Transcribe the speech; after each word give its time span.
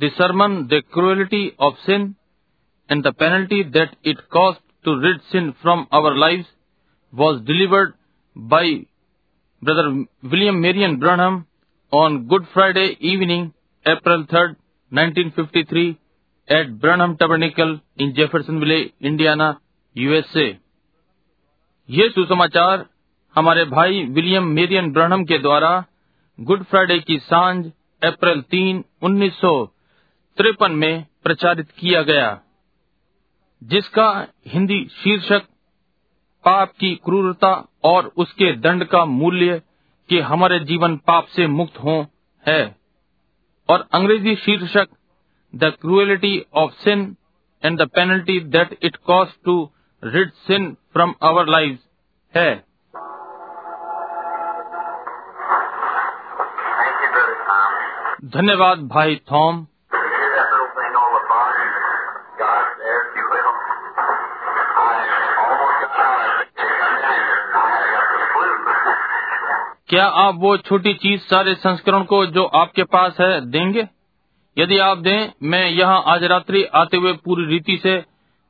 The 0.00 0.10
sermon, 0.16 0.68
The 0.68 0.82
Cruelty 0.92 1.54
of 1.58 1.74
Sin 1.86 2.16
and 2.88 3.04
the 3.04 3.12
Penalty 3.12 3.62
That 3.62 3.96
It 4.02 4.16
Cost 4.30 4.60
to 4.84 4.96
Rid 4.96 5.20
Sin 5.30 5.54
from 5.62 5.86
Our 5.92 6.14
Lives, 6.14 6.46
was 7.12 7.40
delivered 7.42 7.94
by 8.36 8.86
Brother 9.62 10.04
William 10.24 10.60
Marion 10.60 10.98
Branham 10.98 11.46
on 11.92 12.28
Good 12.28 12.46
Friday 12.54 12.96
evening, 13.00 13.52
April 13.86 14.24
3rd, 14.24 14.56
1953, 14.92 15.98
at 16.48 16.80
Branham 16.80 17.16
Tabernacle 17.16 17.80
in 17.98 18.14
Jeffersonville, 18.14 18.88
Indiana, 19.02 19.60
USA. 19.96 20.54
ये 21.90 22.08
सुसमाचार 22.08 22.86
हमारे 23.34 23.64
भाई 23.64 24.04
William 24.04 24.44
Marrion 24.44 24.92
ब्रहणम 24.92 25.24
के 25.24 25.38
द्वारा 25.38 25.84
good 26.40 26.62
Friday 26.62 26.98
की 26.98 27.18
सांझ 27.18 27.66
अप्रैल 28.02 28.40
तीन 28.40 28.84
उन्नीस 29.02 29.40
में 30.41 31.05
प्रचारित 31.23 31.71
किया 31.71 32.01
गया 32.01 32.39
जिसका 33.63 34.27
हिंदी 34.47 34.87
शीर्षक 34.91 35.41
पाप 36.45 36.71
की 36.79 36.95
क्रूरता 36.95 37.67
और 37.83 38.11
उसके 38.17 38.51
दंड 38.55 38.85
का 38.85 39.05
मूल्य 39.05 39.61
कि 40.09 40.19
हमारे 40.19 40.59
जीवन 40.59 40.97
पाप 40.97 41.25
से 41.25 41.47
मुक्त 41.47 41.77
हो 41.77 42.07
है। 42.47 42.75
और 43.69 43.87
अंग्रेज़ी 43.93 44.35
शीर्षक 44.35 44.87
the 45.55 45.63
cruelty 45.63 46.45
of 46.53 46.71
sin 46.71 47.17
and 47.65 47.81
the 47.81 47.87
penalty 47.87 48.39
that 48.39 48.77
it 48.83 48.95
cost 48.95 49.35
to 49.45 49.71
rid 50.03 50.31
sin 50.33 50.77
from 50.93 51.15
our 51.23 51.47
live 51.47 51.77
है. 52.35 52.65
धन्यवाद 58.25 58.87
भाई 58.87 59.15
थॉम 59.31 59.67
You 59.91 60.01
hear 60.01 60.29
that 60.35 60.49
little 60.51 60.69
thing 60.75 60.93
on 61.01 61.09
the 61.15 61.21
bottom? 61.29 61.67
God, 62.39 62.65
there, 62.79 63.01
if 63.01 63.15
you 63.19 63.25
will. 63.33 63.51
I 64.77 64.95
almost 65.43 65.77
got 65.83 65.99
out 66.05 66.21
of 66.25 66.41
it. 66.41 66.49
Come 66.55 66.75
down 66.81 66.97
here, 67.03 67.39
and 67.43 67.55
I 67.55 67.67
had 67.75 67.89
got 67.95 68.05
the 68.13 68.27
flu. 68.33 68.49
क्या 69.87 70.05
आप 70.05 70.35
वो 70.37 70.57
छोटी 70.57 70.93
चीज़ 70.93 71.21
सारे 71.21 71.55
संस्करण 71.55 72.03
को 72.03 72.25
जो 72.25 72.43
आपके 72.43 72.83
पास 72.83 73.17
है 73.21 73.51
देंगे? 73.51 73.87
यदि 74.57 74.77
आप 74.77 74.97
दें, 74.97 75.31
मैं 75.43 75.67
यहाँ 75.67 76.03
आज 76.07 76.23
रात्रि 76.23 76.63
आते 76.63 76.97
हुए 76.97 77.13
पूरी 77.13 77.45
रीति 77.45 77.77
से 77.77 78.05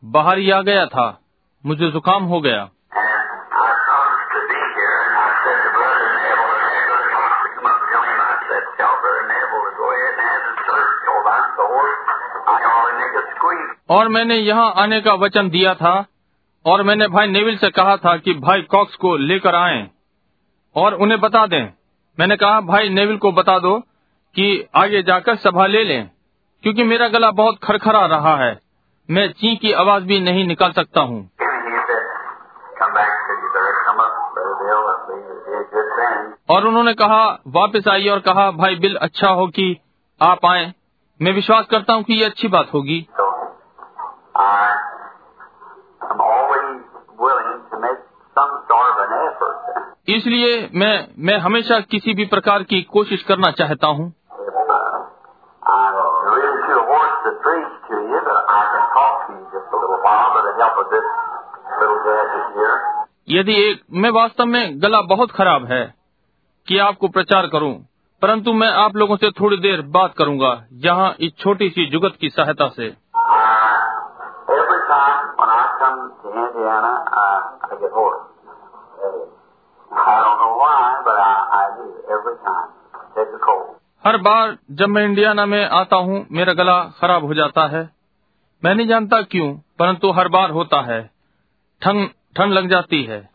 बाहर 0.05 0.37
ही 0.37 0.49
आ 0.49 0.61
गया 0.61 0.85
था। 0.85 1.19
मुझे 1.65 1.91
जुकाम 1.91 2.23
हो 2.23 2.41
गया। 2.41 2.69
और 13.89 14.07
मैंने 14.07 14.35
यहाँ 14.35 14.73
आने 14.77 15.01
का 15.01 15.13
वचन 15.13 15.49
दिया 15.49 15.73
था, 15.73 16.05
और 16.65 16.83
मैंने 16.83 17.07
भाई 17.07 17.27
नेविल 17.27 17.57
से 17.57 17.69
कहा 17.69 17.97
था 17.97 18.17
कि 18.17 18.33
भाई 18.33 18.61
कॉक्स 18.61 18.95
को 18.95 19.17
लेकर 19.17 19.55
आएँ। 19.55 19.94
और 20.75 20.93
उन्हें 20.93 21.21
बता 21.21 21.47
दें। 21.47 21.73
मैंने 22.19 22.37
कहा, 22.37 22.61
भाई, 22.61 22.89
नेविल 22.89 23.17
को 23.17 23.31
बता 23.31 23.59
दो 23.59 23.79
कि 24.35 24.69
आगे 24.75 25.03
जाकर 25.03 25.35
सभा 25.35 25.65
ले 25.65 25.83
लें, 25.83 26.11
क्योंकि 26.63 26.83
मेरा 26.83 27.07
गला 27.07 27.31
बहुत 27.31 27.59
खरखरा 27.63 28.05
रहा 28.05 28.35
है। 28.35 28.59
मैं 29.11 29.31
ची 29.31 29.55
की 29.55 29.71
आवाज़ 29.71 30.03
भी 30.03 30.19
नहीं 30.19 30.47
निकाल 30.47 30.71
सकता 30.71 31.01
हूँ. 31.01 31.29
और 36.49 36.65
उन्होंने 36.65 36.93
कहा, 36.93 37.39
वापस 37.47 37.87
आइए 37.87 38.09
और 38.09 38.19
कहा, 38.19 38.51
भाई, 38.51 38.75
बिल 38.75 38.95
अच्छा 38.95 39.31
हो 39.31 39.47
कि 39.47 39.79
आप 40.21 40.45
आए। 40.45 40.73
मैं 41.21 41.31
विश्वास 41.31 41.65
करता 41.65 41.93
हूँ 41.93 42.03
कि 42.03 42.13
ये 42.13 42.25
अच्छी 42.25 42.47
बात 42.47 42.67
होगी 42.73 43.07
So 43.11 43.27
I 44.41 44.71
am 46.05 46.19
always 46.19 46.79
willing 47.21 47.59
to 47.71 47.81
make 47.85 48.01
some 48.37 48.53
sort 48.71 48.87
of 48.91 49.03
an 49.05 49.31
effort. 49.31 49.94
इसलिए 50.07 50.69
मैं 50.73 51.07
मैं 51.19 51.37
हमेशा 51.37 51.79
किसी 51.91 52.13
भी 52.13 52.25
प्रकार 52.25 52.63
की 52.63 52.81
कोशिश 52.81 53.23
करना 53.23 53.51
चाहता 53.51 53.87
हूँ। 53.87 54.13
यदि 63.29 63.55
एक, 63.61 63.81
मैं 63.93 64.09
वास्तव 64.09 64.45
में 64.45 64.81
गला 64.81 65.01
बहुत 65.01 65.31
खराब 65.31 65.65
है 65.65 65.83
कि 66.67 66.77
आपको 66.79 67.07
प्रचार 67.07 67.47
करूँ, 67.47 67.73
परंतु 68.21 68.53
मैं 68.53 68.69
आप 68.75 68.95
लोगों 68.95 69.15
से 69.15 69.31
थोड़ी 69.31 69.57
देर 69.57 69.81
बात 69.95 70.13
करूँगा 70.17 70.53
यहाँ 70.85 71.13
इस 71.19 71.37
छोटी 71.39 71.69
सी 71.69 71.85
जुगत 71.85 72.17
की 72.21 72.29
सहायता 72.29 72.67
से। 72.67 72.93
हर 84.07 84.17
बार 84.17 84.57
जब 84.71 84.87
मैं 84.87 85.03
इंडियाना 85.03 85.45
में 85.45 85.69
आता 85.69 85.95
हूँ 85.95 86.27
मेरा 86.31 86.53
गला 86.53 86.83
खराब 86.83 87.25
हो 87.25 87.33
जाता 87.33 87.67
है। 87.67 87.89
मैं 88.65 88.75
नहीं 88.75 88.87
जानता 88.87 89.21
क्यों 89.21 89.53
परंतु 89.79 90.11
हर 90.11 90.27
बार 90.27 90.49
होता 90.49 90.81
है। 90.81 91.11
ठंड 91.81 92.09
ठंड 92.37 92.53
लग 92.53 92.69
जाती 92.69 93.03
है। 93.03 93.29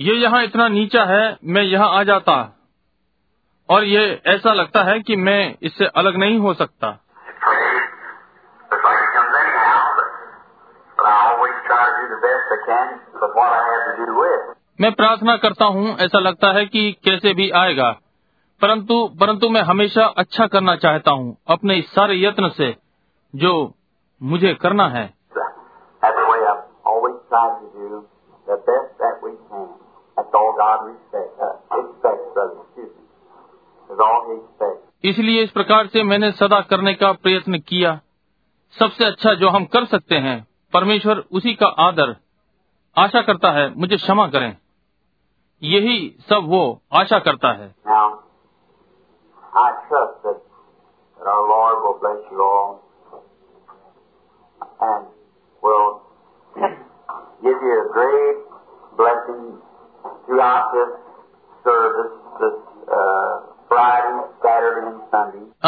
ये 0.00 0.14
यहाँ 0.14 0.44
इतना 0.44 0.68
नीचा 0.68 1.04
है 1.04 1.38
मैं 1.44 1.62
यहाँ 1.62 1.98
आ 1.98 2.02
जाता। 2.02 2.60
और 3.68 3.84
ये 3.84 4.22
ऐसा 4.26 4.52
लगता 4.52 4.82
है 4.82 5.00
कि 5.00 5.16
मैं 5.16 5.56
इससे 5.62 5.86
अलग 5.86 6.16
नहीं 6.16 6.38
हो 6.38 6.54
सकता। 6.54 7.03
मैं 14.80 14.92
प्रार्थना 14.92 15.36
करता 15.36 15.64
हूँ 15.64 15.96
ऐसा 15.98 16.18
लगता 16.18 16.48
है 16.48 16.66
कि 16.66 16.92
कैसे 16.92 17.34
भी 17.34 17.50
आएगा। 17.50 18.00
परंतु 18.62 19.08
परंतु 19.20 19.48
मैं 19.48 19.62
हमेशा 19.62 20.06
अच्छा 20.06 20.46
करना 20.46 20.76
चाहता 20.76 21.10
हूँ 21.10 21.36
अपने 21.48 21.74
इस 21.76 21.94
सारे 21.94 22.22
यत्न 22.22 22.48
से 22.48 22.76
जो 23.36 23.74
मुझे 24.22 24.54
करना 24.54 24.88
है। 24.88 25.14
Uh. 33.94 34.70
इसलिए 35.04 35.42
इस 35.42 35.50
प्रकार 35.50 35.86
से 35.86 36.02
मैंने 36.02 36.32
सदा 36.32 36.60
करने 36.60 36.94
का 36.94 37.12
प्रयत्न 37.12 37.58
किया। 37.58 38.00
सबसे 38.78 39.04
अच्छा 39.04 39.34
जो 39.34 39.48
हम 39.48 39.64
कर 39.64 39.84
सकते 39.84 40.14
हैं 40.14 40.46
परमेश्वर 40.72 41.24
उसी 41.32 41.54
का 41.54 41.66
आदर 41.66 42.23
आशा 42.98 43.22
करता 43.22 43.50
है 43.50 43.74
मुझे 43.74 43.96
क्षमा 43.96 44.26
करें। 44.26 44.56
यही 45.62 46.16
सब 46.28 46.40
वो 46.44 46.82
आशा 46.92 47.18
करता 47.18 47.52
है। 47.52 47.74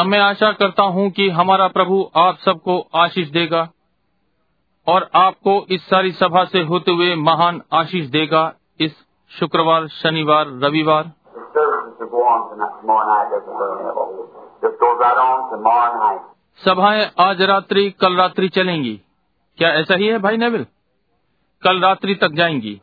मैं 0.05 0.21
आशा 0.21 0.53
करता 0.53 0.83
हूँ 0.83 1.11
कि 1.11 1.29
हमारा 1.29 1.69
प्रभु 1.69 2.11
आप 2.17 2.37
सबको 2.37 2.89
आशीष 2.95 3.29
देगा। 3.29 3.69
और 4.89 5.11
आपको 5.15 5.67
इस 5.71 5.91
सारी 5.91 6.13
सभा 6.13 6.45
से 6.45 6.63
होते 6.63 6.93
हुए 6.93 7.15
महान 7.15 7.63
आशीष 7.73 8.07
देगा 8.07 8.53
इस 8.81 8.93
शुक्रवार, 9.31 9.87
शनिवार, 9.87 10.47
रविवार। 10.47 11.13
सभाएँ 16.65 17.11
आज 17.21 17.43
रात्रि, 17.43 17.91
कल 17.91 18.17
रात्रि 18.17 18.49
चलेंगी। 18.49 19.01
क्या 19.59 19.69
ऐसा 19.69 19.95
ही 19.95 20.07
है 20.07 20.19
भाई 20.19 20.37
नेविल? 20.37 20.67
कल 21.63 21.81
रात्रि 21.81 22.15
तक 22.15 22.31
जाएँगी। 22.33 22.81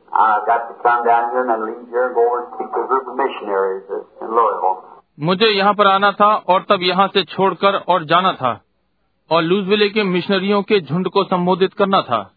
मुझे 5.20 5.46
यहाँ 5.46 5.74
पर 5.74 5.88
आना 5.88 6.12
था 6.12 6.36
और 6.36 6.62
तब 6.70 6.80
यहाँ 6.82 7.08
से 7.08 7.24
छोड़कर 7.24 7.76
और 7.76 8.04
जाना 8.04 8.34
था। 8.34 8.62
और 9.32 9.42
लूज 9.42 9.60
लूजविले 9.60 9.90
के 9.90 10.04
मिशनरियों 10.04 10.64
के 10.64 10.80
झुंड 10.80 11.10
को 11.10 11.24
संबोधित 11.24 11.74
करना 11.74 12.02
था। 12.02 12.32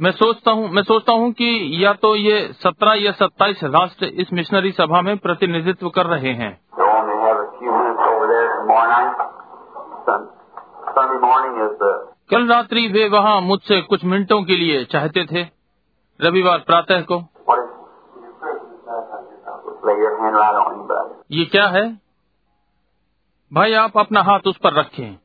मैं 0.00 0.10
सोचता 0.10 0.50
हूँ 0.50 0.70
मैं 0.70 0.82
सोचता 0.82 1.12
हूँ 1.12 1.32
कि 1.32 1.84
या 1.84 1.92
तो 1.92 2.16
ये 2.16 2.52
सत्रह 2.52 2.92
या 2.92 3.12
सत्ताईस 3.12 3.64
राष्ट्र 3.64 4.06
इस 4.06 4.32
मिशनरी 4.32 4.72
सभा 4.72 5.02
में 5.02 5.18
प्रतिनिधित्व 5.18 5.88
कर 5.88 6.06
रहे 6.06 6.32
हैं। 6.32 6.60
कल 12.30 12.48
रात्रि 12.48 12.88
वे 12.88 13.08
वहाँ 13.08 13.40
मुझसे 13.40 13.80
कुछ 13.80 14.04
मिनटों 14.04 14.42
के 14.42 14.56
लिए 14.56 14.84
चाहते 14.84 15.24
थे। 15.24 15.46
रविवार 16.22 16.58
प्रातः 16.58 17.00
को। 17.00 17.29
ये 21.30 21.44
क्या 21.44 21.66
है? 21.66 22.00
भाई 23.52 23.74
आप 23.74 23.98
अपना 23.98 24.20
हाथ 24.20 24.40
उस 24.46 24.56
पर 24.56 24.72
रखें। 24.72 25.18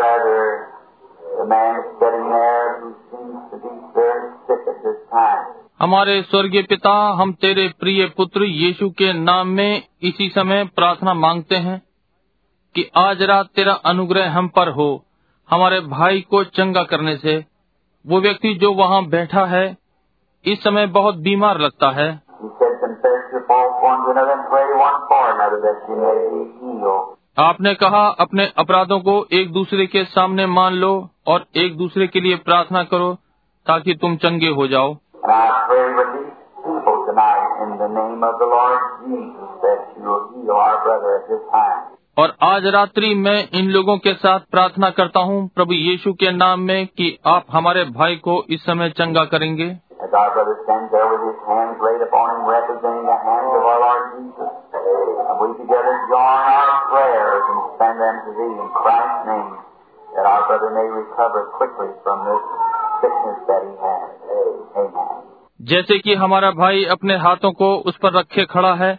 Father, 0.00 0.69
हमारे 5.80 6.22
स्वर्गीय 6.22 6.62
पिता 6.62 6.90
हम 6.90 7.32
तेरे 7.32 7.72
प्रिय 7.80 8.06
पुत्र 8.16 8.44
यीशु 8.44 8.90
के 8.90 9.12
नाम 9.12 9.48
में 9.48 9.82
इसी 10.02 10.28
समय 10.28 10.64
प्रार्थना 10.64 11.14
मांगते 11.14 11.54
हैं 11.54 11.82
कि 12.74 12.90
आज 12.96 13.22
रात 13.22 13.46
तेरा 13.46 13.72
अनुग्रह 13.72 14.30
हम 14.30 14.48
पर 14.48 14.68
हो 14.68 15.04
हमारे 15.50 15.80
भाई 15.80 16.20
को 16.20 16.44
चंगा 16.44 16.82
करने 16.82 17.16
से। 17.16 17.44
वो 18.06 18.20
व्यक्ति 18.20 18.54
जो 18.54 18.72
वहाँ 18.72 19.04
बैठा 19.04 19.44
है 19.44 19.76
इस 20.44 20.64
समय 20.64 20.86
बहुत 20.86 21.14
बीमार 21.14 21.58
लगता 21.58 21.90
है। 21.90 22.22
आपने 27.38 27.74
कहा 27.74 28.06
अपने 28.20 28.44
अपराधों 28.58 28.98
को 29.00 29.26
एक 29.32 29.52
दूसरे 29.52 29.86
के 29.86 30.04
सामने 30.04 30.46
मान 30.46 30.74
लो 30.74 31.10
और 31.26 31.44
एक 31.56 31.76
दूसरे 31.76 32.06
के 32.06 32.20
लिए 32.20 32.36
प्रार्थना 32.36 32.82
करो 32.82 33.14
ताकि 33.66 33.94
तुम 33.94 34.16
चंगे 34.16 34.48
हो 34.48 34.66
जाओ। 34.66 34.94
और 42.18 42.34
आज 42.42 42.66
रात्रि 42.66 43.14
मैं 43.14 43.48
इन 43.54 43.70
लोगों 43.70 43.98
के 43.98 44.14
साथ 44.14 44.40
प्रार्थना 44.50 44.90
करता 44.90 45.20
हूँ 45.20 45.48
प्रभु 45.48 45.72
यीशु 45.72 46.12
के 46.12 46.30
नाम 46.32 46.60
में 46.60 46.86
कि 46.86 47.18
आप 47.26 47.44
हमारे 47.50 47.84
भाई 47.84 48.16
को 48.16 48.44
इस 48.50 48.62
समय 48.62 48.90
चंगा 48.90 49.24
करेंगे। 49.24 49.76
And 54.90 55.36
we 55.40 55.48
together 55.58 55.94
join 56.08 56.44
our 56.50 56.72
prayers 56.88 57.44
and 57.50 57.60
send 57.78 57.96
them 57.98 58.16
to 58.24 58.30
thee 58.32 58.54
in 58.54 58.68
Christ's 58.72 59.22
name, 59.26 59.52
that 60.08 60.26
our 60.26 60.42
brother 60.48 60.70
may 60.70 60.86
recover 60.92 61.42
quickly 61.56 61.90
from 62.02 62.24
this 62.24 62.42
sickness 63.02 63.38
that 63.46 63.62
he 63.62 63.74
has. 63.78 64.08
Amen. 64.76 65.20
जैसे 65.60 65.98
कि 65.98 66.14
हमारा 66.14 66.50
भाई 66.50 66.84
अपने 66.84 67.16
हाथों 67.16 67.52
को 67.52 67.74
उस 67.86 67.96
पर 67.96 68.12
रखे 68.12 68.44
खड़ा 68.44 68.74
है 68.74 68.98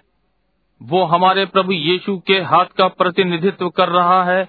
वो 0.82 1.04
हमारे 1.04 1.46
प्रभु 1.46 1.72
यीशु 1.72 2.18
के 2.28 2.40
हाथ 2.50 2.66
का 2.78 2.88
प्रतिनिधित्व 2.88 3.70
कर 3.70 3.90
रहा 3.90 4.24
है 4.24 4.48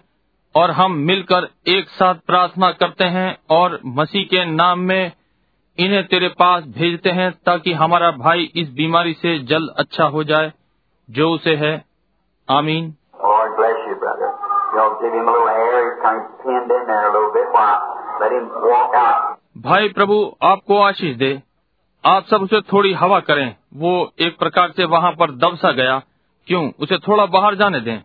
और 0.55 0.71
हम 0.71 0.93
मिलकर 1.03 1.49
एक 1.69 1.88
साथ 1.88 2.15
प्रार्थना 2.27 2.71
करते 2.73 3.05
हैं 3.05 3.29
और 3.50 3.79
मसीह 3.97 4.25
के 4.25 4.45
नाम 4.45 4.79
में 4.81 5.12
इन्हें 5.79 6.06
तेरे 6.06 6.29
पास 6.38 6.65
भेजते 6.79 7.11
हैं 7.11 7.31
ताकि 7.47 7.73
हमारा 7.73 8.11
भाई 8.19 8.50
इस 8.56 8.69
बीमारी 8.73 9.12
से 9.12 9.38
जल्द 9.45 9.75
अच्छा 9.79 10.05
हो 10.05 10.25
जाए 10.25 10.53
जो 11.12 11.31
उसे 11.31 11.56
है। 11.56 11.85
आमीन। 12.50 12.94
भाई 19.59 19.88
प्रभु 19.88 20.37
आपको 20.43 20.82
आशीष 20.82 21.17
दे। 21.17 21.43
आप 22.05 22.25
सब 22.25 22.43
उसे 22.43 22.61
थोड़ी 22.61 22.93
हवा 22.93 23.20
करें। 23.20 23.56
वो 23.75 24.12
एक 24.20 24.38
प्रकार 24.38 24.70
से 24.70 24.85
वहाँ 24.85 25.12
पर 25.12 25.31
दबसा 25.31 25.73
गया। 25.73 26.03
क्यों? 26.47 26.70
उसे 26.81 26.99
थोड़ा 26.99 27.26
बाहर 27.26 27.55
जाने 27.55 27.81
दें। 27.81 27.99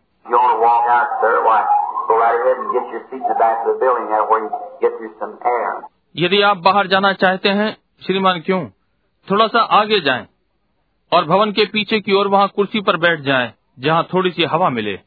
यदि 6.16 6.42
आप 6.42 6.58
बाहर 6.58 6.88
जाना 6.88 7.14
चाहते 7.14 7.50
हैं 7.50 7.78
श्रीमान 8.06 8.40
क्यों? 8.40 8.66
थोड़ा 9.32 9.48
सा 9.48 9.60
आगे 9.60 10.00
जाएँ। 10.00 10.28
और 11.14 11.26
भवन 11.26 11.52
के 11.52 11.66
पीछे 11.66 12.00
की 12.00 12.14
ओर 12.14 12.28
वहाँ 12.28 12.48
कुर्सी 12.48 12.82
पर 12.82 12.98
बैठ 12.98 13.20
जाएँ, 13.22 13.54
जहाँ 13.80 14.04
थोड़ी 14.04 14.32
सी 14.32 14.44
हवा 14.44 14.70
मिले। 14.70 15.00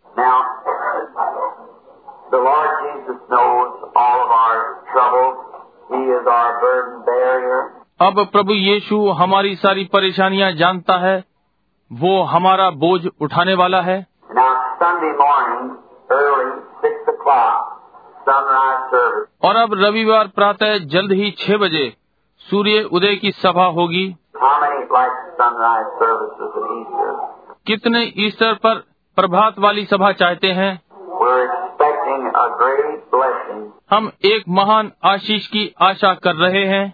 अब 8.00 8.29
प्रभु 8.32 8.52
यीशु 8.52 9.11
हमारी 9.11 9.56
सारी 9.56 9.85
परेशानियाँ 9.85 10.52
जानता 10.52 10.94
है। 10.94 11.25
वो 11.93 12.23
हमारा 12.23 12.70
बोझ 12.70 13.06
उठाने 13.20 13.55
वाला 13.55 13.81
है। 13.81 14.06
और 19.44 19.56
अब 19.56 19.70
रविवार 19.75 20.26
प्रातः 20.26 20.79
जल्द 20.79 21.12
ही 21.12 21.31
छह 21.31 21.56
बजे 21.56 21.97
सूर्य 22.38 22.82
उदय 22.93 23.17
की 23.17 23.31
सभा 23.31 23.64
होगी। 23.64 24.17
कितने 27.66 28.12
ईस्टर 28.16 28.54
पर 28.54 28.75
प्रभात 29.16 29.58
वाली 29.58 29.84
सभा 29.84 30.12
चाहते 30.12 30.46
हैं? 30.46 30.82
हम 33.90 34.10
एक 34.25 34.44
महान 34.48 34.92
आशीष 35.04 35.46
की 35.46 35.75
आशा 35.81 36.14
कर 36.14 36.34
रहे 36.34 36.64
हैं। 36.64 36.87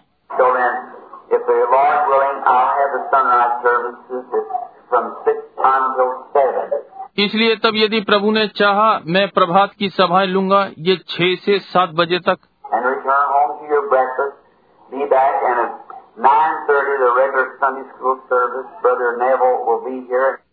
इसलिए 7.17 7.55
तब 7.55 7.71
यदि 7.75 8.01
प्रभु 8.01 8.31
ने 8.31 8.47
चाहा 8.47 8.99
मैं 9.05 9.27
प्रभात 9.29 9.71
की 9.79 9.89
सभाएँ 9.89 10.27
लूँगा 10.27 10.69
ये 10.79 10.95
छह 10.95 11.35
से 11.35 11.59
सात 11.59 11.89
बजे 11.89 12.19
तक। 12.19 12.37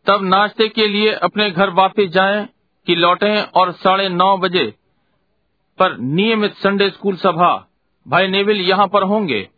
तब 0.06 0.18
नाश्ते 0.22 0.68
के 0.68 0.86
लिए 0.86 1.12
अपने 1.12 1.50
घर 1.50 1.70
वापस 1.70 2.06
जाएँ 2.06 2.48
कि 2.86 2.94
लौटें 2.94 3.42
और 3.56 3.72
साढ़े 3.72 4.08
नौ 4.08 4.36
बजे 4.36 4.74
पर 5.78 5.96
नियमित 5.98 6.52
संडे 6.52 6.90
स्कूल 6.90 7.16
सभा। 7.16 7.66
भाई 8.08 8.28
नेविल 8.28 8.56
यहाँ 8.56 8.86
पर 8.86 9.02
होंगे। 9.02 9.48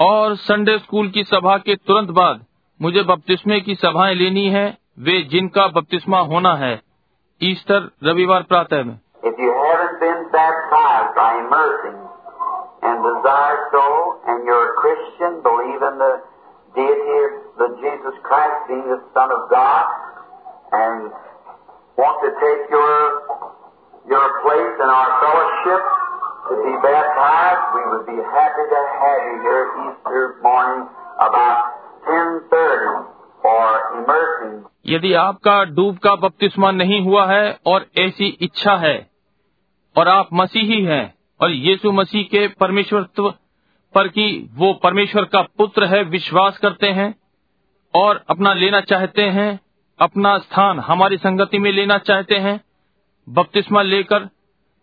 और 0.00 0.34
संडे 0.34 0.78
स्कूल 0.78 1.08
की 1.08 1.24
सभा 1.24 1.58
के 1.58 1.76
तुरंत 1.76 2.10
बाद 2.10 2.44
मुझे 2.82 3.02
बपतिस्मे 3.02 3.60
की 3.60 3.74
सभाएँ 3.74 4.14
लेनी 4.14 4.48
है। 4.48 4.87
वे 5.07 5.21
जिनका 5.31 5.67
बपतिस्मा 5.75 6.19
होना 6.33 6.53
है 6.65 6.73
ईस्टर 7.51 7.89
रविवार 8.09 8.43
प्रातः 8.51 8.83
में 8.89 8.99
If 9.29 9.37
you 9.39 9.51
haven't 9.57 9.99
been 9.99 10.23
baptized 10.31 11.13
by 11.17 11.27
immersing 11.41 11.99
and 12.83 13.05
desire 13.07 13.59
so, 13.71 13.83
and 14.27 14.43
you're 14.45 14.65
a 14.65 14.75
Christian, 14.79 15.37
believe 15.45 15.85
in 15.89 15.95
the 16.03 16.13
deity 16.75 17.15
of 17.23 17.31
the 17.61 17.69
Jesus 17.83 18.19
Christ 18.27 18.67
being 18.67 18.83
the 18.83 18.99
Son 19.15 19.31
of 19.31 19.47
God, 19.49 19.85
and 20.73 21.11
want 21.95 22.19
to 22.25 22.31
take 22.43 22.67
your 22.69 22.93
your 24.11 24.27
place 24.43 24.75
in 24.83 24.89
our 24.91 25.09
fellowship 25.23 25.81
to 26.51 26.53
be 26.59 26.73
baptized, 26.83 27.63
we 27.79 27.83
would 27.95 28.05
be 28.05 28.19
happy 28.19 28.65
to 28.75 28.81
have 28.99 29.21
you 29.31 29.35
here 29.47 29.65
Easter 29.87 30.35
morning 30.43 30.83
about 31.23 31.71
10:30 32.03 32.51
for 32.51 32.67
immersing. 32.67 33.16
यदि 34.86 35.12
आपका 35.12 35.62
डूब 35.64 35.98
का 35.98 36.14
बपतिस्मा 36.16 36.70
नहीं 36.70 37.00
हुआ 37.00 37.26
है 37.26 37.58
और 37.66 37.86
ऐसी 37.98 38.26
इच्छा 38.40 38.76
है, 38.76 39.10
और 39.96 40.08
आप 40.08 40.28
मसीही 40.32 40.82
हैं, 40.82 41.14
और 41.40 41.50
यीशु 41.50 41.92
मसीह 41.92 42.22
के 42.24 42.46
परमेश्वरत्व 42.60 43.30
पर 43.94 44.08
कि 44.08 44.48
वो 44.54 44.72
परमेश्वर 44.74 45.24
का 45.24 45.42
पुत्र 45.58 45.84
है, 45.84 46.02
विश्वास 46.04 46.58
करते 46.58 46.90
हैं 46.90 47.14
और 47.94 48.24
अपना 48.30 48.52
लेना 48.52 48.80
चाहते 48.80 49.22
हैं, 49.22 49.60
अपना 49.98 50.36
स्थान 50.38 50.78
हमारी 50.78 51.16
संगति 51.16 51.58
में 51.58 51.70
लेना 51.72 51.98
चाहते 51.98 52.34
हैं, 52.36 52.60
बपतिस्मा 53.28 53.82
लेकर 53.82 54.28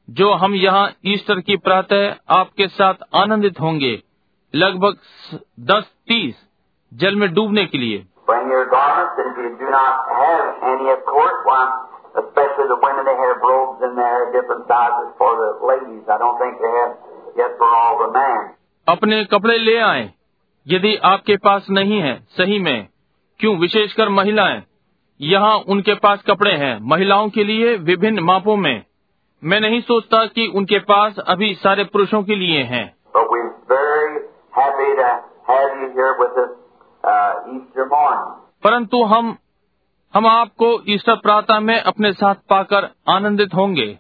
जो 0.07 0.31
हम 0.33 0.55
यहाँ 0.55 0.91
ईस्टर 1.05 1.39
की 1.39 1.55
प्रातः 1.57 2.15
आपके 2.29 2.67
साथ 2.67 2.93
आनंदित 3.15 3.59
होंगे, 3.62 4.01
लगभग 4.53 4.97
दस, 5.59 5.91
तीस 6.07 6.35
जल 6.91 7.15
में 7.15 7.33
डूबने 7.33 7.65
के 7.65 7.77
लिए। 7.77 8.05
Bring 8.27 8.50
your 8.50 8.65
garments, 8.70 9.22
and 9.22 9.27
if 9.32 9.38
you 9.38 9.51
do 9.58 9.70
not 9.70 9.96
have 10.10 10.46
any, 10.65 10.89
of 10.89 11.01
course, 11.05 11.39
why, 11.46 11.63
especially 12.15 12.67
the 12.67 12.79
women, 12.82 13.05
they 13.05 13.17
have 13.17 13.38
robes 13.39 13.84
in 13.86 13.94
there, 13.94 14.22
different 14.34 14.65
sizes 14.65 15.13
for 15.20 15.32
the 15.38 15.50
ladies. 15.62 16.01
I 16.10 16.17
don't 16.17 16.38
think 16.39 16.58
they 16.58 16.74
have 16.74 16.94
yet 17.38 17.53
for 17.60 17.70
all 17.70 18.01
the 18.01 18.10
men. 18.15 18.39
अपने 18.88 19.24
कपड़े 19.25 19.58
ले 19.58 19.77
आए 19.82 20.10
यदि 20.67 20.96
आपके 21.05 21.38
पास 21.46 21.67
नहीं 21.70 22.01
है 22.01 22.15
सही 22.38 22.60
में 22.60 22.88
क्यों 23.39 23.55
विशेषकर 23.60 24.10
महिलाएँ 24.10 24.62
यहाँ 25.20 25.55
उनके 25.70 25.94
पास 26.00 26.24
कपड़े 26.27 26.51
हैं 26.63 26.77
महिलाओं 26.89 27.29
के 27.29 27.44
लिए 27.44 27.75
विभिन्न 27.86 28.20
मापों 28.24 28.55
में 28.58 28.86
मैं 29.44 29.60
नहीं 29.62 29.82
सोचता 29.82 30.25
कि 30.25 30.48
उनके 30.55 30.79
पास 30.91 31.20
अभी 31.27 31.53
सारे 31.55 31.84
पुरुषों 31.84 32.24
के 32.24 32.36
लिए 32.36 32.62
हैं 32.74 32.86
परंतु 38.63 39.03
हम 39.03 39.38
हम 40.13 40.27
आपको 40.27 40.81
ईस्टर 40.89 41.15
प्रातः 41.15 41.59
में 41.59 41.81
अपने 41.81 42.13
साथ 42.13 42.35
पाकर 42.35 42.89
आनंदित 43.09 43.50
होंगे। 43.55 44.00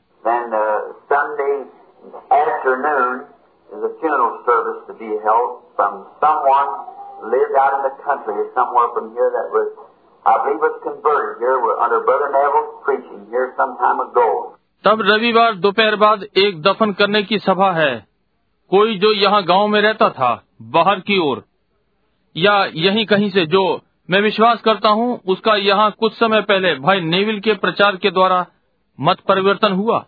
तब 14.83 15.01
रविवार 15.01 15.55
दोपहर 15.55 15.95
बाद 15.95 16.23
एक 16.37 16.61
दफन 16.61 16.91
करने 16.91 17.23
की 17.23 17.39
सभा 17.39 17.71
है। 17.71 18.05
कोई 18.69 18.97
जो 18.97 19.13
यहाँ 19.13 19.43
गाँव 19.43 19.67
में 19.67 19.81
रहता 19.81 20.09
था 20.09 20.43
बाहर 20.61 20.99
की 20.99 21.17
ओर। 21.17 21.43
या 22.37 22.65
यहीं 22.73 23.05
कहीं 23.05 23.29
से 23.29 23.45
जो 23.45 23.81
मैं 24.09 24.21
विश्वास 24.21 24.61
करता 24.61 24.89
हूँ 24.89 25.21
उसका 25.27 25.55
यहाँ 25.55 25.91
कुछ 25.91 26.13
समय 26.13 26.41
पहले 26.41 26.75
भाई 26.75 27.01
नेविल 27.01 27.39
के 27.39 27.53
प्रचार 27.53 27.95
के 27.95 28.11
द्वारा 28.11 28.45
मत 29.01 29.17
परिवर्तन 29.27 29.73
हुआ। 29.73 30.05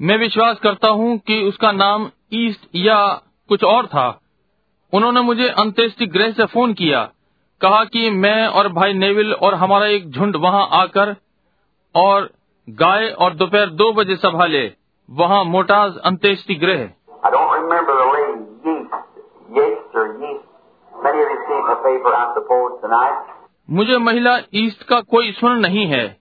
मैं 0.00 0.18
विश्वास 0.18 0.58
करता 0.58 0.90
हूँ 0.90 1.18
कि 1.18 1.42
उसका 1.48 1.72
नाम 1.72 2.10
ईस्ट 2.32 2.60
या 2.74 3.20
कुछ 3.48 3.64
और 3.64 3.86
था। 3.86 4.20
उन्होंने 4.94 5.20
मुझे 5.20 5.48
अंत्येष्टि 5.48 6.06
गृह 6.06 6.32
से 6.32 6.44
फ़ोन 6.44 6.74
किया 6.74 7.10
कहा 7.60 7.84
कि 7.84 8.10
मैं 8.10 8.46
और 8.46 8.68
भाई 8.68 8.92
नेविल 8.92 9.32
और 9.32 9.54
हमारा 9.54 9.86
एक 9.86 10.10
झुंड 10.10 10.36
वहाँ 10.36 10.68
आकर 10.72 11.16
और 11.94 12.30
गाय 12.70 13.08
और 13.08 13.34
दोपहर 13.34 13.70
दो 13.70 13.92
बजे 13.92 14.16
सभा 14.16 14.46
ले 14.46 14.72
वहाँ 15.10 15.44
मोटाज 15.44 15.96
अंत्येष्टि 15.96 16.54
गृह. 16.54 16.90
मुझे 23.70 23.98
महिला 23.98 24.38
ईस्ट 24.54 24.82
का 24.82 25.00
कोई 25.00 25.32
स्मरण 25.32 25.60
नहीं 25.60 25.86
है। 25.86 26.16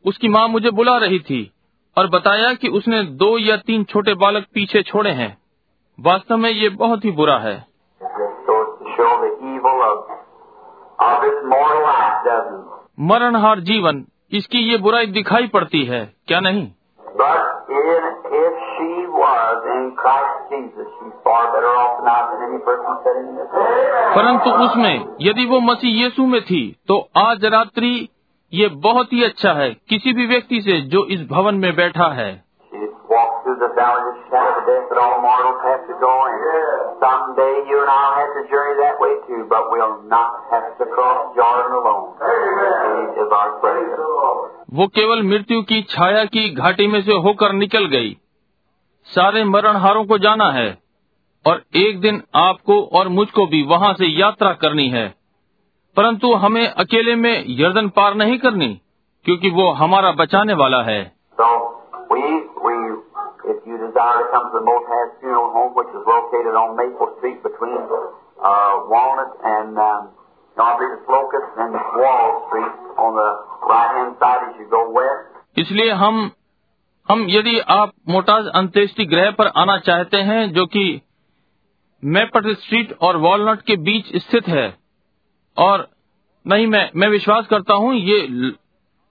उसकी 0.07 0.29
माँ 0.29 0.49
मुझे 0.49 0.71
बुला 0.71 0.97
रही 0.97 1.19
थी। 1.19 1.52
और 1.97 2.07
बताया 2.07 2.55
कि 2.55 2.69
उसने 2.69 3.03
दो 3.03 3.39
या 3.39 3.57
तीन 3.57 3.85
छोटे 3.85 4.15
बालक 4.15 4.47
पीछे 4.55 4.83
छोड़े 4.83 5.11
हैं। 5.11 5.39
वास्तव 6.01 6.37
में 6.37 6.51
ये 6.51 6.69
बहुत 6.69 7.05
ही 7.05 7.11
बुरा 7.11 7.39
है। 7.39 7.67
मरण 13.01 13.37
हार 13.37 13.61
जीवन, 13.61 14.05
इसकी 14.33 14.59
ये 14.59 14.77
बुराई 14.77 15.07
दिखाई 15.07 15.47
पड़ती 15.47 15.85
है, 15.85 16.15
क्या 16.27 16.41
नहीं? 16.41 16.69
परंतु 24.17 24.51
उसमें, 24.51 25.17
यदि 25.21 25.47
वो 25.47 25.61
मसीह 25.61 26.05
यीशु 26.05 26.27
में 26.27 26.41
थी 26.45 26.77
तो 26.89 27.09
आज 27.17 27.45
रात्रि 27.45 28.09
ये 28.54 28.68
बहुत 28.68 29.12
ही 29.12 29.25
अच्छा 29.25 29.52
है। 29.52 29.71
किसी 29.88 30.12
भी 30.12 30.26
व्यक्ति 30.26 30.61
से 30.61 30.80
जो 30.80 31.04
इस 31.06 31.28
भवन 31.28 31.54
में 31.54 31.76
बैठा 31.76 32.12
है। 32.12 32.44
वो 44.73 44.87
केवल 44.87 45.23
मृत्यु 45.23 45.62
की 45.62 45.82
छाया 45.82 46.25
की 46.25 46.50
घाटी 46.50 46.87
में 46.87 47.02
से 47.02 47.12
होकर 47.12 47.52
निकल 47.52 47.85
गई। 47.85 48.16
सारे 49.04 49.44
मरणहारों 49.44 50.04
को 50.04 50.18
जाना 50.18 50.50
है। 50.50 50.78
और 51.47 51.62
एक 51.76 52.00
दिन 52.00 52.23
आपको 52.35 52.82
और 52.82 53.09
मुझको 53.09 53.47
भी 53.47 53.62
वहाँ 53.62 53.94
से 53.94 54.06
यात्रा 54.06 54.52
करनी 54.52 54.88
है। 54.88 55.22
परंतु 55.97 56.35
हमें 56.35 56.67
अकेले 56.69 57.15
में 57.17 57.45
यर्दन 57.49 57.89
पार 57.89 58.15
नहीं 58.15 58.39
करनी 58.39 58.81
क्योंकि 59.25 59.51
वो 59.51 59.71
हमारा 59.73 60.13
बचाने 60.13 60.55
वाला 60.55 60.83
है। 60.83 61.13
इसलिए 75.59 75.91
हम 75.91 76.31
हम 77.09 77.27
यदि 77.29 77.59
आप 77.59 77.93
मोटाज 78.09 78.47
अंत्येष्टि 78.47 79.05
ग्रह 79.05 79.31
पर 79.31 79.47
आना 79.47 79.79
चाहते 79.79 80.17
हैं 80.17 80.53
जो 80.53 80.67
कि 80.67 81.01
मैपट 82.05 82.47
स्ट्रीट 82.47 82.97
और 83.01 83.17
वॉलनट 83.17 83.63
के 83.63 83.77
बीच 83.77 84.17
स्थित 84.17 84.49
है 84.49 84.82
और 85.59 85.88
नहीं 86.47 86.66
मैं 86.66 86.90
मैं 86.97 87.09
विश्वास 87.09 87.47
करता 87.47 87.75
हूँ 87.75 87.94
ये 87.94 88.26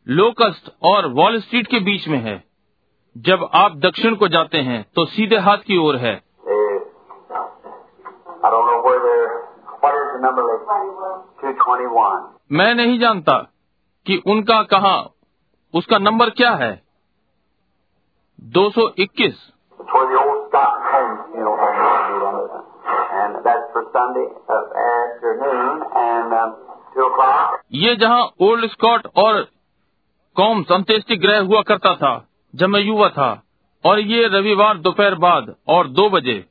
लोकस्ट 0.07 0.71
और 0.83 1.07
वॉल 1.07 1.39
स्ट्रीट 1.39 1.67
के 1.67 1.79
बीच 1.79 2.07
में 2.07 2.19
है। 2.19 2.43
जब 3.17 3.49
आप 3.53 3.75
दक्षिण 3.75 4.15
को 4.15 4.27
जाते 4.27 4.57
हैं 4.57 4.85
तो 4.95 5.05
सीधे 5.05 5.37
हाथ 5.37 5.57
की 5.57 5.77
ओर 5.77 5.95
है. 5.95 6.23
मैं 12.51 12.75
नहीं 12.75 12.99
जानता 12.99 13.37
कि 14.05 14.21
उनका 14.25 14.63
कहा 14.63 15.11
उसका 15.73 15.97
नंबर 15.97 16.29
क्या 16.29 16.51
है। 16.51 16.83
221 18.57 19.35
It's 19.79 19.93
where 19.93 20.05
the 20.05 20.19
old 20.21 20.47
Scott 20.47 20.73
Holmes 20.91 21.19
funeral 21.31 21.57
home 21.57 21.77
used 21.77 22.05
to 22.05 22.13
be, 22.13 22.19
then, 22.19 22.35
isn't 22.35 22.57
it? 22.57 22.65
And 23.13 23.35
that's 23.45 23.65
for 23.73 23.80
ये 27.73 27.95
जहाँ 27.95 28.29
ओल्ड 28.41 28.65
स्कॉट 28.65 29.07
और 29.15 29.47
कॉम 30.35 30.63
संतेष्टि 30.63 31.15
ग्रह 31.15 31.39
हुआ 31.39 31.61
करता 31.61 31.95
था 31.95 32.27
जब 32.55 32.67
मैं 32.67 32.79
युवा 32.79 33.09
था 33.09 33.43
और 33.85 33.99
ये 33.99 34.27
रविवार 34.27 34.77
दोपहर 34.77 35.15
बाद 35.15 35.55
और 35.67 35.87
दो 35.87 36.09
बजे। 36.09 36.45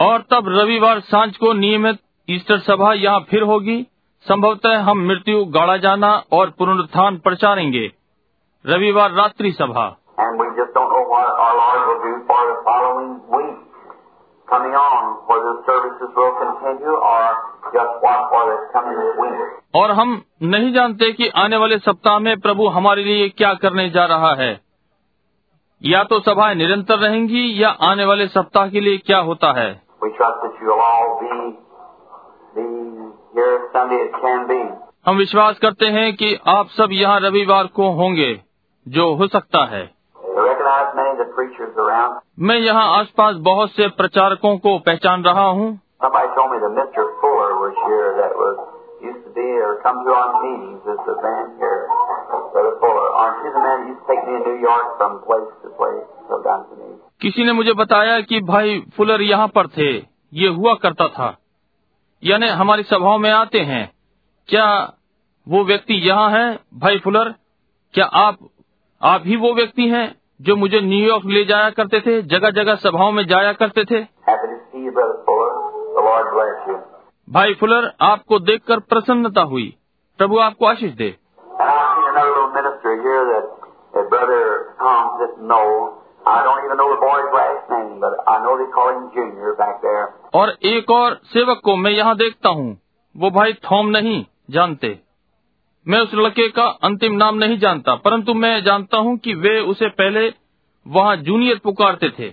और 0.00 0.18
तब 0.18 0.44
रविवार 0.48 1.00
साँझ 1.00 1.36
को 1.36 1.52
नियमित 1.52 1.98
ईस्टर 2.30 2.58
सभा 2.58 2.92
यहाँ 2.92 3.20
फिर 3.20 3.42
होगी। 3.42 3.86
संभवतः 4.28 4.80
हम 4.80 4.98
मृत्यु 4.98 5.44
गाड़ा 5.44 5.76
जाना 5.76 6.22
और 6.32 6.50
पुनरुत्थान 6.50 7.18
प्रचारेंगे 7.18 7.92
रविवार 8.66 9.12
रात्रि 9.12 9.52
सभा। 9.52 9.96
और 19.74 19.90
हम 19.90 20.22
नहीं 20.42 20.72
जानते 20.72 21.12
कि 21.12 21.28
आने 21.28 21.56
वाले 21.56 21.78
सप्ताह 21.78 22.18
में 22.18 22.40
प्रभु 22.40 22.66
हमारे 22.66 23.04
लिए 23.04 23.28
क्या 23.28 23.54
करने 23.54 23.90
जा 23.90 24.04
रहा 24.04 24.34
है। 24.34 24.60
या 25.84 26.04
तो 26.04 26.20
सभाएँ 26.20 26.54
निरंतर 26.54 26.98
रहेंगी 26.98 27.62
या 27.62 27.68
आने 27.68 28.04
वाले 28.04 28.26
सप्ताह 28.26 28.68
के 28.68 28.80
लिए 28.80 28.98
क्या 28.98 29.18
होता 29.18 29.52
है। 29.52 29.82
We 30.04 30.10
trust 30.10 30.42
हम 35.06 35.16
विश्वास 35.16 35.58
करते 35.58 35.86
हैं 35.86 36.16
कि 36.16 36.38
आप 36.46 36.66
सब 36.66 36.88
यहाँ 36.92 37.20
रविवार 37.20 37.66
को 37.66 37.90
होंगे 37.90 38.40
जो 38.88 39.14
हो 39.14 39.26
सकता 39.26 39.64
है। 39.64 39.90
मैं 42.38 42.58
यहाँ 42.58 42.98
आसपास 42.98 43.36
बहुत 43.36 43.70
से 43.70 43.88
प्रचारकों 43.88 44.58
को 44.58 44.78
पहचान 44.78 45.24
रहा 45.24 45.46
हूँ। 45.46 45.80
किसी 57.22 57.44
ने 57.44 57.52
मुझे 57.52 57.72
बताया 57.72 58.20
कि 58.20 58.40
भाई 58.40 58.84
फुलर 58.96 59.22
यहाँ 59.22 59.48
पर 59.48 59.66
थे। 59.66 59.90
ये 60.34 60.48
हुआ 60.48 60.74
करता 60.74 61.08
था। 61.08 61.36
यानी 62.24 62.48
हमारी 62.48 62.82
सभाओं 62.82 63.18
में 63.18 63.30
आते 63.30 63.60
हैं। 63.60 63.92
क्या 64.48 64.94
वो 65.48 65.64
व्यक्ति 65.64 65.94
यहाँ 65.94 66.30
है, 66.30 66.58
भाई 66.74 66.98
फुलर? 66.98 67.34
क्या 67.94 68.04
आप 68.04 68.38
आप 69.02 69.22
ही 69.24 69.36
वो 69.36 69.54
व्यक्ति 69.54 69.88
हैं 69.88 70.20
जो 70.40 70.56
मुझे 70.56 70.80
न्यूयॉर्क 70.80 71.24
ले 71.26 71.44
जाया 71.44 71.70
करते 71.70 72.00
थे 72.00 72.22
जगह 72.22 72.50
जगह 72.50 72.74
सभाओं 72.74 73.12
में 73.12 73.26
जाया 73.26 73.52
करते 73.52 73.84
थे. 73.84 74.00
भाई 77.30 77.54
फुलर, 77.54 77.92
आपको 78.00 78.38
देखकर 78.38 78.78
प्रसन्नता 78.80 79.40
हुई। 79.40 79.76
प्रभु 80.18 80.38
आपको 80.38 80.66
आशीष 80.66 80.92
दे। 80.92 81.16
और 90.34 90.56
एक 90.64 90.90
और 90.90 91.20
सेवक 91.24 91.60
को 91.64 91.76
मैं 91.76 91.90
यहाँ 91.90 92.16
देखता 92.16 92.48
हूँ 92.48 92.78
वो 93.16 93.30
भाई 93.30 93.52
थॉम 93.52 93.86
नहीं 93.86 94.26
जानते। 94.50 94.98
मैं 95.88 96.00
उस 96.00 96.14
लड़के 96.14 96.48
का 96.48 96.66
अंतिम 96.82 97.12
नाम 97.12 97.34
नहीं 97.34 97.58
जानता 97.58 97.94
परंतु 97.94 98.34
मैं 98.34 98.64
जानता 98.64 98.96
हूँ 98.96 99.16
कि 99.18 99.34
वे 99.34 99.60
उसे 99.60 99.88
पहले 99.88 100.34
वहाँ 100.88 101.16
जूनियर 101.16 101.60
पुकारते 101.64 102.08
थे। 102.08 102.28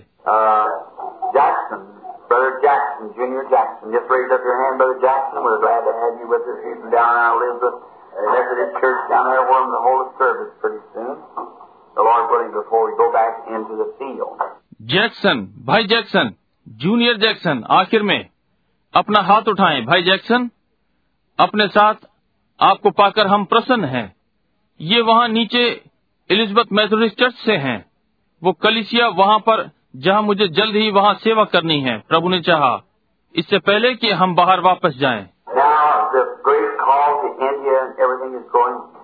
Jackson, 11.00 11.59
जैक्सन 14.82 15.48
भाई 15.66 15.84
जैक्सन 15.84 16.34
जूनियर 16.68 17.16
जैक्सन 17.16 17.64
आखिर 17.70 18.02
में 18.02 18.30
अपना 18.94 19.20
हाथ 19.20 19.42
उठाएँ, 19.48 19.82
भाई 19.82 20.02
जैक्सन 20.02 20.50
अपने 21.38 21.68
साथ 21.68 21.94
आपको 22.60 22.90
पाकर 22.90 23.26
हम 23.26 23.44
प्रसन्न 23.44 23.84
हैं 23.84 24.16
ये 24.80 25.00
वहाँ 25.00 25.28
नीचे 25.28 25.84
एलिजबेथ 26.30 26.64
मैथोरिस 26.72 27.16
चर्च 27.16 27.34
से 27.34 27.56
हैं 27.56 27.90
वो 28.44 28.52
कलिसिया 28.52 29.08
वहाँ 29.08 29.38
पर 29.38 29.70
जहाँ 29.96 30.22
मुझे 30.22 30.48
जल्द 30.48 30.76
ही 30.76 30.90
वहाँ 30.90 31.14
सेवा 31.14 31.44
करनी 31.44 31.80
है 31.80 32.04
प्रभु 32.08 32.28
ने 32.28 32.40
चाहा 32.40 32.82
इससे 33.34 33.58
पहले 33.58 33.94
कि 33.94 34.10
हम 34.10 34.34
बाहर 34.34 34.60
वापस 34.60 34.96
जाएँ 34.96 35.28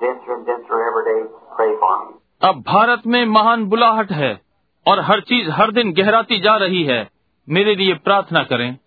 denser 0.01 2.26
अब 2.43 2.65
भारत 2.67 3.03
में 3.07 3.27
महान 3.27 3.65
बुलाहट 3.65 4.13
है 4.13 4.41
और 4.87 5.01
हर 5.01 5.21
चीज़ 5.21 5.51
हर 5.51 5.71
दिन 5.71 5.93
गहराती 5.93 6.41
जा 6.41 6.57
रही 6.57 6.85
है। 6.85 7.09
मेरे 7.49 7.75
लिए 7.75 7.95
प्रार्थना 7.95 8.43
करें। 8.43 8.79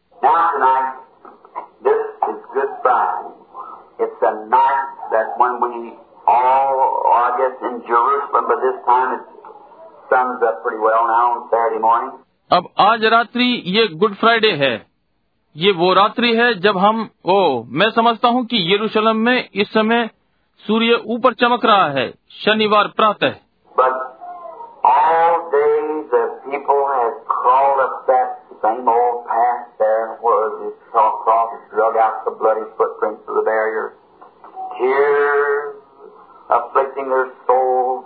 अब 12.52 12.70
आज 12.80 13.06
रात्रि 13.06 13.64
ये 13.66 13.88
गुड 13.88 14.16
फ्राइडे 14.16 14.52
है। 14.52 14.88
ये 15.56 15.72
वो 15.72 15.94
रात्रि 15.94 16.36
है 16.36 16.54
जब 16.54 16.78
हम 16.78 17.10
ओ 17.26 17.64
मैं 17.68 17.90
समझता 17.90 18.28
हूँ 18.28 18.46
कि 18.46 18.76
यरूशलम 18.76 19.16
में 19.16 19.50
इस 19.54 19.74
समय 19.74 20.10
सूर्य 20.68 21.04
ऊपर 21.06 21.34
चमक 21.34 21.66
रहा 21.66 21.90
है। 21.90 22.14
शनिवार 22.32 22.88
प्रातः। 22.88 23.36
But 23.80 23.96
all 24.84 25.36
day 25.52 25.76
the 26.14 26.24
people 26.46 26.82
have 26.94 27.16
crawled 27.28 27.80
up 27.80 28.08
that 28.08 28.30
same 28.64 28.88
old 28.88 29.26
path 29.28 29.68
there 29.80 30.08
where 30.22 30.50
the 30.60 30.72
cross 30.92 31.52
drug 31.72 31.96
out 31.98 32.26
the 32.26 32.32
bloody 32.32 32.66
footprints 32.78 33.24
of 33.28 33.36
the 33.36 33.44
barriers. 33.44 33.94
Tears 34.76 35.76
afflicting 36.50 37.10
their 37.10 37.30
souls, 37.48 38.06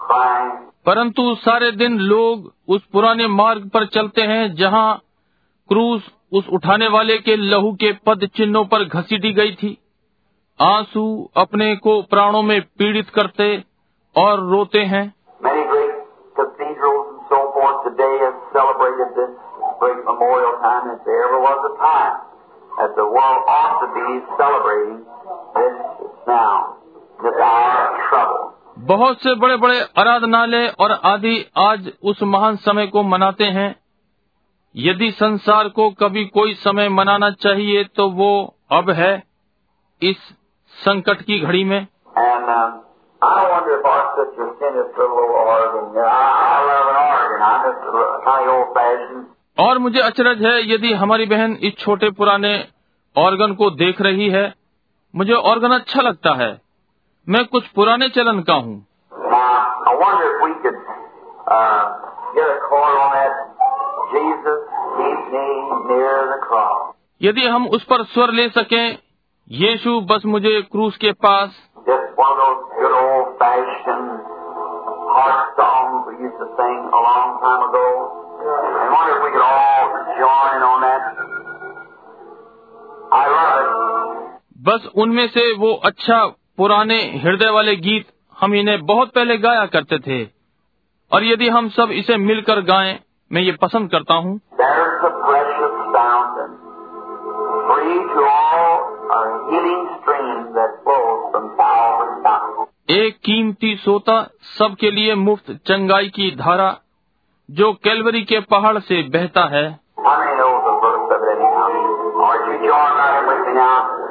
crying. 0.00 0.56
परंतु 0.86 1.34
सारे 1.34 1.70
दिन 1.72 1.98
लोग 2.10 2.52
उस 2.68 2.84
पुराने 2.92 3.26
मार्ग 3.28 3.68
पर 3.68 3.86
चलते 3.86 4.22
हैं 4.22 4.54
जहाँ 4.54 4.88
क्रूस 5.68 6.08
उस 6.32 6.48
उठाने 6.48 6.88
वाले 6.88 7.18
के 7.18 7.36
लहू 7.36 7.72
के 7.72 7.92
पद 8.06 8.26
चिन्हों 8.36 8.64
पर 8.64 8.84
घसीटी 8.84 9.32
गई 9.32 9.54
थी 9.54 9.76
आँसू 10.58 11.04
अपने 11.36 11.74
को 11.76 12.00
प्राणों 12.02 12.42
में 12.42 12.60
पीड़ित 12.78 13.10
करते 13.10 13.48
और 14.18 14.40
रोते 14.40 14.78
हैं। 14.78 15.14
बहुत 28.78 29.22
से 29.22 29.34
बड़े 29.34 29.56
बड़े 29.56 29.80
आराधनालय 29.98 30.74
और 30.80 30.92
आदि 30.92 31.50
आज 31.58 31.92
उस 32.04 32.22
महान 32.22 32.56
समय 32.56 32.86
को 32.86 33.02
मनाते 33.02 33.44
हैं। 33.44 33.76
यदि 34.76 35.10
संसार 35.10 35.68
को 35.68 35.90
कभी 35.90 36.24
कोई 36.24 36.54
समय 36.54 36.88
मनाना 36.88 37.30
चाहिए 37.30 37.84
तो 37.84 38.10
वो 38.10 38.54
अब 38.70 38.90
है 38.90 39.22
इस 40.02 40.16
संकट 40.70 41.22
की 41.22 41.40
घड़ी 41.40 41.64
में। 41.64 41.86
And, 42.18 42.72
uh, 42.72 42.87
I 43.22 43.50
wonder 43.50 43.74
if 43.74 43.84
our 43.84 44.14
sister 44.14 44.46
sent 44.60 44.76
us 44.76 44.94
a 44.94 45.02
little 45.02 45.34
organ. 45.34 45.98
I, 45.98 46.10
I 46.48 46.58
love 46.62 46.86
an 46.88 46.98
organ. 47.08 47.40
I'm 47.42 47.60
just 47.64 47.82
a 47.90 48.04
kind 48.24 48.44
of 48.44 48.54
old-fashioned. 48.56 49.24
और 49.58 49.78
मुझे 49.78 50.00
अचरज 50.00 50.42
है 50.42 50.52
यदि 50.72 50.92
हमारी 50.92 51.26
बहन 51.26 51.56
इस 51.62 51.74
छोटे 51.78 52.10
पुराने 52.10 52.52
ऑर्गन 53.16 53.54
को 53.54 53.70
देख 53.70 54.00
रही 54.00 54.28
है 54.28 54.42
मुझे 55.14 55.32
ऑर्गन 55.32 55.70
अच्छा 55.70 56.02
लगता 56.02 56.34
है 56.34 56.50
मैं 57.28 57.44
कुछ 57.46 57.66
पुराने 57.68 58.08
चलन 58.08 58.40
का 58.40 58.54
हूँ 58.54 58.76
uh. 61.50 61.98
यदि 67.22 67.46
हम 67.46 67.66
उस 67.68 67.84
पर 67.84 68.04
स्वर 68.04 68.30
ले 68.30 68.48
सकें 68.48 68.98
यीशु 69.50 70.00
बस 70.00 70.22
मुझे 70.26 70.60
क्रूस 70.62 70.96
के 70.96 71.12
पास 71.12 71.56
Just 71.88 72.12
one 72.20 72.32
of 72.32 72.38
those 72.38 72.62
good 72.76 72.92
old-fashioned 72.92 74.08
heart 75.08 75.56
songs 75.56 76.04
we 76.08 76.20
used 76.20 76.36
to 76.36 76.48
sing 76.58 76.80
a 76.84 77.00
long 77.00 77.30
time 77.40 77.62
ago. 77.64 77.84
I 78.44 78.86
wonder 78.92 79.12
if 79.16 79.22
we 79.24 79.30
could 79.32 79.46
all 79.46 79.88
join 80.20 80.50
in 80.58 80.62
on 80.68 80.78
that. 80.84 81.02
I 83.12 83.24
love 83.36 83.54
it. 83.60 83.70
बस 84.68 84.90
उनमें 85.04 85.26
से 85.28 85.46
वो 85.64 85.72
अच्छा 85.90 86.18
पुराने 86.58 87.00
हृदय 87.24 87.50
वाले 87.56 87.76
गीत 87.88 88.12
हम 88.40 88.54
इन्हें 88.54 88.84
बहुत 88.86 89.14
पहले 89.14 89.36
गाया 89.46 89.64
करते 89.76 89.98
थे 90.08 90.22
और 91.12 91.24
यदि 91.24 91.48
हम 91.56 91.68
सब 91.78 91.96
इसे 92.02 92.16
मिलकर 92.26 92.60
गाएँ 92.72 92.98
मैं 93.32 93.42
ये 93.42 93.56
पसंद 93.62 93.90
करता 93.90 94.14
हूँ 94.26 94.38
There's 94.60 95.02
the 95.06 95.18
एक 102.90 103.16
कीमती 103.16 103.76
सोता 103.76 104.30
सबके 104.58 104.90
लिए 104.90 105.14
मुफ़्त 105.14 105.52
चंगाई 105.66 106.08
की 106.08 106.36
धारा, 106.36 106.76
जो 107.50 107.72
कैलवरी 107.72 108.22
के 108.22 108.40
पहाड़ 108.40 108.78
से 108.78 109.02
बहता 109.02 109.44
है। 109.44 109.80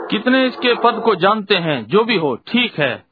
कितने 0.07 0.45
इसके 0.45 0.73
पद 0.73 1.01
को 1.05 1.15
जानते 1.15 1.55
हैं, 1.55 1.85
जो 1.85 2.03
भी 2.03 2.17
हो, 2.17 2.35
ठीक 2.35 2.79
है। 2.79 3.03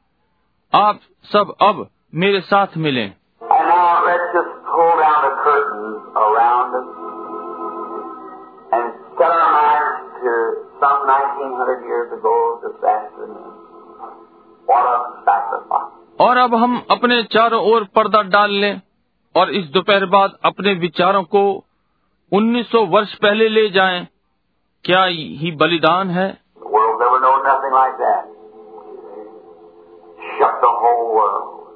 आप 0.76 1.00
सब 1.24 1.56
अब 1.62 1.88
मेरे 2.16 2.42
साथ 2.42 2.68
मिले। 2.78 3.12
और 16.20 16.38
अब 16.38 16.56
हम 16.56 16.86
अपने 16.92 17.24
चारों 17.24 17.74
ओर 17.74 17.84
पर्दा 17.84 18.22
डाल 18.22 18.52
लें 18.52 18.82
और 19.36 19.50
इस 19.50 19.66
दोपहर 19.66 20.06
बाद 20.06 20.32
अपने 20.46 20.74
विचारों 20.74 21.24
को 21.24 21.66
1900 22.32 22.86
वर्ष 22.88 23.16
पहले 23.16 23.50
ले 23.50 23.70
जाएँ। 23.70 24.08
क्या 24.86 25.04
ही 25.04 25.52
बलिदान 25.52 26.10
है? 26.10 26.38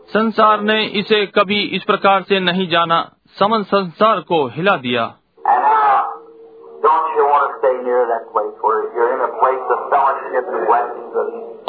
संसार 0.07 0.61
ने 0.61 0.85
इसे 0.85 1.25
कभी 1.25 1.63
इस 1.63 1.83
प्रकार 1.83 2.21
से 2.21 2.39
नहीं 2.39 2.67
जाना। 2.67 3.09
समन 3.39 3.63
संसार 3.63 4.19
को 4.19 4.47
हिला 4.47 4.77
दिया। 4.77 5.15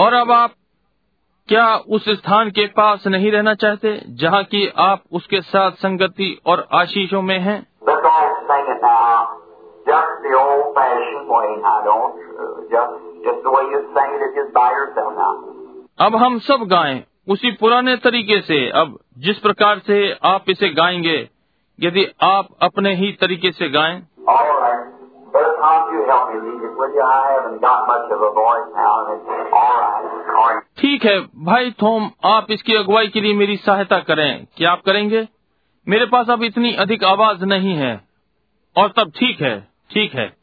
और 0.05 0.13
अब 0.13 0.33
आप 0.33 0.51
क्या 1.51 1.77
उस 1.77 2.09
स्थान 2.09 2.51
के 2.51 2.67
पास 2.67 3.07
नहीं 3.07 3.31
रहना 3.33 3.55
चाहते 3.55 4.03
जहाँ 4.09 4.43
की 4.45 4.73
आप 4.77 5.03
उसके 5.13 5.41
साथ 5.41 5.71
संगति 5.71 6.41
और 6.47 6.69
आशीषों 6.75 7.23
में 7.23 7.39
है 7.39 7.67
अब 16.01 16.17
हम 16.17 16.39
सब 16.39 16.65
गाएँ 16.67 17.05
उसी 17.29 17.51
पुराने 17.51 17.97
तरीके 17.97 18.41
से 18.41 18.71
अब 18.71 18.99
जिस 19.19 19.39
प्रकार 19.39 19.79
से 19.79 20.17
आप 20.25 20.45
इसे 20.49 20.69
गाएँगे 20.69 21.29
यदि 21.81 22.07
आप 22.23 22.49
अपने 22.63 22.95
ही 22.95 23.13
तरीके 23.13 23.53
से 23.53 23.69
गाएँ। 23.69 24.03
right. 24.39 25.00
ठीक 30.79 31.05
है, 31.05 31.21
भाई 31.21 31.71
थोम, 31.71 32.11
आप 32.25 32.47
इसकी 32.51 32.75
अगुवाई 32.75 33.09
के 33.09 33.21
लिए 33.21 33.35
मेरी 33.35 33.57
सहायता 33.57 33.99
करें। 33.99 34.47
क्या 34.57 34.73
आप 34.73 34.83
करेंगे? 34.87 35.29
मेरे 35.89 36.07
पास 36.07 36.31
अब 36.31 36.43
इतनी 36.43 36.75
अधिक 36.75 37.05
आवाज़ 37.05 37.45
नहीं 37.45 37.75
है। 37.75 38.01
और 38.77 38.89
तब 38.89 39.13
ठीक 39.19 39.41
है 39.41 39.69
ठीक 39.91 40.15
है। 40.15 40.37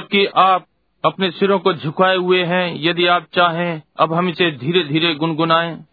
जबकि 0.00 0.26
आप 0.26 0.66
अपने 1.04 1.30
सिरों 1.30 1.58
को 1.58 1.72
झुकाए 1.72 2.16
हुए 2.16 2.44
हैं, 2.44 2.76
यदि 2.78 3.06
आप 3.06 3.26
चाहें, 3.34 3.82
अब 3.98 4.12
हम 4.14 4.28
इसे 4.28 4.50
धीरे 4.50 4.84
धीरे 4.84 5.14
गुनगुनाएँ। 5.14 5.84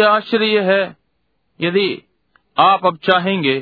मुझे 0.00 0.08
आश्चर्य 0.08 0.60
है 0.60 0.96
यदि 1.60 1.88
आप 2.56 2.86
अब 2.86 2.96
चाहेंगे, 2.96 3.56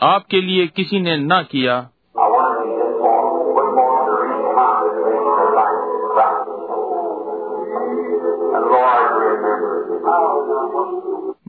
आपके 0.00 0.40
लिए 0.40 0.66
किसी 0.66 1.00
ने 1.00 1.16
ना 1.16 1.40
किया. 1.42 1.76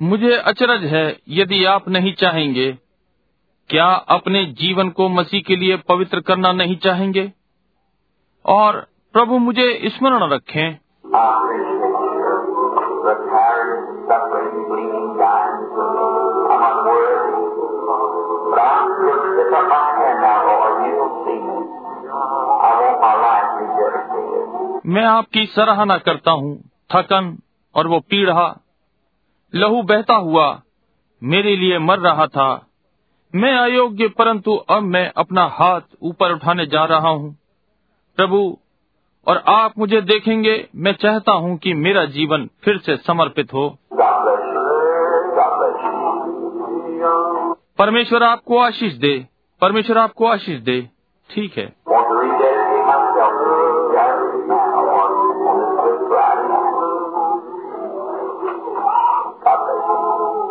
मुझे 0.01 0.33
अचरज 0.35 0.85
है 0.85 1.05
यदि 1.29 1.63
आप 1.65 1.89
नहीं 1.89 2.13
चाहेंगे, 2.13 2.71
क्या 3.69 3.87
अपने 4.09 4.45
जीवन 4.59 4.89
को 4.89 5.09
मसीह 5.09 5.41
के 5.41 5.55
लिए 5.55 5.77
पवित्र 5.89 6.19
करना 6.21 6.51
नहीं 6.53 6.77
चाहेंगे 6.77 7.31
और 8.45 8.85
प्रभु 9.13 9.37
मुझे 9.39 9.73
स्मरण 9.89 10.29
रखें 10.29 10.77
मैं 24.89 25.03
आपकी 25.03 25.45
सराहना 25.45 25.97
करता 25.97 26.31
हूँ, 26.31 26.69
थकन 26.95 27.39
और 27.75 27.87
वो 27.87 27.99
पीड़ा। 27.99 28.61
लहू 29.55 29.81
बहता 29.81 30.15
हुआ 30.15 30.61
मेरे 31.23 31.55
लिए 31.55 31.79
मर 31.79 31.99
रहा 31.99 32.27
था। 32.27 32.67
मैं 33.35 33.57
अयोग्य, 33.57 34.07
परंतु 34.07 34.55
अब 34.55 34.83
मैं 34.83 35.11
अपना 35.17 35.45
हाथ 35.45 35.81
ऊपर 36.01 36.31
उठाने 36.31 36.65
जा 36.65 36.85
रहा 36.85 37.09
हूँ। 37.09 37.37
प्रभु, 38.17 38.57
और 39.27 39.37
आप 39.37 39.73
मुझे 39.79 40.01
देखेंगे, 40.01 40.69
मैं 40.75 40.93
चाहता 40.93 41.31
हूँ 41.31 41.57
कि 41.57 41.73
मेरा 41.73 42.05
जीवन 42.05 42.49
फिर 42.63 42.77
से 42.77 42.97
समर्पित 42.97 43.53
हो. 43.53 43.77
परमेश्वर 47.77 48.23
आपको 48.23 48.57
आशीष 48.57 48.93
दे, 48.93 49.27
परमेश्वर 49.61 49.97
आपको 49.97 50.25
आशीष 50.25 50.59
दे। 50.59 50.89
ठीक 51.29 51.57
है। 51.57 51.98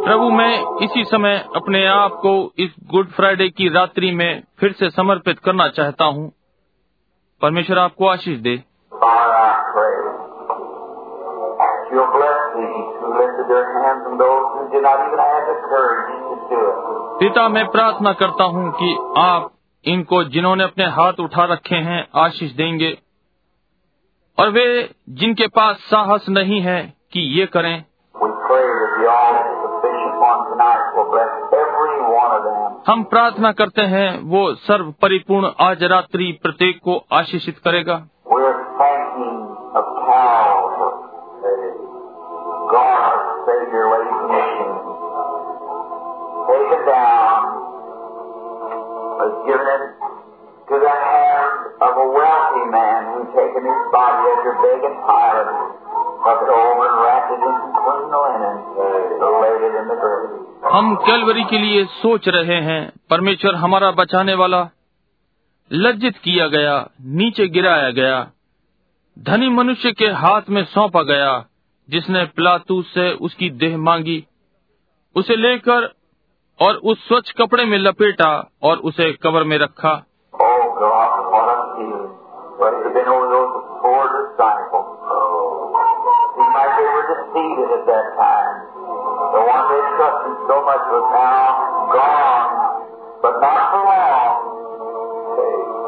प्रभु, 0.08 0.30
मैं 0.30 0.84
इसी 0.84 1.04
समय 1.04 1.44
अपने 1.56 1.86
आप 1.86 2.10
को 2.10 2.52
इस 2.58 2.74
गुड 2.84 3.08
फ्राइडे 3.08 3.48
की 3.48 3.68
रात्रि 3.68 4.10
में 4.10 4.42
फिर 4.60 4.72
से 4.72 4.90
समर्पित 4.90 5.38
करना 5.38 5.68
चाहता 5.68 6.04
हूँ 6.04 6.32
परमेश्वर 7.42 7.78
आपको 7.78 8.06
आशीष 8.08 8.38
दे. 8.38 8.56
पिता, 17.18 17.48
मैं 17.48 17.66
प्रार्थना 17.66 18.12
करता 18.12 18.44
हूँ 18.44 18.72
कि 18.72 19.14
आप 19.16 19.52
इनको, 19.84 20.24
जिन्होंने 20.24 20.64
अपने 20.64 20.84
हाथ 20.84 21.12
उठा 21.20 21.44
रखे 21.44 21.76
हैं, 21.76 22.08
आशीष 22.14 22.52
देंगे 22.52 22.98
और 24.38 24.50
वे 24.50 24.94
जिनके 25.08 25.46
पास 25.46 25.76
साहस 25.76 26.26
नहीं 26.28 26.60
है 26.60 26.94
कि 27.12 27.20
ये 27.20 27.46
करें 27.46 27.84
हम 32.88 33.02
प्रार्थना 33.04 33.50
करते 33.52 33.82
हैं 33.92 34.08
वो 34.30 34.42
सर्व 34.66 34.90
परिपूर्ण 35.02 35.50
आज 35.60 35.82
रात्रि 35.92 36.30
प्रत्येक 36.42 36.78
को 36.84 36.96
आशीषित 37.12 37.58
करेगा 37.64 37.98
Pilate, 56.18 56.50
over 56.50 56.84
and 56.84 56.98
wrapped 57.00 57.30
it 57.30 57.40
in 57.40 57.56
clean 57.78 58.10
linen, 58.10 58.56
and 58.76 59.22
laid 59.38 59.62
it 59.64 59.74
in 59.80 59.86
the 59.86 59.96
grave. 59.96 60.47
हम 60.78 60.94
कैलवरी 60.96 61.44
के 61.44 61.58
लिए 61.58 61.84
सोच 61.84 62.28
रहे 62.28 62.56
हैं, 62.60 62.92
परमेश्वर 63.10 63.54
हमारा 63.54 63.90
बचाने 63.90 64.34
वाला 64.34 64.68
लज्जित 65.72 66.16
किया 66.16 66.46
गया, 66.48 66.90
नीचे 67.00 67.46
गिराया 67.48 67.90
गया, 67.90 68.30
धनी 69.18 69.48
मनुष्य 69.48 69.92
के 69.92 70.06
हाथ 70.06 70.42
में 70.50 70.64
सौंपा 70.64 71.02
गया, 71.02 71.44
जिसने 71.88 72.24
पिलातूस 72.24 72.94
से 72.94 73.12
उसकी 73.12 73.50
देह 73.50 73.76
मांगी, 73.78 74.24
उसे 75.16 75.36
लेकर 75.36 75.92
और 76.60 76.76
उस 76.76 77.08
स्वच्छ 77.08 77.32
कपड़े 77.32 77.64
में 77.64 77.78
लपेटा 77.78 78.50
और 78.62 78.76
उसे 78.76 79.12
कवर 79.12 79.44
में 79.44 79.58
रखा। 79.58 79.94
They 89.68 89.80
trusted 89.96 90.36
so 90.48 90.56
much 90.62 90.84
was 90.92 91.06
now 91.12 91.46
gone, 91.92 92.52
but 93.22 93.34
not 93.40 93.62
for 93.72 93.82
long. 93.84 94.32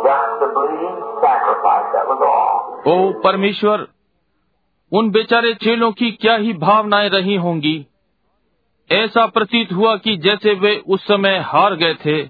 Just 0.05 0.45
a 0.47 0.49
bleeding 0.57 0.99
sacrifice, 1.23 1.89
that 1.95 2.07
was 2.07 2.21
all. 2.31 2.57
ओ 2.87 3.13
परमेश्वर 3.25 3.87
उन 4.93 5.11
बेचारे 5.11 5.55
चेलों 5.55 5.91
की 5.93 6.11
क्या 6.13 6.37
ही 6.37 6.53
भावनाएँ 6.53 7.09
रही 7.09 7.35
होंगी 7.37 7.77
ऐसा 8.91 9.27
प्रतीत 9.27 9.73
हुआ 9.73 9.97
कि 9.97 10.17
जैसे 10.17 10.55
वे 10.55 10.77
उस 10.87 11.07
समय 11.07 11.39
हार 11.47 11.75
गए 11.75 11.95
थे 11.95 12.23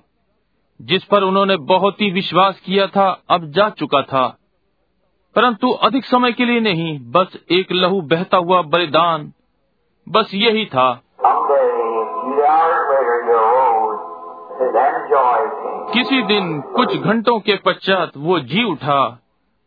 जिस 0.81 1.05
पर 1.05 1.23
उन्होंने 1.23 1.57
बहुत 1.57 2.01
ही 2.01 2.11
विश्वास 2.11 2.61
किया 2.61 2.87
था 2.87 3.09
अब 3.31 3.51
जा 3.51 3.69
चुका 3.71 4.03
था 4.03 4.27
परंतु 5.37 5.71
अधिक 5.83 6.05
समय 6.05 6.33
के 6.33 6.45
लिए 6.45 6.61
नहीं 6.61 6.99
बस 7.11 7.39
एक 7.51 7.73
लहू 7.73 8.01
बहता 8.01 8.37
हुआ 8.37 8.63
बलिदान 8.63 9.33
बस 10.07 10.31
यही 10.35 10.65
था 10.67 10.91
किसी 15.93 16.23
दिन 16.23 16.61
कुछ 16.61 16.97
घंटों 17.01 17.41
के 17.41 17.57
पश्चात 17.57 18.11
वो 18.17 18.41
जी 18.41 18.73
उठा 18.73 19.19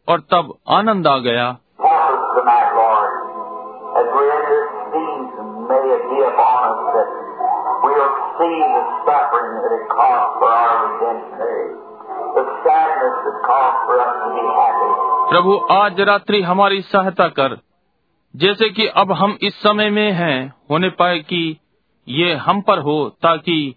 और 0.10 0.20
तब 0.20 0.54
आनंद 0.70 1.08
आ 1.08 1.18
गया। 1.18 1.58
प्रभु, 15.30 15.68
आज 15.72 16.02
रात्रि 16.02 16.42
हमारी 16.42 16.82
सहायता 16.82 17.28
कर। 17.28 17.73
जैसे 18.36 18.70
कि 18.70 18.88
अब 18.88 19.12
हम 19.12 19.38
इस 19.42 19.62
समय 19.62 19.90
में 19.90 20.12
हैं 20.12 20.54
होने 20.72 20.90
पाए 20.90 21.20
कि 21.20 21.60
ये 22.08 22.34
हम 22.34 22.62
पर 22.62 22.80
हो 22.80 23.10
ताकि 23.10 23.76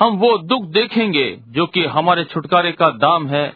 हम 0.00 0.16
वो 0.16 0.38
दुख 0.38 0.62
देखेंगे 0.62 1.40
जो 1.48 1.66
कि 1.66 1.84
हमारे 1.84 2.24
छुटकारे 2.24 2.72
का 2.72 2.88
दाम 2.88 3.26
है 3.26 3.52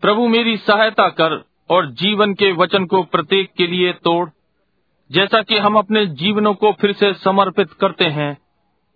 प्रभु 0.00 0.28
मेरी 0.28 0.56
सहायता 0.56 1.08
कर 1.08 1.44
और 1.70 1.86
जीवन 1.86 2.34
के 2.34 2.52
वचन 2.52 2.84
को 2.84 3.02
प्रत्येक 3.02 3.50
के 3.58 3.66
लिए 3.66 3.92
तोड़ 3.92 4.28
जैसा 5.10 5.42
कि 5.42 5.58
हम 5.58 5.78
अपने 5.78 6.06
जीवनों 6.06 6.54
को 6.54 6.72
फिर 6.72 6.92
से 6.92 7.12
समर्पित 7.14 7.72
करते 7.72 8.04
हैं 8.04 8.36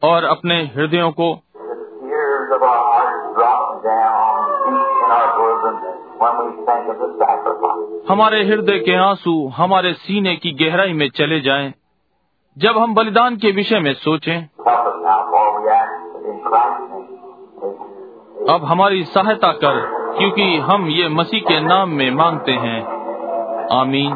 और 0.03 0.25
अपने 0.25 0.63
हृदयों 0.77 1.11
को. 1.11 1.33
हमारे 8.09 8.45
हृदय 8.45 8.79
के 8.79 8.97
आँसू 8.97 9.49
हमारे 9.49 9.93
सीने 9.93 10.37
की 10.37 10.53
गहराई 10.53 10.93
में 10.93 11.09
चले 11.11 11.41
जाएँ 11.41 11.73
जब 12.59 12.79
हम 12.79 12.95
बलिदान 12.95 13.37
के 13.37 13.51
विषय 13.51 13.81
में 13.81 13.95
सोचें 13.95 14.39
अब 17.61 18.61
हमारी 18.65 19.05
सहायता 19.05 19.53
कर 19.53 20.01
क्योंकि 20.19 20.57
हम 20.57 20.87
ये 20.87 21.09
मसीह 21.09 21.41
के 21.41 21.61
नाम 21.61 21.89
में 21.89 22.11
मांगते 22.11 22.53
हैं। 22.53 22.83
आमीन। 23.81 24.13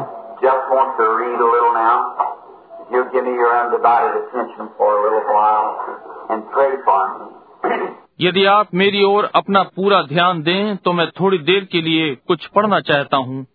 यदि 8.21 8.45
आप 8.45 8.67
मेरी 8.73 9.03
ओर 9.03 9.29
अपना 9.35 9.63
पूरा 9.63 10.01
ध्यान 10.01 10.41
दें 10.41 10.77
तो 10.77 10.93
मैं 10.93 11.09
थोड़ी 11.09 11.37
देर 11.37 11.67
के 11.71 11.81
लिए 11.81 12.15
कुछ 12.15 12.47
पढ़ना 12.47 12.79
चाहता 12.79 13.17
हूँ 13.17 13.45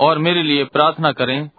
और 0.00 0.18
मेरे 0.18 0.42
लिए 0.42 0.64
प्रार्थना 0.64 1.12
करें। 1.12 1.50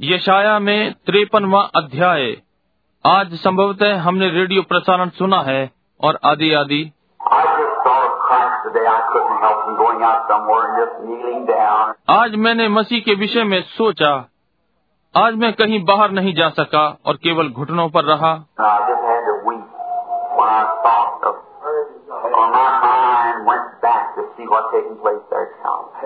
यशाया 0.00 0.58
में 0.58 0.92
त्रेपनवा 0.92 1.62
अध्याय। 1.76 2.36
आज 3.06 3.34
संभवतः 3.34 4.00
हमने 4.00 4.30
रेडियो 4.30 4.62
प्रसारण 4.62 5.08
सुना 5.08 5.40
है 5.40 5.70
और 6.00 6.18
आदि 6.24 6.54
आदि। 6.54 6.92
आज 12.10 12.34
मैंने 12.34 12.68
मसीह 12.68 13.00
के 13.00 13.14
विषय 13.14 13.44
में 13.44 13.62
सोचा। 13.62 14.28
आज 15.16 15.34
मैं 15.34 15.52
कहीं 15.52 15.84
बाहर 15.84 16.10
नहीं 16.10 16.34
जा 16.34 16.48
सका 16.48 16.98
और 17.06 17.16
केवल 17.16 17.48
घुटनों 17.48 17.88
पर 17.88 18.04
रहा। 18.04 18.46
Uh, 18.60 19.11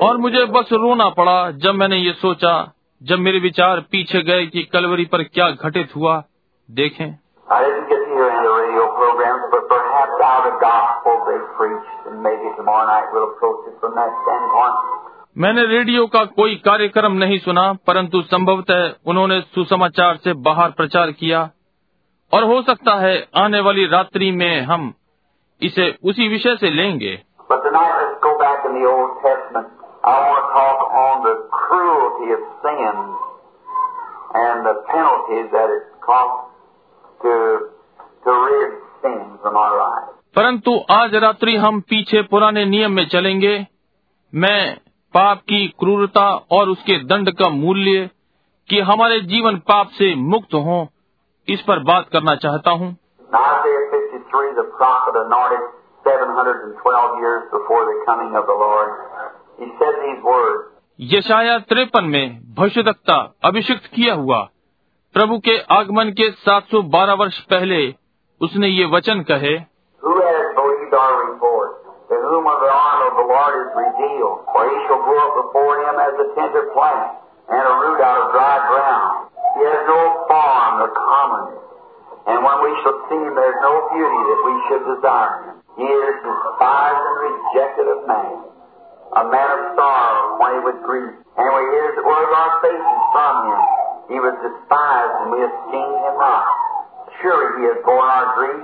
और 0.02 0.16
मुझे 0.16 0.44
बस 0.44 0.68
रोना 0.72 1.08
पड़ा 1.08 1.50
जब 1.50 1.74
मैंने 1.74 1.96
ये 1.96 2.12
सोचा 2.12 2.72
जब 3.02 3.18
मेरे 3.18 3.38
विचार 3.38 3.80
पीछे 3.80 4.22
गए 4.22 4.46
कि 4.46 4.62
कलवरी 4.62 5.04
पर 5.04 5.22
क्या 5.22 5.50
घटित 5.50 5.96
हुआ 5.96 6.24
देखें. 6.70 7.18
मैंने 15.38 15.66
रेडियो 15.66 16.06
का 16.06 16.24
कोई 16.24 16.54
कार्यक्रम 16.54 17.12
नहीं 17.12 17.38
सुना 17.38 17.72
परंतु 17.72 18.22
संभवतः 18.22 18.90
उन्होंने 19.06 19.40
सुसमाचार 19.40 20.16
से 20.16 20.32
बाहर 20.32 20.70
प्रचार 20.70 21.10
किया। 21.10 21.50
और 22.32 22.44
हो 22.44 22.62
सकता 22.62 22.94
है 22.94 23.28
आने 23.36 23.60
वाली 23.60 23.86
रात्रि 23.86 24.30
में 24.30 24.60
हम 24.60 24.94
इसे 25.62 25.98
उसी 26.04 26.28
विषय 26.28 26.56
से 26.56 26.70
लेंगे। 26.70 27.22
परंतु 40.36 40.80
आज 40.90 41.14
रात्रि 41.14 41.56
हम 41.56 41.80
पीछे 41.80 42.22
पुराने 42.22 42.64
नियम 42.64 42.92
में 42.92 43.08
चलेंगे। 43.08 43.66
मैं 44.34 44.76
पाप 45.14 45.38
की 45.38 45.68
क्रूरता 45.68 46.30
और 46.50 46.68
उसके 46.68 46.98
दंड 47.04 47.30
का 47.30 47.48
मूल्य 47.48 48.10
कि 48.68 48.80
हमारे 48.80 49.20
जीवन 49.20 49.56
पाप 49.56 49.88
से 49.88 50.14
मुक्त 50.14 50.54
हों 50.54 50.86
इस 51.48 51.62
पर 51.62 51.78
बात 51.78 52.08
करना 52.12 52.34
चाहता 52.34 52.70
हूँ। 52.70 52.96
the 54.25 54.67
prophet 54.77 55.15
anointed 55.15 55.63
712 56.05 57.19
years 57.19 57.43
before 57.51 57.85
the 57.85 57.97
coming 58.05 58.35
of 58.35 58.45
the 58.45 58.57
Lord, 58.57 58.89
he 59.57 59.67
said 59.79 59.93
these 60.05 60.21
words, 60.23 60.67
यशाया 61.11 61.57
त्रेपन 61.69 62.05
में 62.13 62.53
भविष्यदक्ता 62.57 63.15
अभिषिक्त 63.49 63.85
किया 63.93 64.13
हुआ 64.13 64.39
प्रभु 65.15 65.37
के 65.47 65.57
आगमन 65.75 66.11
के 66.19 66.29
712 66.41 67.17
वर्ष 67.21 67.39
पहले 67.53 67.79
उसने 68.41 68.67
ये 68.67 68.85
वचन 68.95 69.23
कहे 69.31 69.55
Who 70.03 70.13
has 70.17 70.45
believed 70.59 70.93
our 70.93 71.15
report? 71.25 71.71
To 72.11 72.21
whom 72.21 72.47
of 72.47 72.61
the 72.65 72.71
arm 72.75 73.01
of 73.07 73.13
the 73.17 73.27
Lord 73.31 73.57
is 73.61 73.71
revealed? 73.81 74.45
For 74.53 74.63
he 74.69 74.77
shall 74.85 75.01
grow 75.07 75.19
up 75.25 75.33
before 75.41 75.73
him 75.81 75.99
as 76.05 76.13
a 76.25 76.27
tender 76.37 76.63
plant, 76.73 77.11
and 77.49 77.63
a 77.71 77.75
root 77.81 78.01
out 78.01 78.21
of 78.21 78.31
dry 78.37 78.57
ground. 78.69 79.29
He 79.57 79.65
has 79.65 79.81
no 79.87 80.01
form 80.29 80.79
nor 80.79 80.89
commonness. 81.01 81.64
And 82.26 82.42
when 82.42 82.58
we 82.58 82.72
shall 82.82 82.98
see 83.06 83.20
him, 83.22 83.34
there 83.38 83.50
is 83.54 83.60
no 83.62 83.74
beauty 83.94 84.20
that 84.26 84.40
we 84.42 84.54
should 84.66 84.84
desire. 84.98 85.54
He 85.78 85.86
is 85.86 86.14
despised 86.26 87.02
and 87.06 87.16
rejected 87.22 87.86
of 87.86 88.00
man, 88.08 88.36
a 89.14 89.24
man 89.30 89.48
of 89.54 89.60
sorrow, 89.78 90.34
acquainted 90.34 90.64
with 90.66 90.78
grief. 90.82 91.12
And 91.36 91.48
we 91.54 91.62
hear 91.70 91.94
the 91.94 92.02
word 92.02 92.24
of 92.26 92.32
our 92.34 92.52
faces 92.64 93.00
from 93.14 93.34
him. 93.46 93.62
He 94.10 94.18
was 94.18 94.34
despised, 94.42 95.14
and 95.22 95.28
we 95.36 95.38
esteemed 95.44 95.98
him 96.02 96.16
not. 96.18 96.46
Surely 97.22 97.48
he 97.60 97.62
has 97.70 97.78
borne 97.86 98.10
our 98.10 98.34
grief, 98.34 98.62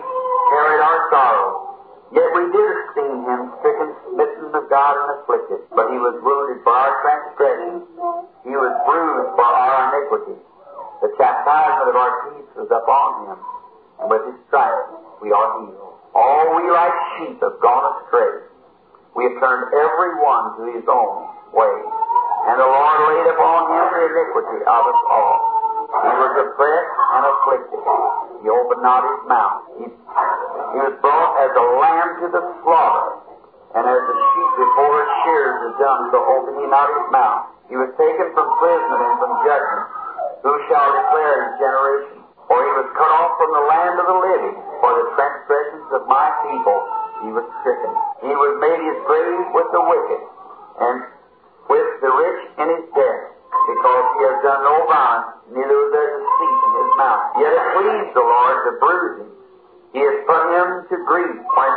carried 0.51 0.83
our 0.83 1.01
sorrows. 1.12 1.72
Yet 2.12 2.29
we 2.37 2.44
did 2.53 2.68
esteem 2.83 3.25
him 3.25 3.40
stricken, 3.61 3.90
smitten 4.11 4.53
of 4.53 4.64
God, 4.68 4.94
and 5.01 5.09
afflicted. 5.22 5.64
But 5.72 5.88
he 5.88 5.98
was 6.03 6.18
wounded 6.20 6.61
for 6.61 6.75
our 6.75 6.92
transgressions. 7.01 7.88
He 8.44 8.53
was 8.53 8.72
bruised 8.85 9.33
for 9.33 9.48
our 9.48 9.81
iniquity. 9.88 10.37
The 11.03 11.11
chastisement 11.19 11.91
of 11.91 11.97
our 11.99 12.15
peace 12.31 12.51
was 12.55 12.71
upon 12.71 13.27
him. 13.27 13.38
And 13.99 14.07
with 14.07 14.23
his 14.23 14.38
stripes 14.47 15.03
we 15.19 15.35
are 15.35 15.67
healed. 15.67 15.99
All 16.15 16.45
we 16.55 16.71
like 16.71 16.95
sheep 17.19 17.43
have 17.43 17.59
gone 17.59 17.85
astray. 17.99 18.47
We 19.19 19.27
have 19.27 19.37
turned 19.43 19.75
every 19.75 20.23
one 20.23 20.62
to 20.62 20.62
his 20.79 20.87
own 20.87 21.27
way. 21.51 21.75
And 22.47 22.55
the 22.55 22.71
Lord 22.71 22.99
laid 23.11 23.29
upon 23.35 23.61
him 23.75 23.85
the 23.91 24.03
iniquity 24.15 24.62
of 24.62 24.83
us 24.87 25.01
all. 25.11 25.38
He 25.91 26.12
was 26.23 26.33
oppressed 26.38 26.95
and 27.19 27.23
afflicted. 27.35 27.83
He 28.43 28.47
opened 28.47 28.83
not 28.87 29.03
his 29.03 29.23
mouth. 29.27 29.59
He, 29.83 29.85
he 29.91 30.79
was 30.87 30.95
brought 31.03 31.33
as 31.43 31.51
a 31.51 31.67
lamb 31.83 32.11
to 32.23 32.27
the 32.31 32.43
slaughter. 32.62 33.27
And 33.75 33.85
as 33.91 34.03
a 34.07 34.17
sheep 34.23 34.51
before 34.55 34.95
his 35.03 35.11
shears 35.27 35.59
is 35.67 35.75
dumb, 35.83 36.15
so 36.15 36.19
opened 36.23 36.62
he 36.62 36.67
not 36.71 36.87
his 36.95 37.09
mouth. 37.11 37.43
He 37.67 37.75
was 37.75 37.91
taken 37.99 38.31
from 38.38 38.47
prison 38.62 38.99
and 39.03 39.15
from 39.19 39.33
judgment. 39.43 40.02
Who 40.42 40.52
shall 40.68 40.88
declare 40.90 41.37
his 41.46 41.55
generation? 41.62 42.18
For 42.50 42.59
he 42.59 42.72
was 42.74 42.88
cut 42.98 43.11
off 43.11 43.33
from 43.38 43.50
the 43.55 43.64
land 43.70 43.94
of 44.02 44.07
the 44.11 44.18
living. 44.18 44.57
For 44.83 44.90
the 44.98 45.07
transgressions 45.14 45.88
of 45.94 46.02
my 46.11 46.28
people 46.50 46.78
he 47.22 47.31
was 47.31 47.46
stricken. 47.62 47.92
He 48.26 48.35
was 48.35 48.52
made 48.59 48.83
his 48.83 48.98
grave 49.07 49.46
with 49.55 49.68
the 49.70 49.83
wicked, 49.83 50.22
and 50.83 50.96
with 51.70 51.88
the 52.02 52.11
rich 52.11 52.42
in 52.59 52.66
his 52.66 52.85
death, 52.98 53.22
because 53.70 54.05
he 54.18 54.20
has 54.26 54.38
done 54.42 54.61
no 54.66 54.76
violence, 54.90 55.31
neither 55.55 55.70
was 55.70 55.90
there 55.94 56.11
deceit 56.18 56.59
in 56.66 56.72
his 56.83 56.90
mouth. 56.98 57.22
Yet 57.38 57.52
it 57.55 57.66
pleased 57.78 58.12
the 58.18 58.26
Lord 58.26 58.57
to 58.66 58.70
bruise 58.83 59.14
him. 59.22 59.31
He 59.94 60.00
has 60.02 60.18
put 60.26 60.42
him 60.50 60.66
to 60.90 60.96
grief. 61.07 61.37
When 61.46 61.72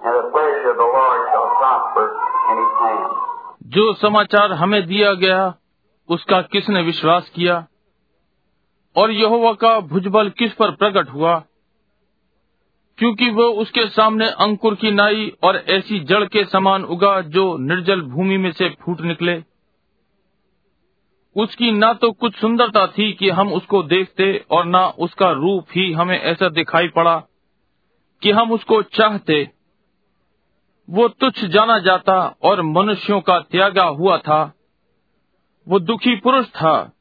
and 0.05 0.15
the 0.15 0.31
pleasure 0.31 0.71
of 0.71 0.77
the 0.77 0.89
Lord 0.89 1.21
shall 1.29 1.47
prosper 1.49 2.05
in 2.51 2.59
his 2.59 2.83
hand. 2.83 3.13
जो 3.63 3.95
समाचार 3.95 4.53
हमें 4.53 4.87
दिया 4.87 5.13
गया 5.13 5.55
उसका 6.09 6.43
किसने 6.43 6.83
विश्वास 6.83 7.31
किया? 7.35 7.67
और 8.97 9.11
यहोवा 9.11 9.53
का 9.53 9.81
भुजबल 9.81 10.31
किस 10.31 10.55
पर 10.55 10.71
प्रकट 10.71 11.09
हुआ? 11.09 11.43
क्योंकि 12.99 13.31
वो 13.31 13.43
उसके 13.43 13.87
सामने 13.87 14.29
अंकुर 14.29 14.75
की 14.75 14.91
नाई 14.91 15.33
और 15.43 15.57
ऐसी 15.57 16.01
जड़ 16.01 16.25
के 16.25 16.45
समान 16.45 16.85
उगा 16.85 17.21
जो 17.21 17.57
निर्जल 17.59 18.01
भूमि 18.01 18.37
में 18.37 18.53
से 18.53 18.69
फूट 18.69 19.01
निकले। 19.01 19.52
उसकी 21.37 21.71
ना 21.71 21.93
तो 21.93 22.13
कुछ 22.13 22.35
सुंदरता 22.37 22.87
थी 22.87 23.13
कि 23.13 23.31
हम 23.31 23.53
उसको 23.53 23.83
देखते 23.83 24.45
और 24.51 24.65
ना 24.65 24.87
उसका 24.87 25.31
रूप 25.31 25.67
ही 25.77 25.93
हमें 25.93 26.19
ऐसा 26.19 26.49
दिखाई 26.49 26.89
पड़ा 26.89 27.23
कि 28.23 28.31
हम 28.31 28.53
उसको 28.53 28.83
चाहते। 28.83 29.51
वो 30.91 31.09
तुच्छ 31.09 31.45
जाना 31.45 31.79
जाता 31.79 32.37
और 32.43 32.63
मनुष्यों 32.63 33.21
का 33.21 33.39
त्यागा 33.39 33.85
हुआ 33.85 34.19
था। 34.19 34.55
वो 35.69 35.79
दुखी 35.79 36.17
पुरुष 36.17 36.47
था, 36.47 36.93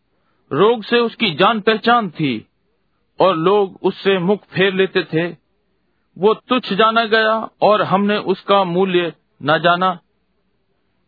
रोग 0.54 0.84
से 0.84 1.00
उसकी 1.00 1.34
जान 1.34 1.62
पहचान 1.62 2.10
थी 2.10 2.48
और 3.20 3.36
लोग 3.36 3.80
उससे 3.84 4.18
मुख 4.18 4.44
फेर 4.44 4.74
लेते 4.74 5.04
थे। 5.04 5.28
वो 6.18 6.34
तुच्छ 6.34 6.74
जाना 6.74 7.06
गया 7.06 7.50
और 7.62 7.82
हमने 7.82 8.18
उसका 8.18 8.64
मूल्य 8.64 9.14
न 9.44 9.60
जाना। 9.60 10.00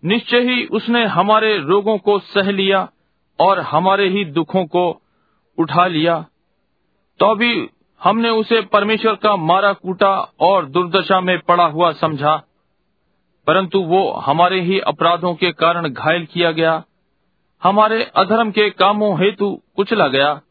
निश्चय 0.06 0.40
ही 0.40 0.66
उसने 0.66 1.06
हमारे 1.06 1.58
रोगों 1.58 1.98
को 1.98 2.20
सह 2.20 2.52
लिया। 2.52 2.90
और 3.40 3.60
हमारे 3.60 4.10
ही 4.10 4.26
दुखों 4.26 4.66
को 4.66 5.02
उठा 5.58 5.88
लिया। 5.88 6.26
तो 7.20 7.36
भी 7.36 7.70
हमने 8.04 8.30
उसे 8.30 8.62
परमेश्वर 8.62 9.16
का 9.16 9.36
मारा 9.36 9.74
कूटा 9.74 10.32
और 10.40 10.66
दुर्दशा 10.66 11.22
में 11.22 11.40
पड़ा 11.40 11.66
हुआ 11.66 11.92
समझा। 11.92 12.44
परंतु 13.48 13.80
वो 13.80 14.12
हमारे 14.12 14.62
ही 14.62 14.80
अपराधों 14.80 15.36
के 15.36 15.52
कारण 15.52 15.90
घायल 15.90 16.26
किया 16.26 16.52
गया। 16.52 16.84
हमारे 17.64 18.04
अधर्म 18.04 18.52
के 18.52 18.70
कामों 18.70 19.20
हेतु 19.20 19.62
कुचला 19.76 20.08
गया। 20.08 20.42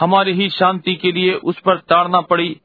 हमारी 0.00 0.32
ही 0.32 0.50
शांति 0.50 0.94
के 0.94 1.12
लिए 1.12 1.34
उस 1.34 1.60
पर 1.60 1.78
ताड़ना 1.78 2.20
पड़ी 2.20 2.60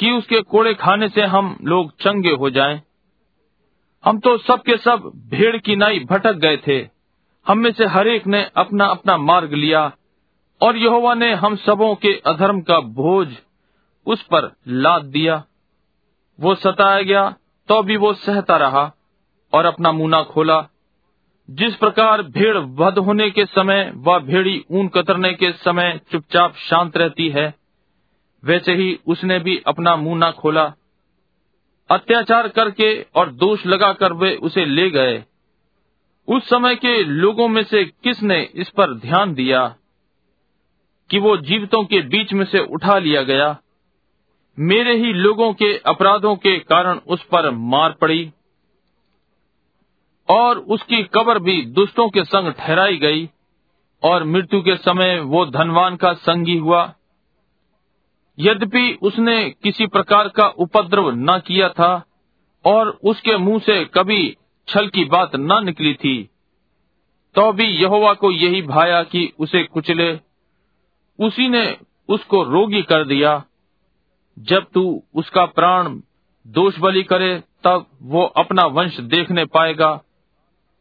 कि 0.00 0.10
उसके 0.10 0.40
कोड़े 0.40 0.74
खाने 0.74 1.08
से 1.08 1.22
हम 1.22 1.56
लोग 1.62 1.90
चंगे 1.90 2.30
हो 2.30 2.50
जाएँ। 2.50 2.82
हम 4.04 4.18
तो 4.18 4.38
सब 4.38 4.62
के 4.62 4.76
सब 4.76 5.12
भेड़ 5.30 5.56
की 5.56 5.76
नाई 5.76 5.98
भटक 5.98 6.32
गए 6.32 6.56
थे। 6.56 6.91
हम 7.46 7.58
में 7.58 7.72
से 7.72 7.86
हरेक 7.86 8.26
ने 8.26 8.42
अपना 8.56 8.86
अपना 8.86 9.16
मार्ग 9.18 9.52
लिया, 9.54 9.90
और 10.60 10.76
यहोवा 10.76 11.14
ने 11.14 11.32
हम 11.34 11.56
सबों 11.58 11.94
के 11.94 12.12
अधर्म 12.26 12.60
का 12.60 12.78
बोझ 12.80 13.28
उस 14.06 14.22
पर 14.24 14.50
लाद 14.68 15.04
दिया। 15.04 15.42
वो 16.38 16.54
सताया 16.54 17.02
गया 17.02 17.28
तो 17.68 17.82
भी 17.82 17.96
वो 17.96 18.12
सहता 18.14 18.56
रहा 18.56 18.90
और 19.52 19.64
अपना 19.64 19.92
मुँह 19.92 20.10
न 20.10 20.22
खोला। 20.24 20.60
जिस 21.48 21.74
प्रकार 21.76 22.22
भेड़ 22.22 22.56
वध 22.56 22.98
होने 22.98 23.30
के 23.30 23.44
समय 23.46 23.92
व 23.96 24.18
भेड़ी 24.20 24.64
ऊन 24.70 24.88
कतरने 24.88 25.32
के 25.34 25.50
समय 25.54 26.00
चुपचाप 26.12 26.54
शांत 26.60 26.96
रहती 26.96 27.28
है, 27.28 27.54
वैसे 28.42 28.74
ही 28.74 28.98
उसने 29.06 29.38
भी 29.38 29.56
अपना 29.66 29.96
मुँह 29.96 30.18
न 30.18 30.30
खोला। 30.32 30.64
अत्याचार 31.90 32.48
करके 32.48 32.90
और 33.14 33.30
दोष 33.34 33.66
लगाकर 33.66 34.12
वे 34.12 34.34
उसे 34.36 34.64
ले 34.66 34.88
गए। 34.90 35.24
उस 36.28 36.48
समय 36.48 36.74
के 36.74 37.02
लोगों 37.04 37.48
में 37.48 37.62
से 37.64 37.84
किसने 37.84 38.42
इस 38.54 38.68
पर 38.68 38.94
ध्यान 38.94 39.34
दिया 39.34 39.76
कि 41.10 41.18
वो 41.18 41.36
जीवितों 41.36 41.84
के 41.84 42.00
बीच 42.02 42.32
में 42.32 42.44
से 42.44 42.58
उठा 42.58 42.98
लिया 42.98 43.22
गया? 43.22 43.56
मेरे 44.58 44.96
ही 44.96 45.12
लोगों 45.12 45.52
के 45.52 45.78
अपराधों 45.78 46.36
के 46.36 46.58
कारण 46.58 46.98
उस 47.06 47.22
पर 47.22 47.50
मार 47.50 47.92
पड़ी 47.92 48.32
और 50.28 50.58
उसकी 50.58 51.02
कब्र 51.02 51.38
भी 51.38 51.62
दुष्टों 51.62 52.08
के 52.08 52.24
संग 52.24 52.52
ठहराई 52.52 52.96
गई 52.96 53.28
और 54.02 54.24
मृत्यु 54.24 54.60
के 54.62 54.76
समय 54.76 55.20
वो 55.20 55.46
धनवान 55.46 55.96
का 55.96 56.12
संगी 56.12 56.56
हुआ। 56.56 56.94
यद्यपि 58.38 58.98
उसने 59.02 59.50
किसी 59.50 59.86
प्रकार 59.86 60.28
का 60.28 60.46
उपद्रव 60.46 61.10
न 61.10 61.38
किया 61.46 61.68
था 61.68 62.04
और 62.64 62.88
उसके 63.04 63.36
मुँह 63.36 63.58
से 63.58 63.84
कभी 63.84 64.36
छल 64.68 64.88
की 64.88 65.04
बात 65.04 65.36
न 65.36 65.64
निकली 65.64 65.94
थी 65.94 66.30
तो 67.34 67.52
भी 67.52 67.64
यहोवा 67.64 68.14
को 68.14 68.30
यही 68.30 68.62
भाया 68.62 69.02
कि 69.02 69.32
उसे 69.38 69.64
कुचले। 69.64 70.20
उसी 71.18 71.48
ने 71.48 71.76
उसको 72.08 72.42
रोगी 72.42 72.82
कर 72.82 73.04
दिया। 73.04 73.44
जब 74.38 74.66
तू 74.74 75.02
उसका 75.14 75.44
प्राण 75.46 76.00
दोष 76.46 76.78
बलि 76.78 77.02
करे 77.02 77.42
तब 77.64 77.86
वो 78.02 78.24
अपना 78.24 78.66
वंश 78.66 79.00
देखने 79.00 79.44
पाएगा। 79.44 80.02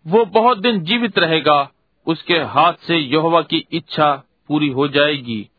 वो 0.08 0.26
बहुत 0.26 0.58
दिन 0.58 0.80
जीवित 0.80 1.20
रहेगा। 1.20 1.72
उसके 2.08 2.38
हाथ 2.38 2.74
से 2.74 2.98
यहोवा 2.98 3.42
की 3.42 3.68
इच्छा 3.72 4.24
पूरी 4.48 4.70
हो 4.70 4.88
जाएगी। 4.88 5.50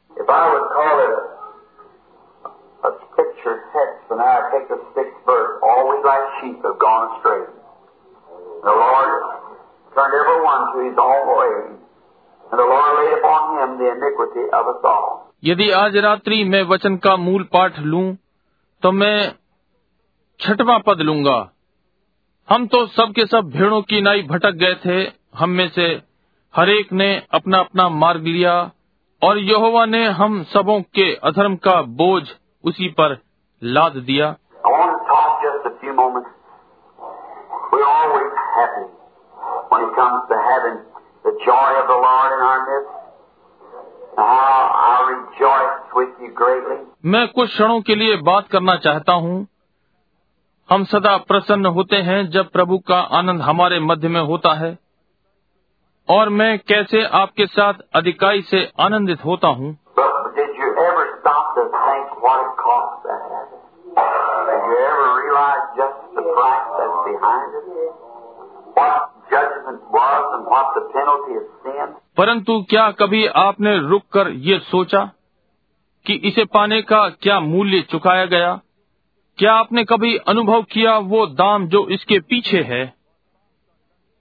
I 4.22 4.40
take 4.50 4.68
the 4.68 4.76
sixth 4.96 5.20
verse, 5.28 5.52
like 6.04 6.26
sheep 6.38 6.64
have 6.64 6.78
gone 6.82 7.06
astray. 7.08 7.61
The 8.62 8.72
Lord 8.72 9.12
turned 9.92 10.14
every 10.14 10.40
one 10.42 10.62
to 10.72 10.78
his 10.88 10.98
own 11.04 11.24
way, 11.38 11.54
and 12.44 12.60
the 12.60 12.66
Lord 12.66 12.90
laid 12.98 13.14
upon 13.14 13.56
him 13.56 13.78
the 13.78 13.88
iniquity 13.92 14.44
of 14.52 14.68
us 14.72 14.84
all. 14.84 15.08
यदि 15.44 15.70
आज 15.76 15.96
रात्रि 16.04 16.42
मैं 16.44 16.62
वचन 16.72 16.96
का 17.04 17.16
मूल 17.16 17.42
पाठ 17.52 17.78
लूँ 17.92 18.04
तो 18.82 18.92
मैं 18.92 19.16
छठवां 20.40 20.78
पद 20.86 21.00
लूँगा 21.00 21.38
हम 22.48 22.66
तो 22.66 22.86
सब 22.88 23.12
के 23.16 23.26
सब 23.26 23.50
भेड़ों 23.54 23.80
की 23.90 24.00
नाई 24.02 24.22
भटक 24.28 24.54
गए 24.60 24.74
थे 24.84 24.98
हम 25.38 25.50
में 25.58 25.68
से 25.74 25.86
हरेक 26.54 26.92
ने 26.92 27.10
अपना 27.34 27.58
अपना 27.58 27.88
मार्ग 27.96 28.26
लिया 28.26 28.54
और 29.22 29.38
यहोवा 29.40 29.84
ने 29.86 30.04
हम 30.20 30.42
सबों 30.52 30.80
के 30.98 31.12
अधर्म 31.30 31.56
का 31.66 31.80
बोझ 32.00 32.22
उसी 32.64 32.88
पर 33.00 33.18
लाद 33.62 33.96
दिया 34.10 34.30
I 34.64 34.72
want 34.72 34.94
to 34.94 35.02
talk 35.10 35.42
just 35.42 35.66
a 35.66 35.74
few 35.80 35.94
moments. 35.94 36.30
We're 37.72 37.90
always 37.90 38.32
happy 38.62 38.86
when 39.70 39.86
it 39.88 39.92
comes 40.00 40.20
to 40.30 40.36
having 40.48 40.76
the 41.26 41.32
joy 41.46 41.70
of 41.80 41.86
the 41.92 41.98
Lord 42.06 42.30
in 42.36 42.40
our 42.50 42.60
midst. 42.68 42.98
How 44.16 44.58
I 44.86 44.96
rejoice 45.10 45.78
with 45.98 46.12
you 46.22 46.30
greatly. 46.40 46.78
मैं 47.12 47.26
कुछ 47.36 47.48
क्षणों 47.50 47.80
के 47.88 47.94
लिए 47.94 48.16
बात 48.28 48.48
करना 48.52 48.76
चाहता 48.86 49.12
हूँ 49.24 49.36
हम 50.68 50.84
सदा 50.90 51.16
प्रसन्न 51.30 51.66
होते 51.78 51.96
हैं 52.08 52.18
जब 52.30 52.50
प्रभु 52.50 52.78
का 52.90 52.98
आनंद 53.18 53.42
हमारे 53.42 53.80
मध्य 53.86 54.08
में 54.08 54.20
होता 54.30 54.52
है 54.58 54.70
और 56.08 56.28
मैं 56.40 56.52
कैसे 56.68 57.04
आपके 57.22 57.46
साथ 57.56 57.82
अधिकाई 58.00 58.42
से 58.50 58.64
आनंदित 58.86 59.24
होता 59.24 59.48
हूँ 59.60 59.76
But 59.96 60.20
did 60.36 60.54
you 60.62 60.70
ever 60.84 61.04
stop 61.18 61.50
to 61.56 61.64
think 61.78 62.22
what 62.26 62.44
it 62.46 62.54
cost 62.62 62.94
to 63.06 63.18
have 63.24 63.48
it? 63.56 63.62
Did 64.48 64.62
you 64.70 64.78
ever 64.86 65.08
realize 65.18 65.64
just 65.80 65.98
the 66.18 66.26
price 66.30 66.68
that's 66.78 67.00
behind 67.10 67.60
it? 67.60 67.71
परंतु 72.16 72.66
क्या 72.70 72.90
कभी 72.90 73.26
आपने 73.26 73.78
रुक 73.78 74.02
कर 74.12 74.28
ये 74.28 74.58
सोचा 74.58 75.10
कि 76.06 76.14
इसे 76.14 76.44
पाने 76.44 76.82
का 76.82 77.08
क्या 77.08 77.40
मूल्य 77.40 77.80
चुकाया 77.82 78.26
गया? 78.26 78.60
क्या 79.38 79.54
आपने 79.54 79.84
कभी 79.84 80.16
अनुभव 80.16 80.62
किया 80.62 80.98
वो 80.98 81.26
दाम 81.26 81.66
जो 81.66 81.86
इसके 81.86 82.20
पीछे 82.20 82.62
है? 82.62 82.94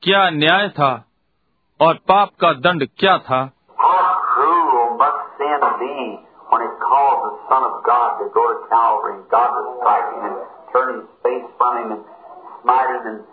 क्या 0.03 0.29
न्याय 0.29 0.69
था 0.69 1.05
और 1.81 1.93
पाप 1.93 2.29
का 2.41 2.53
दंड 2.53 2.87
क्या 2.97 3.17
था? 3.17 3.51
God 13.11 13.30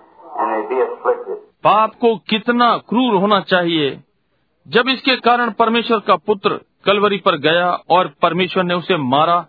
पाप 1.65 1.95
को 1.95 2.17
कितना 2.17 2.77
क्रूर 2.77 3.15
होना 3.15 3.41
चाहिए। 3.41 4.01
जब 4.69 4.89
इसके 4.89 5.17
कारण 5.17 5.51
परमेश्वर 5.51 5.99
का 5.99 6.17
पुत्र 6.17 6.61
कलवरी 6.85 7.19
पर 7.19 7.37
गया 7.37 7.71
और 7.91 8.15
परमेश्वर 8.23 8.65
ने 8.65 8.75
उसे 8.75 8.97
मारा 8.97 9.47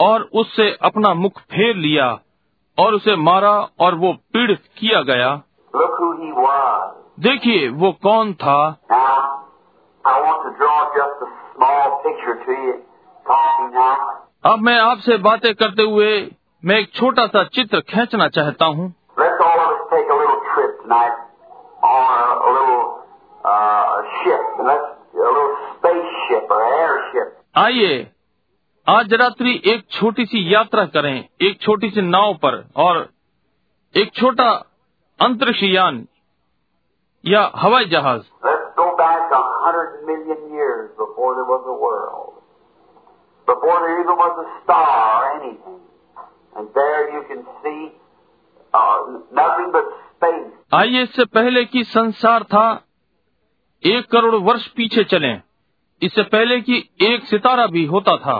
और 0.00 0.22
उससे 0.22 0.78
अपना 0.82 1.14
मुख 1.14 1.40
फेर 1.40 1.76
लिया 1.76 2.18
और 2.78 2.94
उसे 2.94 3.16
मारा 3.16 3.68
और 3.80 3.94
वो 3.94 4.12
पीड़ित 4.12 4.62
किया 4.76 5.02
गया. 5.02 5.42
देखिए 7.20 7.68
वो 7.68 7.92
कौन 7.92 8.32
था. 8.34 8.80
अब 14.44 14.58
मैं 14.58 14.80
आपसे 14.80 15.16
बातें 15.16 15.54
करते 15.54 15.82
हुए 15.82 16.30
मैं 16.64 16.78
एक 16.78 16.92
छोटा 16.92 17.26
सा 17.26 17.44
चित्र 17.44 17.80
खींचना 17.80 18.28
चाहता 18.28 18.66
हूँ। 18.66 18.94
little 20.87 20.87
trip 20.87 20.87
tonight 20.87 21.15
on 21.83 22.19
a, 22.19 22.47
a 22.47 22.51
little 22.53 23.03
uh, 23.45 24.01
ship, 24.23 24.41
and 24.57 24.67
let's 24.67 24.83
a 25.13 25.17
little 25.17 25.55
spaceship 25.77 26.49
or 26.49 26.63
airship. 26.63 27.37
आइए 27.55 28.11
आज 28.87 29.13
रात्रि 29.13 29.61
एक 29.65 29.85
छोटी 29.91 30.25
सी 30.25 30.53
यात्रा 30.53 30.85
करें 30.85 31.29
एक 31.41 31.61
छोटी 31.61 31.89
सी 31.89 32.01
नाव 32.01 32.33
पर 32.33 32.71
और 32.75 33.09
एक 33.95 34.11
छोटा 34.15 34.51
अंतरिक्ष 35.21 35.63
यान 35.63 36.07
या 37.25 37.51
हवाई 37.55 37.85
जहाज 37.85 38.21
Let's 38.43 38.73
go 38.75 38.97
back 38.97 39.31
a 39.31 39.43
hundred 39.63 40.05
million 40.05 40.51
years 40.51 40.89
before 40.97 41.35
there 41.35 41.45
was 41.45 41.63
a 41.67 41.73
world, 41.73 42.33
before 43.47 43.79
there 43.79 44.01
even 44.01 44.15
was 44.15 44.45
a 44.45 44.63
star 44.63 44.87
or 44.87 45.41
anything, 45.41 45.79
and 46.55 46.67
there 46.73 47.13
you 47.13 47.23
can 47.27 47.45
see 47.61 47.91
uh, 48.73 49.19
nothing 49.31 49.71
but 49.71 49.85
space. 49.85 50.06
आइए 50.74 51.02
इससे 51.02 51.24
पहले 51.24 51.64
कि 51.64 51.84
संसार 51.84 52.42
था 52.42 52.84
एक 53.86 54.10
करोड़ 54.10 54.34
वर्ष 54.34 54.68
पीछे 54.68 55.04
चलें। 55.04 55.42
इससे 56.02 56.22
पहले 56.22 56.60
कि 56.60 56.90
एक 57.02 57.24
सितारा 57.24 57.66
भी 57.66 57.84
होता 57.84 58.16
था। 58.16 58.38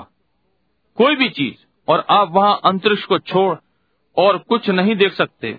कोई 0.97 1.17
भी 1.17 1.29
चीज़ 1.29 1.91
और 1.93 2.05
आप 2.11 2.29
वहाँ 2.31 2.61
अंतरिक्ष 2.65 3.05
को 3.05 3.19
छोड़ 3.19 3.57
और 4.17 4.39
कुछ 4.39 4.71
नहीं 4.71 4.97
देख 4.97 5.13
सकते. 5.13 5.59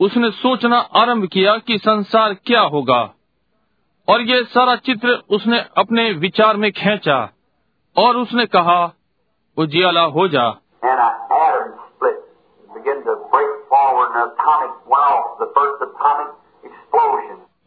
उसने 0.00 0.30
सोचना 0.30 0.78
आरंभ 0.94 1.26
किया 1.26 1.56
कि 1.58 1.78
संसार 1.78 2.34
क्या 2.46 2.60
होगा 2.60 3.02
और 4.08 4.20
ये 4.20 4.42
सारा 4.44 4.76
चित्र 4.76 5.14
उसने 5.30 5.58
अपने 5.78 6.10
विचार 6.12 6.56
में 6.56 6.70
खेचा 6.72 7.18
और 7.96 8.16
उसने 8.16 8.46
कहा 8.46 8.78
उजियाला 9.56 10.04
हो 10.16 10.28
जा 10.28 10.48
split, 15.56 16.45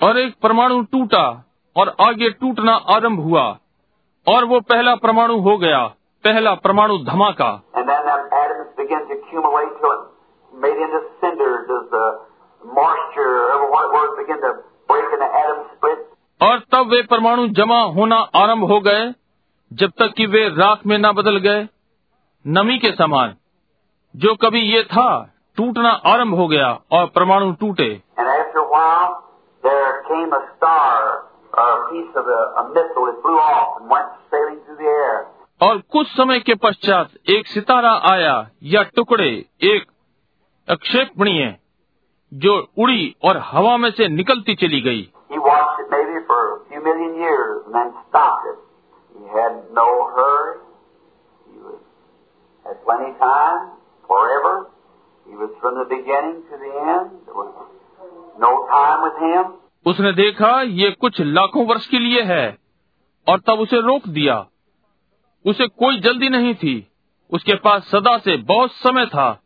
और 0.04 0.18
एक 0.18 0.36
परमाणु 0.44 0.82
टूटा 0.82 1.46
और 1.76 1.96
आगे 2.02 2.30
टूटना 2.30 2.74
आरंभ 2.74 3.20
हुआ 3.20 3.58
और 4.28 4.46
वो 4.46 4.60
पहला 4.60 4.96
परमाणु 4.96 5.40
हो 5.40 5.58
गया 5.58 5.88
पहला 6.24 6.54
परमाणु 6.56 6.98
धमाका। 6.98 7.62
और 16.42 16.60
तब 16.60 16.88
वे 16.88 17.02
परमाणु 17.02 17.48
जमा 17.48 17.82
होना 17.82 18.16
आरंभ 18.16 18.64
हो 18.64 18.80
गए 18.80 19.14
जब 19.74 19.92
तक 20.00 20.14
कि 20.18 20.26
वे 20.26 20.50
राख 20.50 20.80
में 20.86 20.98
न 20.98 21.12
बदल 21.12 21.38
गए 21.38 21.68
नमी 22.48 22.78
के 22.78 22.92
समान। 22.92 23.36
जो 24.16 24.36
कभी 24.36 24.60
ये 24.60 24.84
था 24.84 25.34
टूटना 25.58 25.90
आरंभ 25.90 26.36
हो 26.36 26.48
गया 26.48 26.80
और 26.92 27.06
परमाणु 27.06 27.52
टूटे। 27.52 28.02
And 28.20 28.30
came 30.09 30.33
a 30.33 30.43
star 30.57 31.25
a 31.57 31.67
piece 31.91 32.15
of 32.17 32.27
a, 32.27 32.41
a 32.61 32.69
missile 32.75 33.07
that 33.07 33.19
flew 33.23 33.39
off 33.39 33.81
and 33.81 33.91
went 33.91 34.09
sailing 34.31 34.59
through 34.67 34.79
the 34.83 34.91
air. 34.91 35.27
और 35.63 35.79
कुछ 35.93 36.07
समय 36.17 36.41
के 36.47 36.55
पश्चात 36.63 37.11
एक 37.31 37.47
सितारा 37.47 37.93
आया 38.13 38.35
या 38.73 38.83
टुकड़े 38.97 39.29
एक 39.73 39.85
अक्षेपणीय 40.69 41.55
जो 42.33 42.55
उड़ी 42.85 43.15
और 43.25 43.37
हवा 43.51 43.77
में 43.77 43.91
से 43.99 44.09
निकलती 44.09 44.55
चली 44.63 44.81
गई 44.89 45.03
He 45.31 45.39
watched 45.39 45.81
it 45.83 45.89
maybe 45.95 46.19
for 46.27 46.41
a 46.51 46.59
few 46.69 46.83
million 46.83 47.15
years 47.23 47.63
and 47.67 47.75
then 47.75 47.93
stopped 48.09 48.51
it. 48.51 48.59
He 49.19 49.25
had 49.37 49.55
no 49.79 49.87
hurry. 50.17 50.59
He 51.53 51.59
was 51.69 51.81
had 52.67 52.83
plenty 52.85 53.11
of 53.13 53.19
time, 53.23 53.65
forever. 54.11 54.55
He 55.27 55.37
was 55.37 55.51
from 55.63 55.79
the 55.81 55.87
beginning 55.95 56.43
to 56.51 56.61
the 56.65 56.73
end. 56.95 57.11
There 57.27 57.35
was 57.35 57.53
no 58.39 58.53
time 58.75 59.07
with 59.07 59.19
him. 59.29 59.55
उसने 59.86 60.14
देखा 60.14 60.62
ये 60.62 60.92
कुछ 60.92 61.22
लाखों 61.22 61.66
वर्ष 61.66 61.88
के 61.88 62.00
लिए 62.00 62.22
है 62.22 62.58
और 63.28 63.40
तब 63.40 63.54
उसे 63.54 63.82
रोक 63.82 64.08
दिया। 64.08 64.48
उसे 65.46 65.68
कोई 65.68 66.00
जल्दी 66.00 66.30
नहीं 66.30 66.56
थी। 66.56 66.92
उसके 67.32 67.56
पास 67.56 67.84
सदा 67.84 68.18
से 68.18 68.38
बहुत 68.38 68.72
समय 68.72 69.06
था। 69.06 69.42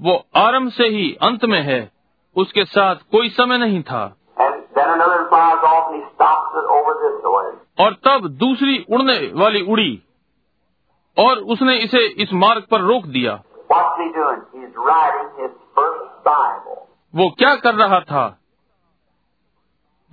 वो 0.00 0.26
आरंभ 0.36 0.70
से 0.70 0.88
ही 0.88 1.16
अंत 1.22 1.44
में 1.44 1.62
है। 1.62 1.92
उसके 2.36 2.64
साथ 2.64 2.96
कोई 2.96 3.28
समय 3.28 3.58
नहीं 3.58 3.82
था. 3.82 4.16
और 7.78 7.94
तब 7.94 8.28
दूसरी 8.28 8.86
उड़ने 8.90 9.30
वाली 9.34 9.62
उड़ी 9.62 10.02
और 11.18 11.38
उसने 11.38 11.78
इसे 11.78 12.06
इस 12.06 12.32
मार्ग 12.32 12.62
पर 12.70 12.80
रोक 12.80 13.04
दिया. 13.04 13.42
वो 17.14 17.30
क्या 17.30 17.56
कर 17.56 17.74
रहा 17.74 18.00
था? 18.00 18.38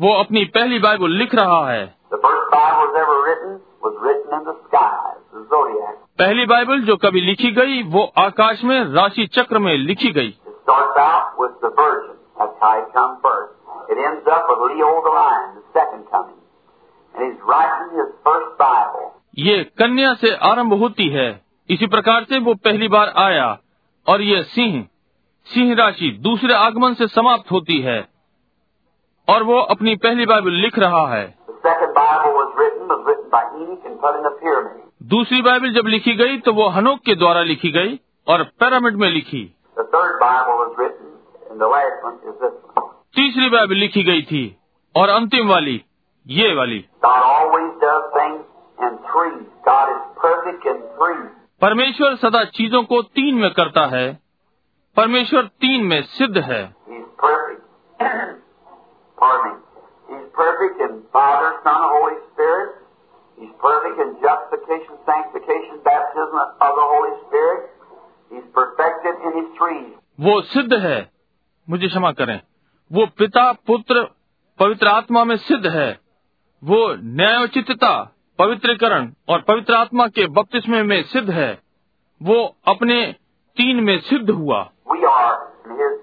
वो 0.02 0.14
अपनी 0.14 0.46
पहली 0.46 0.80
बाइबल 0.80 1.12
लिख 1.12 1.36
रहा 1.36 1.72
है। 1.72 1.96
पहली 6.20 6.46
बाइबल 6.46 6.82
जो 6.82 6.96
कभी 6.98 7.22
लिखी 7.22 7.52
गई 7.52 7.84
वो 7.84 8.14
आकाश 8.18 8.64
में 8.64 8.86
राशि 8.86 9.28
चक्र 9.28 9.60
में 9.60 9.78
लिखी 9.78 10.12
गई। 10.12 10.38
ये 19.38 19.64
कन्या 19.64 20.14
से 20.14 20.36
आरंभ 20.36 20.74
होती 20.74 21.10
है। 21.10 21.42
इसी 21.70 21.88
प्रकार 21.88 22.24
से 22.24 22.40
वो 22.40 22.54
पहली 22.54 22.88
बार 22.88 23.14
आया 23.18 23.58
और 24.08 24.22
ये 24.22 24.44
सिंह 24.44 24.88
सिंह 25.46 25.76
राशि 25.76 26.18
दूसरे 26.22 26.54
आगमन 26.54 26.94
से 26.94 27.08
समाप्त 27.08 27.52
होती 27.52 27.80
है। 27.80 28.09
और 29.30 29.44
वो 29.44 29.60
अपनी 29.60 29.96
पहली 29.96 30.26
बाइबल 30.26 30.52
लिख 30.52 30.80
रहा 30.80 31.08
है। 31.08 31.36
दूसरी 35.04 35.42
बाइबल 35.42 35.74
जब 35.74 35.88
लिखी 35.88 36.14
गई 36.14 36.38
तो 36.38 36.54
वो 36.54 36.68
हनोक 36.68 37.00
के 37.00 37.16
द्वारा 37.16 37.42
लिखी 37.42 37.72
गई 37.72 38.00
और 38.28 38.44
पैरामिड 38.44 38.96
में 38.96 39.10
लिखी। 39.10 39.56
तीसरी 43.16 43.50
बाइबल 43.50 43.76
लिखी 43.76 44.04
गई 44.04 44.22
थी 44.22 44.58
और 44.96 45.10
अंतिम 45.10 45.48
वाली 45.48 45.82
ये 46.28 46.56
वाली। 46.56 46.86
परमेश्वर 51.62 52.16
सदा 52.16 52.44
चीज़ों 52.44 52.84
को 52.84 53.02
तीन 53.02 53.36
में 53.36 53.52
करता 53.52 53.86
है। 53.86 54.20
परमेश्वर 54.98 55.42
तीन 55.42 55.84
में 55.84 56.02
सिद्ध 56.02 56.38
है। 56.38 56.76
Pardon 59.20 59.46
me. 59.48 59.56
He's 60.10 60.28
perfect 60.34 60.82
in 60.82 60.94
Father, 61.14 61.50
Son, 61.64 61.82
Holy 61.96 62.18
Spirit. 62.30 62.70
He's 63.38 63.54
perfect 63.62 63.98
in 64.00 64.10
justification, 64.20 64.94
sanctification, 65.06 65.80
baptism 65.84 66.40
of 66.60 66.72
the 66.80 66.86
Holy 66.94 67.14
Spirit. 67.26 67.62
He's 68.32 68.48
perfected 68.54 69.16
in 69.26 69.32
His 69.40 69.50
threes. 69.58 69.92
वो 70.20 70.40
सिद्ध 70.54 70.74
है 70.86 70.98
मुझे 71.68 71.88
क्षमा 71.88 72.12
करें 72.12 72.40
वो 72.92 73.06
पिता 73.20 73.52
पुत्र 73.68 74.02
पवित्र 74.60 74.88
आत्मा 74.88 75.24
में 75.26 75.36
सिद्ध 75.40 75.66
है 75.68 75.90
वो 76.64 76.80
न्यायोचितता 77.20 77.92
पवित्रीकरण 78.40 79.12
और 79.30 79.42
पवित्र 79.48 79.74
आत्मा 79.76 80.08
के 80.18 80.28
बपतिस्मे 80.38 80.82
में 80.84 81.02
सिद्ध 81.12 81.30
है 81.30 81.52
वो 82.22 82.36
अपने 82.68 83.02
तीन 83.58 83.84
में 83.84 83.98
सिद्ध 84.10 84.30
हुआ 84.30 84.60
We 84.92 85.00
are 85.06 85.36
in 85.66 85.78
His 85.80 85.96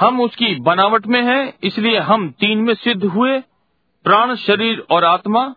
हम 0.00 0.20
उसकी 0.20 0.60
बनावट 0.60 1.06
में 1.06 1.22
हैं 1.22 1.58
इसलिए 1.62 1.98
हम 1.98 2.30
तीन 2.30 2.58
में 2.58 2.74
सिद्ध 2.74 3.04
हुए 3.04 3.40
प्राण 4.04 4.34
शरीर 4.34 4.86
और 4.90 5.04
आत्मा। 5.04 5.54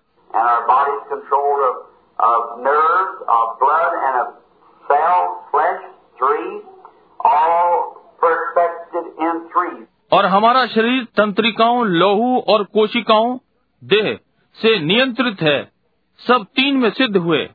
और 10.12 10.26
हमारा 10.26 10.66
शरीर 10.66 11.04
तंत्रिकाओं 11.04 11.86
लोहू 11.86 12.40
और 12.40 12.64
कोशिकाओं 12.64 13.38
देह 13.84 14.20
से 14.54 14.80
नियंत्रित 14.80 15.42
है। 15.42 15.72
सब 16.18 16.46
तीन 16.56 16.78
में 16.78 16.90
सिद्ध 16.90 17.18
हुए। 17.18 17.50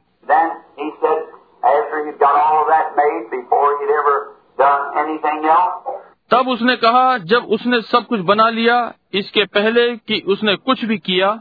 तब 6.31 6.49
उसने 6.49 6.77
कहा 6.77 7.19
जब 7.19 7.45
उसने 7.45 7.81
सब 7.81 8.07
कुछ 8.07 8.21
बना 8.21 8.49
लिया 8.49 8.95
इसके 9.13 9.45
पहले 9.45 9.97
कि 9.97 10.23
उसने 10.29 10.57
कुछ 10.57 10.85
भी 10.85 10.99
किया। 10.99 11.41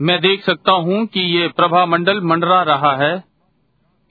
मैं 0.00 0.20
देख 0.20 0.44
सकता 0.44 0.72
हूँ 0.72 1.06
कि 1.06 1.20
ये 1.20 1.48
प्रभा 1.48 1.86
मंडल 1.86 2.20
मंडरा 2.20 2.62
रहा 2.62 2.96
है। 2.96 3.24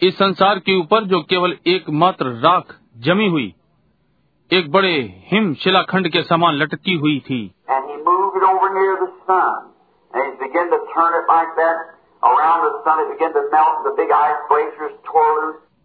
इस 0.02 0.16
संसार 0.16 0.60
के 0.60 0.80
ऊपर 0.80 1.04
जो 1.04 1.20
केवल 1.20 1.58
एकमात्र 1.68 2.26
राख 2.26 2.80
जमी 2.98 3.28
हुई 3.28 3.56
एक 4.54 4.72
बड़े 4.72 5.24
हिम 5.32 5.54
शिलाखंड 5.54 6.10
के 6.10 6.22
समान 6.22 6.54
लटकी 6.54 6.94
हुई 6.94 7.20
थी। 7.20 7.56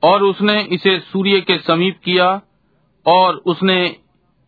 और 0.04 0.22
उसने 0.22 0.62
इसे 0.62 1.00
सूर्य 1.00 1.40
के 1.40 1.58
समीप 1.58 2.00
किया 2.04 2.40
और 3.06 3.40
उसने 3.46 3.96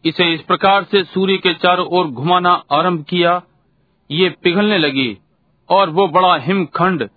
इसे 0.04 0.34
इस 0.34 0.40
प्रकार 0.40 0.84
से 0.84 1.04
सूर्य 1.04 1.36
के 1.36 1.54
चारों 1.54 1.86
ओर 1.86 2.06
घुमाना 2.06 2.62
आरंभ 2.72 3.04
किया। 3.08 3.42
ये 4.10 4.28
पिघलने 4.28 4.78
लगी 4.78 5.18
और 5.68 5.90
वो 5.90 6.08
बड़ा 6.08 6.36
हिमखंड 6.36 7.08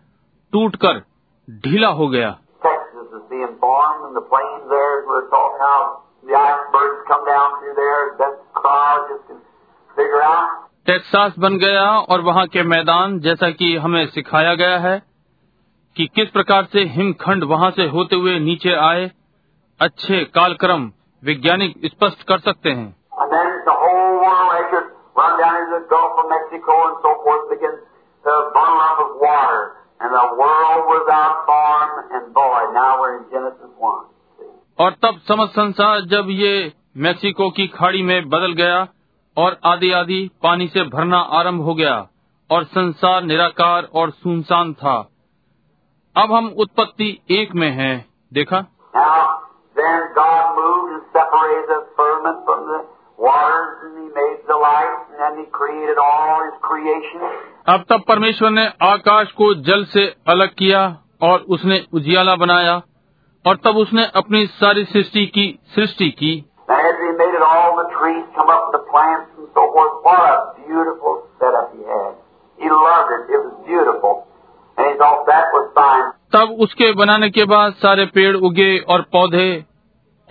टूटकर 0.53 1.03
ढीला 1.49 1.87
हो 1.87 2.07
गया। 2.07 2.37
टेक्सास 10.85 11.33
बन 11.39 11.57
गया 11.57 11.99
और 11.99 12.21
वहाँ 12.21 12.47
के 12.47 12.63
मैदान 12.63 13.19
जैसा 13.19 13.49
कि 13.49 13.75
हमें 13.77 14.05
सिखाया 14.07 14.55
गया 14.55 14.77
है 14.77 15.01
कि 15.95 16.05
किस 16.15 16.29
प्रकार 16.29 16.63
से 16.63 16.83
हिमखंड 16.83 17.43
वहाँ 17.43 17.71
से 17.71 17.87
होते 17.87 18.15
हुए 18.15 18.39
नीचे 18.39 18.75
आए 18.75 19.11
अच्छे 19.79 20.23
कालक्रम 20.35 20.91
वैज्ञानिक 21.23 21.73
स्पष्ट 21.85 22.23
कर 22.27 22.39
सकते 22.39 22.69
हैं। 22.69 22.95
और 34.79 34.91
तब 34.91 35.21
समस्त 35.27 35.51
संसार 35.51 36.01
जब 36.01 36.27
ये 36.29 36.73
मेक्सिको 36.97 37.49
की 37.49 37.67
खाड़ी 37.67 38.03
में 38.03 38.29
बदल 38.29 38.53
गया 38.53 38.87
और 39.37 39.59
आधी 39.65 39.91
आधी 39.91 40.31
पानी 40.43 40.67
से 40.67 40.83
भरना 40.83 41.17
आरंभ 41.17 41.61
हो 41.61 41.75
गया 41.75 42.07
और 42.51 42.63
संसार 42.63 43.23
निराकार 43.23 43.83
और 43.83 44.09
सुनसान 44.09 44.73
था। 44.73 45.09
अब 46.17 46.31
हम 46.33 46.47
उत्पत्ति 46.47 47.21
एक 47.29 47.55
में 47.55 47.69
हैं। 47.69 48.05
देखा. 48.33 48.57
अब 57.67 57.85
तब 57.89 58.01
परमेश्वर 58.07 58.49
ने 58.49 58.67
आकाश 58.81 59.31
को 59.31 59.53
जल 59.53 59.85
से 59.85 60.15
अलग 60.27 60.49
किया 60.57 60.97
और 61.21 61.39
उसने 61.39 61.85
उजियाला 61.93 62.35
बनाया 62.35 62.81
और 63.47 63.55
तब 63.55 63.77
उसने 63.77 64.05
अपनी 64.15 64.47
सारी 64.47 64.85
सृष्टि 64.85 65.25
की 65.25 65.59
सृष्टि 65.75 66.09
की। 66.09 66.45
तब 76.33 76.57
उसके 76.59 76.91
बनाने 76.91 77.29
के 77.29 77.45
बाद 77.45 77.73
सारे 77.73 78.05
पेड़ 78.05 78.37
उगे 78.37 78.79
और 78.79 79.01
पौधे 79.01 79.65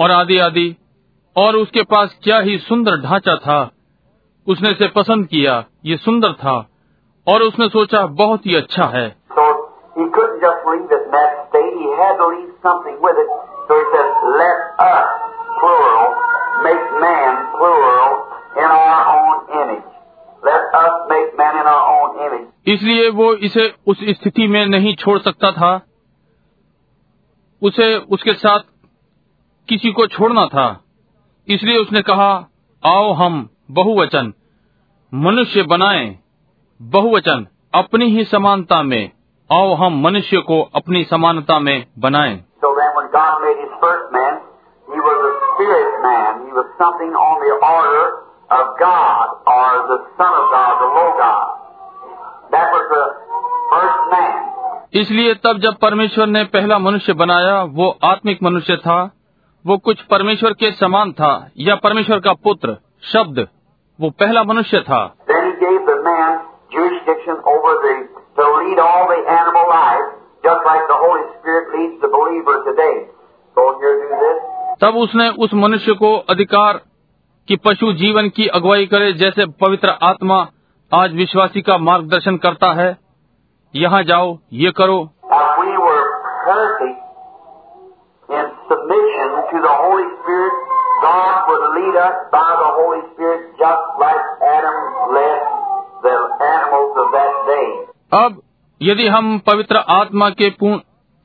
और 0.00 0.10
आदि 0.10 0.38
आदि। 0.38 0.76
और 1.36 1.56
उसके 1.56 1.82
पास 1.82 2.18
क्या 2.22 2.38
ही 2.38 2.58
सुंदर 2.58 2.96
ढांचा 2.96 3.36
था। 3.36 3.70
उसने 4.46 4.70
इसे 4.70 4.88
पसंद 4.88 5.26
किया। 5.26 5.64
ये 5.84 5.96
सुंदर 5.96 6.32
था। 6.32 6.68
और 7.28 7.42
उसने 7.42 7.68
सोचा 7.68 8.06
बहुत 8.06 8.46
ही 8.46 8.54
अच्छा 8.54 8.84
है। 8.84 9.16
So, 9.16 9.64
he 11.74 11.86
had 11.98 12.14
to 12.16 12.26
leave 12.28 12.52
something 12.62 12.96
with 13.00 13.16
it. 13.18 13.30
So 13.68 13.72
he 13.74 13.84
said, 13.92 14.08
let 14.40 14.58
us, 14.86 15.08
plural, 15.60 16.08
make 16.62 16.84
man, 17.00 17.32
plural, 17.56 18.10
in 18.56 18.68
our 18.80 19.00
own 19.14 19.36
image. 19.62 19.90
Let 20.42 20.62
us 20.74 20.94
make 21.08 21.38
man 21.38 21.54
in 21.56 21.66
our 21.66 21.84
own 21.94 22.10
image. 22.26 22.48
इसलिए 22.66 23.08
वो 23.10 23.32
इसे 23.46 23.72
उस 23.86 24.04
स्थिति 24.10 24.46
में 24.46 24.64
नहीं 24.66 24.94
छोड़ 24.96 25.18
सकता 25.18 25.50
था 25.52 25.72
उसे 27.62 27.94
उसके 28.14 28.32
साथ 28.34 28.60
किसी 29.68 29.92
को 29.92 30.06
छोड़ना 30.06 30.46
था 30.46 30.66
इसलिए 31.48 31.78
उसने 31.78 32.02
कहा 32.02 32.30
आओ 32.82 33.12
हम 33.12 33.48
बहुवचन 33.70 34.32
मनुष्य 35.12 35.62
बनाएँ 35.62 36.06
बहुवचन 36.80 37.46
अपनी 37.74 38.10
ही 38.10 38.24
समानता 38.24 38.82
में 38.82 39.12
आओ 39.54 39.74
हम 39.74 40.00
मनुष्य 40.00 40.36
को 40.36 40.70
अपनी 40.74 41.04
समानता 41.04 41.58
में 41.58 41.86
बनाए। 41.98 42.40
इसलिए 54.94 55.34
तब 55.34 55.58
जब 55.58 55.76
परमेश्वर 55.76 56.26
ने 56.26 56.44
पहला 56.44 56.78
मनुष्य 56.78 57.12
बनाया 57.12 57.62
वो 57.62 57.98
आत्मिक 58.04 58.42
मनुष्य 58.42 58.76
था। 58.76 59.10
वो 59.66 59.78
कुछ 59.78 60.00
परमेश्वर 60.00 60.52
के 60.52 60.72
समान 60.72 61.12
था 61.12 61.50
या 61.58 61.76
परमेश्वर 61.76 62.18
का 62.18 62.32
पुत्र 62.32 62.76
शब्द 63.12 63.48
वो 64.00 64.10
पहला 64.10 64.44
मनुष्य 64.44 64.80
था। 64.80 65.14
to 68.37 68.43
lead 68.59 68.79
all 68.79 69.07
the 69.07 69.19
animal 69.37 69.65
life, 69.69 70.07
just 70.43 70.61
like 70.65 70.83
the 70.87 70.99
Holy 71.05 71.25
Spirit 71.39 71.65
leads 71.75 71.97
the 72.01 72.07
believer 72.07 72.55
today. 72.67 72.95
Go 73.57 73.65
here, 73.79 73.95
do 74.03 74.09
this. 74.23 74.37
तब 74.81 74.97
उसने 74.97 75.27
उस 75.45 75.53
मनुष्य 75.61 75.93
को 76.01 76.15
अधिकार 76.33 76.81
कि 77.47 77.55
पशु 77.65 77.91
जीवन 78.01 78.29
की 78.35 78.47
अगुवाई 78.59 78.85
करे 78.87 79.11
जैसे 79.21 79.45
पवित्र 79.63 79.97
आत्मा 80.09 80.37
आज 80.91 81.13
विश्वासी 81.15 81.61
का 81.61 81.77
मार्गदर्शन 81.87 82.37
करता 82.45 82.71
है 82.81 82.89
यहाँ 83.73 84.03
जाओ 84.11 84.37
ये 84.61 84.71
करो 84.77 84.99
If 85.31 85.59
we 85.59 85.73
were 85.77 86.05
perfect 86.45 87.01
in 88.29 88.47
submission 88.71 89.35
to 89.51 89.61
the 89.67 89.75
Holy 89.81 90.07
Spirit, 90.15 90.55
God 91.03 91.49
would 91.49 91.65
lead 91.75 91.99
us 92.05 92.17
by 92.31 92.47
the 92.63 92.71
Holy 92.79 93.01
Spirit 93.11 93.45
just 93.59 94.01
like 94.01 94.23
Adam 94.55 94.79
led 95.13 95.39
the 96.03 96.15
animals 96.47 96.97
of 96.97 97.13
that 97.13 97.33
day. 97.47 97.82
अब 98.14 98.42
यदि 98.82 99.06
हम 99.06 99.38
पवित्र 99.38 99.76
आत्मा 99.76 100.30
के 100.30 100.50
पूर्ण 100.50 100.78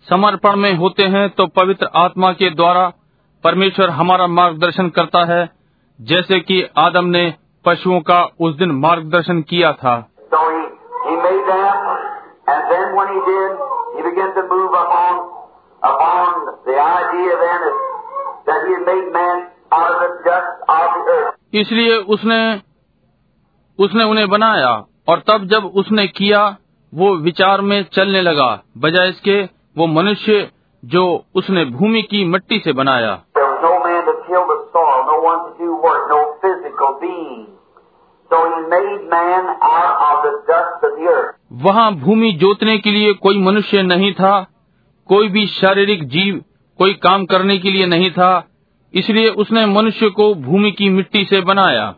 समर्पण 0.08 0.56
में 0.56 0.74
होते 0.74 1.04
हैं 1.04 1.30
तो 1.30 1.46
पवित्र 1.48 1.90
आत्मा 1.96 2.32
के 2.34 2.50
द्वारा 2.50 2.88
परमेश्वर 3.44 3.90
हमारा 3.90 4.28
मार्गदर्शन 4.28 4.90
करता 4.90 5.24
है 5.26 5.50
जैसे 6.02 6.40
कि 6.40 6.62
आदम 6.78 7.06
ने 7.06 7.34
पशुओं 7.66 8.00
का 8.02 8.22
उस 8.40 8.56
दिन 8.56 8.72
मार्गदर्शन 8.72 9.42
किया 9.42 9.72
था 9.74 9.96
So 10.32 10.40
he, 10.50 10.64
he 11.06 11.16
upon, 14.74 15.16
upon 15.82 16.28
that. 16.66 17.10
इसलिए 21.54 21.96
उसने 21.96 22.40
उसने 23.80 24.04
उन्हें 24.04 24.28
बनाया 24.30 24.72
और 25.08 25.20
तब 25.20 25.46
जब 25.46 25.66
उसने 25.76 26.08
किया 26.08 26.58
वो 26.94 27.16
विचार 27.16 27.62
में 27.62 27.84
चलने 27.94 28.22
लगा 28.22 28.64
बजाय 28.78 29.10
इसके 29.10 29.42
वो 29.78 29.88
मनुष्य 29.88 30.52
जो 30.86 31.24
उसने 31.36 31.66
भूमि 31.66 32.02
की 32.02 32.24
मट्टी 32.26 32.60
से 32.60 32.74
बनाया। 32.74 33.20
वहाँ 41.64 41.92
भूमि 41.96 42.32
जोतने 42.32 42.78
के 42.78 42.92
लिए 42.92 43.14
कोई 43.14 43.38
मनुष्य 43.40 43.84
नहीं 43.84 44.14
था 44.14 44.48
कोई 45.08 45.28
भी 45.28 45.46
शारीरिक 45.48 46.08
जीव 46.08 46.44
कोई 46.78 46.94
काम 46.94 47.26
करने 47.26 47.58
के 47.58 47.72
लिए 47.72 47.86
नहीं 47.86 48.12
था 48.12 48.32
इसलिए 48.94 49.30
उसने 49.30 49.66
मनुष्य 49.66 50.10
को 50.10 50.34
भूमि 50.36 50.72
की 50.72 50.90
मिट्टी 50.90 51.26
से 51.26 51.42
बनाया। 51.42 51.94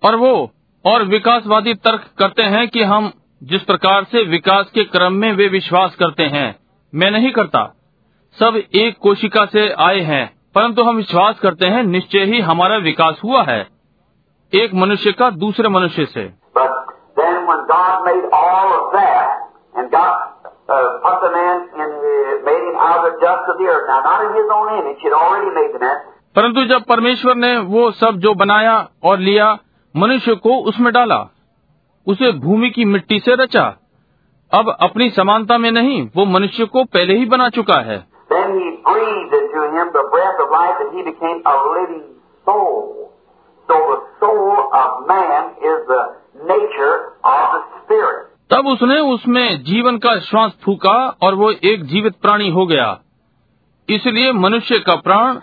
और 0.05 0.17
वो 0.17 0.51
और 0.85 1.03
विकासवादी 1.03 1.75
तर्क 1.75 2.05
करते 2.19 2.43
हैं 2.43 2.69
कि 2.69 2.83
हम 2.83 3.13
जिस 3.43 3.63
प्रकार 3.63 4.05
से 4.05 4.23
विकास 4.23 4.71
के 4.75 4.85
क्रम 4.85 5.13
में 5.13 5.33
वे 5.33 5.49
विश्वास 5.49 5.95
करते 5.95 6.23
हैं 6.23 6.57
मैं 6.95 7.11
नहीं 7.11 7.33
करता। 7.33 7.65
सब 8.39 8.63
एक 8.75 8.99
कोशिका 8.99 9.45
से 9.45 9.73
आए 9.73 10.01
हैं 10.01 10.37
परंतु 10.55 10.83
हम 10.83 10.97
विश्वास 10.97 11.39
करते 11.41 11.67
हैं 11.67 11.83
निश्चय 11.83 12.25
ही 12.25 12.41
हमारा 12.41 12.77
विकास 12.77 13.21
हुआ 13.25 13.43
है 13.43 13.67
एक 14.55 14.75
मनुष्य 14.75 15.13
का 15.13 15.31
दूसरे 15.31 15.69
मनुष्य 15.69 16.05
से। 16.05 16.25
परंतु 26.37 26.65
जब 26.65 26.85
परमेश्वर 26.85 27.35
ने 27.35 27.57
वो 27.59 27.91
सब 27.91 28.17
जो 28.17 28.35
बनाया 28.35 28.89
और 29.03 29.19
लिया 29.19 29.59
मनुष्य 29.97 30.35
को 30.35 30.57
उसमें 30.57 30.93
डाला 30.93 31.29
उसे 32.07 32.33
भूमि 32.33 32.71
की 32.71 32.85
मिट्टी 32.85 33.19
से 33.19 33.35
रचा। 33.35 33.77
अब 34.55 34.77
अपनी 34.81 35.11
समानता 35.11 35.59
में 35.59 35.73
नहीं 35.73 36.09
वो 36.17 36.25
मनुष्य 36.25 36.65
को 36.65 36.85
पहले 36.85 37.15
ही 37.15 37.27
बना 37.27 37.49
चुका 37.49 37.75
है. 37.75 38.07
तब 48.51 48.67
उसने 48.67 49.01
उसमें 49.01 49.65
जीवन 49.65 49.99
का 49.99 50.19
श्वास 50.19 50.53
फूका 50.65 51.17
और 51.23 51.35
वो 51.35 51.51
एक 51.51 51.85
जीवित 51.85 52.15
प्राणी 52.23 52.51
हो 52.51 52.67
गया। 52.67 52.99
इसलिए 53.89 54.33
मनुष्य 54.33 54.79
का 54.79 54.97
प्राण 54.97 55.39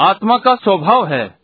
आत्मा 0.00 0.38
का 0.38 0.54
स्वभाव 0.54 1.06
है। 1.06 1.38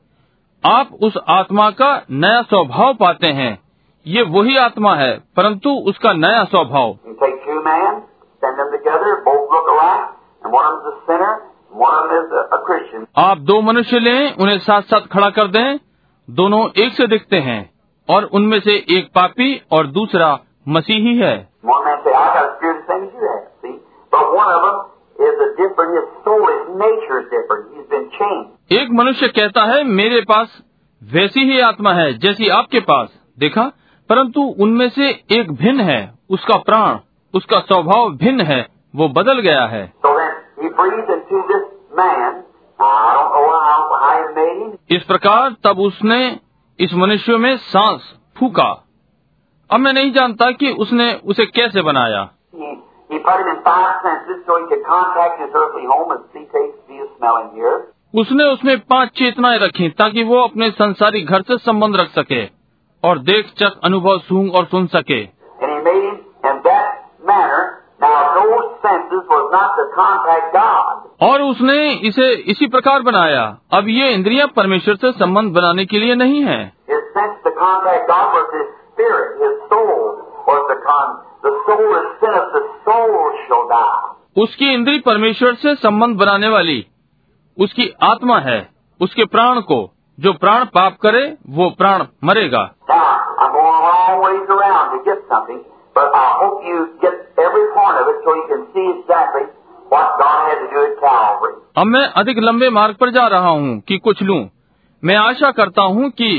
आप 0.64 0.88
उस 1.02 1.18
आत्मा 1.28 1.70
का 1.70 2.06
नया 2.10 2.42
स्वभाव 2.42 2.94
पाते 2.94 3.26
हैं। 3.26 3.62
ये 4.06 4.22
वही 4.22 4.56
आत्मा 4.56 4.94
है 4.94 5.22
परंतु 5.36 5.70
उसका 5.70 6.12
नया 6.12 6.44
स्वभाव। 6.44 6.98
आप 13.18 13.38
दो 13.38 13.60
मनुष्य 13.60 13.98
लें 13.98 14.36
उन्हें 14.36 14.58
साथ 14.58 14.82
साथ 14.82 15.00
खड़ा 15.00 15.30
कर 15.30 15.48
दें 15.48 15.78
दोनों 16.30 16.84
एक 16.84 16.92
से 16.92 17.06
दिखते 17.06 17.36
हैं। 17.36 17.73
और 18.08 18.24
उनमें 18.24 18.60
से 18.60 18.74
एक 18.90 19.08
पापी 19.14 19.62
और 19.72 19.86
दूसरा 19.86 20.38
मसीही 20.68 21.16
है। 21.18 21.34
एक 28.72 28.88
मनुष्य 28.92 29.28
कहता 29.28 29.64
है 29.64 29.82
मेरे 29.84 30.20
पास 30.20 30.62
वैसी 31.02 31.40
ही 31.40 31.60
आत्मा 31.60 31.92
है 31.92 32.12
जैसी 32.18 32.48
आपके 32.48 32.80
पास। 32.80 33.08
देखा 33.38 33.62
परंतु 34.08 34.40
उनमें 34.60 34.88
से 34.88 35.08
एक 35.32 35.52
भिन्न 35.52 35.80
है 35.80 36.14
उसका 36.30 36.56
प्राण 36.56 36.98
उसका 37.34 37.58
स्वभाव 37.60 38.10
भिन्न 38.10 38.40
है 38.40 38.66
वो 38.96 39.08
बदल 39.08 39.40
गया 39.40 39.64
है। 39.66 39.92
इस 44.90 45.04
प्रकार 45.04 45.54
तब 45.64 45.78
उसने 45.78 46.40
इस 46.80 46.94
मनुष्य 46.94 47.36
में 47.36 47.56
सांस 47.56 48.14
फूका। 48.38 48.86
अब 49.70 49.80
मैं 49.80 49.92
नहीं 49.92 50.12
जानता 50.12 50.50
कि 50.50 50.70
उसने 50.70 51.20
उसे 51.24 51.46
कैसे 51.46 51.82
बनाया। 51.82 52.22
उसने 58.14 58.44
उसमें 58.44 58.80
पाँच 58.80 59.08
चेतनाएँ 59.08 59.58
रखी 59.58 59.88
ताकि 59.88 60.24
वो 60.24 60.40
अपने 60.40 60.70
संसारी 60.70 61.22
घर 61.22 61.42
से 61.42 61.58
संबंध 61.58 61.96
रख 61.96 62.08
सके 62.08 62.44
और 63.08 63.18
देख 63.18 63.52
चक 63.58 63.80
अनुभव 63.84 64.18
सूंग 64.18 64.54
और 64.54 64.64
सुन 64.64 64.86
सके। 64.86 65.34
और 71.22 71.42
उसने 71.42 71.92
इसे 71.92 72.32
इसी 72.32 72.66
प्रकार 72.66 73.02
बनाया। 73.02 73.58
अब 73.72 73.88
ये 73.88 74.12
इंद्रिया 74.12 74.46
परमेश्वर 74.46 74.94
से 74.94 75.12
संबंध 75.12 75.52
बनाने 75.52 75.86
के 75.86 75.98
लिए 75.98 76.14
नहीं 76.14 76.42
है। 76.42 76.72
उसकी 84.38 84.72
इंद्री 84.72 84.98
परमेश्वर 84.98 85.54
से 85.54 85.74
संबंध 85.74 86.16
बनाने 86.16 86.48
वाली 86.48 86.86
उसकी 87.58 87.94
आत्मा 88.02 88.38
है 88.38 88.68
उसके 89.00 89.24
प्राण 89.24 89.60
को 89.60 89.90
जो 90.20 90.32
प्राण 90.32 90.64
पाप 90.64 90.96
करे 91.02 91.36
वो 91.48 91.70
प्राण 91.70 92.04
मरेगा। 92.24 92.74
Now, 92.90 93.04
But 95.96 96.14
I 96.14 96.28
hope 96.38 96.64
you 96.64 96.78
get 97.00 97.14
every 97.38 97.66
point 97.72 97.96
of 97.98 98.08
it 98.08 98.18
so 98.24 98.34
you 98.34 98.46
can 98.48 98.62
see 98.72 98.86
exactly 98.92 99.44
what 99.88 100.18
God 100.18 100.38
had 100.48 100.58
to 100.58 100.68
do 100.72 100.80
at 100.86 100.96
Calvary. 101.00 101.54
अब 101.78 101.86
मैं 101.86 102.06
अधिक 102.16 102.38
लंबे 102.38 102.70
मार्ग 102.70 102.96
पर 102.96 103.10
जा 103.10 103.26
रहा 103.26 103.50
हूँ 103.50 103.78
कि 103.88 103.98
कुछ 103.98 104.22
लूँ 104.22 104.40
मैं 105.02 105.16
आशा 105.16 105.50
करता 105.50 105.82
हूँ 105.94 106.10
कि 106.12 106.30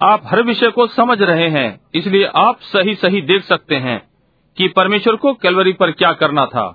आप 0.00 0.22
हर 0.24 0.42
विषय 0.42 0.70
को 0.70 0.86
समझ 0.86 1.20
रहे 1.22 1.48
हैं 1.48 1.68
इसलिए 1.94 2.30
आप 2.36 2.58
सही 2.64 2.94
सही 2.94 3.20
देख 3.22 3.44
सकते 3.44 3.76
हैं 3.86 3.98
कि 4.58 4.68
परमेश्वर 4.76 5.16
को 5.16 5.32
कैलवरी 5.34 5.72
पर 5.72 5.92
क्या 5.92 6.12
करना 6.12 6.46
था 6.46 6.66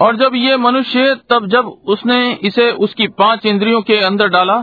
और 0.00 0.16
जब 0.16 0.34
ये 0.34 0.56
मनुष्य 0.56 1.14
तब 1.30 1.46
जब 1.46 1.66
उसने 1.88 2.20
इसे 2.44 2.70
उसकी 2.84 3.08
पाँच 3.18 3.46
इंद्रियों 3.46 3.82
के 3.82 4.00
अंदर 4.04 4.28
डाला 4.28 4.56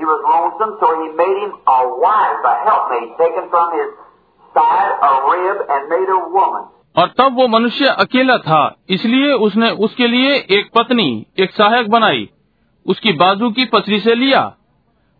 He 0.00 0.06
was 0.06 0.20
lonesome, 0.26 0.70
so 0.80 0.88
he 0.98 1.08
made 1.16 1.38
him 1.38 1.50
a 1.68 1.78
wife, 2.02 2.44
a 2.44 2.54
helpmate, 2.66 3.10
taken 3.18 3.48
from 3.50 3.72
his 3.72 3.88
side 4.54 4.92
a 5.02 5.10
rib 5.26 5.58
and 5.68 5.90
made 5.90 6.12
a 6.12 6.20
woman. 6.36 6.62
और 6.96 7.08
तब 7.18 7.36
वो 7.36 7.48
मनुष्य 7.48 7.86
अकेला 7.86 8.36
था 8.38 8.60
इसलिए 8.90 9.32
उसने 9.32 9.70
उसके 9.70 10.06
लिए 10.06 10.32
एक 10.50 10.70
पत्नी 10.78 11.26
एक 11.38 11.50
सहायक 11.50 11.90
बनाई 11.90 12.28
उसकी 12.86 13.12
बाजू 13.12 13.50
की 13.50 13.64
पसरी 13.64 14.00
से 14.00 14.14
लिया 14.14 14.40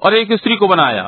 और 0.03 0.15
एक 0.15 0.33
स्त्री 0.33 0.57
को 0.57 0.69
बनाया। 0.69 1.05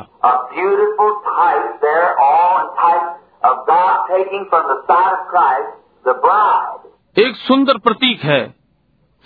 एक 7.17 7.35
सुंदर 7.35 7.77
प्रतीक 7.77 8.21
है 8.21 8.55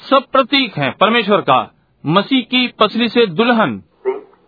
सब 0.10 0.24
प्रतीक 0.32 0.78
है 0.78 0.90
परमेश्वर 0.92 1.42
का 1.42 1.60
मसीह 2.06 2.42
की 2.42 2.68
पसरी 2.68 3.10
से 3.10 3.26
दुल्हन। 3.26 3.84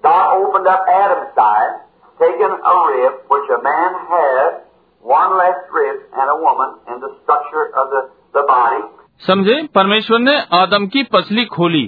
God 0.04 0.26
opened 0.39 0.68
up 0.68 0.86
Adam's 0.88 1.36
side, 1.36 1.74
taken 2.20 2.52
a 2.52 2.76
rib, 2.88 3.14
which 3.28 3.47
a 3.50 3.62
man 3.64 3.91
had, 4.08 4.64
one 5.06 5.38
less 5.38 5.60
rib, 5.72 5.97
and 6.14 6.28
a 6.30 6.38
woman 6.38 6.80
in 6.88 7.00
the 7.00 7.12
structure 7.22 7.66
of 7.76 7.89
the, 7.89 8.02
the 8.34 8.43
body. 8.47 8.84
समझे 9.22 9.62
परमेश्वर 9.76 10.20
ने 10.20 10.36
आदम 10.54 10.86
की 10.88 11.04
पसली 11.14 11.45
खोली 11.45 11.84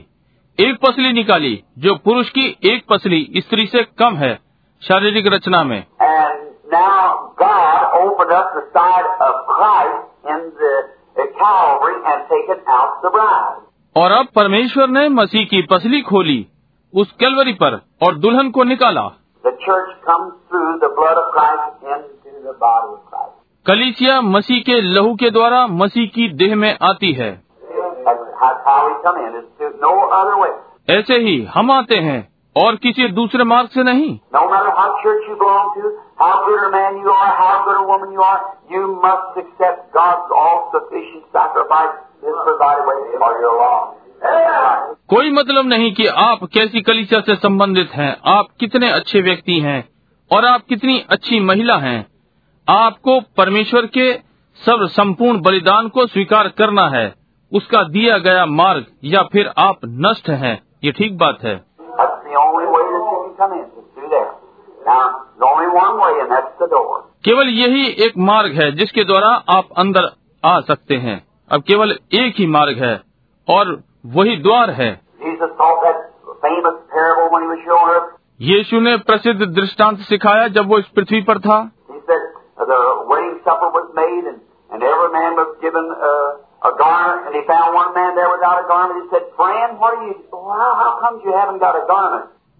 एक 0.59 0.77
पसली 0.81 1.11
निकाली 1.13 1.53
जो 1.77 1.95
पुरुष 2.05 2.29
की 2.29 2.45
एक 2.65 2.83
पसली 2.89 3.19
स्त्री 3.37 3.65
से 3.67 3.83
कम 3.99 4.15
है 4.15 4.33
शारीरिक 4.81 5.27
रचना 5.33 5.63
में 5.63 5.79
And 6.01 6.41
now 6.73 7.33
God 7.37 7.95
opened 8.01 8.33
up 8.33 8.51
the 8.55 8.65
side 8.75 9.07
of 9.27 9.33
Christ 9.47 10.33
in 10.33 10.41
the, 10.59 10.73
the 11.15 11.27
Calvary 11.39 11.97
and 12.05 12.27
taken 12.27 12.63
out 12.69 13.01
the 13.03 13.13
bride. 13.17 13.61
और 13.95 14.11
अब 14.11 14.27
परमेश्वर 14.35 14.87
ने 14.89 15.07
मसीह 15.09 15.45
की 15.45 15.61
पसली 15.71 16.01
खोली 16.01 16.39
उस 16.95 17.11
कैलवरी 17.11 17.53
पर 17.53 17.81
और 18.01 18.15
दुल्हन 18.15 18.51
को 18.51 18.63
निकाला। 18.63 19.01
कलीसिया 23.67 24.21
मसीह 24.21 24.61
के 24.61 24.81
लहू 24.81 25.15
के 25.15 25.29
द्वारा 25.29 25.67
मसीह 25.67 26.07
की 26.07 26.33
देह 26.33 26.55
में 26.55 26.77
आती 26.81 27.11
है। 27.11 27.43
ऐसे 30.89 31.15
ही 31.15 31.45
हम 31.45 31.71
आते 31.71 31.95
हैं 31.95 32.29
और 32.65 32.75
किसी 32.75 33.07
दूसरे 33.07 33.43
मार्ग 33.43 33.69
से 33.69 33.83
नहीं। 33.83 34.19
चाहे 42.99 44.00
कोई 44.23 45.31
मतलब 45.31 45.65
नहीं 45.65 45.93
कि 45.93 46.05
आप 46.05 46.43
कैसी 46.43 46.81
कलिसिया 46.81 47.21
से 47.21 47.35
संबंधित 47.35 47.89
हैं, 47.91 48.17
आप 48.25 48.47
कितने 48.59 48.91
अच्छे 48.91 49.21
व्यक्ति 49.21 49.59
हैं 49.59 49.89
और 50.31 50.45
आप 50.45 50.61
कितनी 50.69 50.99
अच्छी 51.09 51.39
महिला 51.39 51.77
हैं। 51.77 52.05
आपको 52.69 53.19
परमेश्वर 53.37 53.85
के 53.85 54.13
सब 54.65 54.87
संपूर्ण 54.87 55.41
बलिदान 55.41 55.89
को 55.89 56.05
स्वीकार 56.07 56.47
करना 56.47 56.87
है। 56.89 57.13
उसका 57.51 57.83
दिया 57.83 58.17
गया 58.17 58.45
मार्ग 58.45 58.85
या 59.03 59.23
फिर 59.23 59.51
आप 59.57 59.79
नष्ट 59.85 60.29
हैं, 60.29 60.61
ये 60.83 60.91
ठीक 60.91 61.17
बात 61.17 61.37
है। 61.43 61.55
केवल 67.25 67.49
यही 67.49 67.87
एक 67.87 68.17
मार्ग 68.17 68.51
है 68.51 68.71
जिसके 68.71 69.03
द्वारा 69.03 69.27
आप 69.49 69.67
अंदर 69.77 70.09
आ 70.45 70.59
सकते 70.59 70.95
हैं। 70.95 71.23
अब 71.51 71.63
केवल 71.63 71.97
एक 72.13 72.35
ही 72.37 72.45
मार्ग 72.47 72.83
है 72.83 73.01
और 73.47 73.83
वही 74.05 74.35
द्वार 74.35 74.69
है। 74.69 75.01
यीशु 78.41 78.79
ने 78.79 78.97
प्रसिद्ध 78.97 79.45
दृष्टांत 79.45 79.99
सिखाया 79.99 80.47
जब 80.47 80.67
वो 80.67 80.79
इस 80.79 80.87
पृथ्वी 80.87 81.21
पर 81.21 81.39
था। 81.39 81.71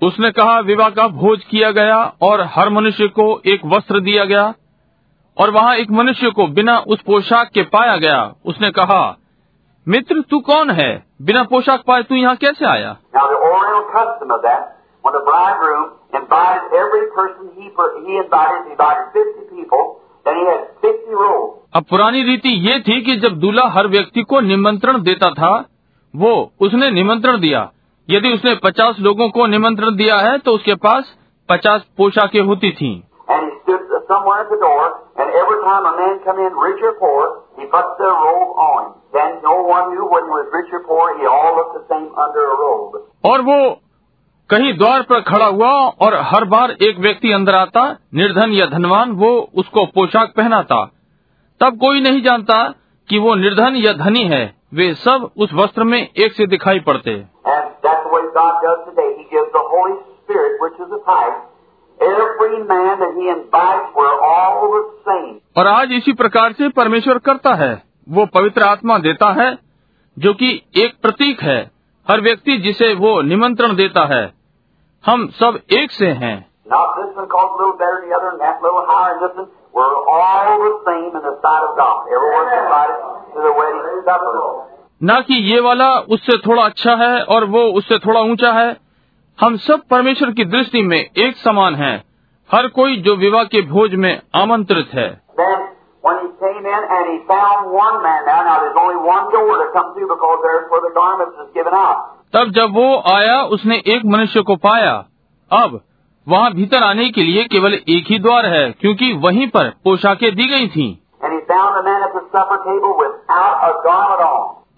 उसने 0.04 0.32
कहा 0.32 0.60
विवाह 0.60 0.90
का 0.90 1.08
भोज 1.08 1.44
किया 1.44 1.72
गया 1.72 2.14
और 2.22 2.42
हर 2.42 2.70
मनुष्य 2.70 3.08
को 3.08 3.42
एक 3.46 3.62
वस्त्र 3.66 4.00
दिया 4.00 4.26
गया 4.26 4.54
और 5.38 5.52
वहाँ 5.52 5.76
एक 5.76 5.92
मनुष्य 5.92 6.30
को 6.30 6.48
बिना 6.48 6.78
उस 6.78 7.02
पोशाक 7.02 7.50
के 7.54 7.62
पाया 7.62 7.98
गया। 7.98 8.34
उसने 8.46 8.72
कहा 8.72 9.18
मित्र 9.88 10.22
तू 10.22 10.40
कौन 10.40 10.72
है? 10.72 11.06
बिना 11.22 11.44
पोशाक 11.44 11.84
पाए 11.88 12.04
तू 12.04 12.16
यहाँ 12.16 12.36
कैसे 12.36 12.66
आया? 12.66 12.98
अब 21.76 21.84
पुरानी 21.90 22.24
रीति 22.24 22.50
ये 22.50 22.80
थी 22.80 23.02
कि 23.02 23.16
जब 23.16 23.40
दूल्हा 23.40 23.68
हर 23.70 23.88
व्यक्ति 23.88 24.22
को 24.22 24.40
निमंत्रण 24.40 25.02
देता 25.02 25.30
था 25.32 25.54
वो 26.16 26.52
उसने 26.60 26.90
निमंत्रण 26.92 27.40
दिया। 27.40 27.72
यदि 28.10 28.34
उसने 28.34 28.56
पचास 28.56 28.96
लोगों 29.00 29.30
को 29.30 29.46
निमंत्रण 29.48 29.96
दिया 29.96 30.18
है 30.18 30.38
तो 30.38 30.52
उसके 30.52 30.76
पास 30.76 31.16
पचास 31.50 31.86
पोशाकें 31.98 32.42
होती 32.42 32.72
थीं। 32.72 33.00
Somewhere 34.22 34.42
at 34.46 34.50
the 34.50 34.62
door, 34.62 35.02
and 35.18 35.28
every 35.34 35.60
time 35.66 35.86
a 35.86 35.94
man 35.98 36.20
come 36.24 36.40
in, 36.40 36.54
rich 36.54 36.82
or 36.84 36.94
poor, 37.02 37.44
he 37.58 37.66
put 37.66 37.86
the 37.98 38.10
robe 38.26 38.54
on 38.66 38.82
him. 38.86 38.92
Then 39.14 39.42
no 39.44 39.56
one 39.66 39.90
knew 39.92 40.06
whether 40.06 40.26
he 40.26 40.34
was 40.40 40.48
rich 40.54 40.74
or 40.74 40.84
poor. 40.86 41.06
He 41.18 41.26
all 41.26 41.56
looked 41.58 41.74
the 41.80 41.86
same 41.90 42.10
under 42.26 42.44
a 42.54 42.58
robe. 42.64 43.00
और 43.26 43.42
वो 43.50 43.58
कहीं 44.50 44.74
द्वार 44.78 45.02
पर 45.10 45.22
खड़ा 45.28 45.46
हुआ 45.46 45.72
और 46.06 46.16
हर 46.32 46.46
बार 46.54 46.72
एक 46.88 46.98
व्यक्ति 47.00 47.32
अंदर 47.32 47.56
आता 47.56 47.84
निर्धन 48.22 48.52
या 48.54 48.66
धनवान 48.76 49.12
वो 49.22 49.30
उसको 49.64 49.86
पोशाक 49.98 50.34
पहनाता 50.38 50.80
तब 51.62 51.78
कोई 51.84 52.02
नहीं 52.02 52.22
जानता 52.24 52.58
कि 53.10 53.20
वो 53.26 53.36
निर्धन 53.44 53.76
या 53.86 53.94
धनी 54.06 54.24
है 54.34 54.44
वे 54.80 54.94
सब 55.04 55.30
उस 55.46 55.54
वस्त्र 55.54 55.84
में 55.84 56.00
एक 56.00 56.34
से 56.34 56.48
दिखाई 56.48 56.80
पड़ते. 56.90 57.16
Every 62.02 62.60
man 62.70 63.01
और 65.58 65.68
आज 65.68 65.92
इसी 65.92 66.14
प्रकार 66.14 66.52
से 66.52 66.70
परमेश्वर 66.70 67.18
करता 67.18 67.54
है। 67.54 67.84
वो 68.10 68.26
पवित्र 68.26 68.64
आत्मा 68.64 68.98
देता 68.98 69.32
है 69.32 69.58
जो 70.20 70.34
कि 70.34 70.64
एक 70.76 71.02
प्रतीक 71.02 71.42
है। 71.42 71.72
हर 72.12 72.22
व्यक्ति 72.22 72.58
जिसे 72.58 72.94
वो 72.94 73.22
निमंत्रण 73.22 73.76
देता 73.76 74.06
है। 74.06 74.34
हम 75.06 75.28
सब 75.28 75.60
एक 75.72 75.92
से 75.92 76.08
हैं। 76.08 76.52
न 85.04 85.22
कि 85.22 85.34
ये 85.34 85.60
वाला 85.60 86.00
उससे 86.00 86.38
थोड़ा 86.38 86.64
अच्छा 86.64 86.96
है 86.96 87.24
और 87.24 87.46
वो 87.46 87.62
उससे 87.62 87.98
थोड़ा 87.98 88.22
ऊँचा 88.22 88.52
है। 88.52 88.78
हम 89.42 89.58
सब 89.58 89.82
परमेश्वर 89.92 90.32
की 90.32 90.46
दृष्टि 90.46 90.82
में 90.82 91.10
एक 91.18 91.38
समान 91.38 91.76
हैं। 91.76 92.11
हर 92.56 92.68
कोई 92.68 92.96
जो 92.98 93.16
विवाह 93.16 93.44
के 93.44 93.62
भोज 93.62 93.96
में 93.96 94.22
आमंत्रित 94.36 94.90
है। 94.94 95.22
तब 102.34 102.52
जब 102.52 102.74
वो 102.74 103.04
आया 103.14 103.44
उसने 103.44 103.84
एक 103.88 104.02
मनुष्य 104.06 104.42
को 104.42 104.56
पाया। 104.56 105.06
अब 105.52 105.82
वहाँ 106.28 106.52
भीतर 106.52 106.84
आने 106.84 107.10
के 107.10 107.24
लिए 107.24 107.44
केवल 107.44 107.74
एक 107.74 108.06
ही 108.10 108.20
द्वार 108.20 108.46
है 108.46 108.72
क्योंकि 108.72 109.14
वहीं 109.14 109.48
पर 109.48 109.74
पोशाकें 109.84 110.36
दी 110.36 110.48
गई 110.48 110.68
थी। 110.68 111.04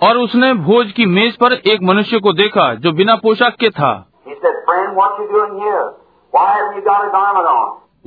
और 0.03 0.17
उसने 0.17 0.53
भोज 0.53 0.91
की 0.91 1.05
मेज 1.05 1.35
पर 1.35 1.53
एक 1.53 1.79
मनुष्य 1.83 2.19
को 2.19 2.33
देखा 2.33 2.73
जो 2.73 2.91
बिना 2.91 3.15
पोशाक 3.15 3.55
के 3.55 3.69
था। 3.69 4.07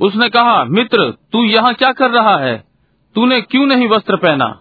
उसने 0.01 0.29
कहा 0.29 0.63
मित्र 0.63 1.11
तू 1.11 1.43
यहाँ 1.43 1.73
क्या 1.73 1.91
कर 1.91 2.09
रहा 2.09 2.37
है? 2.37 2.63
तूने 3.15 3.41
क्यों 3.41 3.65
नहीं 3.65 3.89
वस्त्र 3.89 4.15
पहना? 4.15 4.59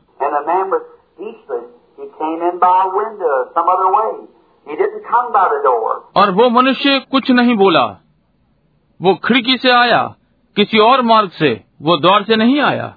और 6.16 6.30
वो 6.30 6.50
मनुष्य 6.50 6.98
कुछ 6.98 7.30
नहीं 7.30 7.56
बोला। 7.56 7.84
वो 9.02 9.14
खिड़की 9.14 9.56
से 9.56 9.70
आया 9.70 10.14
किसी 10.56 10.78
और 10.78 11.02
मार्ग 11.02 11.30
से 11.30 11.64
वो 11.82 11.96
द्वार 11.96 12.22
से 12.22 12.36
नहीं 12.36 12.60
आया। 12.60 12.94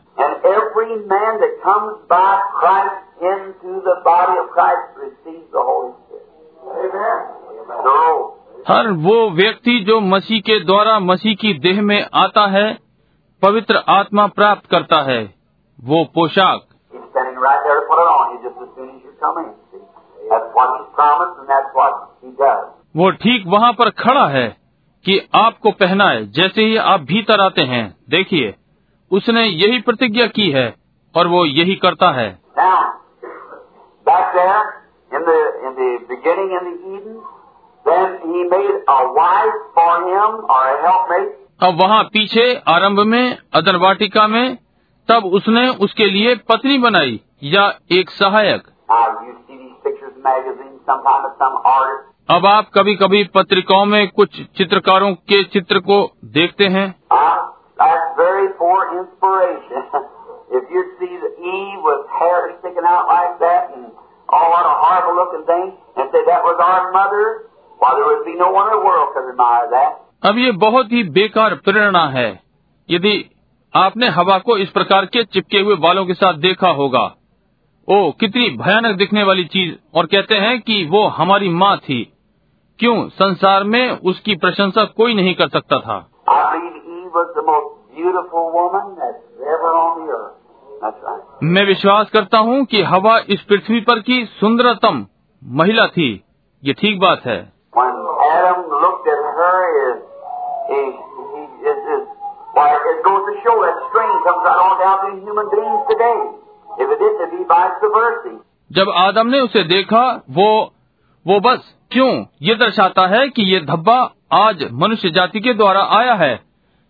Christ, 4.49 5.07
the 5.27 5.63
Holy 5.63 5.91
Amen. 6.79 7.19
No. 7.85 8.38
हर 8.67 8.91
वो 8.91 9.29
व्यक्ति 9.29 9.79
जो 9.79 9.99
मसीह 9.99 10.41
के 10.41 10.59
द्वारा 10.59 10.99
मसीह 10.99 11.35
की 11.35 11.53
देह 11.53 11.81
में 11.81 12.05
आता 12.13 12.47
है 12.47 12.77
पवित्र 13.41 13.83
आत्मा 13.89 14.27
प्राप्त 14.27 14.69
करता 14.69 15.01
है 15.01 15.35
वो 15.83 16.03
पोशाक। 16.15 16.65
वो 22.95 23.09
ठीक 23.09 23.43
वहाँ 23.47 23.73
पर 23.73 23.89
खड़ा 23.89 24.27
है 24.27 24.47
कि 25.05 25.29
आपको 25.35 25.71
पहना 25.71 26.05
है 26.05 26.31
जैसे 26.31 26.61
ही 26.61 26.77
आप 26.77 27.01
भीतर 27.01 27.41
आते 27.41 27.61
हैं। 27.61 27.95
देखिए 28.09 28.55
उसने 29.11 29.45
यही 29.45 29.79
प्रतिज्ञा 29.81 30.27
की 30.27 30.51
है 30.51 30.75
और 31.15 31.27
वो 31.27 31.45
यही 31.45 31.75
करता 31.75 32.11
है। 32.11 32.39
अब 41.63 41.81
वहाँ 41.81 42.03
पीछे 42.03 42.61
आरंभ 42.67 42.99
में 42.99 43.37
अदर 43.53 43.75
वाटिका 43.75 44.27
में 44.27 44.57
तब 45.11 45.25
उसने 45.25 45.69
उसके 45.69 46.05
लिए 46.05 46.35
पत्नी 46.35 46.77
बनाई 46.77 47.21
या 47.43 47.73
एक 47.91 48.09
सहायक। 48.09 48.63
अब 52.29 52.45
आप 52.45 52.69
कभी 52.73 52.95
कभी 52.95 53.23
पत्रिकाओं 53.23 53.85
में 53.85 54.07
कुछ 54.07 54.41
चित्रकारों 54.41 55.13
के 55.13 55.43
चित्र 55.43 55.79
को 55.79 56.11
देखते 56.25 56.65
हैं? 56.65 56.95
Uh, 57.13 57.49
अब 70.23 70.37
ये 70.37 70.51
बहुत 70.51 70.91
ही 70.91 71.03
बेकार 71.03 71.55
प्रेरणा 71.55 72.05
है। 72.05 72.39
यदि 72.89 73.29
आपने 73.75 74.07
हवा 74.07 74.39
को 74.39 74.57
इस 74.57 74.69
प्रकार 74.69 75.05
के 75.05 75.23
चिपके 75.23 75.59
हुए 75.59 75.75
बालों 75.75 76.05
के 76.05 76.13
साथ 76.13 76.33
देखा 76.33 76.69
होगा 76.69 77.15
ओ 77.87 78.11
कितनी 78.11 78.49
भयानक 78.49 78.95
दिखने 78.95 79.23
वाली 79.23 79.43
चीज़। 79.43 79.75
और 79.93 80.05
कहते 80.05 80.35
हैं 80.35 80.61
कि 80.61 80.85
वो 80.85 81.07
हमारी 81.07 81.49
माँ 81.49 81.77
थी। 81.77 82.13
क्यों? 82.79 83.09
संसार 83.09 83.63
में 83.63 83.89
उसकी 83.89 84.35
प्रशंसा 84.35 84.85
कोई 84.85 85.13
नहीं 85.13 85.35
कर 85.35 85.47
सकता 85.47 85.79
था। 85.79 86.09
मैं 91.43 91.65
विश्वास 91.65 92.09
करता 92.09 92.37
हूँ 92.37 92.65
कि 92.65 92.81
हवा 92.81 93.19
इस 93.29 93.41
पृथ्वी 93.41 93.81
पर 93.81 93.99
की 93.99 94.25
सुंदरतम 94.25 95.07
महिला 95.43 95.87
थी। 95.87 96.23
ये 96.63 96.73
ठीक 96.73 96.99
बात 96.99 97.25
है। 97.25 97.58
When 97.79 97.95
Adam 98.27 98.59
looked 98.83 99.07
at 99.07 99.21
her, 99.39 99.57
his, 99.77 99.97
he, 100.69 100.81
he, 101.31 101.41
his, 101.63 101.77
his, 101.89 102.03
why, 102.55 102.67
it 102.91 102.99
goes 103.07 103.23
to 103.27 103.33
show 103.43 103.55
that 103.63 103.75
strain 103.87 104.15
comes 104.25 104.41
right 104.47 104.61
on 104.67 104.73
down 104.83 104.97
to 105.03 105.09
human 105.23 105.47
beings 105.53 105.81
today. 105.91 106.19
If 106.75 106.87
it 106.93 106.99
didn't, 106.99 107.21
it'd 107.23 107.35
be 107.37 107.45
vice 107.47 107.79
versa. 107.95 108.33
जब 108.71 108.89
आदम 109.03 109.27
ने 109.27 109.39
उसे 109.41 109.63
देखा 109.67 110.01
वो 110.37 110.49
वो 111.25 111.39
बस 111.45 111.61
क्यों 111.91 112.09
ये 112.47 112.55
दर्शाता 112.55 113.05
है 113.13 113.27
कि 113.37 113.43
ये 113.51 113.59
धब्बा 113.69 113.97
आज 114.39 114.63
मनुष्य 114.81 115.09
जाति 115.11 115.39
के 115.47 115.53
द्वारा 115.53 115.81
आया 115.99 116.13
है 116.23 116.33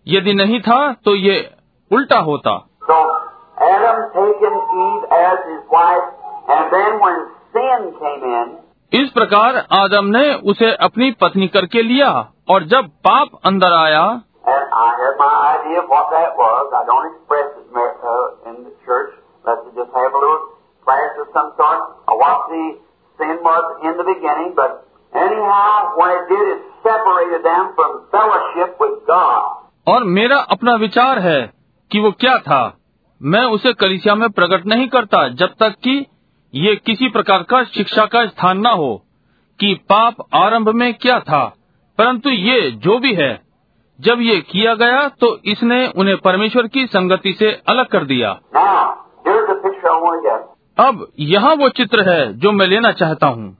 यदि 0.06 0.34
नहीं 0.34 0.60
था 0.66 0.80
तो 1.04 1.14
ये 1.16 1.36
उल्टा 1.90 2.18
होता 2.26 2.56
So 2.88 2.98
Adam 3.68 4.02
taken 4.16 4.58
Eve 4.82 5.06
as 5.20 5.38
his 5.46 5.62
wife, 5.72 6.10
and 6.48 6.74
then 6.74 7.00
when 7.04 7.16
sin 7.54 7.88
came 8.02 8.28
in, 8.34 8.52
इस 8.92 9.10
प्रकार 9.10 9.66
आदम 9.72 10.04
ने 10.04 10.34
उसे 10.34 10.72
अपनी 10.74 11.10
पत्नी 11.10 11.48
करके 11.48 11.82
लिया 11.82 12.32
और 12.48 12.64
जब 12.64 12.88
पाप 12.88 13.28
अंदर 13.44 13.72
आया 13.72 14.20
और 29.88 30.04
मेरा 30.04 30.38
अपना 30.38 30.72
विचार 30.72 31.18
है 31.18 31.52
कि 31.92 32.00
वो 32.00 32.10
क्या 32.10 32.38
था। 32.38 32.76
मैं 33.22 33.44
उसे 33.44 33.72
कलिसिया 33.72 34.14
में 34.14 34.30
प्रकट 34.30 34.66
नहीं 34.66 34.88
करता 34.88 35.28
जब 35.28 35.46
तक 35.46 35.70
की 35.70 36.06
ये 36.54 36.76
किसी 36.76 37.08
प्रकार 37.08 37.42
का 37.42 37.64
शिक्षा 37.64 38.06
का 38.06 38.26
स्थान 38.26 38.58
न 38.58 38.66
हो 38.66 39.02
कि 39.60 39.74
पाप 39.74 40.14
आरंभ 40.34 40.68
में 40.68 40.94
क्या 40.94 41.20
था। 41.20 41.54
परंतु 41.98 42.30
ये 42.30 42.70
जो 42.70 42.98
भी 42.98 43.14
है, 43.14 43.40
जब 44.00 44.20
ये 44.20 44.40
किया 44.40 44.74
गया 44.74 45.08
तो 45.08 45.38
इसने 45.44 45.92
उन्हें 45.96 46.16
परमेश्वर 46.16 46.66
की 46.66 46.86
संगति 46.86 47.32
से 47.32 47.62
अलग 47.68 47.86
कर 47.86 48.04
दिया. 48.04 48.30
अब 50.78 51.06
यहाँ 51.18 51.54
वो 51.54 51.68
चित्र 51.68 52.10
है 52.10 52.38
जो 52.38 52.52
मैं 52.52 52.66
लेना 52.66 52.92
चाहता 52.92 53.26
हूँ। 53.26 53.56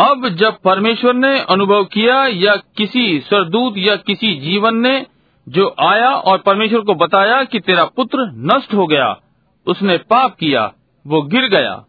अब 0.00 0.28
जब 0.28 0.58
परमेश्वर 0.58 1.14
ने 1.14 1.40
अनुभव 1.40 1.84
किया 1.84 2.26
या 2.26 2.56
किसी 2.56 3.20
स्वरदूत 3.20 3.74
या 3.76 3.96
किसी 3.96 4.34
जीवन 4.34 4.76
ने 4.76 5.06
जो 5.48 5.74
आया 5.80 6.14
और 6.14 6.38
परमेश्वर 6.38 6.80
को 6.80 6.94
बताया 6.94 7.44
कि 7.44 7.60
तेरा 7.60 7.84
पुत्र 7.84 8.18
नष्ट 8.34 8.74
हो 8.74 8.86
गया 8.86 9.16
उसने 9.66 9.98
पाप 9.98 10.34
किया 10.34 10.72
वो 11.06 11.22
गिर 11.22 11.48
गया। 11.48 11.84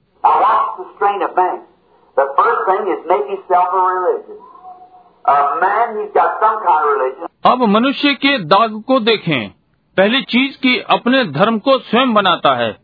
अब 7.46 7.62
मनुष्य 7.62 8.14
के 8.14 8.38
दाग 8.38 8.84
को 8.88 9.00
देखें। 9.00 9.50
पहली 9.98 10.22
चीज़ 10.22 10.58
की 10.58 10.80
अपने 10.80 11.26
धर्म 11.26 11.60
को 11.60 11.80
स्वयं 11.80 12.14
बनाता 12.14 12.56
है। 12.56 12.81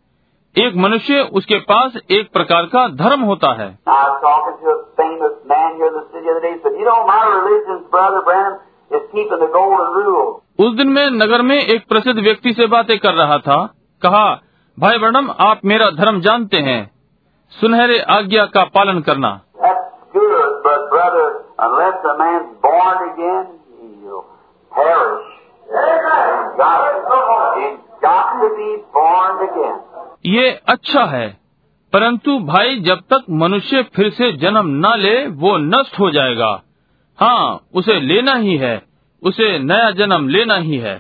एक 0.58 0.76
मनुष्य 0.76 1.30
उसके 1.34 1.56
पास 1.56 1.98
एक 2.12 2.32
प्रकार 2.34 2.64
का 2.64 2.88
धर्म 2.88 3.22
होता 3.22 3.54
है। 3.54 3.80
उस 10.60 10.74
दिन 10.74 10.88
मैं 10.88 11.10
नगर 11.10 11.42
में 11.42 11.66
एक 11.66 11.88
प्रसिद्ध 11.88 12.20
व्यक्ति 12.20 12.54
से 12.54 12.68
बातें 12.68 13.00
कर 13.00 13.14
रहा 13.14 13.38
था। 13.38 13.66
कहा 14.02 14.42
भाई 14.80 14.98
वर्णम 14.98 15.32
आप 15.40 15.60
मेरा 15.66 15.90
धर्म 15.90 16.22
जानते 16.22 16.58
हैं। 16.58 16.92
सुनहरे 17.50 18.00
आज्ञा 18.00 18.46
का 18.46 18.64
पालन 18.64 19.00
करना। 19.00 19.42
Again, 29.38 29.87
ये 30.28 30.50
अच्छा 30.68 31.04
है 31.06 31.28
परंतु 31.94 32.38
भाई 32.40 32.80
जब 32.80 33.02
तक 33.14 33.26
मनुष्य 33.32 33.82
फिर 33.96 34.10
से 34.10 34.32
जन्म 34.32 34.68
न 34.86 34.94
ले 34.98 35.28
वो 35.28 35.58
नष्ट 35.58 36.00
हो 36.00 36.10
जाएगा। 36.12 36.50
हाँ 37.20 37.60
उसे 37.74 38.00
लेना 38.00 38.34
ही 38.34 38.58
है 38.58 38.82
उसे 39.24 39.48
नया 39.60 39.92
जन्म 39.92 40.28
लेना 40.28 40.56
ही 40.56 40.78
है. 40.78 40.96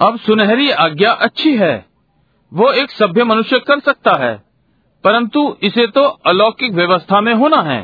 अब 0.00 0.18
सुनहरी 0.18 0.70
आज्ञा 0.70 1.12
अच्छी 1.12 1.56
है। 1.56 1.86
वो 2.52 2.70
एक 2.72 2.90
सभ्य 2.90 3.24
मनुष्य 3.24 3.58
कर 3.58 3.80
सकता 3.80 4.16
है 4.18 4.34
परंतु 5.04 5.56
इसे 5.62 5.86
तो 5.86 6.04
अलौकिक 6.26 6.74
व्यवस्था 6.74 7.20
में 7.20 7.34
होना 7.34 7.60
है। 7.62 7.80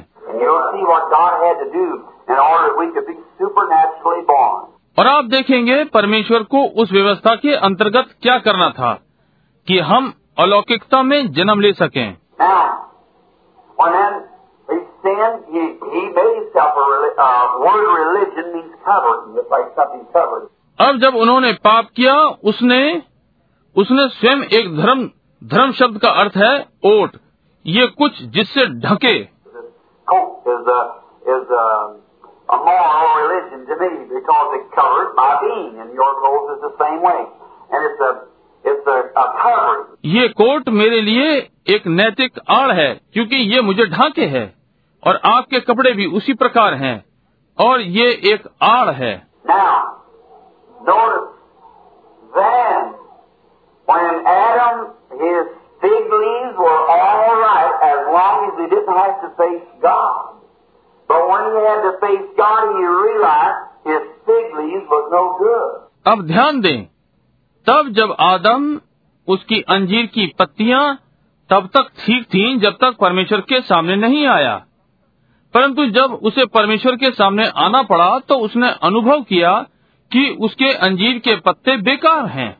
और 4.99 5.07
आप 5.07 5.25
देखेंगे 5.25 5.85
परमेश्वर 5.85 6.43
को 6.43 6.83
उस 6.83 6.93
व्यवस्था 6.93 7.35
के 7.35 7.55
अंतर्गत 7.55 8.07
क्या 8.23 8.39
करना 8.39 8.71
था 8.71 8.93
कि 9.67 9.79
हम 9.79 10.13
अलौकिकता 10.39 11.03
में 11.03 11.33
जन्म 11.33 11.61
ले 11.61 11.73
सकें। 11.73 12.17
अब 20.81 20.99
जब 20.99 21.15
उन्होंने 21.15 21.53
पाप 21.53 21.87
किया 21.97 22.15
उसने 22.45 23.03
उसने 23.77 24.09
स्वयं 24.09 24.43
एक 24.43 24.77
धर्म 24.77 25.11
धर्म 25.45 25.73
शब्द 25.73 25.99
का 25.99 26.11
अर्थ 26.11 26.37
है 26.37 26.69
ओट। 26.85 27.11
ये 27.67 27.87
कुछ 27.87 28.23
जिससे 28.23 28.67
ढके। 28.67 29.37
a 32.50 32.58
moral 32.58 33.12
religion 33.22 33.66
to 33.68 33.76
me 33.82 33.92
because 34.14 34.56
it 34.58 34.66
covers 34.76 35.10
my 35.16 35.32
being, 35.44 35.80
and 35.82 35.94
your 35.94 36.12
clothes 36.22 36.50
is 36.56 36.62
the 36.62 36.74
same 36.82 37.02
way, 37.02 37.22
and 37.72 37.80
it's 37.90 38.02
a 38.02 38.12
it's 38.66 38.88
a, 38.88 38.98
a 39.24 39.26
covering. 39.42 39.86
ये 40.16 40.28
कोट 40.42 40.70
मेरे 40.80 41.02
लिए 41.02 41.30
एक 41.76 41.88
नैतिक 41.88 42.40
आड़ 42.50 42.72
है 42.80 42.90
क्योंकि 43.14 43.36
ये 43.54 43.62
मुझे 43.62 43.86
ढाके 43.90 44.26
है 44.36 44.44
और 45.04 45.20
आपके 45.26 45.60
कपड़े 45.70 45.92
भी 45.94 46.06
उसी 46.20 46.34
प्रकार 46.42 46.74
हैं 46.84 46.96
और 47.58 47.82
ये 47.98 48.10
एक 48.34 48.48
आड़ 48.64 48.90
है 49.02 49.14
Now, 49.46 49.70
notice 50.82 51.30
then 52.36 52.92
when 53.88 54.28
Adam 54.34 54.84
his 55.22 55.48
fig 55.82 56.14
leaves 56.16 56.60
were 56.66 56.82
all 56.98 57.34
right 57.40 57.88
as 57.88 58.00
long 58.18 58.46
as 58.50 58.60
he 58.60 58.68
didn't 58.76 58.98
have 58.98 59.16
to 59.24 59.30
face 59.40 59.66
God. 59.82 60.35
But 61.11 61.23
when 61.29 61.45
he 61.53 61.61
had 61.65 61.83
to 61.83 61.93
face 62.01 62.27
God, 62.39 62.63
he 62.77 62.85
realized 62.85 63.61
his 63.87 64.03
fig 64.27 64.47
leaves 64.59 64.87
was 64.91 65.11
no 65.13 65.23
good. 65.39 65.71
अब 66.07 66.23
ध्यान 66.27 66.61
दें 66.61 66.85
तब 67.67 67.89
जब 67.89 68.17
आदम 68.21 68.81
उसकी 69.29 69.61
अंजीर 69.69 70.07
की 70.07 70.27
पत्तियाँ 70.39 70.99
तब 71.51 71.69
तक 71.75 71.89
ठीक 72.07 72.25
थीं 72.25 72.59
जब 72.59 72.73
तक 72.73 72.97
परमेश्वर 73.01 73.41
के 73.41 73.61
सामने 73.61 73.97
नहीं 73.97 74.27
आया। 74.27 74.57
परंतु 75.55 75.87
जब 75.87 76.19
उसे 76.23 76.45
परमेश्वर 76.47 76.97
के 76.97 77.11
सामने 77.11 77.47
आना 77.57 77.83
पड़ा 77.83 78.19
तो 78.19 78.35
उसने 78.35 78.71
अनुभव 78.83 79.23
किया 79.23 79.53
कि 80.11 80.37
उसके 80.41 80.73
अंजीर 80.73 81.19
के 81.19 81.37
पत्ते 81.37 81.77
बेकार 81.77 82.27
हैं। 82.27 82.51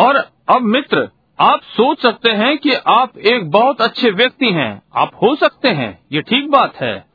और 0.00 0.16
अब 0.48 0.62
मित्र 0.62 1.08
आप 1.40 1.60
सोच 1.62 2.02
सकते 2.02 2.30
हैं 2.30 2.58
कि 2.58 2.74
आप 2.74 3.18
एक 3.18 3.50
बहुत 3.50 3.80
अच्छे 3.80 4.10
व्यक्ति 4.10 4.50
हैं। 4.50 4.82
आप 4.96 5.10
हो 5.22 5.34
सकते 5.36 5.68
हैं। 5.68 5.98
ये 6.12 6.22
ठीक 6.22 6.50
बात 6.50 6.76
है। 6.76 7.06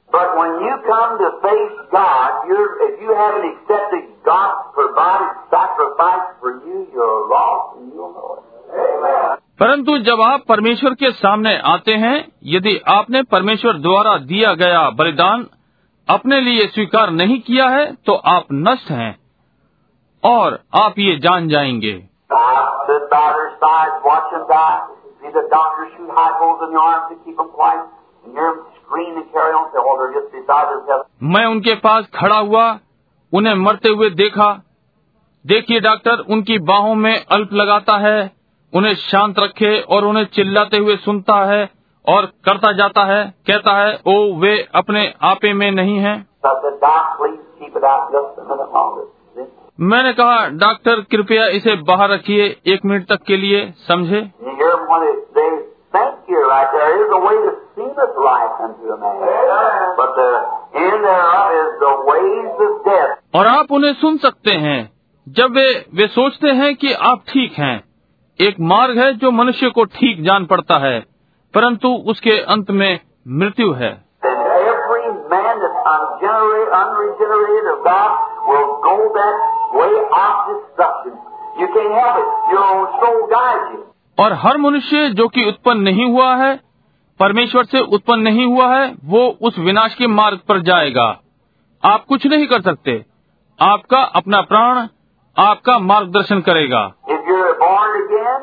परंतु 9.59 9.97
जब 9.97 10.21
आप 10.21 10.43
परमेश्वर 10.49 10.93
के 10.93 11.11
सामने 11.11 11.57
आते 11.57 11.93
हैं 11.93 12.31
यदि 12.43 12.77
आपने 12.87 13.23
परमेश्वर 13.23 13.73
द्वारा 13.73 14.17
दिया 14.17 14.53
गया 14.53 14.89
बलिदान 14.89 15.47
अपने 16.09 16.41
लिए 16.41 16.67
स्वीकार 16.67 17.11
नहीं 17.11 17.39
किया 17.39 17.69
है 17.69 17.95
तो 17.95 18.13
आप 18.13 18.45
नष्ट 18.53 18.91
हैं 18.91 19.19
और 20.23 20.59
आप 20.75 20.99
ये 20.99 21.15
जान 21.15 21.49
जाएँगे। 21.49 22.10
Stood 22.31 23.09
by 23.11 23.27
their 23.35 23.51
sides, 23.59 23.95
watch 24.05 24.31
them. 24.31 24.47
See 25.21 25.29
the 25.29 25.47
doctors 25.51 25.91
shoot 25.95 26.09
high 26.09 26.31
holes 26.39 26.61
in 26.63 26.73
the 26.73 26.79
arms 26.79 27.11
to 27.11 27.15
keep 27.25 27.35
them 27.35 27.49
quiet, 27.49 27.83
and 28.23 28.33
hear 28.33 28.47
them 28.47 28.63
scream 28.79 29.17
and 29.17 29.27
carry 29.31 29.51
on. 29.51 29.67
Say, 29.73 29.79
oh, 29.79 29.95
they're 29.99 30.15
just 30.15 30.31
beside 30.31 30.67
themselves. 30.71 31.05
मैं 31.33 31.45
उनके 31.45 31.75
पास 31.83 32.07
खड़ा 32.15 32.37
हुआ 32.37 32.63
उन्हें 33.33 33.53
मरते 33.55 33.89
हुए 33.89 34.09
देखा 34.21 34.49
देखिए 35.45 35.79
doctor 35.79 36.23
उनकी 36.29 36.57
बाहों 36.71 36.95
में 36.95 37.13
अल्प 37.13 37.53
लगाता 37.53 37.97
है 38.07 38.17
उन्हें 38.73 38.93
शांत 39.03 39.39
रखे 39.39 39.79
और 39.95 40.05
उन्हें 40.05 40.25
चिल्लाते 40.35 40.77
हुए 40.77 40.95
सुनता 41.05 41.35
है 41.51 41.63
और 42.07 42.25
करता 42.45 42.71
जाता 42.73 43.05
है 43.05 43.23
कहता 43.47 43.77
है 43.77 43.95
ओ 44.07 44.17
वे 44.41 44.55
अपने 44.75 45.07
आपे 45.31 45.53
में 45.53 45.71
नहीं 45.71 45.97
हैं 45.99 46.17
मैंने 49.81 50.13
कहा 50.13 50.47
डॉक्टर 50.47 50.95
कृपया 50.95 51.45
इसे 51.45 51.75
बाहर 51.75 52.09
रखिए 52.09 52.61
एक 52.67 52.85
मिनट 52.85 53.07
तक 53.07 53.21
के 53.27 53.37
लिए 53.37 53.73
समझे? 53.87 54.31
और 63.35 63.47
आप 63.47 63.71
उन्हें 63.71 63.93
सुन 63.93 64.17
सकते 64.17 64.51
हैं। 64.51 64.91
जब 65.29 65.51
वे 65.51 65.85
वे 65.93 66.07
सोचते 66.07 66.47
हैं 66.47 66.75
कि 66.75 66.93
आप 66.93 67.23
ठीक 67.29 67.53
हैं। 67.53 67.83
एक 68.41 68.55
मार्ग 68.59 68.97
है 68.97 69.13
जो 69.13 69.31
मनुष्य 69.31 69.69
को 69.69 69.83
ठीक 69.83 70.23
जान 70.23 70.45
पड़ता 70.45 70.77
है 70.77 71.05
परंतु 71.53 71.89
उसके 72.07 72.37
अंत 72.39 72.71
में 72.71 72.99
मृत्यु 73.27 73.71
है। 73.71 74.10
Man 75.33 75.53
that's 75.63 75.79
ungenerated, 75.95 76.71
unregenerated 76.81 77.65
of 77.73 77.79
God 77.83 78.11
will 78.49 78.69
go 78.87 78.95
that 79.19 79.35
way 79.79 79.93
of 80.23 80.33
destruction. 80.49 81.13
You 81.59 81.67
can't 81.75 81.93
help 81.99 82.19
it. 82.23 82.29
Your 82.53 82.65
own 82.73 82.85
soul 83.01 83.21
guides 83.35 83.67
you. 83.73 83.81
और 84.19 84.33
हर 84.41 84.57
मनुष्य 84.63 85.09
जो 85.19 85.27
कि 85.35 85.43
उत्पन्न 85.49 85.81
नहीं 85.89 86.11
हुआ 86.13 86.33
है 86.35 86.55
परमेश्वर 87.19 87.65
से 87.73 87.79
उत्पन्न 87.97 88.21
नहीं 88.23 88.45
हुआ 88.45 88.67
है 88.73 88.85
वो 89.13 89.21
उस 89.47 89.57
विनाश 89.67 89.95
के 89.95 90.07
मार्ग 90.19 90.39
पर 90.49 90.61
जाएगा 90.69 91.05
आप 91.83 92.05
कुछ 92.09 92.25
नहीं 92.33 92.47
कर 92.47 92.61
सकते 92.61 92.95
आपका 93.59 94.01
अपना 94.19 94.41
प्राण 94.51 94.87
आपका 95.37 95.77
मार्गदर्शन 95.91 96.41
करेगा 96.49 96.81
If 97.15 97.31
you're 97.31 97.53
born 97.61 97.97
again, 98.01 98.41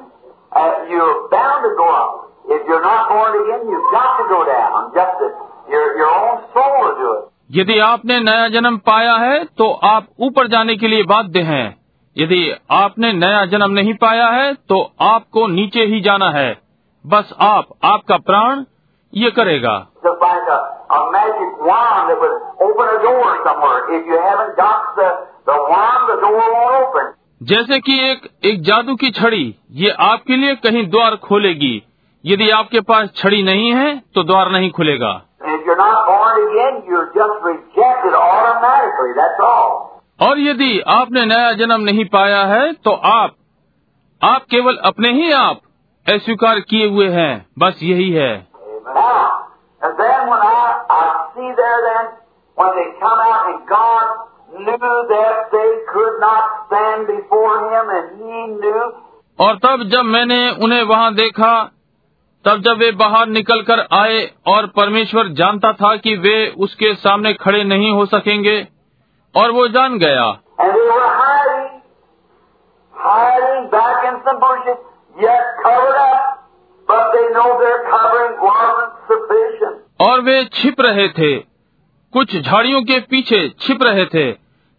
uh, 0.53 0.73
you're 0.93 1.17
bound 1.35 1.69
to 1.69 1.73
go 1.83 1.89
up. 1.95 2.15
If 2.57 2.69
you're 2.71 2.85
not 2.85 3.09
born 3.13 3.39
again, 3.41 3.69
you've 3.73 3.91
got 3.95 4.11
to 4.21 4.27
go 4.33 4.41
down. 4.51 4.91
Just 4.95 5.23
that 5.23 5.48
your 5.71 5.87
your 5.99 6.13
own 6.17 6.39
soul 6.55 6.77
will 6.79 6.95
do 6.99 7.11
it. 7.13 7.25
यदि 7.51 7.79
आपने 7.79 8.19
नया 8.21 8.49
जन्म 8.49 8.77
पाया 8.77 9.17
है 9.17 9.45
तो 9.59 9.71
आप 9.71 10.07
ऊपर 10.21 10.49
जाने 10.49 10.77
के 10.77 10.89
लिए 10.89 11.03
बाध्य 11.03 11.41
हैं। 11.41 11.67
यदि 12.17 12.41
आपने 12.71 13.13
नया 13.13 13.45
जन्म 13.47 13.71
नहीं 13.71 13.95
पाया 13.95 14.27
है 14.29 14.53
तो 14.69 14.81
आपको 15.01 15.47
नीचे 15.47 15.85
ही 15.85 16.01
जाना 16.01 16.31
है। 16.31 16.51
बस 17.05 17.33
आप 17.41 17.67
आपका 17.85 18.17
प्राण 18.17 18.65
ये 19.13 19.31
करेगा. 19.31 19.77
जैसे 27.43 27.79
कि 27.81 27.99
एक 28.11 28.29
एक 28.45 28.63
जादू 28.63 28.95
की 28.97 29.11
छड़ी 29.11 29.55
ये 29.73 29.91
आपके 29.91 30.37
लिए 30.37 30.55
कहीं 30.55 30.87
द्वार 30.91 31.17
खोलेगी। 31.17 31.83
यदि 32.25 32.51
आपके 32.51 32.81
पास 32.81 33.11
छड़ी 33.17 33.43
नहीं 33.43 33.73
है 33.73 34.03
तो 34.15 34.23
द्वार 34.23 34.51
नहीं 34.51 34.71
खुलेगा। 34.71 35.13
और 40.23 40.39
यदि 40.39 40.81
आपने 40.81 41.27
नया 41.27 41.53
जन्म 41.53 41.81
नहीं 41.81 42.05
पाया 42.05 42.45
है 42.45 42.73
तो 42.73 42.91
आप 42.91 43.35
आप 44.23 44.43
केवल 44.51 44.77
अपने 44.77 45.13
ही 45.13 45.33
आप 45.33 45.61
अस्वीकार 46.07 46.61
किए 46.61 46.89
हुए 46.89 47.09
हैं 47.09 47.47
बस 47.59 47.81
यही 47.83 48.11
है। 48.11 48.49
और 59.41 59.59
तब 59.59 59.83
जब 59.83 60.03
मैंने 60.05 60.51
उन्हें 60.51 60.83
वहाँ 60.83 61.15
देखा 61.15 61.71
तब 62.45 62.61
जब 62.63 62.79
वे 62.79 62.91
बाहर 62.93 63.27
निकल 63.27 63.63
कर 63.63 63.81
आए 63.93 64.31
और 64.47 64.67
परमेश्वर 64.67 65.29
जानता 65.29 65.73
था 65.73 65.97
कि 65.97 66.17
वे 66.17 66.37
उसके 66.59 66.95
सामने 66.95 67.33
खड़े 67.35 67.65
नहीं 67.65 67.91
हो 67.91 68.07
सकेंगे 68.07 68.67
और 69.35 69.51
वो 69.51 69.69
जान 69.69 69.99
गया। 69.99 70.27
Hiding, 70.61 71.67
hiding 72.95 73.67
up. 76.03 76.35
और 80.01 80.21
वे 80.21 80.45
छिप 80.45 80.81
रहे 80.81 81.09
थे। 81.09 81.37
कुछ 82.13 82.37
झाड़ियों 82.37 82.83
के 82.83 83.01
पीछे 83.01 83.49
छिप 83.61 83.83
रहे 83.83 84.05
थे 84.05 84.33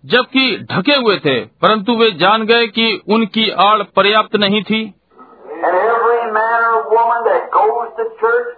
जबकि 0.03 0.67
ढके 0.71 0.95
हुए 0.95 1.17
थे 1.17 1.39
परंतु 1.39 1.95
वे 1.95 2.11
जान 2.11 2.45
गए 2.45 2.67
कि 2.67 3.01
उनकी 3.09 3.49
आड़ 3.49 3.83
पर्याप्त 3.83 4.35
नहीं 4.35 4.63
थी 4.63 4.81
And 5.59 5.77
every 5.77 6.21
man 6.33 6.65
or 6.67 6.83
woman 7.09 7.25
that 7.25 7.49
goes 7.49 7.89
to 7.97 8.05
church, 8.21 8.49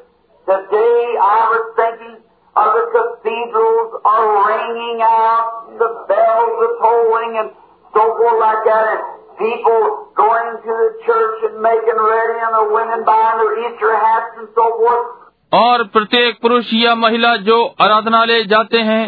today 0.47 0.99
I 1.23 1.39
was 1.51 1.63
thinking 1.79 2.17
of 2.55 2.67
the 2.75 2.83
cathedrals 2.91 3.91
are 4.03 4.27
ringing 4.43 4.99
out, 4.99 5.71
the 5.79 5.89
bells 6.11 6.55
are 6.59 6.75
tolling 6.83 7.33
and 7.39 7.49
so 7.95 8.03
forth 8.19 8.39
like 8.43 8.63
that, 8.67 8.85
and 8.91 9.01
people 9.39 10.11
going 10.19 10.51
to 10.67 10.71
the 10.83 10.89
church 11.07 11.37
and 11.47 11.63
making 11.63 11.95
ready 11.95 12.37
and 12.43 12.53
the 12.59 12.65
women 12.75 13.07
buying 13.07 13.39
their 13.39 13.55
Easter 13.63 13.95
hats 13.95 14.43
and 14.43 14.49
so 14.59 14.67
forth. 14.83 15.07
और 15.51 15.83
प्रत्येक 15.93 16.37
पुरुष 16.41 16.67
या 16.73 16.93
महिला 16.95 17.35
जो 17.47 17.55
आराधनालय 17.85 18.43
जाते 18.51 18.79
हैं 18.89 19.03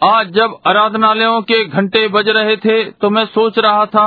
आज 0.00 0.30
जब 0.34 0.56
आराधनालयों 0.66 1.40
के 1.50 1.64
घंटे 1.64 2.06
बज 2.14 2.28
रहे 2.36 2.56
थे 2.62 2.76
तो 3.02 3.10
मैं 3.16 3.24
सोच 3.34 3.58
रहा 3.66 3.84
था 3.96 4.06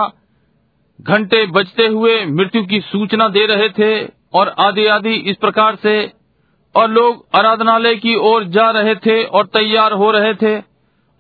घंटे 0.99 1.45
बजते 1.57 1.88
हुए 1.88 2.16
मृत्यु 2.39 2.64
की 2.72 2.80
सूचना 2.88 3.28
दे 3.36 3.45
रहे 3.53 3.70
थे 3.78 3.91
और 4.34 4.56
आदि 4.60 4.88
आदि 4.88 5.14
इस 5.14 5.38
प्रकार 5.38 5.76
से 5.76 6.14
और 6.76 6.88
लोग 6.88 7.26
आराधनालय 7.36 7.96
की 7.96 8.16
ओर 8.16 8.44
जा 8.44 8.70
रहे 8.72 8.96
थे 8.96 9.24
और 9.24 9.46
तैयार 9.46 9.94
हो 9.94 10.12
रहे 10.12 10.34
थे 10.34 10.58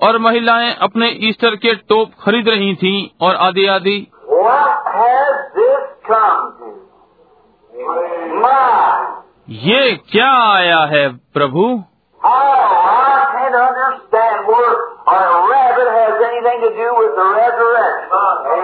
और 0.01 0.17
महिलाएँ 0.17 0.75
अपने 0.81 1.09
ईस्टर 1.21 1.55
के 1.55 1.75
टोप 1.75 2.11
खरीद 2.25 2.49
रही 2.49 2.75
थी 2.75 3.15
और 3.21 3.35
आदि 3.35 3.65
आदि। 3.65 4.07
ये 9.49 9.95
क्या 9.95 10.53
आया 10.53 10.79
है 10.79 11.17
प्रभु? 11.33 11.83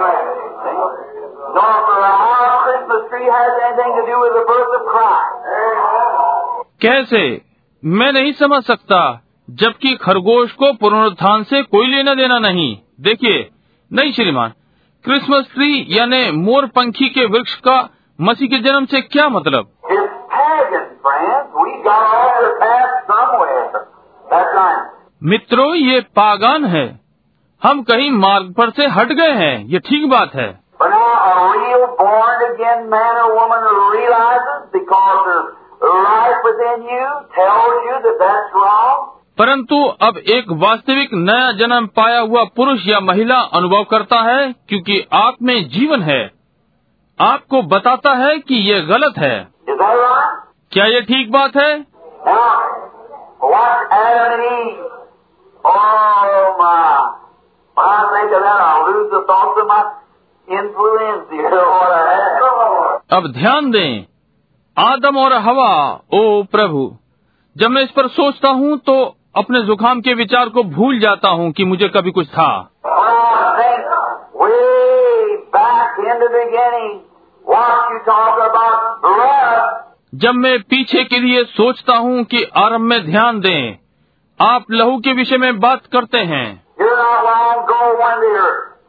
I, 0.00 0.37
कैसे? 6.82 7.42
मैं 7.84 8.12
नहीं 8.12 8.32
समझ 8.32 8.62
सकता, 8.62 9.22
जबकि 9.50 9.96
खरगोश 9.96 10.52
को 10.52 10.72
पुनरुत्थान 10.72 11.42
से 11.42 11.62
कोई 11.62 11.86
लेना 11.86 12.14
देना 12.14 12.38
नहीं। 12.38 12.78
देखिए, 13.00 13.50
नहीं 13.92 14.12
श्रीमान, 14.12 14.52
क्रिसमस 15.04 15.54
ट्री 15.54 15.86
यानी 15.88 16.30
मोर 16.30 16.66
पंखी 16.66 17.08
के 17.08 17.24
वृक्ष 17.24 17.54
का 17.54 17.88
मसीह 18.20 18.48
के 18.48 18.58
जन्म 18.58 18.84
से 18.84 19.00
क्या 19.00 19.28
मतलब? 19.28 19.68
मित्रों, 25.24 25.74
ये 25.74 26.00
पागान 26.00 26.64
है। 26.64 27.00
हम 27.62 27.82
कहीं 27.82 28.10
मार्ग 28.10 28.54
पर 28.58 28.70
से 28.70 28.86
हट 28.86 29.08
गए 29.08 29.32
हैं, 29.32 29.64
ये 29.64 29.78
ठीक 29.78 30.08
बात 30.08 30.34
है। 30.34 30.67
Real 31.58 31.84
born 32.00 32.42
again 32.48 32.88
man 32.94 33.20
or 33.22 33.28
woman 33.36 33.62
realizes 33.94 34.64
because 34.72 35.28
the 35.82 35.92
life 35.98 36.40
within 36.48 36.88
you 36.92 37.08
tells 37.38 37.86
you 37.88 37.96
that 38.06 38.18
that's 38.24 38.58
wrong. 38.62 39.06
परंतु 39.38 39.76
अब 40.06 40.16
एक 40.36 40.50
वास्तविक 40.62 41.10
नया 41.14 41.50
जन्म 41.58 41.86
पाया 41.98 42.20
हुआ 42.20 42.42
पुरुष 42.56 42.86
या 42.86 43.00
महिला 43.00 43.36
अनुभव 43.58 43.84
करता 43.90 44.20
है 44.30 44.52
क्योंकि 44.68 44.96
आप 45.18 45.36
में 45.42 45.56
जीवन 45.68 46.02
है 46.02 46.20
आपको 47.18 47.62
बताता 47.74 48.14
है 48.14 48.38
कि 48.38 48.54
ये 48.70 48.80
गलत 48.88 49.18
है? 49.18 49.36
क्या 50.72 50.84
ये 50.84 51.00
ठीक 51.12 51.30
बात 51.32 51.56
है 51.56 51.70
Now, 52.26 52.48
अब 63.12 63.32
ध्यान 63.32 63.70
दें, 63.70 64.04
आदम 64.76 65.18
और 65.18 65.32
हवा, 65.32 66.00
ओ 66.14 66.42
प्रभु, 66.42 66.96
जब 67.56 67.70
मैं 67.70 67.82
इस 67.82 67.90
पर 67.90 68.08
सोचता 68.08 68.48
हूँ 68.48 68.76
तो 68.78 69.16
अपने 69.36 69.60
जुकाम 69.60 70.00
के 70.00 70.14
विचार 70.14 70.48
को 70.48 70.62
भूल 70.62 70.98
जाता 71.00 71.28
हूँ 71.28 71.50
कि 71.52 71.64
मुझे 71.64 71.88
कभी 71.88 72.10
कुछ 72.10 72.28
था। 72.28 72.50
जब 80.14 80.34
मैं 80.34 80.58
पीछे 80.62 81.04
के 81.04 81.18
लिए 81.20 81.44
सोचता 81.44 81.96
हूँ 81.96 82.24
कि 82.24 82.42
आरंभ 82.56 82.80
में 82.80 83.04
ध्यान 83.06 83.40
दें, 83.40 83.76
आप 84.40 84.64
लहू 84.70 84.98
के 84.98 85.12
विषय 85.12 85.36
में 85.36 85.60
बात 85.60 85.86
करते 85.86 86.18
हैं। 86.18 86.68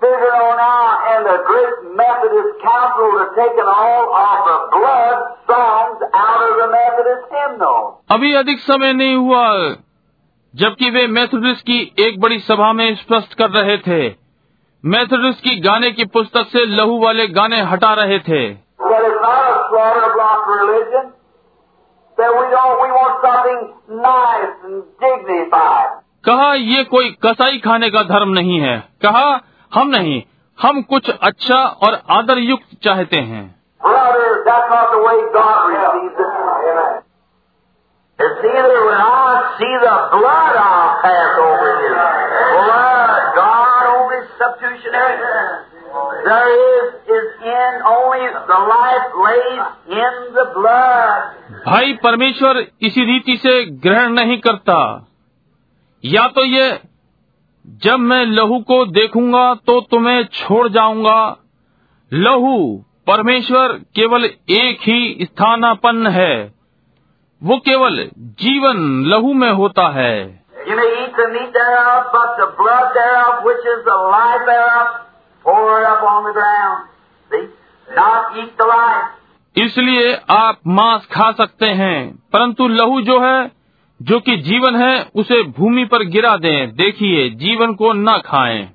Figuring 0.01 0.41
on 0.41 0.59
out 0.63 1.07
and 1.11 1.25
the 1.27 1.37
great 1.47 1.75
Methodist 1.99 2.51
Council 2.61 3.09
had 3.19 3.31
taken 3.35 3.67
all 3.67 4.05
of 4.19 4.37
the 4.47 4.57
blood 4.75 5.17
songs 5.51 6.05
out 6.19 6.41
of 6.45 6.53
the 6.61 6.67
Methodist 6.75 7.35
hymnal. 7.35 7.81
अभी 8.11 8.33
अधिक 8.41 8.59
समय 8.59 8.93
नहीं 8.93 9.15
हुआ 9.15 9.43
जबकि 10.53 10.89
वे 10.89 11.05
मेथोडिस्ट 11.17 11.61
की 11.61 11.79
एक 12.05 12.19
बड़ी 12.21 12.39
सभा 12.47 12.71
में 12.73 12.95
स्पष्ट 12.95 13.33
कर 13.41 13.49
रहे 13.57 13.77
थे 13.87 14.01
मेथोडिस्ट 14.83 15.43
की 15.43 15.59
गाने 15.61 15.91
की 15.91 16.05
पुस्तक 16.15 16.47
से 16.53 16.65
लहू 16.75 16.97
वाले 17.03 17.27
गाने 17.39 17.61
हटा 17.73 17.93
रहे 18.01 18.19
थे 18.29 18.43
That 18.89 19.05
it's 19.05 19.21
not 19.21 19.49
a 19.51 19.57
slaughter 19.69 20.13
block 20.13 20.47
religion. 20.51 21.11
That 22.17 22.31
we 22.37 22.45
don't, 22.53 22.79
we 22.83 22.89
want 22.91 23.25
something 23.25 23.59
nice 24.03 24.39
कहा 26.25 26.53
ये 26.53 26.83
कोई 26.83 27.09
कसाई 27.25 27.57
खाने 27.59 27.89
का 27.89 28.01
धर्म 28.03 28.29
नहीं 28.29 28.59
है 28.59 28.77
कहा 29.01 29.29
हम 29.73 29.87
नहीं 29.87 30.23
हम 30.61 30.81
कुछ 30.81 31.09
अच्छा 31.09 31.55
और 31.55 32.01
आदर 32.09 32.37
युक्त 32.37 32.77
चाहते 32.83 33.17
हैं। 33.17 33.55
भाई 51.67 51.93
परमेश्वर 51.93 52.65
इसी 52.81 53.05
रीति 53.05 53.37
से 53.37 53.65
ग्रहण 53.65 54.09
नहीं 54.09 54.37
करता। 54.39 55.07
या 56.05 56.27
तो 56.27 56.45
ये 56.45 56.88
जब 57.83 57.99
मैं 57.99 58.25
लहू 58.25 58.59
को 58.59 58.85
देखूँगा 58.85 59.53
तो 59.55 59.79
तुम्हें 59.81 60.23
छोड़ 60.25 60.67
जाऊँगा। 60.67 61.37
लहू 62.11 62.85
परमेश्वर 63.07 63.73
केवल 63.95 64.25
एक 64.49 64.77
ही 64.81 65.25
स्थानापन्न 65.25 66.07
है। 66.07 66.53
वो 67.41 67.57
केवल 67.57 68.09
जीवन 68.17 69.03
लहू 69.05 69.33
में 69.33 69.51
होता 69.51 69.87
है। 69.89 70.39
इसलिए 79.55 80.13
आप 80.29 80.59
मांस 80.67 81.05
खा 81.05 81.31
सकते 81.31 81.65
हैं 81.65 82.15
परंतु 82.33 82.67
लहू 82.67 83.01
जो 83.01 83.19
है 83.19 83.58
जो 84.01 84.19
कि 84.19 84.37
जीवन 84.37 84.75
है 84.75 85.09
उसे 85.15 85.43
भूमि 85.43 85.85
पर 85.85 86.03
गिरा 86.03 86.37
दें। 86.37 86.75
देखिए 86.75 87.29
जीवन 87.29 87.73
को 87.73 87.93
न 87.93 88.17
खाएँ। 88.17 88.69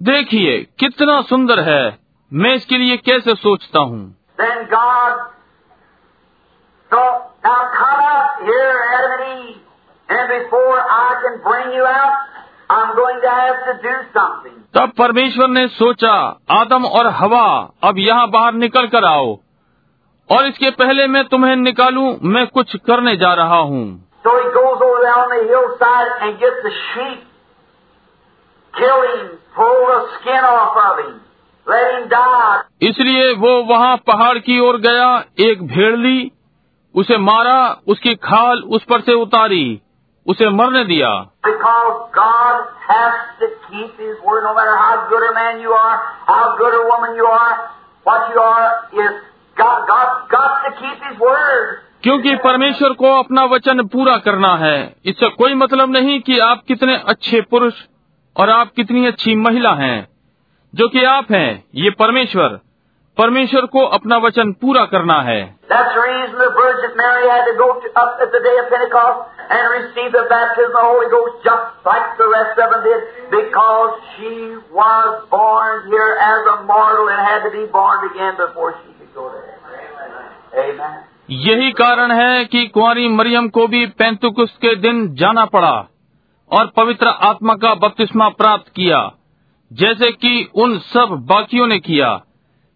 देखिए 0.00 0.66
कितना 0.78 1.22
सुंदर 1.22 1.60
है। 1.60 1.98
मैं 2.32 2.54
इसके 2.54 2.78
लिए 2.78 2.96
कैसे 2.96 3.34
सोचता 3.34 3.78
हूँ? 3.78 4.14
तब 14.74 14.92
परमेश्वर 14.98 15.48
ने 15.48 15.68
सोचा 15.68 16.38
आदम 16.50 16.84
और 16.84 17.06
हवा 17.06 17.70
अब 17.82 17.98
यहाँ 17.98 18.30
बाहर 18.30 18.52
निकल 18.52 18.86
कर 18.86 19.04
आओ। 19.04 19.38
और 20.28 20.46
इसके 20.46 20.70
पहले 20.78 21.06
मैं 21.06 21.24
तुम्हें 21.28 21.54
निकालूं 21.56 22.06
मैं 22.32 22.46
कुछ 22.46 22.76
करने 22.86 23.16
जा 23.16 23.32
रहा 23.34 23.58
हूँ 23.70 23.86
So 24.24 24.32
he 24.34 24.48
goes 24.54 24.80
over 24.84 24.98
there 25.02 25.16
on 25.16 25.30
the 25.32 25.42
hillside 25.50 26.08
and 26.22 26.40
gets 26.40 26.58
the 26.62 26.72
sheep, 26.78 27.20
kill 28.74 28.98
him, 29.04 29.28
pull 29.56 29.78
the 29.90 30.00
skin 30.14 30.48
off 30.48 30.76
of 30.76 30.98
him, 31.02 31.14
let 31.66 31.94
him 31.94 32.08
die. 32.08 32.58
इसलिए 32.88 33.32
वो 33.44 33.52
वहाँ 33.70 33.96
पहाड़ 34.06 34.38
की 34.38 34.58
ओर 34.60 34.80
गया 34.80 35.08
एक 35.48 35.62
भेड़ 35.66 35.96
ली 35.96 36.18
उसे 36.94 37.18
मारा 37.24 37.58
उसकी 37.88 38.14
खाल 38.26 38.62
उस 38.76 38.84
पर 38.90 39.00
से 39.00 39.14
उतारी 39.22 39.64
उसे 40.26 40.48
मरने 40.50 40.84
दिया 40.84 41.10
Because 41.44 41.98
क्योंकि 52.02 52.36
परमेश्वर 52.36 52.88
को 52.88 53.18
अपना 53.18 53.44
वचन 53.44 53.86
पूरा 53.86 54.16
करना 54.16 54.56
है। 54.56 54.96
इससे 55.04 55.28
कोई 55.28 55.54
मतलब 55.54 55.90
नहीं 55.90 56.20
कि 56.20 56.38
आप 56.38 56.62
कितने 56.68 56.96
अच्छे 57.08 57.40
पुरुष 57.40 57.74
और 58.36 58.50
आप 58.50 58.70
कितनी 58.76 59.06
अच्छी 59.06 59.36
महिला 59.36 59.72
हैं 59.72 60.08
जो 60.74 60.88
कि 60.88 61.04
आप 61.04 61.26
हैं। 61.32 61.64
ये 61.74 61.90
परमेश्वर 61.90 62.60
परमेश्वर 63.18 63.60
को 63.60 63.86
अपना 63.86 64.16
वचन 64.16 64.52
पूरा 64.52 64.84
करना 64.84 65.20
है। 65.20 65.56
यही 81.30 81.72
कारण 81.72 82.12
है 82.12 82.44
कि 82.44 82.66
कुंवारी 82.66 83.08
मरियम 83.08 83.48
को 83.48 83.66
भी 83.66 83.86
पैंतुकुस्त 83.86 84.56
के 84.56 84.74
दिन 84.74 85.14
जाना 85.14 85.44
पड़ा 85.44 85.86
और 86.52 86.66
पवित्र 86.66 87.06
आत्मा 87.06 87.54
का 87.54 87.74
बपतिस्मा 87.74 88.28
प्राप्त 88.28 88.68
किया, 88.68 89.12
जैसे 89.72 90.12
कि 90.12 90.50
उन 90.54 90.78
सब 90.78 91.26
बाकियों 91.30 91.66
ने 91.66 91.78
किया, 91.78 92.20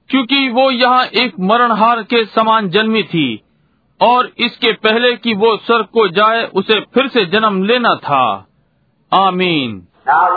क्योंकि 0.09 0.49
वो 0.49 0.71
यहाँ 0.71 1.05
एक 1.05 1.33
मरणहार 1.41 2.03
के 2.03 2.25
समान 2.25 2.69
जन्मी 2.69 3.03
थी 3.03 3.45
और 4.01 4.33
इसके 4.39 4.73
पहले 4.73 5.17
कि 5.17 5.35
वो 5.35 5.57
स्वर्ग 5.57 5.87
को 5.87 6.09
जाए, 6.09 6.45
उसे 6.45 6.81
फिर 6.81 7.09
से 7.09 7.25
जन्म 7.25 7.63
लेना 7.63 7.95
था। 7.95 8.47
आमीन। 9.15 9.89
Now 10.09 10.29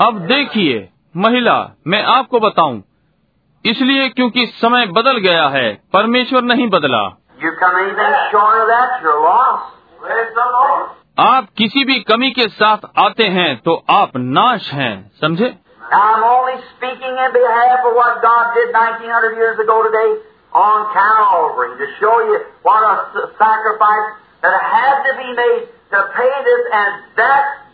अब 0.00 0.18
देखिए 0.18 0.88
महिला 1.16 1.76
मैं 1.86 2.02
आपको 2.04 2.40
बताऊँ। 2.40 2.82
इसलिए 3.64 4.08
क्योंकि 4.08 4.46
समय 4.46 4.86
बदल 4.86 5.16
गया 5.16 5.48
है 5.48 5.82
परमेश्वर 5.92 6.42
नहीं 6.42 6.68
बदला। 6.68 7.02
आप 11.18 11.46
किसी 11.58 11.84
भी 11.84 12.00
कमी 12.00 12.30
के 12.30 12.48
साथ 12.48 12.76
आते 12.98 13.24
हैं 13.24 13.56
तो 13.56 13.84
आप 13.90 14.10
नाश 14.16 14.72
हैं 14.72 15.10
समझे? 15.20 15.58
To 25.92 26.04
that 27.20 27.67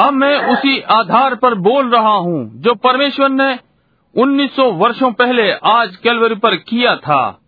अब 0.00 0.12
मैं 0.12 0.52
उसी 0.52 0.80
आधार 0.80 1.34
पर 1.34 1.54
बोल 1.54 1.90
रहा 1.90 2.14
हूँ 2.14 2.52
जो 2.54 2.74
परमेश्वर 2.74 3.28
ने 3.28 3.58
1900 4.16 4.72
वर्षों 4.72 5.12
पहले 5.12 5.52
आज 5.52 5.96
कैलवरी 5.96 6.34
पर 6.34 6.56
किया 6.56 6.96
था। 6.96 7.40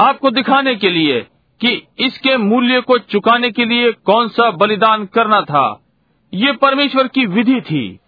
आपको 0.00 0.30
दिखाने 0.30 0.74
के 0.74 0.90
लिए 0.90 1.20
कि 1.60 1.88
इसके 1.98 2.36
मूल्य 2.36 2.80
को 2.80 2.98
चुकाने 2.98 3.50
के 3.50 3.64
लिए 3.64 3.92
कौन 3.92 4.28
सा 4.28 4.50
बलिदान 4.50 5.06
करना 5.06 5.40
था 5.40 5.80
ये 6.34 6.52
परमेश्वर 6.52 7.08
की 7.08 7.26
विधि 7.26 7.60
थी. 7.60 8.00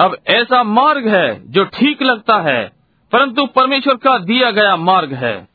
अब 0.00 0.16
ऐसा 0.28 0.62
मार्ग 0.62 1.08
है 1.08 1.52
जो 1.52 1.64
ठीक 1.64 2.02
लगता 2.02 2.36
है 2.36 2.75
परंतु 3.12 3.46
परमेश्वर 3.46 3.94
का 3.94 4.18
दिया 4.18 4.50
गया 4.50 4.76
मार्ग 4.76 5.12
है। 5.12 5.48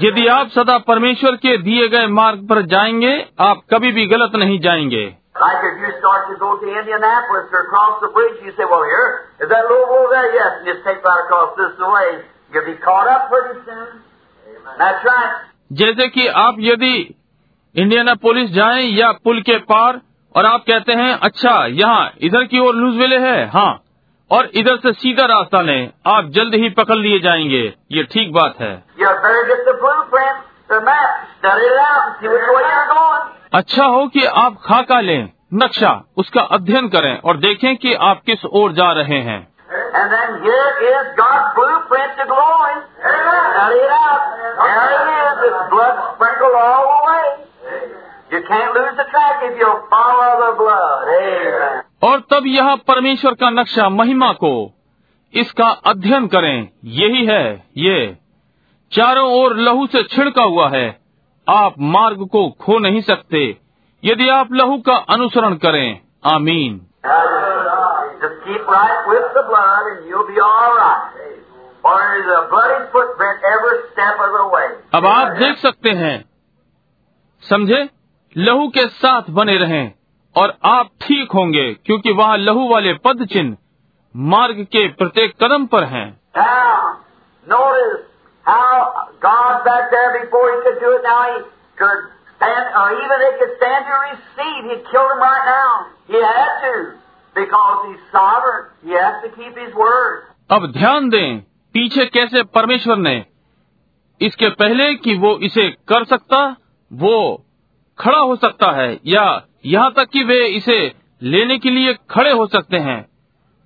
यदि 0.00 0.26
आप 0.26 0.48
सदा 0.48 0.78
परमेश्वर 0.78 1.36
के 1.36 1.56
दिए 1.58 1.88
गए 1.88 2.06
मार्ग 2.06 2.48
पर 2.48 2.62
जाएँगे 2.62 3.26
आप 3.40 3.60
कभी 3.70 3.92
भी 3.92 4.06
गलत 4.06 4.32
नहीं 4.36 4.60
जाएँगे। 4.60 5.16
जैसे 15.72 16.08
कि 16.08 16.26
आप 16.26 16.56
यदि 16.58 17.14
इंडियानापोलिस 17.76 18.50
जाए 18.50 18.82
या 18.82 19.12
पुल 19.12 19.40
के 19.40 19.58
पार 19.58 20.00
और 20.36 20.46
आप 20.46 20.60
कहते 20.60 20.92
हैं 20.92 21.18
अच्छा 21.22 21.66
यहाँ 21.66 22.12
इधर 22.20 22.44
की 22.44 22.58
ओर 22.58 22.74
लूजवेले 22.74 23.18
है। 23.18 23.46
हाँ 23.46 23.80
और 24.30 24.50
इधर 24.54 24.76
से 24.76 24.92
सीधा 24.92 25.24
रास्ता 25.24 25.60
लें 25.62 25.90
आप 26.06 26.30
जल्द 26.30 26.54
ही 26.54 26.68
पकड़ 26.70 26.96
लिए 26.96 27.18
जाएँगे। 27.20 27.74
ये 27.92 28.02
ठीक 28.02 28.32
बात 28.32 28.54
है. 28.60 28.84
अच्छा 33.52 33.84
हो 33.84 34.06
कि 34.06 34.24
आप 34.24 34.56
खाका 34.64 35.00
लें 35.00 35.28
नक्शा 35.54 36.02
उसका 36.16 36.40
अध्ययन 36.40 36.88
करें 36.88 37.18
और 37.18 37.36
देखें 37.36 37.76
कि 37.76 37.94
आप 37.94 38.22
किस 38.26 38.44
ओर 38.44 38.72
जा 38.72 38.92
रहे 38.92 39.20
हैं। 39.20 39.54
और 52.02 52.20
तब 52.20 52.42
यह 52.46 52.74
परमेश्वर 52.74 53.34
का 53.34 53.50
नक्शा 53.50 53.88
महिमा 53.88 54.32
को 54.32 54.74
इसका 55.34 55.68
अध्ययन 55.68 56.26
करें। 56.26 56.68
यही 56.84 57.26
है 57.26 57.66
ये। 57.76 58.18
चारों 58.92 59.32
ओर 59.32 59.56
लहू 59.56 59.86
से 59.86 60.02
छिड़का 60.02 60.42
हुआ 60.42 60.68
है। 60.68 61.00
आप 61.48 61.74
मार्ग 61.78 62.28
को 62.28 62.50
खो 62.50 62.78
नहीं 62.78 63.00
सकते। 63.00 63.58
यदि 64.04 64.28
आप 64.28 64.48
लहू 64.52 64.78
का 64.78 64.96
अनुसरण 64.96 65.54
करें 65.54 66.00
आमीन। 66.24 66.86
अब 74.94 75.06
आप 75.06 75.26
देख 75.26 75.58
सकते 75.58 75.90
हैं। 75.90 76.24
समझे? 77.50 77.93
लहू 78.36 78.68
के 78.68 78.86
साथ 78.86 79.22
बने 79.30 79.56
रहें 79.58 79.92
और 80.36 80.58
आप 80.64 80.86
ठीक 81.02 81.32
होंगे 81.32 81.74
क्योंकि 81.74 82.12
वहाँ 82.12 82.38
लहू 82.38 82.68
वाले 82.68 82.94
पद 82.94 83.26
चिन्ह 83.26 83.56
मार्ग 84.16 84.64
के 84.64 84.88
प्रत्येक 84.88 85.34
कदम 85.42 85.66
पर 85.66 85.84
हैं। 85.84 86.20
अब 100.50 100.72
ध्यान 100.72 101.08
दें 101.08 101.40
पीछे 101.74 102.04
कैसे 102.06 102.42
परमेश्वर 102.42 102.96
ने 102.96 103.26
इसके 104.20 104.48
पहले 104.48 104.94
कि 104.94 105.18
वो 105.18 105.38
इसे 105.38 105.70
कर 105.70 106.04
सकता 106.04 106.56
वो 106.92 107.43
खड़ा 107.98 108.18
हो 108.18 108.36
सकता 108.36 108.70
है 108.70 109.00
या 109.06 109.42
यहाँ 109.66 109.92
तक 109.92 110.08
कि 110.08 110.24
वे 110.24 110.46
इसे 110.46 110.92
लेने 111.22 111.58
के 111.58 111.70
लिए 111.70 111.94
खड़े 112.10 112.30
हो 112.30 112.46
सकते 112.46 112.76
हैं। 112.76 113.08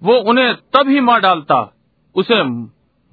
वो 0.02 0.14
उन्हें 0.14 0.54
तब 0.54 0.88
ही 0.88 1.00
मार 1.00 1.20
डालता 1.20 1.74
उसे 2.14 2.42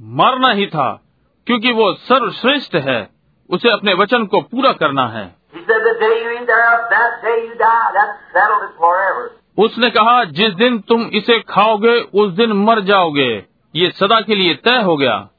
मारना 0.01 0.51
ही 0.51 0.67
था 0.67 1.01
क्योंकि 1.45 1.71
वो 1.71 1.93
सर्वश्रेष्ठ 1.93 2.75
है 2.75 3.09
उसे 3.49 3.69
अपने 3.69 3.93
वचन 3.93 4.25
को 4.25 4.41
पूरा 4.41 4.71
करना 4.71 5.07
है. 5.07 5.35
उसने 9.57 9.89
कहा 9.89 10.23
जिस 10.23 10.53
दिन 10.53 10.79
तुम 10.79 11.01
इसे 11.01 11.39
खाओगे 11.39 11.99
उस 12.13 12.31
दिन 12.31 12.53
मर 12.53 12.79
जाओगे। 12.79 13.45
ये 13.75 13.91
सदा 13.91 14.21
के 14.21 14.35
लिए 14.35 14.53
तय 14.53 14.81
हो 14.81 14.97
गया। 14.97 15.29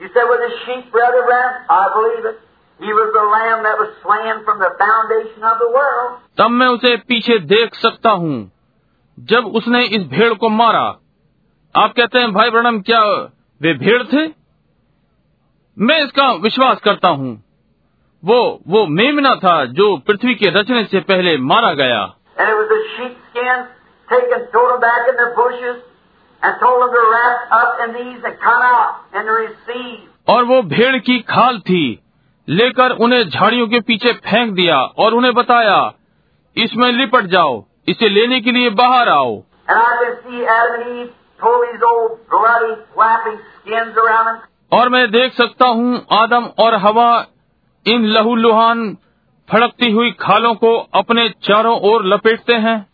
You 0.00 0.08
said, 0.12 0.26
with 0.28 0.40
his 0.46 0.56
sheep, 0.64 0.92
Brother 0.92 1.22
Branham? 1.24 1.54
I 1.70 1.84
believe 1.94 2.24
it. 2.30 2.36
He 2.80 2.92
was 2.92 3.08
the 3.16 3.24
lamb 3.24 3.62
that 3.64 3.78
was 3.80 3.90
slain 4.02 4.44
from 4.44 4.58
the 4.58 4.68
foundation 4.80 5.42
of 5.42 5.56
the 5.58 5.68
world. 5.76 6.20
तब 6.38 6.50
मैं 6.50 6.66
उसे 6.68 6.96
पीछे 7.10 7.38
देख 7.52 7.74
सकता 7.74 8.10
हूँ 8.24 8.34
जब 9.18 9.46
उसने 9.60 9.82
इस 9.96 10.02
भेड़ 10.08 10.32
को 10.42 10.48
मारा 10.56 10.82
आप 11.74 11.92
कहते 11.96 12.18
हैं 12.18 12.32
भाई 12.32 12.50
ब्रणम 12.50 12.80
क्या 12.88 13.00
वे 13.60 13.72
भेड़ 13.84 14.02
थे 14.12 14.26
मैं 15.76 15.98
इसका 16.04 16.30
विश्वास 16.42 16.80
करता 16.84 17.08
हूँ 17.20 17.32
वो 18.22 18.38
वो 18.68 18.84
मेमना 18.98 19.34
था 19.44 19.54
जो 19.80 19.96
पृथ्वी 20.06 20.34
के 20.42 20.50
रचने 20.60 20.84
से 20.92 21.00
पहले 21.10 21.36
मारा 21.52 21.72
गया 21.80 22.02
And 22.38 22.48
it 22.50 22.56
was 22.60 22.72
a 22.76 22.82
sheepskin 22.92 23.66
taken, 24.08 24.46
thrown 24.52 24.80
back 24.80 25.08
in 25.08 25.16
the 25.16 25.28
bushes, 25.36 25.76
और 30.28 30.44
वो 30.44 30.62
भेड़ 30.62 30.96
की 30.98 31.18
खाल 31.18 31.58
थी 31.58 32.02
लेकर 32.48 32.90
उन्हें 32.90 33.28
झाड़ियों 33.28 33.68
के 33.68 33.80
पीछे 33.80 34.12
फेंक 34.12 34.52
दिया 34.54 34.76
और 34.76 35.14
उन्हें 35.14 35.34
बताया 35.34 35.92
इसमें 36.56 36.92
लिपट 36.92 37.26
जाओ 37.26 37.64
इसे 37.88 38.08
लेने 38.08 38.40
के 38.40 38.52
लिए 38.52 38.70
बाहर 38.70 39.08
आओ। 39.08 39.42
और 44.72 44.88
मैं 44.88 45.10
देख 45.10 45.32
सकता 45.32 45.66
हूँ 45.66 46.06
आदम 46.12 46.44
और 46.58 46.74
हवा 46.74 47.26
इन 47.86 48.04
लहू 48.04 48.34
लुहान 48.36 48.96
फड़कती 49.48 49.90
हुई 49.90 50.10
खालों 50.10 50.54
को 50.54 50.76
अपने 50.94 51.28
चारों 51.28 51.80
ओर 51.80 52.04
लपेटते 52.04 52.54
हैं। 52.54 52.86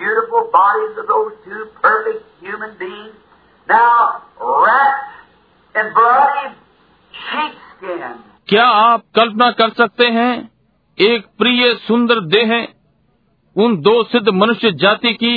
Beautiful 0.00 0.48
bodies 0.52 0.98
of 0.98 1.06
those 1.08 1.32
two 1.44 1.62
perfect 1.82 2.24
human 2.40 2.76
beings 2.78 3.14
now 3.68 4.22
wrapped 4.40 5.10
in 5.74 5.92
bloody 5.98 6.46
sheepskin? 7.14 8.14
क्या 8.48 8.64
आप 8.84 9.02
कल्पना 9.16 9.50
कर 9.58 9.70
सकते 9.80 10.06
हैं 10.14 10.32
एक 10.98 11.26
प्रिय 11.38 11.74
सुंदर 11.88 12.20
देह 12.36 12.52
उन 13.56 13.76
दो 13.88 14.02
सिद्ध 14.12 14.28
मनुष्य 14.34 14.70
जाति 14.84 15.12
की 15.22 15.36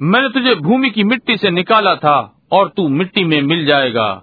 मैंने 0.00 0.28
तुझे 0.28 0.54
भूमि 0.54 0.90
की 0.90 1.04
मिट्टी 1.04 1.36
से 1.36 1.50
निकाला 1.50 1.94
था 1.94 2.32
और 2.52 2.68
तू 2.68 2.88
मिट्टी 2.88 3.24
में 3.24 3.42
मिल 3.42 3.66
जाएगा। 3.66 4.22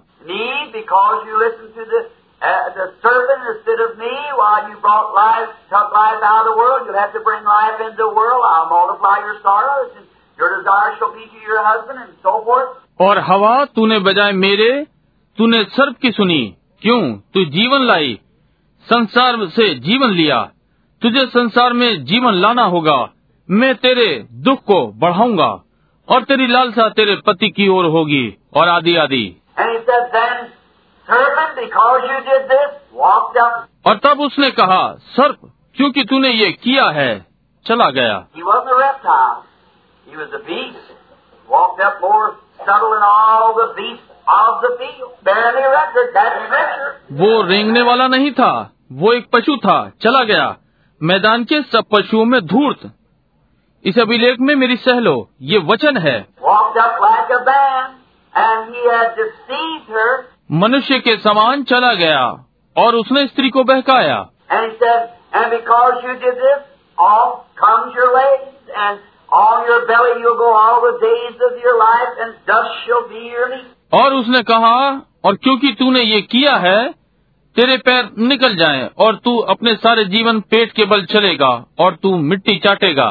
और 13.00 13.18
हवा 13.18 13.64
तूने 13.64 13.98
बजाय 13.98 14.32
मेरे 14.32 14.86
तूने 15.38 15.64
सर्प 15.64 15.96
की 15.96 16.10
सुनी। 16.10 16.56
क्यों? 16.82 17.12
तू 17.34 17.44
जीवन 17.44 17.80
लाई 17.80 18.20
संसार 18.82 19.46
से 19.46 19.74
जीवन 19.74 20.10
लिया। 20.10 20.50
तुझे 21.02 21.26
संसार 21.26 21.72
में 21.72 22.04
जीवन 22.04 22.32
लाना 22.32 22.64
होगा। 22.64 23.08
मैं 23.50 23.74
तेरे 23.74 24.26
दुख 24.32 24.64
को 24.64 24.86
बढ़ाऊँगा 24.86 25.64
और 26.08 26.22
तेरी 26.22 26.46
लालसा 26.46 26.88
तेरे 26.88 27.16
पति 27.16 27.50
की 27.50 27.68
ओर 27.68 27.84
होगी 27.84 28.36
और 28.54 28.68
आदि 28.68 28.96
आदि 28.96 29.42
और 33.86 33.96
तब 33.96 34.20
उसने 34.20 34.50
कहा 34.50 34.92
सर्प 34.92 35.52
क्योंकि 35.74 36.04
तूने 36.04 36.28
ये 36.28 36.52
किया 36.52 36.90
है 36.90 37.26
चला 37.66 37.90
गया। 37.90 38.26
He 40.10 40.16
was 40.16 40.30
a 40.30 40.44
beast. 40.44 40.90
Walked 41.52 41.80
up 41.80 42.04
more 42.04 42.28
subtle 42.68 42.94
than 42.94 43.02
all 43.02 43.58
the 43.58 43.80
beasts. 43.80 44.10
वो 47.12 47.42
रेंगने 47.42 47.82
वाला 47.82 48.08
नहीं 48.08 48.32
था। 48.32 48.70
वो 48.92 49.12
एक 49.12 49.30
पशु 49.32 49.56
था। 49.56 49.92
चला 50.02 50.24
गया। 50.24 50.56
मैदान 51.02 51.44
के 51.44 51.62
सब 51.62 51.84
पशुओं 51.92 52.24
में 52.24 52.46
धूर्त। 52.46 52.92
इस 53.84 53.98
अभिलेख 53.98 54.36
में 54.40 54.54
मेरी 54.54 54.76
सहलो 54.76 55.28
ये 55.42 55.58
वचन 55.58 55.96
है। 55.96 56.26
मनुष्य 60.52 60.98
के 60.98 61.16
समान 61.16 61.64
चला 61.64 61.94
गया 61.94 62.44
और 62.76 62.94
उसने 62.94 63.26
स्त्री 63.26 63.50
को 63.50 63.64
बहकाया। 63.64 64.26
और 73.94 74.14
उसने 74.14 74.42
कहा 74.42 74.76
और 75.24 75.36
क्योंकि 75.36 75.72
तूने 75.72 76.00
ये 76.00 76.20
किया 76.20 76.56
है 76.56 76.92
तेरे 77.56 77.76
पैर 77.76 78.10
निकल 78.18 78.54
जाएँ 78.56 78.90
और 78.98 79.16
तू 79.16 79.36
अपने 79.38 79.74
सारे 79.74 80.04
जीवन 80.04 80.40
पेट 80.40 80.72
के 80.72 80.84
बल 80.84 81.04
चलेगा 81.04 81.64
और 81.78 81.94
तू 81.94 82.16
मिट्टी 82.16 82.56
चाटेगा। 82.58 83.08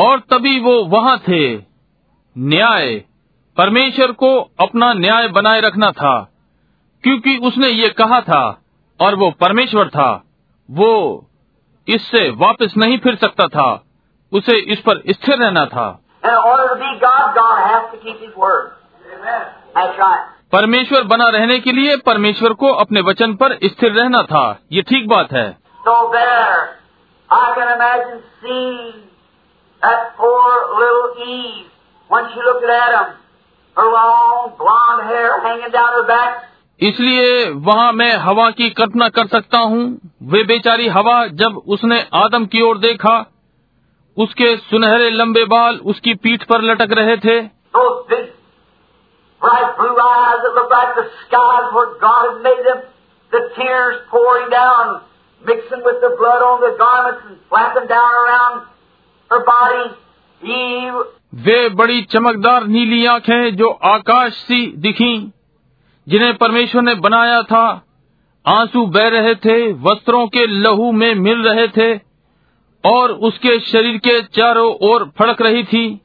और 0.00 0.20
तभी 0.20 0.60
वो 0.60 0.84
वहाँ 0.84 1.18
थे 1.18 1.56
न्याय 2.38 3.04
परमेश्वर 3.56 4.12
को 4.12 4.40
अपना 4.40 4.92
न्याय 4.92 5.28
बनाए 5.28 5.60
रखना 5.60 5.92
था 5.92 6.32
क्योंकि 7.02 7.36
उसने 7.36 7.68
ये 7.68 7.88
कहा 7.88 8.20
था 8.20 8.62
और 9.00 9.14
वो 9.14 9.30
परमेश्वर 9.30 9.88
था 9.88 10.24
वो 10.70 11.26
इससे 11.88 12.30
वापस 12.30 12.74
नहीं 12.76 12.98
फिर 12.98 13.14
सकता 13.14 13.48
था 13.48 13.84
उसे 14.32 14.58
इस 14.58 14.80
पर 14.80 15.02
स्थिर 15.10 15.38
रहना 15.38 15.66
था। 15.66 16.00
God, 16.24 17.36
God 17.36 17.62
right. 19.98 20.18
परमेश्वर 20.52 21.02
बना 21.02 21.28
रहने 21.28 21.58
के 21.58 21.72
लिए 21.72 21.96
परमेश्वर 21.96 22.52
को 22.52 22.72
अपने 22.72 23.00
वचन 23.00 23.34
पर 23.34 23.58
स्थिर 23.64 23.92
रहना 23.92 24.22
था 24.22 24.60
ये 24.72 24.82
ठीक 24.82 25.08
बात 25.08 25.32
है। 25.32 25.58
So 25.88 25.96
there, 26.06 26.66
इसलिए 36.80 37.50
वहाँ 37.50 37.92
मैं 37.92 38.12
हवा 38.16 38.50
की 38.50 38.70
कल्पना 38.70 39.08
कर 39.08 39.26
सकता 39.26 39.58
हूँ। 39.58 39.82
वे 40.22 40.42
बेचारी 40.44 40.88
हवा 40.88 41.26
जब 41.26 41.62
उसने 41.68 42.06
आदम 42.14 42.46
की 42.46 42.62
ओर 42.62 42.78
देखा 42.78 43.14
उसके 44.16 44.56
सुनहरे 44.56 45.10
लंबे 45.10 45.44
बाल 45.44 45.76
उसकी 45.84 46.14
पीठ 46.14 46.42
पर 46.44 46.62
लटक 46.62 46.92
रहे 46.92 47.16
थे। 47.16 47.40
वे 61.34 61.68
बड़ी 61.68 62.02
चमकदार 62.02 62.64
नीली 62.64 63.06
आँखें 63.06 63.56
जो 63.56 63.68
आकाश 63.68 64.32
सी 64.32 64.74
दिखी, 64.76 65.32
जिन्हें 66.08 66.36
परमेश्वर 66.36 66.82
ने 66.82 66.94
बनाया 66.94 67.42
था 67.42 67.86
आँसू 68.46 68.86
बह 68.86 69.08
रहे 69.08 69.34
थे, 69.34 69.72
वस्त्रों 69.72 70.26
के 70.26 70.46
लहू 70.46 70.92
में 70.92 71.14
मिल 71.14 71.48
रहे 71.48 71.68
थे, 71.68 72.00
और 72.84 73.12
उसके 73.12 73.60
शरीर 73.60 73.96
के 73.98 74.22
चारों 74.22 74.74
ओर 74.90 75.12
फड़क 75.18 75.42
रही 75.42 75.64
थी 75.64 76.00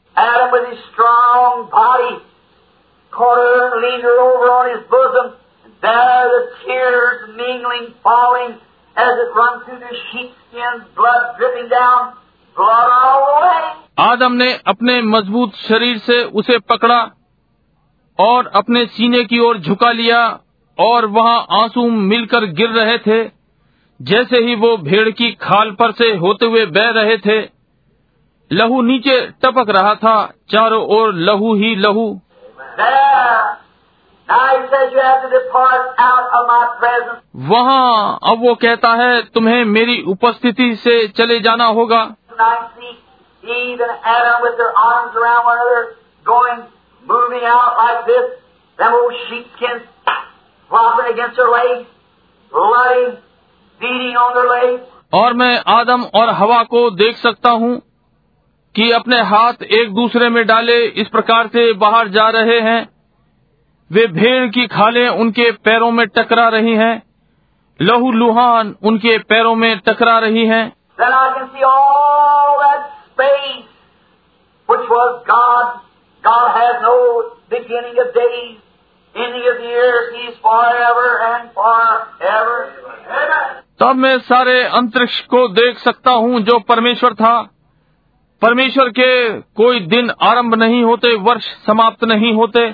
Blood 12.57 12.89
all. 12.89 13.86
आदम 13.97 14.33
ने 14.33 14.51
अपने 14.67 15.01
मज़बूत 15.01 15.55
शरीर 15.57 15.97
से 15.97 16.23
उसे 16.23 16.57
पकड़ा 16.59 16.99
और 18.19 18.47
अपने 18.55 18.85
सीने 18.85 19.23
की 19.23 19.39
ओर 19.39 19.57
झुका 19.57 19.91
लिया 19.91 20.19
और 20.77 21.05
वहाँ 21.05 21.39
आँसू 21.51 21.89
मिलकर 21.89 22.45
गिर 22.51 22.69
रहे 22.69 22.97
थे 22.97 23.23
जैसे 23.99 24.37
ही 24.37 24.55
वो 24.55 24.75
भेड़ 24.77 25.09
की 25.09 25.31
खाल 25.31 25.71
पर 25.71 25.91
से 25.91 26.11
होते 26.15 26.45
हुए 26.45 26.65
बह 26.65 26.89
रहे 26.89 27.17
थे, 27.17 27.39
लहू 28.51 28.81
नीचे 28.81 29.19
टपक 29.43 29.69
रहा 29.69 29.93
था, 29.95 30.15
चारों 30.51 30.83
ओर 30.97 31.13
लहू 31.13 31.53
ही 31.55 31.75
लहू. 31.75 32.05
वहाँ 37.49 38.19
अब 38.23 38.41
वो 38.41 38.53
कहता 38.55 38.93
है, 38.93 39.21
तुम्हें 39.23 39.63
मेरी 39.65 40.01
उपस्थिति 40.01 40.75
से 40.75 41.07
चले 41.07 41.39
जाना 41.39 41.65
होगा 41.65 42.03
Eve 43.49 43.79
and 43.79 43.95
Adam 44.05 44.41
with 44.41 44.57
their 44.57 44.73
arms 44.77 45.15
around 45.15 45.45
one 45.45 45.57
another, 45.57 45.95
going, 46.25 46.61
moving 47.03 47.45
out 47.45 47.77
like 47.77 48.05
this. 48.05 48.25
Them 48.79 48.93
old 48.93 49.13
sheepskins 49.27 49.83
flopping 50.71 51.13
against 51.13 51.35
their 51.35 51.49
legs, 51.49 51.87
bloody, 52.51 53.17
beating 53.81 54.15
on 54.17 54.35
their 54.35 54.49
legs. 54.49 54.83
और 55.13 55.33
मैं 55.33 55.53
आदम 55.67 56.03
और 56.15 56.29
हवा 56.29 56.63
को 56.63 56.89
देख 56.91 57.17
सकता 57.17 57.49
हूँ 57.59 57.75
कि 58.75 58.91
अपने 58.91 59.19
हाथ 59.23 59.63
एक 59.73 59.93
दूसरे 59.93 60.29
में 60.29 60.45
डाले 60.47 60.77
इस 61.01 61.07
प्रकार 61.07 61.47
से 61.47 61.71
बाहर 61.83 62.07
जा 62.07 62.27
रहे 62.29 62.59
हैं 62.61 62.79
वे 63.91 64.05
भेड़ 64.13 64.47
की 64.49 64.65
खालें 64.67 65.07
उनके 65.07 65.51
पैरों 65.65 65.91
में 65.91 66.05
टकरा 66.07 66.47
रही 66.49 66.75
हैं 66.75 66.95
लहू 67.79 68.11
लुहान 68.11 68.75
उनके 68.83 69.17
पैरों 69.29 69.55
में 69.55 69.79
टकरा 69.79 70.17
रही 70.19 70.45
हैं 70.45 70.65
space, 73.16 73.68
which 74.68 74.86
was 74.88 75.24
God. 75.26 75.80
God 76.24 76.48
has 76.56 76.82
no 76.82 76.96
beginning 77.50 77.96
of 77.98 78.14
days, 78.14 78.58
ending 79.14 79.46
of 79.52 79.60
years. 79.60 80.02
He's 80.16 80.36
forever 80.40 81.08
and 81.30 81.50
forever. 81.52 82.56
Amen. 83.20 83.62
तब 83.80 83.96
मैं 83.96 84.18
सारे 84.28 84.62
अंतरिक्ष 84.78 85.20
को 85.30 85.46
देख 85.54 85.78
सकता 85.78 86.12
हूँ 86.24 86.40
जो 86.48 86.58
परमेश्वर 86.68 87.14
था 87.20 87.34
परमेश्वर 88.42 88.88
के 88.98 89.10
कोई 89.60 89.80
दिन 89.86 90.10
आरंभ 90.28 90.54
नहीं 90.62 90.82
होते 90.84 91.14
वर्ष 91.28 91.48
समाप्त 91.66 92.04
नहीं 92.12 92.32
होते 92.34 92.64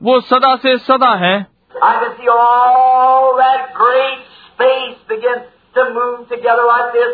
वो 0.00 0.20
सदा 0.30 0.54
से 0.64 0.76
सदा 0.88 1.14
है 1.24 1.34
I 1.74 1.92
can 2.00 2.12
see 2.18 2.28
all 2.34 3.36
that 3.38 3.74
great 3.74 4.20
space 4.46 4.98
begin 5.08 5.42
to 5.76 5.82
move 5.96 6.28
together 6.28 6.64
like 6.66 6.92
this, 6.92 7.10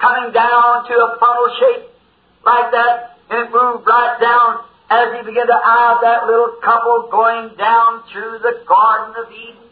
coming 0.00 0.32
down 0.32 0.86
to 0.88 0.94
a 1.06 1.08
funnel 1.20 1.50
shape 1.58 1.84
Like 2.45 2.71
that, 2.71 3.17
and 3.29 3.47
it 3.47 3.51
moved 3.51 3.87
right 3.87 4.17
down 4.19 4.61
as 4.89 5.13
he 5.15 5.21
began 5.23 5.47
to 5.47 5.59
eye 5.65 5.97
that 6.01 6.27
little 6.27 6.53
couple 6.63 7.07
going 7.11 7.49
down 7.57 8.03
through 8.11 8.39
the 8.39 8.53
Garden 8.67 9.15
of 9.17 9.31
Eden. 9.31 9.67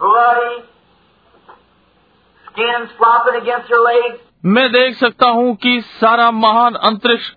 Bloody, 0.00 0.64
skins 2.46 2.90
flopping 2.98 3.40
against 3.42 3.68
their 3.68 3.80
legs. 3.80 4.18
मैं 4.44 4.68
देख 4.72 4.96
सकता 4.96 5.28
हूँ 5.28 5.54
कि 5.62 5.80
सारा 6.00 6.30
महान 6.30 6.74
अंतरिक्ष 6.88 7.30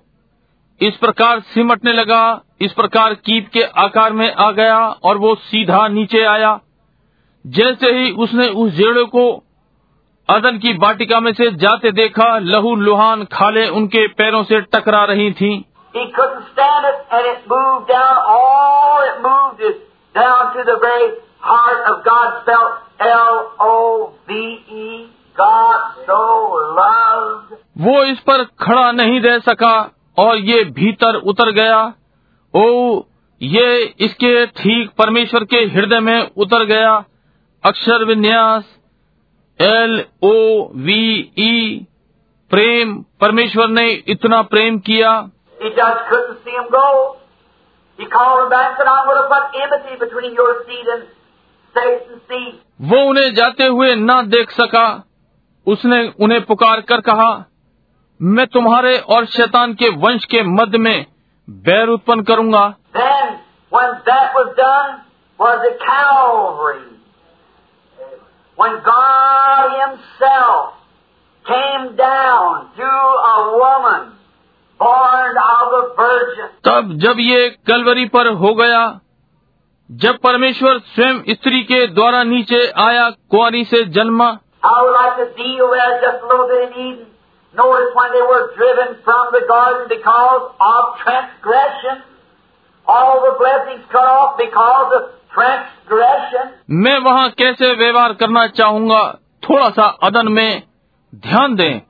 इस 0.81 0.97
प्रकार 0.97 1.39
सिमटने 1.53 1.93
लगा 1.93 2.23
इस 2.61 2.71
प्रकार 2.73 3.13
कीप 3.25 3.49
के 3.53 3.63
आकार 3.83 4.13
में 4.13 4.31
आ 4.33 4.51
गया 4.51 4.77
और 5.03 5.17
वो 5.17 5.33
सीधा 5.45 5.87
नीचे 5.87 6.23
आया 6.25 6.59
जैसे 7.45 7.91
ही 7.91 8.11
उसने 8.23 8.47
उस 8.63 8.71
जेड़े 8.73 9.03
को 9.15 9.23
अदन 10.31 10.57
की 10.57 10.73
बाटिका 10.73 11.19
में 11.19 11.31
से 11.33 11.49
जाते 11.57 11.91
देखा 11.91 12.27
लहू 12.39 12.75
लुहान 12.75 13.23
खाले 13.23 13.67
उनके 13.69 14.07
पैरों 14.07 14.43
से 14.43 14.61
टकरा 14.73 15.03
रही 15.05 15.31
थीं। 15.31 15.59
So 26.07 26.19
loved. 26.71 27.55
वो 27.77 28.03
इस 28.03 28.19
पर 28.19 28.43
खड़ा 28.61 28.91
नहीं 28.91 29.19
रह 29.21 29.39
सका 29.39 29.75
और 30.17 30.37
ये 30.37 30.63
भीतर 30.73 31.15
उतर 31.25 31.51
गया 31.51 31.81
ओ 32.53 32.67
ये 33.41 33.95
इसके 33.99 34.45
ठीक 34.45 34.89
परमेश्वर 34.97 35.43
के 35.43 35.65
हृदय 35.75 35.99
में 35.99 36.29
उतर 36.37 36.65
गया 36.65 36.93
अक्षर 37.63 38.05
विन्यास 38.05 38.77
एल 39.61 40.05
ओ 40.21 40.67
वी 40.75 41.31
ई 41.37 41.87
प्रेम 42.49 43.05
परमेश्वर 43.21 43.67
ने 43.67 43.91
इतना 44.07 44.41
प्रेम 44.41 44.79
किया। 44.79 45.29
वो 52.81 53.09
उन्हें 53.09 53.33
जाते 53.33 53.65
हुए 53.65 53.95
न 53.95 54.21
देख 54.27 54.51
सका। 54.51 55.07
उसने 55.67 56.13
उन्हें 56.19 56.45
पुकार 56.45 56.81
कर 56.81 57.01
कहा 57.01 57.45
मैं 58.21 58.47
तुम्हारे 58.47 58.97
और 58.97 59.25
शैतान 59.25 59.73
के 59.73 59.89
वंश 59.89 60.25
के 60.25 60.43
मध्य 60.43 60.77
में 60.77 61.05
बैर 61.49 61.87
उत्पन्न 61.87 62.23
करूँगा। 62.23 62.75
Then. 62.95 63.31
When 68.60 68.74
God 68.84 69.72
Himself 69.80 70.74
came 71.46 71.96
down 71.96 72.70
to 72.76 72.88
a 73.32 73.36
woman 73.56 74.12
born 74.80 75.36
of 75.42 75.74
a 75.80 75.84
virgin. 75.98 76.48
तब 76.68 76.96
जब 77.04 77.20
ये 77.20 77.48
कलवरी 77.68 78.04
पर 78.14 78.28
हो 78.44 78.54
गया 78.54 78.80
जब 79.90 80.18
परमेश्वर 80.22 80.78
स्वयं 80.94 81.22
स्त्री 81.34 81.62
के 81.64 81.86
द्वारा 81.98 82.22
नीचे 82.32 82.66
आया 82.86 83.08
कुआरी 83.30 83.64
से 83.72 83.84
जन्मा 83.98 84.30
I 84.64 84.82
would 84.82 84.96
like 84.98 85.16
to 85.18 85.26
deal 85.36 85.68
there 85.70 86.00
just 86.02 86.24
a 86.24 86.26
little 86.26 86.48
bit 86.48 86.62
in 86.66 86.86
Eden. 86.86 87.06
Notice 87.54 87.92
when 87.94 88.10
they 88.12 88.22
were 88.30 88.52
driven 88.56 88.96
from 89.04 89.28
the 89.32 89.42
garden 89.48 89.86
because 89.88 90.42
of 90.60 90.82
transgression. 91.02 92.02
All 92.86 93.20
the 93.26 93.38
blessings 93.38 93.84
cut 93.92 94.04
off 94.04 94.36
because 94.38 94.90
of 94.96 95.02
transgression. 95.02 95.19
मैं 96.69 96.97
वहाँ 96.99 97.29
कैसे 97.29 97.73
व्यवहार 97.73 98.13
करना 98.13 98.47
चाहूँगा? 98.47 99.17
थोड़ा 99.43 99.69
सा 99.69 99.85
अदन 100.03 100.27
में 100.27 100.63
ध्यान 101.15 101.55
दें। 101.55 101.81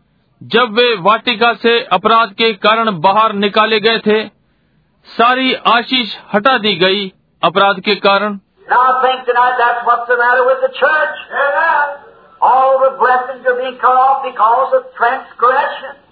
जब 0.44 0.72
वे 0.72 0.96
वाटिका 1.00 1.54
से 1.54 1.84
अपराध 1.84 2.30
के 2.30 2.54
कारण 2.54 3.00
बाहर 3.02 3.34
निकाले 3.34 3.80
गए 3.80 4.00
थे 4.00 4.28
सारी 5.06 5.54
आशीष 5.54 6.16
हटा 6.34 6.58
दी 6.58 6.76
गई 6.76 7.14
अपराध 7.44 7.80
के 7.80 7.96
कारण। 7.96 8.40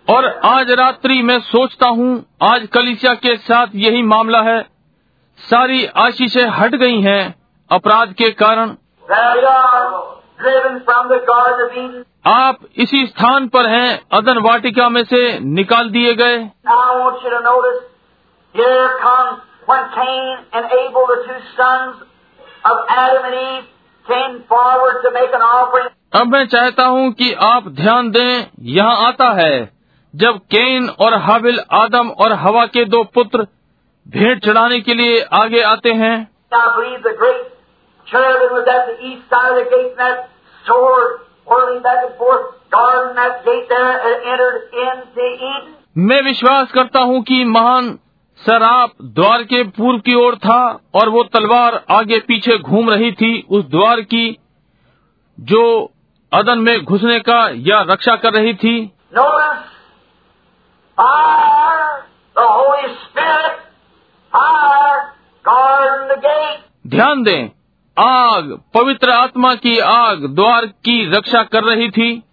और 0.09 0.39
आज 0.45 0.71
रात्रि 0.71 1.21
मैं 1.21 1.39
सोचता 1.39 1.87
हूँ 1.87 2.25
आज 2.43 2.67
कलिसिया 2.73 3.13
के 3.13 3.37
साथ 3.37 3.67
यही 3.75 4.01
मामला 4.01 4.41
है। 4.41 4.78
सारी 5.39 5.85
आशीषें 5.85 6.49
हट 6.49 6.75
गई 6.75 7.01
हैं 7.01 7.35
अपराध 7.71 8.13
के 8.13 8.29
कारण। 8.31 8.75
आप 12.25 12.59
इसी 12.77 13.05
स्थान 13.05 13.47
पर 13.47 13.65
हैं, 13.65 14.01
अदन 14.11 14.37
वाटिका 14.37 14.89
में 14.89 15.03
से 15.03 15.39
निकाल 15.39 15.89
दिए 15.89 16.13
गए। 16.13 16.37
अब 26.13 26.27
मैं 26.27 26.45
चाहता 26.47 26.85
हूँ 26.85 27.11
कि 27.11 27.33
आप 27.33 27.67
ध्यान 27.67 28.11
दें, 28.11 28.45
यहाँ 28.59 29.07
आता 29.07 29.29
है, 29.29 29.69
जब 30.15 30.37
केन 30.37 30.89
और 30.89 31.13
हाबिल 31.13 31.59
आदम 31.71 32.09
और 32.09 32.33
हवा 32.33 32.65
के 32.65 32.85
दो 32.85 33.03
पुत्र 33.03 33.47
भेंट 34.09 34.45
चढ़ाने 34.45 34.79
के 34.81 34.93
लिए 34.93 35.21
आगे 35.21 35.61
आते 35.61 35.91
हैं। 35.91 36.31
मैं 45.97 46.21
विश्वास 46.21 46.71
करता 46.71 46.99
हूँ 46.99 47.23
कि 47.23 47.43
महान 47.45 47.99
शराब 48.45 48.91
द्वार 49.01 49.43
के 49.43 49.63
पूर्व 49.63 49.99
की 49.99 50.13
ओर 50.13 50.35
था 50.35 50.79
और 50.93 51.09
वो 51.09 51.23
तलवार 51.23 51.85
आगे 51.89 52.19
पीछे 52.19 52.57
घूम 52.57 52.89
रही 52.89 53.11
थी 53.11 53.45
उस 53.49 53.65
द्वार 53.65 54.01
की 54.01 54.37
जो 55.39 55.91
अदन 56.33 56.59
में 56.59 56.85
घुसने 56.85 57.19
का 57.19 57.49
या 57.53 57.81
रक्षा 57.81 58.15
कर 58.15 58.33
रही 58.33 58.53
थी। 58.53 58.91
Notice, 59.13 59.63
ध्यान 66.87 67.23
दें। 67.23 67.49
आग 67.99 68.61
पवित्र 68.73 69.09
आत्मा 69.09 69.55
की 69.55 69.79
आग 69.79 70.17
द्वार 70.17 70.65
की 70.65 71.11
रक्षा 71.11 71.43
कर 71.43 71.63
रही 71.63 71.89
थी। 71.89 72.23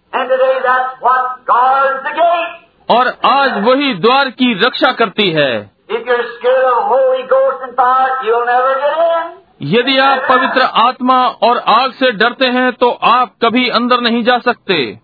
और 2.89 3.07
आज 3.25 3.67
वही 3.67 3.93
द्वार 3.93 4.29
की 4.29 4.53
रक्षा 4.53 4.91
करती 4.91 5.31
है। 5.31 5.71
यदि 9.61 9.97
आप 9.97 10.17
पवित्र 10.29 10.61
आत्मा 10.61 11.27
और 11.27 11.57
आग 11.57 11.91
से 11.91 12.11
डरते 12.11 12.45
हैं 12.45 12.71
तो 12.71 12.91
आप 12.91 13.31
कभी 13.41 13.69
अंदर 13.69 13.99
नहीं 13.99 14.23
जा 14.23 14.39
सकते। 14.39 14.99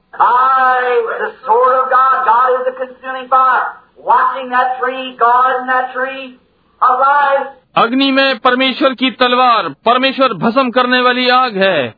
I, 7.40 7.63
अग्नि 7.76 8.12
में 8.12 8.40
परमेश्वर 8.40 8.94
की 8.94 9.12
तलवार 9.12 9.70
परमेश्वर 9.70 10.34
भस्म 10.34 10.72
करने 10.72 11.02
वाली 11.02 11.30
आग 11.30 11.58
है। 11.58 11.96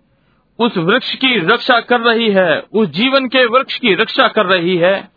उस 0.60 0.78
वृक्ष 0.78 1.16
की 1.16 1.48
रक्षा 1.48 1.80
कर 1.80 2.00
रही 2.00 2.32
है 2.32 2.64
उस 2.74 2.88
जीवन 2.88 3.28
के 3.28 3.46
वृक्ष 3.46 3.76
की 3.80 3.96
रक्षा 3.96 4.28
कर 4.28 4.46
रही 4.46 4.78
है। 4.78 5.12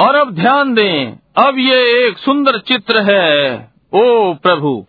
और 0.00 0.14
अब 0.14 0.34
ध्यान 0.34 0.74
दें 0.74 1.18
अब 1.46 1.54
ये 1.58 2.08
एक 2.08 2.18
सुंदर 2.18 2.58
चित्र 2.58 2.98
है। 2.98 3.60
ओ 3.92 4.34
प्रभु। 4.34 4.86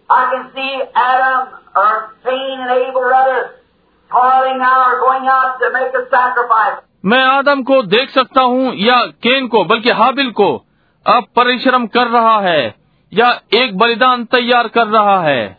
मैं 7.06 7.24
आदम 7.24 7.64
को 7.64 7.82
देख 7.82 8.10
सकता 8.10 8.42
हूँ 8.42 8.74
या 8.76 9.06
केन 9.06 9.48
को 9.48 9.64
बल्कि 9.64 9.90
हाबिल 9.90 10.32
को। 10.32 10.66
अब 11.08 11.24
परिश्रम 11.36 11.88
कर 11.88 12.08
रहा 12.08 12.40
है 12.40 12.76
या 13.14 13.42
एक 13.54 13.78
बलिदान 13.78 14.26
तैयार 14.26 14.68
कर 14.68 14.88
रहा 14.88 15.22
है। 15.22 15.58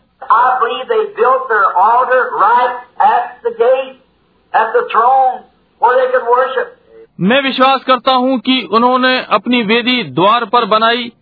मैं 7.21 7.43
विश्वास 7.43 7.83
करता 7.83 8.11
हूँ 8.11 8.39
कि 8.39 8.69
उन्होंने 8.71 9.25
अपनी 9.29 9.63
वेदी 9.63 10.03
द्वार 10.03 10.45
पर 10.45 10.65
बनाई 10.65 11.13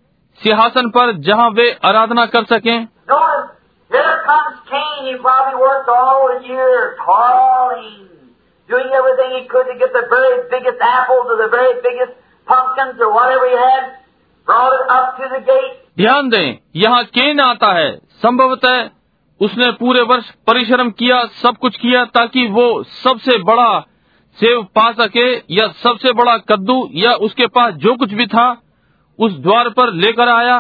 सिंहासन 0.44 0.90
पर 0.90 1.12
जहाँ 1.12 1.50
वे 1.50 1.78
आराधना 1.86 2.26
कर 2.26 2.44
सकें। 2.44 2.88
Here 6.44 8.17
doing 8.70 8.90
everything 8.92 9.30
he 9.34 9.48
could 9.48 9.68
to 9.68 9.76
get 9.80 9.94
the 9.94 10.06
very 10.10 10.44
biggest 10.50 10.80
apples 10.82 11.26
or 11.26 11.38
the 11.38 11.50
very 11.50 11.82
biggest 11.82 12.14
pumpkins 12.48 13.00
or 13.00 13.14
whatever 13.14 13.48
he 13.48 13.56
had, 13.56 13.84
brought 14.48 14.74
it 14.74 14.86
up 14.90 15.18
to 15.18 15.26
the 15.34 15.42
gate. 15.42 15.76
ध्यान 15.98 16.30
दें 16.30 16.58
यहाँ 16.76 17.04
केन 17.14 17.40
आता 17.40 17.72
है 17.74 17.90
संभवतः 18.24 18.90
उसने 19.42 19.72
पूरे 19.80 20.02
वर्ष 20.12 20.30
परिश्रम 20.48 20.90
किया 21.00 21.24
सब 21.42 21.58
कुछ 21.62 21.78
किया 21.78 22.04
ताकि 22.14 22.46
वो 22.52 22.68
सबसे 23.04 23.38
बड़ा 23.44 23.70
सेव 24.38 24.62
पा 24.76 24.92
सके 24.94 25.28
या 25.56 25.68
सबसे 25.84 26.12
बड़ा 26.14 26.38
कद्दू 26.50 26.78
या 26.96 27.14
उसके 27.28 27.48
पास 27.58 27.74
जो 27.86 27.96
कुछ 27.96 28.14
भी 28.14 28.26
था 28.34 28.48
उस 29.20 29.38
द्वार 29.40 29.70
पर 29.78 29.94
लेकर 29.96 30.30
आया 30.30 30.58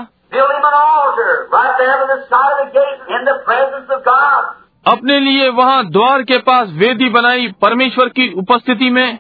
अपने 4.88 5.20
लिए 5.20 5.50
वहाँ 5.50 5.86
द्वार 5.86 6.22
के 6.24 6.38
पास 6.38 6.70
वेदी 6.72 7.10
बनाई 7.10 7.48
परमेश्वर 7.62 8.10
की 8.10 8.34
उपस्थिति 8.34 8.90
में। 8.90 9.20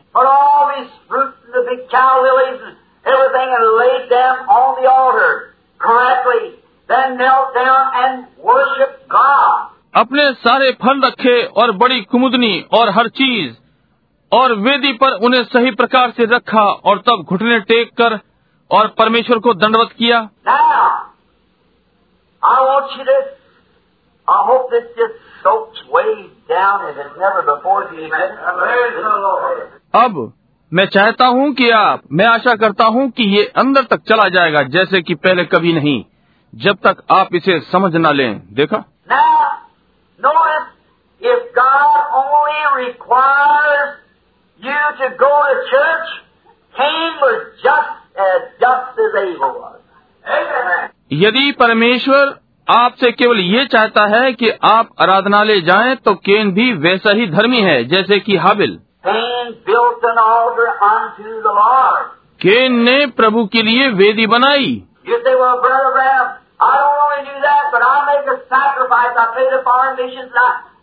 अपने 9.95 10.33
सारे 10.33 10.71
फल 10.71 11.01
रखे 11.01 11.43
और 11.43 11.71
बड़ी 11.71 12.01
कुमुदनी 12.01 12.65
और 12.73 12.89
हर 12.89 13.07
चीज़ 13.07 13.55
और 14.31 14.53
वेदी 14.53 14.93
पर 14.93 15.11
उन्हें 15.11 15.43
सही 15.43 15.71
प्रकार 15.71 16.11
से 16.11 16.25
रखा 16.25 16.63
और 16.63 16.97
तब 16.97 17.25
घुटने 17.29 17.59
टेक 17.59 17.91
कर 18.01 18.19
और 18.71 18.87
परमेश्वर 18.87 19.39
को 19.39 19.53
दंडवत 19.53 19.89
किया। 19.97 20.29
Now, 20.47 20.87
I 22.43 22.57
want 22.63 22.97
you 22.97 23.05
to, 23.05 23.21
I 24.27 24.39
hope 24.49 24.67
this 24.73 24.91
just 25.01 25.26
अब 30.03 30.33
मैं 30.73 30.85
चाहता 30.85 31.25
हूँ 31.25 31.53
कि 31.53 31.69
आप 31.69 32.01
मैं 32.11 32.25
आशा 32.25 32.55
करता 32.55 32.83
हूँ 32.83 33.09
कि 33.09 33.23
ये 33.23 33.45
अंदर 33.55 33.81
तक 33.83 33.97
चला 33.97 34.29
जाएगा 34.29 34.61
जैसे 34.61 35.01
कि 35.01 35.15
पहले 35.15 35.43
कभी 35.43 35.73
नहीं। 35.73 36.05
जब 36.55 36.75
तक 36.75 37.03
आप 37.11 37.27
इसे 37.35 37.59
समझ 37.59 37.95
ना 37.95 38.11
लें। 38.11 38.41
देखा? 38.53 38.83
यदि 51.13 51.51
परमेश्वर 51.51 52.39
आपसे 52.69 53.11
केवल 53.11 53.37
ये 53.39 53.65
चाहता 53.65 54.05
है 54.05 54.31
कि 54.33 54.49
आप 54.63 54.89
आराधनालय 55.01 55.59
जाएँ 55.61 55.95
तो 55.95 56.13
केन 56.15 56.51
भी 56.51 56.73
वैसा 56.73 57.11
ही 57.11 57.27
धर्मी 57.27 57.61
है 57.61 57.83
जैसे 57.83 58.19
कि 58.19 58.35
हाबिल। 58.37 58.79
केन 62.41 62.73
ने 62.81 63.05
प्रभु 63.05 63.45
के 63.45 63.61
लिए 63.61 63.87
वेदी 63.89 64.27
बनाई। 64.27 64.83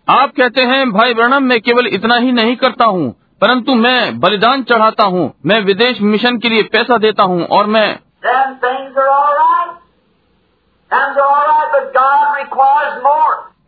आप 0.09 0.33
कहते 0.37 0.61
हैं 0.63 0.91
भाई 0.93 1.15
वर्णम 1.15 1.43
मैं 1.43 1.61
केवल 1.61 1.87
इतना 1.87 2.17
ही 2.17 2.33
नहीं 2.33 2.57
करता 2.57 2.85
हूँ 2.85 3.11
परंतु 3.41 3.75
मैं 3.75 4.21
बलिदान 4.21 4.63
चढ़ाता 4.63 5.05
हूँ 5.05 5.33
मैं 5.47 5.61
विदेश 5.61 6.01
मिशन 6.01 6.39
के 6.39 6.49
लिए 6.49 6.63
पैसा 6.63 6.99
देता 6.99 7.23
हूँ 7.23 7.47
और 7.47 7.67
मैं. 7.67 7.99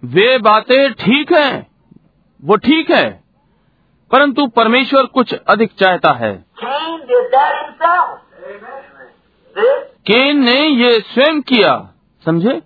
वे 0.05 0.39
बातें 0.39 0.93
ठीक 0.93 1.33
हैं 1.33 1.67
वो 2.45 2.57
ठीक 2.57 2.91
है 2.91 3.25
परंतु 4.13 4.47
परमेश्वर 4.47 5.07
कुछ 5.07 5.35
अधिक 5.49 5.71
चाहता 5.73 6.11
है। 6.11 6.45
केन 10.07 10.39
ने 10.45 10.61
ये 10.61 11.01
स्वयं 11.01 11.41
किया 11.43 11.89
समझे? 12.25 12.63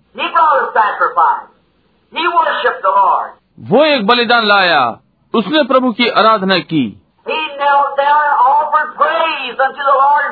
वो 3.59 3.83
एक 3.85 4.07
बलिदान 4.07 4.45
लाया 4.45 4.99
उसने 5.33 5.63
प्रभु 5.63 5.91
की 5.91 6.09
आराधना 6.09 6.57
की। 6.57 6.97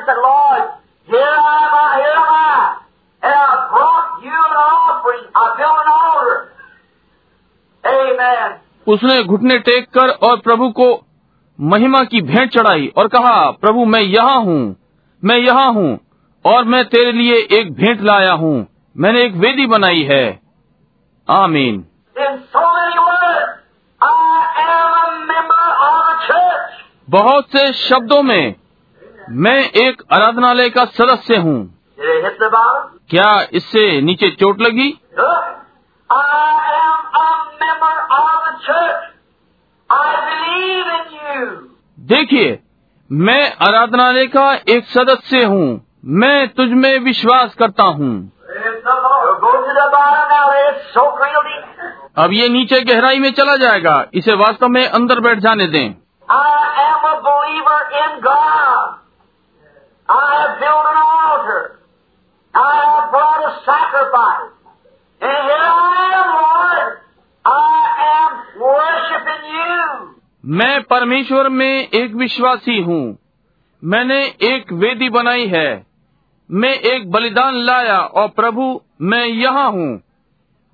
Said, 0.00 0.18
Lord, 0.18 0.62
here 1.08 1.34
I, 1.38 1.98
am 2.04 2.89
and 3.22 3.34
I 3.34 3.68
brought 3.68 4.22
you 4.22 4.30
an 4.30 4.56
offering. 4.58 5.24
I 5.34 5.44
built 5.58 5.78
an 5.82 5.88
altar. 5.94 6.36
Amen. 7.84 8.58
उसने 8.86 9.22
घुटने 9.24 9.58
टेक 9.58 9.88
कर 9.94 10.10
और 10.28 10.38
प्रभु 10.40 10.68
को 10.70 10.88
महिमा 11.58 12.02
की 12.04 12.20
भेंट 12.22 12.50
चढ़ाई 12.52 12.86
और 12.96 13.08
कहा 13.08 13.34
प्रभु 13.60 13.84
मैं 13.84 14.00
यहाँ 14.00 14.40
हूँ 14.42 14.62
मैं 15.22 15.36
यहाँ 15.38 15.72
हूँ 15.72 15.98
और 16.44 16.64
मैं 16.64 16.84
तेरे 16.84 17.12
लिए 17.12 17.36
एक 17.58 17.72
भेंट 17.72 18.00
लाया 18.00 18.32
हूँ 18.42 18.54
मैंने 18.96 19.24
एक 19.24 19.34
वेदी 19.36 19.66
बनाई 19.66 20.02
है 20.02 20.24
आमीन 21.28 21.84
so 22.52 22.60
words, 23.00 23.50
बहुत 27.10 27.46
से 27.46 27.72
शब्दों 27.72 28.22
में 28.22 28.54
मैं 29.44 29.58
एक 29.82 30.02
आराधनालय 30.12 30.70
का 30.70 30.84
सदस्य 30.92 31.36
हूँ 31.36 31.58
क्या 33.10 33.46
इससे 33.52 34.00
नीचे 34.00 34.30
चोट 34.30 34.60
लगी? 34.60 35.00
देखिए, 41.98 42.62
मैं 43.12 43.56
आराधनालय 43.68 44.26
का 44.26 44.54
एक 44.68 44.84
सदस्य 44.84 45.44
हूँ। 45.44 45.86
मैं 46.04 46.48
तुझमें 46.48 46.98
विश्वास 46.98 47.54
करता 47.54 47.82
हूँ। 47.82 48.32
अब 52.16 52.30
ये 52.32 52.48
नीचे 52.48 52.80
गहराई 52.80 53.18
में 53.18 53.32
चला 53.32 53.56
जाएगा। 53.56 54.06
इसे 54.14 54.34
वास्तव 54.34 54.68
में 54.68 54.88
अंदर 54.88 55.20
बैठ 55.20 55.38
जाने 55.38 55.66
दें। 55.66 55.94
I 56.30 56.48
am 56.86 57.04
a 57.04 57.18
believer 57.18 57.82
in 57.92 58.24
God. 58.24 58.88
I 60.10 60.38
have 60.38 60.58
built 60.58 60.86
an 60.86 61.02
altar. 61.02 61.79
मैं 70.46 70.82
परमेश्वर 70.82 71.48
में 71.48 71.88
एक 71.88 72.14
विश्वासी 72.14 72.82
हूँ। 72.82 73.18
मैंने 73.84 74.24
एक 74.24 74.72
वेदी 74.72 75.08
बनाई 75.08 75.46
है। 75.46 75.86
मैं 76.50 76.74
एक 76.74 77.10
बलिदान 77.10 77.54
लाया 77.54 78.00
और 78.00 78.28
प्रभु, 78.28 78.80
मैं 79.02 79.26
यहाँ 79.26 79.70
हूँ। 79.70 80.02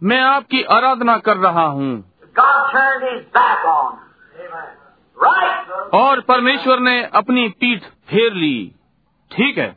मैं 0.03 0.21
आपकी 0.21 0.63
आराधना 0.63 1.19
कर 1.19 1.37
रहा 1.37 1.67
हूँ। 1.67 2.13
और 5.95 6.21
परमेश्वर 6.21 6.79
ने 6.79 7.03
अपनी 7.05 7.49
पीठ 7.49 7.83
फेर 7.83 8.33
ली। 8.33 8.73
ठीक 9.31 9.59
है। 9.59 9.77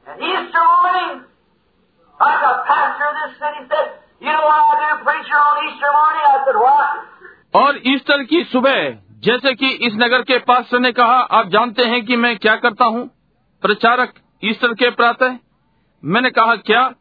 like 2.22 2.44
a 2.44 2.54
pastor 2.70 3.08
in 3.10 3.18
this 3.18 3.36
city 3.40 3.68
said, 3.70 3.88
You 4.22 4.32
know 4.32 4.46
what 4.46 4.60
I 4.60 4.90
do, 4.90 5.04
preacher, 5.04 5.40
on 5.40 5.68
Easter 5.68 5.91
morning? 5.94 6.26
I 6.28 6.38
said, 6.46 6.58
What? 6.62 7.06
और 7.56 7.80
ईस्टर 7.88 8.24
की 8.24 8.44
सुबह 8.44 8.90
जैसे 9.20 9.54
कि 9.56 9.68
इस 9.68 9.94
नगर 9.96 10.22
के 10.22 10.38
पास 10.38 10.70
ने 10.74 10.91
कहा 10.91 11.16
आप 11.16 11.48
जानते 11.48 11.84
हैं 11.84 12.06
कि 12.06 12.16
मैं 12.16 12.38
क्या 12.38 12.56
करता 12.56 12.86
हूँ? 12.86 13.08
प्रचारक 13.62 14.14
ईस्टर 14.44 14.74
के 14.74 14.90
प्रातः 14.90 15.38
मैंने 16.06 16.30
कहा 16.30 16.56
क्या? 16.56 16.91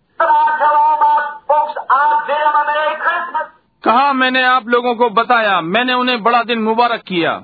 कहा 3.85 4.13
मैंने 4.13 4.43
आप 4.45 4.69
लोगों 4.69 4.95
को 4.95 5.11
बताया 5.11 5.61
मैंने 5.61 5.95
उन्हें 5.95 6.23
बड़ा 6.23 6.43
दिन 6.43 6.63
मुबारक 6.63 7.03
किया. 7.03 7.43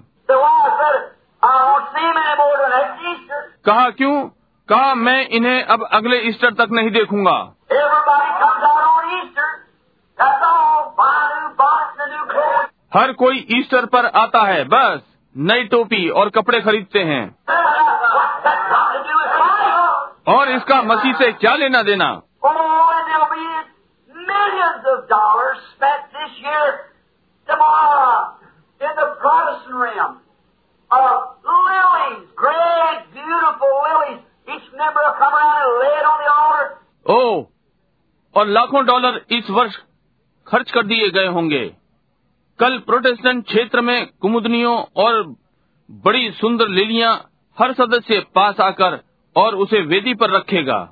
कहा 3.65 3.91
क्यों? 3.91 4.29
कहा 4.69 4.95
मैं 4.95 5.29
इन्हें 5.29 5.65
अब 5.65 5.89
अगले 5.93 6.17
ईस्टर 6.17 6.51
तक 6.51 6.69
नहीं 6.73 6.91
देखूँगा। 6.91 7.53
हर 12.95 13.13
कोई 13.13 13.47
ईस्टर 13.51 13.87
पर 13.87 14.07
आता 14.07 14.43
है 14.43 14.65
बस 14.65 15.01
नई 15.37 15.65
टोपी 15.65 16.09
और 16.09 16.29
कपड़े 16.29 16.61
खरीदते 16.61 16.99
हैं। 16.99 17.37
और 20.29 20.49
इसका 20.49 20.83
मसीह 20.83 21.13
से 21.13 21.33
क्या 21.33 21.55
लेना 21.55 21.83
देना? 21.83 22.23
Of 30.93 31.23
lilies, 31.51 32.21
great, 32.45 33.01
beautiful 33.15 33.77
lilies. 33.89 34.24
ओ 37.11 37.45
और 38.37 38.47
लाखों 38.47 38.85
डॉलर 38.87 39.25
इस 39.31 39.51
वर्ष 39.51 39.77
खर्च 40.49 40.71
कर 40.71 40.83
दिए 40.83 41.11
गए 41.11 41.27
होंगे। 41.27 41.77
कल 42.59 42.79
प्रोटेस्टेंट 42.79 43.45
क्षेत्र 43.45 43.81
में 43.81 44.07
कुमुदनियों 44.23 44.85
और 44.97 45.35
बड़ी 45.91 46.31
सुंदर 46.31 46.69
लिलियाँ 46.69 47.31
हर 47.59 47.73
सदस्य 47.73 48.21
पास 48.35 48.61
आकर 48.61 49.01
और 49.37 49.55
उसे 49.55 49.81
वेदी 49.81 50.15
पर 50.15 50.31
रखेगा. 50.31 50.89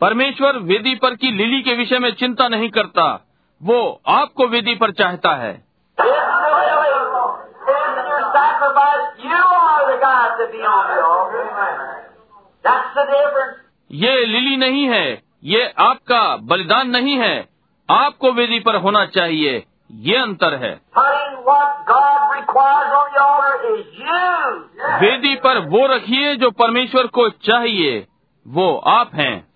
परमेश्वर 0.00 0.56
वेदी 0.56 0.94
पर 0.94 1.14
की 1.14 1.30
लिली 1.30 1.62
के 1.62 1.74
विषय 1.74 1.98
में 1.98 2.14
चिंता 2.14 2.48
नहीं 2.48 2.70
करता। 2.70 3.26
वो 3.62 4.00
आपको 4.06 4.46
वेदी 4.48 4.74
पर 4.74 4.92
चाहता 4.92 5.30
है 5.30 5.68
It's 5.98 6.10
the 6.10 6.50
lily. 6.54 6.94
It's 7.68 7.88
in 7.90 8.08
your 8.08 8.22
sacrifice. 8.34 9.17
ये 13.90 14.24
लिली 14.24 14.56
नहीं 14.56 14.88
है 14.88 15.22
ये 15.44 15.74
आपका 15.78 16.36
बलिदान 16.36 16.90
नहीं 16.90 17.18
है। 17.18 17.48
आपको 17.90 18.32
वेदी 18.32 18.60
पर 18.60 18.76
होना 18.76 19.06
चाहिए 19.06 19.64
ये 19.90 20.16
अंतर 20.16 20.54
है। 20.54 20.80
वेदी 25.00 25.34
पर 25.34 25.58
वो 25.58 25.86
रखिए 25.86 26.36
जो 26.36 26.50
परमेश्वर 26.50 27.06
को 27.06 27.28
चाहिए 27.28 28.06
वो 28.48 28.76
आप 28.78 29.10
हैं। 29.14 29.48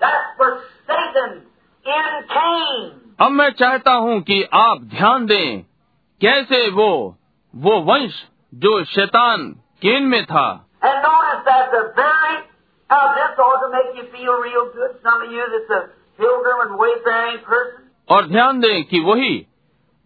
That 0.00 1.49
अब 3.20 3.30
मैं 3.30 3.50
चाहता 3.50 3.92
हूँ 3.92 4.20
कि 4.20 4.42
आप 4.42 4.78
ध्यान 4.80 5.26
दें 5.26 5.60
कैसे 6.20 6.70
वो 6.70 7.18
वो 7.56 7.80
वंश 7.80 8.24
जो 8.54 8.84
शैतान 8.84 9.52
केन 9.82 10.02
में 10.02 10.26
था। 10.26 10.66
और 18.08 18.26
ध्यान 18.26 18.60
दें 18.60 18.84
कि 18.84 19.00
वही 19.00 19.46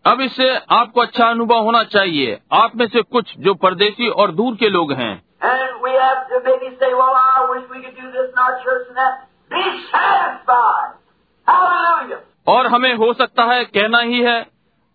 अब 0.06 0.20
इससे 0.20 0.56
आपको 0.56 1.00
अच्छा 1.00 1.30
अनुभव 1.30 1.58
होना 1.58 1.84
चाहिए। 1.84 2.40
आप 2.52 2.76
में 2.76 2.88
से 2.88 3.02
कुछ 3.02 3.34
जो 3.38 3.54
परदेशी 3.54 4.08
और 4.08 4.30
दूर 4.30 4.56
के 4.56 4.68
लोग 4.68 4.92
हैं। 4.92 5.24
We 10.64 11.03
और 12.46 12.66
हमें 12.66 12.94
हो 12.94 13.12
सकता 13.12 13.44
है 13.44 13.64
कहना 13.64 13.98
ही 13.98 14.20
है 14.20 14.46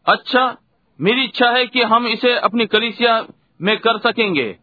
अच्छा 0.07 0.57
मेरी 1.01 1.23
इच्छा 1.23 1.49
है 1.49 1.65
कि 1.65 1.81
हम 1.81 2.07
इसे 2.07 2.37
अपनी 2.39 2.65
कलिसिया 2.65 3.25
में 3.61 3.77
कर 3.77 3.97
सकेंगे 3.97 4.57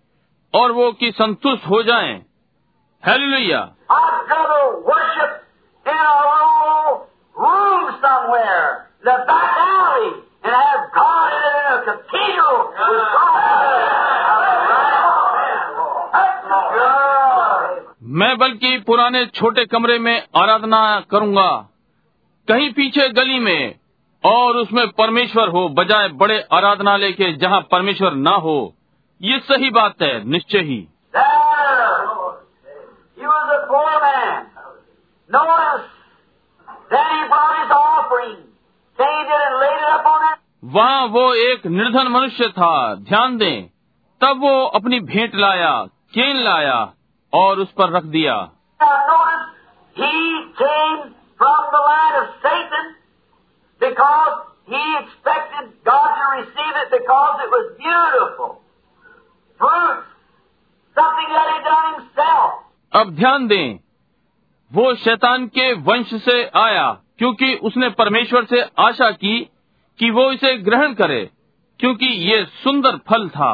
और 0.55 0.73
वो 0.73 0.93
कि 0.93 1.13
संतुष्ट 1.13 1.67
हो 1.67 1.83
जाए। 1.83 2.23
हेलुया 3.07 3.69
मैं 18.03 18.39
बल्कि 18.39 18.79
पुराने 18.79 19.27
छोटे 19.27 19.65
कमरे 19.65 19.99
में 19.99 20.23
आराधना 20.37 21.01
करूँगा। 21.01 21.69
कहीं 22.49 22.73
पीछे 22.73 23.09
गली 23.09 23.39
में 23.39 23.75
और 24.25 24.57
उसमें 24.57 24.89
परमेश्वर 24.89 25.49
हो 25.49 25.69
बजाय 25.69 26.09
बड़े 26.09 26.45
आराधनालय 26.53 27.13
के 27.13 27.33
जहाँ 27.33 27.61
परमेश्वर 27.73 28.15
ना 28.15 28.31
हो 28.31 28.75
ये 29.23 29.39
सही 29.39 29.71
बात 29.71 30.03
है 30.03 30.25
निश्चय 30.25 30.59
ही. 30.59 30.89
वहाँ 40.65 41.07
वो 41.07 41.35
एक 41.35 41.67
निर्धन 41.67 42.09
मनुष्य 42.09 42.49
था 42.49 42.95
ध्यान 42.95 43.37
दें। 43.37 43.67
तब 44.21 44.41
वो 44.41 44.65
अपनी 44.67 45.01
भेंट 45.01 45.35
लाया 45.35 45.87
केन 46.15 46.37
लाया 46.37 46.93
और 47.33 47.59
उस 47.59 47.73
पर 47.73 47.91
रख 47.91 48.03
दिया। 48.03 48.51
He 49.99 50.15
came 50.63 51.16
from 51.39 51.61
the 51.73 51.83
line 51.87 52.17
of 52.23 52.27
Satan 52.45 52.87
because 53.81 54.35
he 54.67 54.83
expected 55.01 55.67
God 55.85 56.09
to 56.19 56.27
receive 56.41 56.75
it 56.83 56.89
because 56.91 57.35
it 57.45 57.51
was 57.57 57.67
beautiful. 57.79 58.61
Fruits, 59.61 60.09
something 60.97 61.29
that 61.37 61.47
he 61.53 61.59
done 61.67 61.87
himself. 61.95 62.63
अब 62.93 63.15
ध्यान 63.17 63.47
दें 63.49 63.79
वो 64.71 64.95
शैतान 65.05 65.47
के 65.57 65.73
वंश 65.89 66.15
से 66.25 66.43
आया 66.59 66.87
क्योंकि 67.19 67.55
उसने 67.69 67.89
परमेश्वर 68.01 68.45
से 68.53 68.61
आशा 68.87 69.11
की 69.23 69.39
कि 69.99 70.11
वो 70.11 70.31
इसे 70.33 70.57
ग्रहण 70.63 70.95
करे 70.95 71.25
क्योंकि 71.81 72.07
ये 72.31 72.45
सुंदर 72.65 72.97
फल 73.09 73.29
था 73.37 73.53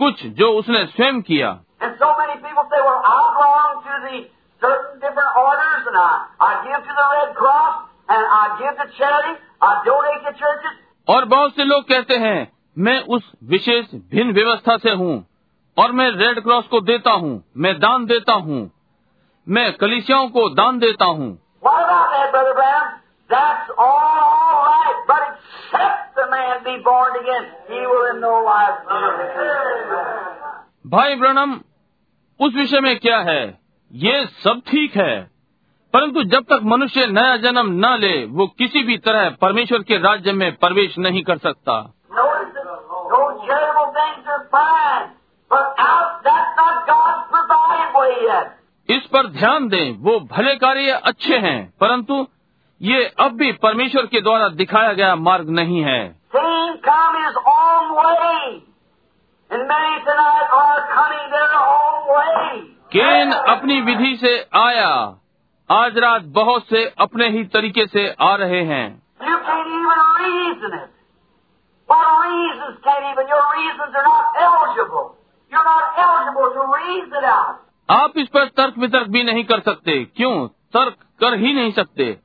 कुछ 0.00 0.24
जो 0.40 0.52
उसने 0.58 0.84
स्वयं 0.86 1.20
किया 1.22 1.50
And 1.82 1.94
so 1.98 2.08
many 2.16 2.34
people 2.40 2.64
say, 2.70 2.80
well, 2.86 3.02
I 3.10 3.20
belong 3.36 3.76
to 3.84 3.94
the 4.06 4.18
certain 4.62 5.00
different 5.00 5.32
orders 5.36 5.82
and 5.88 5.96
I, 5.96 6.12
I 6.40 6.50
give 6.64 6.80
to 6.88 6.92
the 7.00 7.06
Red 7.16 7.34
Cross 7.34 7.74
and 8.08 8.24
I 8.38 8.44
give 8.60 8.74
to 8.80 8.86
charity, 8.98 9.34
I 9.60 9.70
donate 9.84 10.22
to 10.28 10.32
churches. 10.42 10.76
और 11.08 11.24
बहुत 11.24 11.54
से 11.56 11.64
लोग 11.64 11.84
कहते 11.88 12.16
हैं 12.24 12.38
मैं 12.86 13.00
उस 13.16 13.30
विशेष 13.52 13.86
भिन्न 14.10 14.32
व्यवस्था 14.34 14.76
से 14.78 14.90
हूँ 15.02 15.14
और 15.76 15.92
मैं 15.92 16.10
रेड 16.16 16.42
क्रॉस 16.42 16.66
को 16.70 16.80
देता 16.90 17.12
हूँ 17.22 17.32
मैं 17.64 17.74
दान 17.80 18.04
देता 18.06 18.34
हूँ 18.48 18.60
मैं 19.46 19.72
कलिसियाओं 19.76 20.28
को 20.36 20.48
दान 20.54 20.78
देता 20.78 21.04
हूँ 21.20 21.30
What 21.62 21.80
about 21.84 22.12
that, 22.12 22.30
Brother 22.32 22.52
Brown? 22.58 22.84
That's 23.30 23.72
all 23.78 24.60
right, 24.66 25.00
but 25.08 25.24
except 25.24 26.14
the 26.16 26.26
man 26.30 26.62
be 26.64 26.76
born 26.84 27.18
again, 27.18 27.44
he 27.68 27.80
will 27.86 28.06
in 28.12 28.20
no 28.20 28.30
भाई 30.86 31.14
ब्रणम 31.14 31.52
उस 32.40 32.54
विषय 32.54 32.80
में 32.80 32.98
क्या 32.98 33.18
है 33.28 33.42
ये 33.92 34.26
सब 34.26 34.62
ठीक 34.68 34.96
है। 34.96 35.30
परंतु 35.94 36.22
जब 36.22 36.42
तक 36.42 36.60
मनुष्य 36.62 37.06
नया 37.06 37.36
जन्म 37.36 37.86
न 37.86 37.98
ले 38.00 38.24
वो 38.24 38.46
किसी 38.46 38.82
भी 38.82 38.98
तरह 38.98 39.30
परमेश्वर 39.30 39.78
के 39.78 39.98
राज्य 39.98 40.32
में 40.32 40.56
प्रवेश 40.56 40.98
नहीं 40.98 41.22
कर 41.22 41.38
सकता। 41.38 41.94
इस 48.90 49.06
पर 49.06 49.26
ध्यान 49.26 49.68
दें 49.68 49.98
वो 49.98 50.20
भले 50.20 50.56
कार्य 50.56 50.90
अच्छे 50.90 51.38
हैं 51.38 51.74
परंतु 51.80 52.26
ये 52.82 53.04
अब 53.04 53.32
भी 53.32 53.52
परमेश्वर 53.52 54.06
के 54.06 54.20
द्वारा 54.20 54.48
दिखाया 54.48 54.92
गया 54.92 55.16
मार्ग 55.16 55.50
नहीं 55.50 55.80
है। 55.82 56.20
केन 62.92 63.32
अपनी 63.32 63.80
विधि 63.80 64.16
से 64.16 64.48
आया। 64.54 65.18
आज 65.70 65.98
रात 65.98 66.22
बहुत 66.22 66.68
से 66.68 66.94
अपने 66.98 67.28
ही 67.28 67.44
तरीके 67.44 67.86
से 67.86 68.14
आ 68.20 68.34
रहे 68.34 68.62
हैं। 68.62 69.02
आप 77.90 78.12
इस 78.16 78.28
पर 78.28 78.48
तर्क 78.48 78.78
वितर्क 78.78 79.08
भी 79.08 79.22
नहीं 79.22 79.44
कर 79.44 79.60
सकते। 79.60 80.04
क्यों? 80.04 80.48
तर्क 80.48 80.94
कर 81.20 81.34
ही 81.34 81.54
नहीं 81.54 81.72
सकते। 81.72 82.20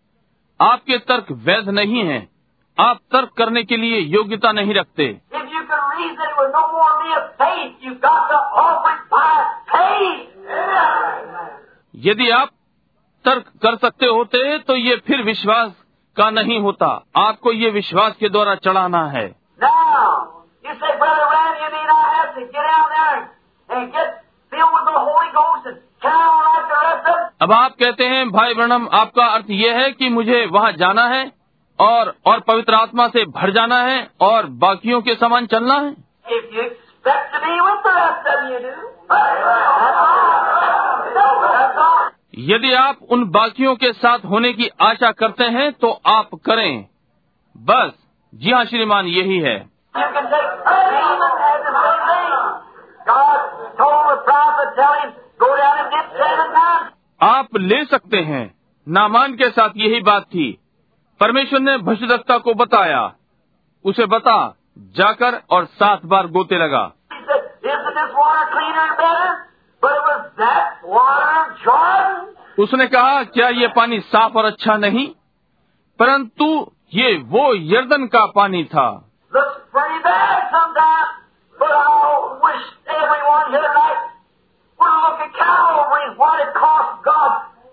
आपके 0.62 0.98
तर्क 0.98 1.26
वैध 1.32 1.70
नहीं 1.70 2.04
हैं। 2.04 2.35
आप 2.78 2.98
तर्क 3.12 3.30
करने 3.38 3.64
के 3.64 3.78
लिए 3.78 4.00
योग्यता 4.00 4.52
नहीं 4.52 4.74
रखते। 4.74 5.06
यदि 11.96 12.30
आप 12.30 12.50
तर्क 13.26 13.46
कर 13.64 13.76
सकते 13.76 14.06
होते 14.06 14.58
तो 14.60 14.76
ये 14.76 14.96
फिर 15.08 15.24
विश्वास 15.24 15.72
का 16.18 16.30
नहीं 16.30 16.60
होता। 16.60 16.88
आपको 17.18 17.52
ये 17.52 17.70
विश्वास 17.70 18.16
के 18.20 18.30
द्वारा 18.30 18.56
चढ़ाना 18.56 19.06
है। 19.08 19.26
अब 27.42 27.52
आप 27.52 27.72
कहते 27.72 28.06
हैं 28.06 28.30
भाई 28.32 28.54
ब्रणम 28.54 28.88
आपका 28.94 29.26
अर्थ 29.26 29.46
ये 29.50 29.74
है 29.74 29.92
कि 29.92 30.10
मुझे 30.10 30.46
वहाँ 30.46 30.72
जाना 30.72 31.06
है 31.06 31.26
और 31.80 32.16
और 32.26 32.40
पवित्र 32.40 32.74
आत्मा 32.74 33.08
से 33.08 33.26
भर 33.26 33.52
जाना 33.52 33.78
है 33.78 34.10
और 34.22 34.46
बाकियों 34.46 35.02
के 35.02 35.16
समान 35.16 35.46
चलना 35.46 35.74
है। 35.74 35.96
यदि 42.38 42.74
आप 42.74 42.98
उन 43.10 43.26
बाकियों 43.26 43.76
के 43.76 43.94
साथ 43.94 44.20
होने 44.20 44.54
की 44.54 44.70
आशा 44.82 45.12
करते 45.12 45.44
हैं 45.44 45.72
तो 45.72 46.02
आप 46.06 46.30
करें। 46.46 46.86
बस 47.58 47.92
जी 48.36 48.52
हाँ 48.52 48.66
श्रीमान 48.66 49.06
यही 49.06 49.40
है। 49.40 49.70
आप 57.22 57.48
ले 57.56 57.86
सकते 57.86 58.18
हैं। 58.18 58.56
नामान 58.90 59.34
के 59.34 59.50
साथ 59.50 59.70
यही 59.76 60.02
बात 60.02 60.24
थी। 60.24 60.60
परमेश्वर 61.20 61.60
ने 61.60 61.78
भषदत्ता 61.78 62.38
को 62.38 62.54
बताया। 62.54 63.14
उसे 63.86 64.06
बता 64.06 64.56
जाकर 64.78 65.42
और 65.50 65.66
सात 65.66 66.06
बार 66.06 66.28
गोते 66.28 66.58
लगा। 66.58 66.92
उसने 72.60 72.88
कहा 72.88 73.24
क्या 73.24 73.50
ये 73.50 73.68
पानी 73.68 74.00
साफ़ 74.00 74.34
और 74.34 74.46
अच्छा 74.46 74.78
नहीं? 74.78 75.12
परंतु 76.00 76.72
ये 76.94 77.18
वो 77.18 77.56
यर्दन 77.56 78.08
का 78.08 78.26
पानी 78.26 78.64
था। 78.64 79.12
Calvary, 85.36 86.16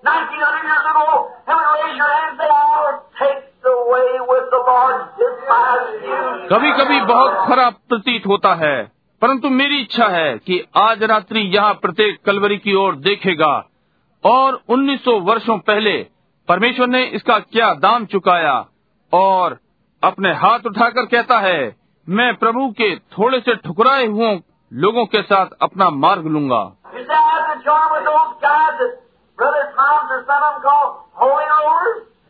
1900 0.05 0.63
years 0.67 0.87
ago, 0.91 1.31
and 1.47 1.61
raise 1.75 1.97
your 1.97 2.09
hand 2.09 2.27
and 2.29 2.39
say, 2.39 2.49
I'll 2.51 2.97
take 3.19 3.43
the 3.63 3.75
way 3.91 4.09
with 4.31 4.47
the 4.51 4.61
Lord 4.69 4.97
despise 5.19 6.49
कभी 6.49 6.73
कभी 6.73 7.01
बहुत 7.01 7.49
खराब 7.49 7.75
प्रतीत 7.89 8.27
होता 8.27 8.55
है 8.55 8.83
परंतु 9.23 9.49
मेरी 9.49 9.81
इच्छा 9.81 10.07
है 10.07 10.39
कि 10.39 10.67
आज 10.77 11.03
रात्रि 11.03 11.41
यहाँ 11.41 11.75
प्रत्येक 11.75 12.19
कलवरी 12.27 12.57
की 12.59 12.75
ओर 12.75 12.97
देखेगा। 12.97 13.53
और 14.25 14.61
1900 14.71 15.15
वर्षों 15.21 15.59
पहले 15.59 15.93
परमेश्वर 16.49 16.87
ने 16.87 17.05
इसका 17.05 17.39
क्या 17.39 17.73
दाम 17.75 18.07
चुकाया 18.07 18.67
और 19.13 19.59
अपने 20.03 20.33
हाथ 20.33 20.67
उठाकर 20.67 21.07
कहता 21.07 21.39
है 21.39 21.77
मैं 22.09 22.35
प्रभु 22.37 22.69
के 22.71 22.97
थोड़े 22.97 23.41
से 23.41 23.55
ठुकराए 23.57 24.07
हुए 24.07 24.41
लोगों 24.73 25.07
के 25.07 25.23
साथ 25.23 25.47
अपना 25.63 25.91
मार्ग 25.91 26.27
लूँगा। 26.27 26.63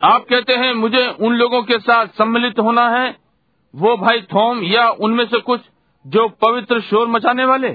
आप 0.04 0.24
कहते 0.30 0.54
हैं 0.56 0.72
मुझे 0.74 1.16
उन 1.20 1.34
लोगों 1.34 1.62
के 1.62 1.78
साथ 1.78 2.06
सम्मिलित 2.06 2.58
होना 2.58 2.88
है 2.88 3.16
वो 3.74 3.96
भाई 3.96 4.20
थोम 4.20 4.62
या 4.62 4.88
उनमें 5.00 5.24
से 5.26 5.40
कुछ 5.40 5.60
जो 6.06 6.28
पवित्र 6.28 6.80
शोर 6.80 7.06
मचाने 7.08 7.44
वाले? 7.44 7.68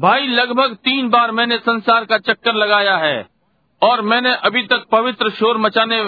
भाई 0.00 0.26
लगभग 0.26 0.74
तीन 0.74 1.08
बार 1.08 1.30
मैंने 1.30 1.56
संसार 1.58 2.04
का 2.04 2.18
चक्कर 2.18 2.54
लगाया 2.54 2.96
है 2.96 3.28
और 3.82 4.00
मैंने 4.02 4.34
अभी 4.34 4.62
तक 4.62 4.86
पवित्र 4.92 5.30
शोर 5.30 5.58
मचाने 5.58 6.00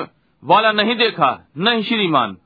वाला 0.44 0.72
नहीं 0.72 0.96
देखा 0.96 1.30
नहीं 1.56 1.82
श्रीमान. 1.82 2.36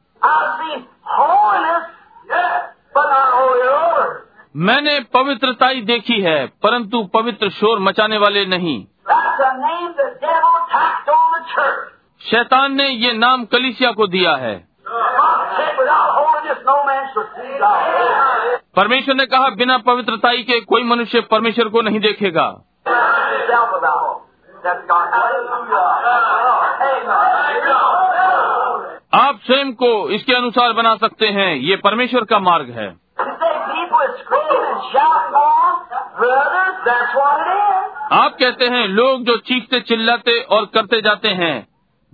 मैंने 4.56 5.00
पवित्रताई 5.00 5.80
देखी 5.80 6.20
है 6.20 6.46
परंतु 6.46 7.04
पवित्र 7.04 7.48
शोर 7.50 7.78
मचाने 7.78 8.18
वाले 8.18 8.46
नहीं। 8.46 8.86
शैतान 12.20 12.72
ने 12.72 12.88
ये 12.88 13.12
नाम 13.12 13.44
कलिसिया 13.44 13.92
को 13.92 14.06
दिया 14.06 14.34
है। 14.34 14.68
परमेश्वर 18.76 19.14
ने 19.14 19.26
कहा 19.26 19.48
बिना 19.48 19.78
पवित्रताई 19.78 20.42
के 20.42 20.60
कोई 20.60 20.84
मनुष्य 20.84 21.20
परमेश्वर 21.20 21.68
को 21.68 21.82
नहीं 21.82 22.00
देखेगा। 22.00 22.56
आप 29.14 29.40
स्वयं 29.46 29.72
को 29.72 30.08
इसके 30.08 30.32
अनुसार 30.32 30.72
बना 30.72 30.96
सकते 30.96 31.26
हैं। 31.26 31.56
ये 31.56 31.76
परमेश्वर 31.76 32.24
का 32.24 32.38
मार्ग 32.38 32.70
है। 32.70 32.88
आप 38.22 38.36
कहते 38.40 38.64
हैं, 38.64 38.88
लोग 38.88 39.22
जो 39.22 39.36
चीखते, 39.36 39.80
चिल्लाते 39.80 40.40
और 40.40 40.64
करते 40.74 41.00
जाते 41.00 41.28
हैं, 41.28 41.66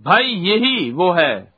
भाई 0.05 0.25
यही 0.25 0.91
वो 0.91 1.13
है। 1.13 1.55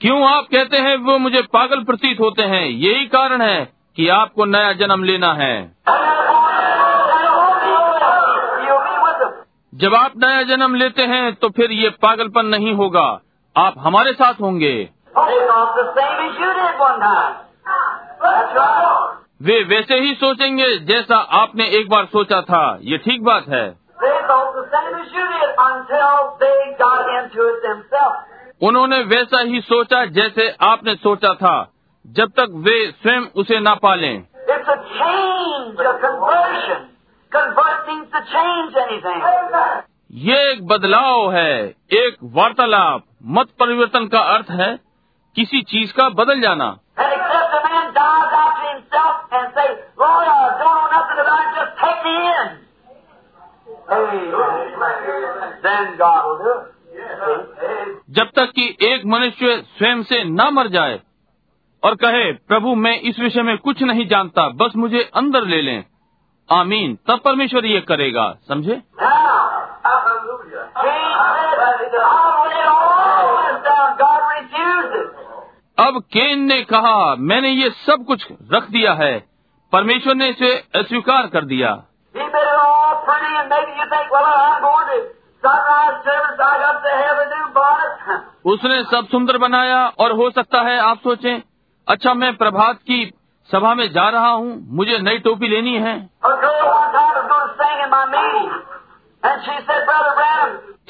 क्यों 0.00 0.36
आप 0.36 0.44
कहते 0.44 0.76
हैं, 0.76 0.96
वो 0.96 1.18
मुझे 1.18 1.42
पागल 1.42 1.84
प्रतीत 1.84 2.20
होते 2.20 2.42
हैं? 2.42 2.66
यही 2.66 3.06
कारण 3.06 3.42
है 3.42 3.72
कि 3.96 4.08
आपको 4.08 4.44
नया 4.44 4.72
जन्म 4.72 5.04
लेना 5.04 5.34
है। 5.34 5.76
जब 9.74 9.94
आप 9.94 10.12
नया 10.16 10.42
जन्म 10.42 10.74
लेते 10.74 11.02
हैं 11.02 11.34
तो 11.34 11.48
फिर 11.48 11.72
ये 11.72 11.88
पागलपन 11.90 12.46
नहीं 12.46 12.74
होगा। 12.74 13.20
आप 13.56 13.74
हमारे 13.78 14.12
साथ 14.12 14.34
होंगे। 14.34 14.90
वे 19.42 19.64
वैसे 19.64 19.94
ही 19.94 20.14
सोचेंगे 20.14 20.78
जैसा 20.78 21.16
आपने 21.16 21.66
एक 21.68 21.90
बार 21.90 22.04
सोचा 22.04 22.40
था। 22.40 22.78
ये 22.80 22.98
ठीक 22.98 23.22
बात 23.22 23.44
है। 23.48 23.78
उन्होंने 28.62 29.00
वैसा 29.02 29.40
ही 29.40 29.60
सोचा 29.60 30.04
जैसे 30.04 30.56
आपने 30.60 30.94
सोचा 30.94 31.34
था। 31.34 31.72
जब 32.06 32.28
तक 32.28 32.46
वे 32.50 32.90
स्वयं 33.02 33.20
उसे 33.36 33.60
ना 33.60 33.74
पालें। 33.74 34.22
ये 40.12 40.52
एक 40.52 40.66
बदलाव 40.66 41.32
है 41.32 41.68
एक 41.92 42.16
वार्तालाप। 42.22 43.04
मत 43.26 43.46
परिवर्तन 43.60 44.06
का 44.06 44.18
अर्थ 44.18 44.50
है 44.50 44.78
किसी 45.36 45.62
चीज़ 45.62 45.92
का 45.92 46.08
बदल 46.08 46.40
जाना। 46.40 46.76
जब 58.10 58.30
तक 58.36 58.52
कि 58.56 58.76
एक 58.82 59.02
मनुष्य 59.06 59.62
स्वयं 59.78 60.02
से 60.02 60.24
न 60.24 60.48
मर 60.52 60.68
जाए 60.68 61.00
और 61.84 61.94
कहे 61.94 62.32
प्रभु 62.32 62.74
मैं 62.74 63.00
इस 63.00 63.18
विषय 63.18 63.42
में 63.42 63.58
कुछ 63.58 63.82
नहीं 63.82 64.06
जानता 64.06 64.48
बस 64.48 64.72
मुझे 64.76 65.10
अंदर 65.14 65.42
ले 65.42 65.62
लें। 65.62 65.84
आमीन। 66.52 66.98
तब 67.08 67.20
परमेश्वर 67.24 67.64
ये 67.64 67.80
करेगा। 67.80 68.34
समझे? 68.48 68.82
अब 75.78 76.02
केन 76.12 76.40
ने 76.40 76.62
कहा, 76.62 77.14
मैंने 77.14 77.48
ये 77.48 77.70
सब 77.70 78.04
कुछ 78.06 78.26
रख 78.52 78.70
दिया 78.70 78.92
है। 78.92 79.26
परमेश्वर 79.72 80.14
ने 80.14 80.28
इसे 80.28 80.56
अस्वीकार 80.56 81.26
कर 81.26 81.44
दिया। 81.44 81.82
उसने 88.46 88.84
सब 88.84 89.08
सुंदर 89.08 89.38
बनाया 89.38 89.88
और 89.88 90.12
हो 90.12 90.30
सकता 90.30 90.60
है, 90.60 90.78
आप 90.78 90.98
सोचें 90.98 91.42
अच्छा 91.88 92.14
मैं 92.14 92.36
प्रभात 92.36 92.76
की 92.76 93.12
सभा 93.52 93.74
में 93.74 93.92
जा 93.92 94.08
रहा 94.08 94.28
हूँ, 94.28 94.66
मुझे 94.68 94.98
नई 94.98 95.18
टोपी 95.18 95.48
लेनी 95.48 95.74
है। 95.78 95.96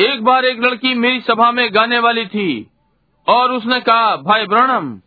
एक 0.00 0.24
बार 0.24 0.44
एक 0.44 0.60
लड़की 0.60 0.94
मेरी 0.94 1.20
सभा 1.20 1.50
में 1.50 1.74
गाने 1.74 1.98
वाली 1.98 2.26
थी, 2.26 2.70
और 3.28 3.52
उसने 3.52 3.80
कहा, 3.80 4.16
भाई 4.16 4.46
ब्रणम, 4.46 5.00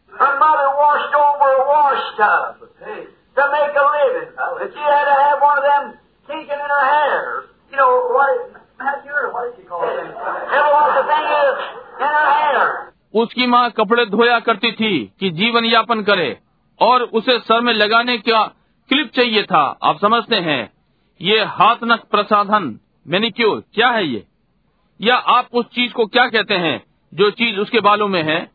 उसकी 13.13 13.47
माँ 13.47 13.69
कपड़े 13.69 14.05
धोया 14.05 14.39
करती 14.39 14.71
थी 14.71 15.13
कि 15.19 15.29
जीवन 15.29 15.65
यापन 15.65 16.01
करे। 16.01 16.46
और 16.79 17.01
उसे 17.01 17.39
सर 17.39 17.61
में 17.61 17.73
लगाने 17.73 18.17
का 18.17 18.43
क्लिप 18.89 19.11
चाहिए 19.15 19.43
था। 19.43 19.77
आप 19.83 19.97
समझते 20.01 20.35
हैं 20.35 20.73
ये 21.21 21.43
हाथ 21.43 21.75
नक 21.83 22.03
प्रसाधन 22.11 22.79
मैनिक्योर 23.07 23.63
क्या 23.73 23.89
है 23.89 24.07
ये? 24.07 24.27
या 25.01 25.15
आप 25.15 25.47
उस 25.53 25.65
चीज़ 25.65 25.93
को 25.93 26.05
क्या 26.05 26.27
कहते 26.27 26.53
हैं 26.53 26.83
जो 27.13 27.31
चीज़ 27.31 27.59
उसके 27.59 27.79
बालों 27.79 28.07
में 28.07 28.23
है? 28.23 28.51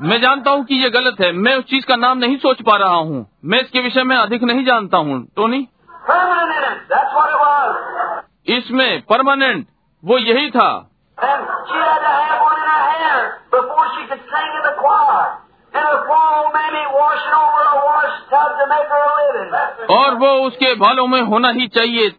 मैं 0.00 0.20
जानता 0.20 0.50
हूँ 0.50 0.64
कि 0.64 0.74
ये 0.74 0.90
गलत 0.90 1.16
है। 1.20 1.32
मैं 1.32 1.56
उस 1.56 1.64
चीज़ 1.64 1.86
का 1.86 1.96
नाम 1.96 2.18
नहीं 2.18 2.36
सोच 2.36 2.62
पा 2.62 2.76
रहा 2.76 2.96
हूँ। 2.96 3.30
मैं 3.44 3.60
इसके 3.60 3.80
विषय 3.80 4.02
में 4.02 4.16
अधिक 4.16 4.42
नहीं 4.42 4.64
जानता 4.64 4.98
हूँ 4.98 5.28
टोनी 5.36 5.68
was. 7.34 7.76
इसमें 8.46 9.02
परमानेंट 9.02 9.66
वो 10.04 10.18
यही 10.18 10.50
था। 10.50 10.90
before 13.50 13.86
she 13.94 14.06
could 14.08 14.24
sing 14.32 14.56
in 14.56 14.64
the 14.70 14.74
choir. 14.82 15.26
और 19.90 20.14
वो 20.14 20.28
उसके 20.46 20.74
बालों 20.74 21.06
में 21.06 21.20
होना 21.22 21.50
ही 21.50 21.66
चाहिए। 21.68 22.12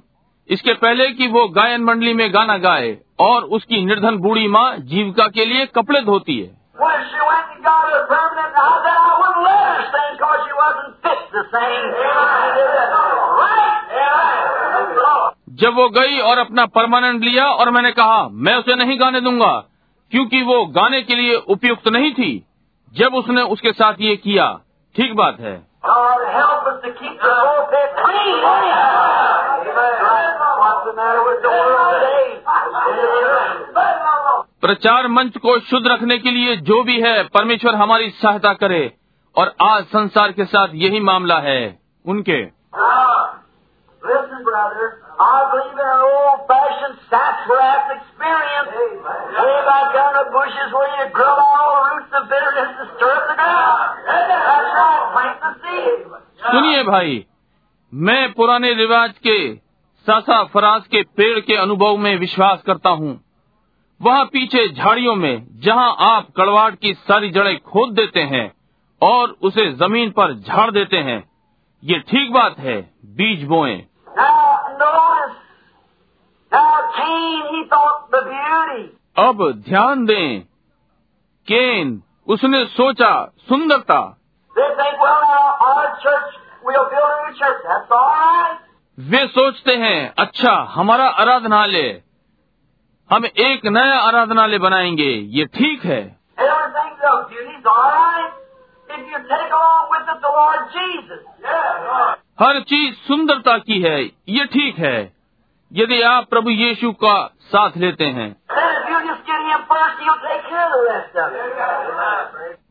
इसके 0.49 0.73
पहले 0.73 1.07
कि 1.07 1.27
वो 1.27 1.47
गायन 1.47 1.83
मंडली 1.83 2.13
में 2.13 2.33
गाना 2.33 2.57
गाए 2.57 2.97
और 3.19 3.43
उसकी 3.43 3.85
निर्धन 3.85 4.17
बूढ़ी 4.17 4.47
माँ 4.47 4.75
जीविका 4.77 5.27
के 5.27 5.45
लिए 5.45 5.65
कपड़े 5.65 6.01
धोती 6.01 6.39
है। 6.39 6.59
जब 15.55 15.75
वो 15.75 15.89
गई 15.89 16.19
और 16.19 16.37
अपना 16.37 16.65
परमानेंट 16.65 17.23
लिया 17.23 17.47
और 17.47 17.69
मैंने 17.69 17.91
कहा 17.91 18.27
मैं 18.31 18.55
उसे 18.55 18.75
नहीं 18.75 18.99
गाने 18.99 19.21
दूँगा। 19.21 19.63
क्योंकि 20.11 20.41
वो 20.41 20.65
गाने 20.65 21.01
के 21.01 21.15
लिए 21.15 21.35
उपयुक्त 21.35 21.87
नहीं 21.87 22.13
थी 22.13 22.45
जब 22.93 23.15
उसने 23.15 23.41
उसके 23.41 23.71
साथ 23.71 23.93
ये 23.99 24.15
किया। 24.15 24.59
ठीक 24.95 25.15
बात 25.15 25.39
है। 25.39 25.69
प्रचार 34.61 35.07
मंच 35.07 35.37
को 35.37 35.59
शुद्ध 35.59 35.87
रखने 35.87 36.17
के 36.17 36.31
लिए 36.31 36.55
जो 36.55 36.83
भी 36.83 37.01
है 37.01 37.23
परमेश्वर 37.23 37.75
हमारी 37.75 38.09
सहायता 38.09 38.53
करे 38.53 38.93
और 39.35 39.55
आज 39.63 39.83
संसार 39.83 40.31
के 40.31 40.45
साथ 40.45 40.67
यही 40.73 40.99
मामला 40.99 41.39
है। 41.39 41.79
उनके। 42.07 42.59
Listen, 44.05 44.39
brother, 44.39 44.89
experience. 48.19 48.71
Way 49.39 49.57
back 49.65 49.87
down 49.95 50.11
the 50.19 50.25
bushes 50.31 50.69
where 50.73 50.91
you 50.99 51.13
grub 51.13 51.39
all 51.39 51.71
roots 51.87 52.11
of 52.13 52.23
bitterness 52.27 52.71
to 52.79 52.85
stir 52.95 53.11
up 53.11 53.23
the 53.29 53.35
ground. 53.35 53.79
That's 54.07 54.71
right. 54.75 55.03
Plant 55.15 55.37
the 55.43 55.51
seed. 55.63 55.99
सुनिए 56.41 56.83
भाई 56.83 57.25
मैं 57.93 58.31
पुराने 58.33 58.73
रिवाज 58.73 59.11
के 59.27 59.39
सासा 60.07 60.43
फराज 60.53 60.85
के 60.91 61.01
पेड़ 61.17 61.39
के 61.39 61.55
अनुभव 61.61 61.97
में 62.03 62.15
विश्वास 62.19 62.61
करता 62.67 62.89
हूँ 62.99 63.19
वहाँ 64.01 64.25
पीछे 64.33 64.67
झाड़ियों 64.69 65.15
में 65.15 65.45
जहाँ 65.65 65.89
आप 66.07 66.27
कड़वाट 66.37 66.75
की 66.81 66.93
सारी 67.01 67.29
जड़ें 67.37 67.57
खोद 67.71 67.93
देते 67.95 68.21
हैं 68.33 68.45
और 69.01 69.35
उसे 69.49 69.69
ज़मीन 69.75 70.11
पर 70.19 70.33
झाड़ 70.33 70.69
देते 70.71 70.97
हैं 71.09 71.19
ये 71.83 71.99
ठीक 72.09 72.31
बात 72.33 72.59
है 72.59 72.79
बीज 73.19 73.43
बोएँ 73.47 73.77
अब 79.17 79.51
ध्यान 79.51 80.05
दें 80.05 80.41
केन 81.47 82.03
उसने 82.27 82.65
सोचा 82.65 83.11
सुंदरता। 83.49 83.99
वे 88.99 89.27
सोचते 89.27 89.75
हैं 89.75 90.13
अच्छा 90.17 90.51
हमारा 90.51 91.05
आराधनालय 91.05 92.01
हम 93.09 93.25
एक 93.25 93.65
नया 93.65 93.99
आराधनालय 93.99 94.57
बनाएँगे 94.57 95.11
ये 95.37 95.45
ठीक 95.45 95.85
है। 95.85 96.01
हर 102.39 102.59
चीज़ 102.59 102.95
सुंदरता 102.95 103.57
की 103.57 103.81
है 103.81 104.03
ये 104.29 104.45
ठीक 104.45 104.79
है। 104.79 105.18
यदि 105.71 106.01
आप 106.01 106.29
प्रभु 106.29 106.49
यीशु 106.49 106.91
का 106.91 107.15
साथ 107.41 107.77
लेते 107.77 108.05
हैं, 108.05 108.29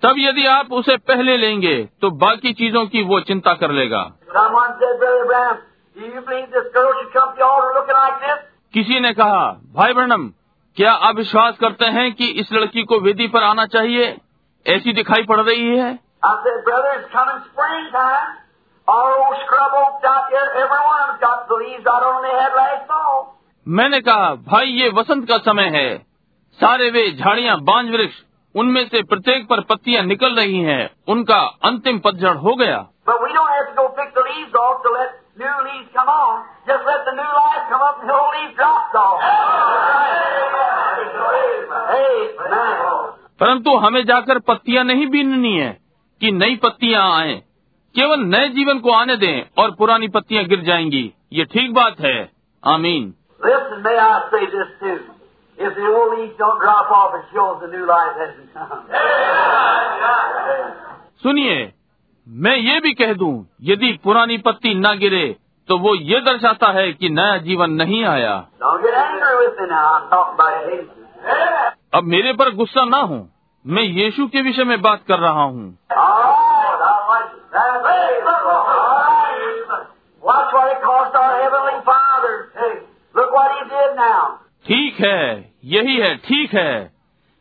तब 0.03 0.15
यदि 0.19 0.47
आप 0.47 0.73
उसे 0.73 0.97
पहले 0.97 1.37
लेंगे 1.37 1.77
तो 2.01 2.11
बाकी 2.17 2.53
चीज़ों 2.53 2.87
की 2.87 3.03
वो 3.03 3.21
चिंता 3.21 3.55
कर 3.55 3.71
लेगा। 3.71 4.03
किसी 8.75 9.01
ने 9.01 9.13
कहा, 9.13 9.47
भाई 9.75 9.93
ब्रणम 9.93 10.29
क्या 10.77 10.93
आप 10.93 11.17
विश्वास 11.17 11.59
करते 11.59 11.85
हैं 11.87 12.13
कि 12.13 12.27
इस 12.41 12.53
लड़की 12.53 12.83
को 12.83 12.99
वेदी 13.01 13.27
पर 13.29 13.43
आना 13.43 13.67
चाहिए? 13.67 14.17
ऐसी 14.67 14.93
दिखाई 14.93 15.23
पड़ 15.23 15.41
रही 15.41 15.77
है? 15.79 15.99
मैंने 23.69 24.01
कहा 24.01 24.35
भाई 24.35 24.67
ये 24.67 24.89
वसंत 24.89 25.29
का 25.29 25.39
समय 25.39 25.63
है। 25.63 25.99
सारे 26.53 26.91
वे 26.91 27.11
झाड़ियाँ 27.11 27.61
बांझ 27.61 27.91
वृक्ष 27.91 28.15
उनमें 28.57 28.89
से 28.89 29.03
प्रत्येक 29.03 29.49
पर 29.49 29.61
पत्तियाँ 29.61 30.03
निकल 30.03 30.37
रही 30.37 30.59
हैं। 30.59 30.91
उनका 31.09 31.41
अंतिम 31.41 31.99
पतझड़ 31.99 32.37
हो 32.37 32.55
गया। 32.55 32.87
परंतु 43.41 43.77
हमें 43.77 44.05
जाकर 44.05 44.39
पत्तियाँ 44.39 44.85
नहीं 44.85 45.07
बीननी 45.07 45.59
है 45.59 45.81
कि 46.21 46.33
नई 46.33 46.57
पत्तियाँ 46.57 47.21
आएँ। 47.21 47.48
केवल 47.99 48.21
नए 48.21 48.49
जीवन 48.49 48.79
को 48.79 48.91
आने 48.91 49.17
दें 49.17 49.63
और 49.63 49.71
पुरानी 49.71 50.09
पत्तियाँ 50.09 50.45
गिर 50.45 50.61
जाएँगी। 50.61 51.13
ये 51.33 51.45
ठीक 51.45 51.75
बात 51.75 52.01
है। 52.01 52.31
आमीन। 52.67 53.15
सुनिए 61.23 61.73
मैं 62.29 62.57
ये 62.57 62.81
भी 62.81 62.93
कह 62.93 63.13
दूँ 63.13 63.47
यदि 63.63 63.99
पुरानी 64.05 64.39
पत्ती 64.39 64.75
ना 64.75 64.95
गिरे 64.95 65.37
तो 65.69 65.79
वो 65.79 65.95
ये 65.95 66.21
दर्शाता 66.21 66.69
है 66.69 66.93
कि 66.93 67.09
नया 67.09 67.37
जीवन 67.37 67.71
नहीं 67.71 68.05
आया। 68.05 68.47
अब 71.95 72.05
मेरे 72.05 72.33
पर 72.33 72.55
गुस्सा 72.55 72.85
ना 72.85 72.97
हो। 72.97 73.29
मैं 73.67 73.83
यीशु 73.83 74.27
के 74.27 74.43
विषय 74.43 74.65
में 74.65 74.83
बात 74.83 75.01
कर 75.09 75.19
रहा 75.19 75.41
हूँ। 75.43 75.79
ठीक 84.67 85.01
है 85.01 85.55
यही 85.65 85.97
है 85.97 86.17
ठीक 86.17 86.55
है। 86.55 86.93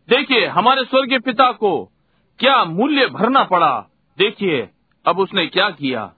देखिए 0.09 0.47
हमारे 0.47 0.83
स्वर्गीय 0.83 1.19
पिता 1.19 1.51
को 1.51 1.91
क्या 2.39 2.63
मूल्य 2.65 3.05
भरना 3.05 3.43
पड़ा। 3.43 3.85
देखिए 4.17 4.69
अब 5.05 5.19
उसने 5.19 5.47
क्या 5.47 5.69
किया? 5.69 6.11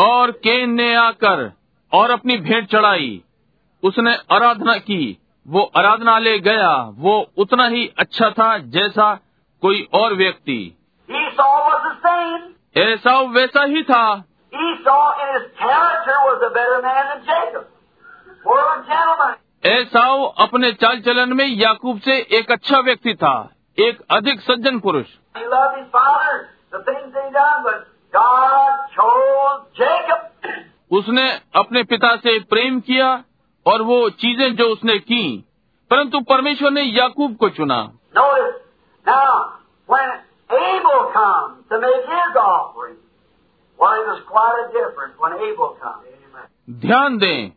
और 0.00 0.30
केन 0.30 0.70
ने 0.70 0.94
आकर 0.94 1.52
और 1.92 2.10
अपनी 2.10 2.36
भेंट 2.36 2.68
चढ़ाई। 2.68 3.22
उसने 3.82 4.16
आराधना 4.32 4.78
की। 4.78 5.18
वो 5.48 5.70
आराधनालय 5.76 6.38
गया 6.38 6.92
वो 6.94 7.30
उतना 7.38 7.66
ही 7.66 7.92
अच्छा 7.98 8.30
था 8.30 8.58
जैसा 8.58 9.14
कोई 9.62 9.88
और 9.94 10.14
व्यक्ति। 10.14 10.78
ऐसा 12.76 13.20
वैसा 13.20 13.64
ही 13.64 13.82
था। 13.82 14.24
ऐसा 19.64 20.24
अपने 20.44 20.72
चाल 20.72 21.00
चलन 21.00 21.32
में 21.32 21.46
याकूब 21.46 22.00
से 22.00 22.26
एक 22.30 22.52
अच्छा 22.52 22.78
व्यक्ति 22.78 23.14
था 23.14 23.50
एक 23.78 23.98
अधिक 24.10 24.40
सज्जन 24.40 24.78
पुरुष। 24.78 25.06
उसने 30.90 31.40
अपने 31.54 31.82
पिता 31.82 32.16
से 32.16 32.40
प्रेम 32.40 32.80
किया 32.80 33.24
और 33.66 33.82
वो 33.82 34.10
चीज़ें 34.10 34.56
जो 34.56 34.64
उसने 34.64 34.98
की। 34.98 35.48
परंतु 35.90 36.20
परमेश्वर 36.20 36.70
ने 36.70 36.82
याकूब 36.82 37.36
को 37.36 37.48
चुना। 37.48 37.90
ध्यान 46.70 47.18
दें 47.18 47.52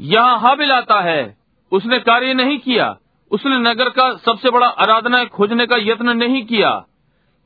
यहाँ 0.00 0.40
हाँ 0.40 0.56
बिलाता 0.56 1.00
है। 1.00 1.36
उसने 1.72 1.98
कार्य 1.98 2.34
नहीं 2.34 2.58
किया। 2.58 2.96
उसने 3.30 3.58
नगर 3.58 3.88
का 3.88 4.16
सबसे 4.16 4.50
बड़ा 4.50 4.66
आराधना 4.66 5.24
खोजने 5.24 5.66
का 5.66 5.76
यत्न 5.78 6.08
नहीं 6.08 6.46
किया 6.46 6.84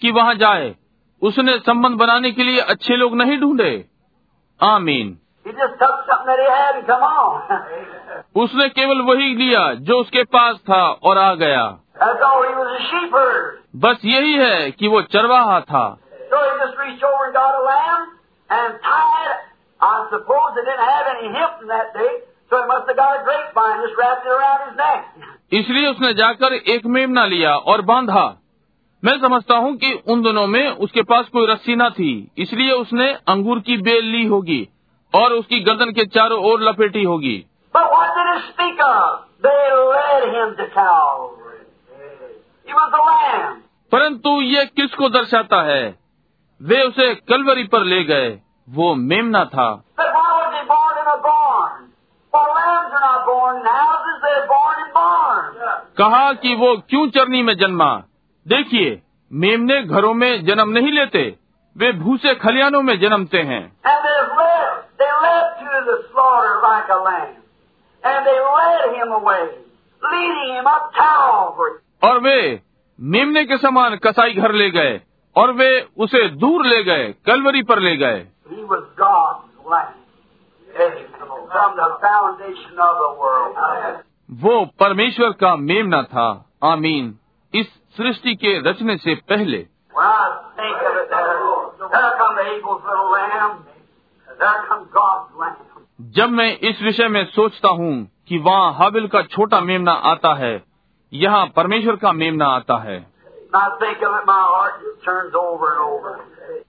कि 0.00 0.10
वहाँ 0.10 0.34
जाए। 0.34 0.74
उसने 1.22 1.58
संबंध 1.58 1.98
बनाने 1.98 2.30
के 2.30 2.42
लिए 2.42 2.60
अच्छे 2.60 2.96
लोग 2.96 3.16
नहीं 3.16 3.38
ढूंढे। 3.38 3.84
आमीन। 4.62 5.18
उसने 8.36 8.68
केवल 8.68 9.00
वही 9.00 9.34
लिया 9.34 9.74
जो 9.74 9.98
उसके 9.98 10.22
पास 10.22 10.56
था 10.56 10.98
और 11.02 11.18
आ 11.18 11.34
गया। 11.34 11.78
बस 13.76 13.96
यही 14.04 14.32
है 14.32 14.70
कि 14.70 14.88
वो 14.88 15.02
चरवाहा 15.02 15.60
था। 15.60 15.98
So 16.30 16.36
he 16.44 16.52
just 16.62 16.76
reached 16.78 17.04
over 17.04 17.26
and 17.26 17.34
got 17.34 17.52
a 17.54 17.64
lamb 17.64 18.02
and 18.50 18.80
tied 18.86 19.26
it. 19.26 19.42
I 19.80 20.06
suppose 20.10 20.54
they 20.56 20.64
didn't 20.64 20.88
have 20.88 21.06
any 21.12 21.28
hemp 21.34 21.62
in 21.62 21.68
that 21.68 21.92
day, 21.94 22.12
so 22.50 22.60
he 22.60 22.66
must 22.66 22.88
have 22.88 22.96
got 22.96 23.20
a 23.20 23.24
grapevine 23.24 23.82
just 23.82 23.96
wrapped 23.98 24.26
it 24.26 24.32
around 24.32 24.60
his 24.66 24.76
neck. 24.76 25.00
इसलिए 25.52 25.86
उसने 25.88 26.12
जाकर 26.14 26.54
एक 26.74 26.86
मेमना 26.86 27.24
लिया 27.26 27.54
और 27.72 27.82
बांधा 27.82 28.24
मैं 29.02 29.16
समझता 29.20 29.56
हूँ 29.56 29.76
कि 29.76 29.92
उन 30.08 30.22
दोनों 30.22 30.46
में 30.46 30.68
उसके 30.86 31.02
पास 31.02 31.28
कोई 31.28 31.46
रस्सी 31.46 31.76
न 31.76 31.88
थी 31.90 32.12
इसलिए 32.38 32.72
उसने 32.72 33.12
अंगूर 33.28 33.60
की 33.60 33.76
बेल 33.82 34.04
ली 34.04 34.24
होगी 34.26 34.68
और 35.14 35.32
उसकी 35.32 35.60
गर्दन 35.60 35.92
के 35.92 36.06
चारों 36.06 36.38
ओर 36.50 36.62
लपेटी 36.62 37.02
होगी. 37.02 37.36
परंतु 43.92 44.40
ये 44.42 44.64
किसको 44.76 45.08
दर्शाता 45.08 45.62
है 45.62 46.05
वे 46.62 46.82
उसे 46.82 47.14
कलवरी 47.14 47.64
पर 47.64 47.80
ले 47.80 48.04
गए। 48.04 48.40
वो 48.70 48.94
मेमना 48.94 49.44
था। 49.44 49.84
कहा 55.98 56.32
कि 56.32 56.54
वो 56.54 56.76
क्यों 56.76 57.08
चरनी 57.08 57.42
में 57.42 57.56
जन्मा? 57.56 58.02
देखिए 58.48 59.02
मेमने 59.32 59.82
घरों 59.82 60.14
में 60.14 60.44
जन्म 60.44 60.68
नहीं 60.68 60.92
लेते। 60.92 61.36
वे 61.76 61.92
भूसे 61.92 62.34
खलियानों 62.34 62.82
में 62.82 63.00
जन्मते 63.00 63.38
हैं। 63.38 63.76
और 72.02 72.18
वे 72.18 72.60
मेमने 73.00 73.44
के 73.44 73.58
समान 73.58 73.96
कसाई 73.96 74.34
घर 74.34 74.52
ले 74.52 74.70
गए। 74.70 75.00
और 75.36 75.52
वे 75.52 75.88
उसे 75.98 76.28
दूर 76.28 76.66
ले 76.66 76.84
गए 76.84 77.14
कलवरी 77.26 77.62
पर 77.62 77.78
ले 77.78 77.96
गए। 77.96 78.26
वो 84.30 84.64
परमेश्वर 84.64 85.32
का 85.32 85.56
मेमना 85.56 86.02
था। 86.02 86.50
आमीन। 86.64 87.18
इस 87.54 87.66
सृष्टि 87.96 88.34
के 88.34 88.70
रचने 88.70 88.96
से 88.96 89.14
पहले। 89.14 89.66
जब 96.00 96.28
मैं 96.28 96.58
इस 96.58 96.82
विषय 96.82 97.08
में 97.08 97.24
सोचता 97.24 97.68
हूँ 97.68 98.10
कि 98.28 98.38
वहाँ 98.38 98.72
हाबिल 98.72 99.08
का 99.08 99.22
छोटा 99.22 99.60
मेमना 99.60 99.92
आता 99.92 100.34
है 100.34 100.64
यहाँ 101.12 101.46
परमेश्वर 101.46 101.96
का 101.96 102.12
मेमना 102.12 102.46
आता 102.46 102.76
है। 102.76 103.15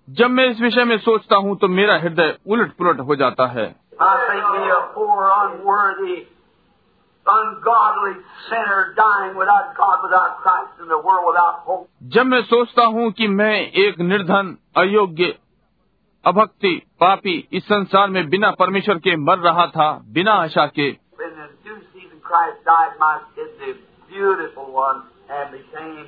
जब 0.09 0.29
मैं 0.29 0.45
इस 0.45 0.61
विषय 0.61 0.83
में 0.83 0.97
सोचता 0.97 1.35
हूँ 1.35 1.57
तो 1.57 1.67
मेरा 1.67 1.97
हृदय 1.97 2.37
उलट 2.47 2.73
पुलट 2.73 2.99
हो 2.99 3.15
जाता 3.15 3.45
है। 3.47 3.75
जब 12.03 12.25
मैं 12.25 12.41
सोचता 12.41 12.85
हूँ 12.85 13.11
कि 13.11 13.27
मैं 13.27 13.71
एक 13.71 13.99
निर्धन 13.99 14.57
अयोग्य 14.77 15.39
अभक्ति 16.25 16.81
पापी 16.99 17.47
इस 17.51 17.63
संसार 17.63 18.09
में 18.09 18.29
बिना 18.29 18.51
परमेश्वर 18.51 18.95
के 18.95 19.15
मर 19.15 19.37
रहा 19.37 19.67
था 19.67 20.03
बिना 20.05 20.33
आशा 20.33 20.67
के। 20.67 21.07
Died, 22.67 22.95
my, 23.01 23.17
the 23.37 23.73
beautiful 24.11 24.67
one, 24.73 24.97
and 25.29 25.51
became 25.51 26.07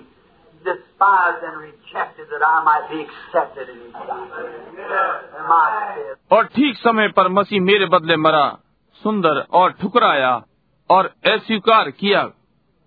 और 6.32 6.44
ठीक 6.46 6.78
समय 6.78 7.08
पर 7.08 7.28
मसीह 7.28 7.62
मेरे 7.62 7.86
बदले 7.86 8.18
मरा 8.18 8.58
सुंदर 9.04 9.46
और 9.54 9.72
ठुकराया 9.72 10.44
और 10.90 11.06
अस्वीकार 11.06 11.92
किया 11.92 12.30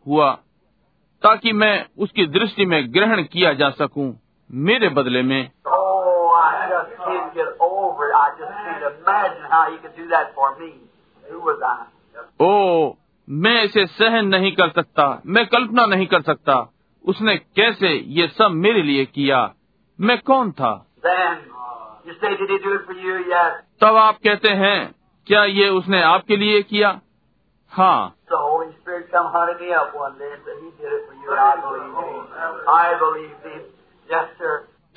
हुआ 0.06 0.32
ताकि 1.22 1.52
मैं 1.52 1.86
उसकी 1.98 2.26
दृष्टि 2.26 2.66
में 2.66 2.94
ग्रहण 2.94 3.22
किया 3.22 3.52
जा 3.52 3.70
सकूँ 3.70 4.20
मेरे 4.52 4.88
बदले 4.88 5.22
में। 5.22 5.50
ओ 12.40 12.88
oh, 12.88 12.96
मैं 13.28 13.62
इसे 13.62 13.86
सहन 13.86 14.26
नहीं 14.26 14.52
कर 14.52 14.68
सकता 14.68 15.22
मैं 15.26 15.46
कल्पना 15.46 15.86
नहीं 15.86 16.06
कर 16.06 16.22
सकता। 16.22 16.72
उसने 17.04 17.36
कैसे 17.36 17.88
ये 17.88 18.28
सब 18.28 18.50
मेरे 18.50 18.82
लिए 18.82 19.04
किया? 19.04 19.54
मैं 20.00 20.18
कौन 20.18 20.52
था? 20.52 20.86
तब 23.80 23.96
आप 23.96 24.14
कहते 24.14 24.48
हैं 24.48 24.94
क्या 25.26 25.44
ये 25.44 25.68
उसने 25.68 26.02
आपके 26.02 26.36
लिए 26.36 26.62
किया? 26.62 27.00
हाँ। 27.70 28.14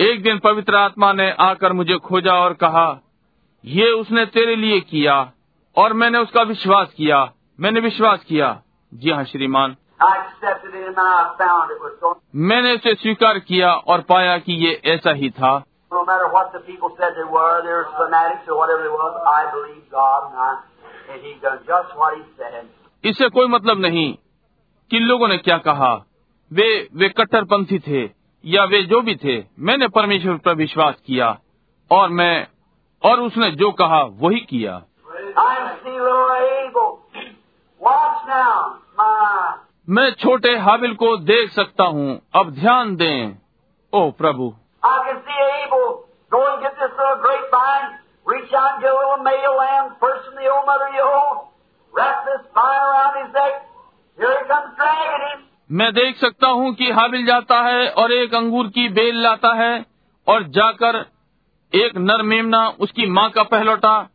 एक 0.02 0.24
दिन 0.24 0.40
पवित्र 0.40 0.76
आत्मा 0.76 1.14
ने 1.14 1.32
आकर 1.32 1.74
मुझे 1.74 1.98
खोजा 1.98 2.34
और 2.34 2.54
कहा 2.54 3.02
ये 3.66 3.90
उसने 3.90 4.26
तेरे 4.26 4.56
लिए 4.56 4.80
किया 4.80 5.32
और 5.76 5.94
मैंने 5.94 6.18
उसका 6.18 6.42
विश्वास 6.42 6.94
किया। 6.98 7.34
मैंने 7.60 7.80
विश्वास 7.80 8.24
किया। 8.24 8.62
जी 8.94 9.10
हाँ 9.10 9.24
श्रीमान। 9.24 9.76
मैंने 12.36 12.74
इसे 12.74 12.96
स्वीकार 12.96 13.40
किया 13.40 13.74
और 13.74 14.02
पाया 14.02 14.38
कि 14.38 14.54
ये 14.54 14.82
ऐसा 14.86 15.12
ही 15.12 15.30
था। 15.30 15.64
इससे 23.04 23.30
कोई 23.30 23.48
मतलब 23.48 23.80
नहीं 23.80 24.18
कि 24.92 25.00
लोगों 25.00 25.28
ने 25.28 25.38
क्या 25.38 25.58
कहा। 25.58 25.94
वे 26.54 26.90
वे 26.94 27.10
कट्टरपंथी 27.10 27.80
थे 27.80 28.10
या 28.46 28.64
वे 28.64 28.84
जो 28.84 29.02
भी 29.02 29.16
थे 29.16 29.44
मैंने 29.60 29.88
परमेश्वर 29.88 30.38
पर 30.38 30.56
विश्वास 30.56 30.96
किया 31.06 31.40
और 31.92 32.10
मैं 32.10 32.48
और 33.04 33.20
उसने 33.20 33.52
जो 33.52 33.72
कहा 33.72 34.02
वही 34.02 34.40
किया। 34.40 34.82
मैं 39.90 40.12
छोटे 40.12 40.58
हाबिल 40.58 40.94
को 40.94 41.18
देख 41.18 41.52
सकता 41.52 41.84
हूँ। 41.84 42.22
अब 42.36 42.52
ध्यान 42.52 42.96
दें 42.96 43.36
ओ 43.94 44.12
प्रभु। 44.12 44.54
मैं 55.72 55.94
देख 55.94 56.18
सकता 56.18 56.48
हूँ 56.48 56.74
कि 56.74 56.92
हाबिल 56.92 57.26
जाता 57.26 57.60
है 57.62 57.88
और 57.90 58.12
एक 58.12 58.36
अंगूर 58.36 58.68
की 58.68 58.90
बेल 58.90 59.16
लाता 59.16 59.54
है 59.54 59.86
और 60.28 60.44
जाकर 60.44 61.06
एक 61.76 61.98
नर 61.98 62.22
मेमना 62.22 62.68
उसकी 62.80 63.06
माँ 63.06 63.30
का 63.30 63.44
पहलौटा 63.44 64.10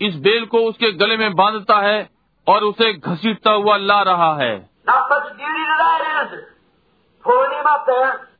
इस 0.00 0.16
बेल 0.16 0.46
को 0.46 0.58
उसके 0.58 0.92
गले 0.92 1.16
में 1.16 1.34
बांधता 1.34 1.78
है 1.78 2.10
और 2.48 2.64
उसे 2.64 2.92
घसीटता 2.92 3.50
हुआ 3.50 3.76
ला 3.76 4.02
रहा 4.02 4.34
है। 4.36 4.73
Not 4.88 5.10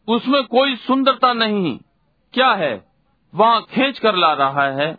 उसमें 0.08 0.46
कोई 0.46 0.76
सुंदरता 0.76 1.32
नहीं। 1.32 1.78
क्या 2.34 2.52
है? 2.52 2.84
वहाँ 3.34 3.62
खेच 3.62 3.98
कर 3.98 4.14
ला 4.14 4.32
रहा 4.32 4.64
है। 4.64 4.98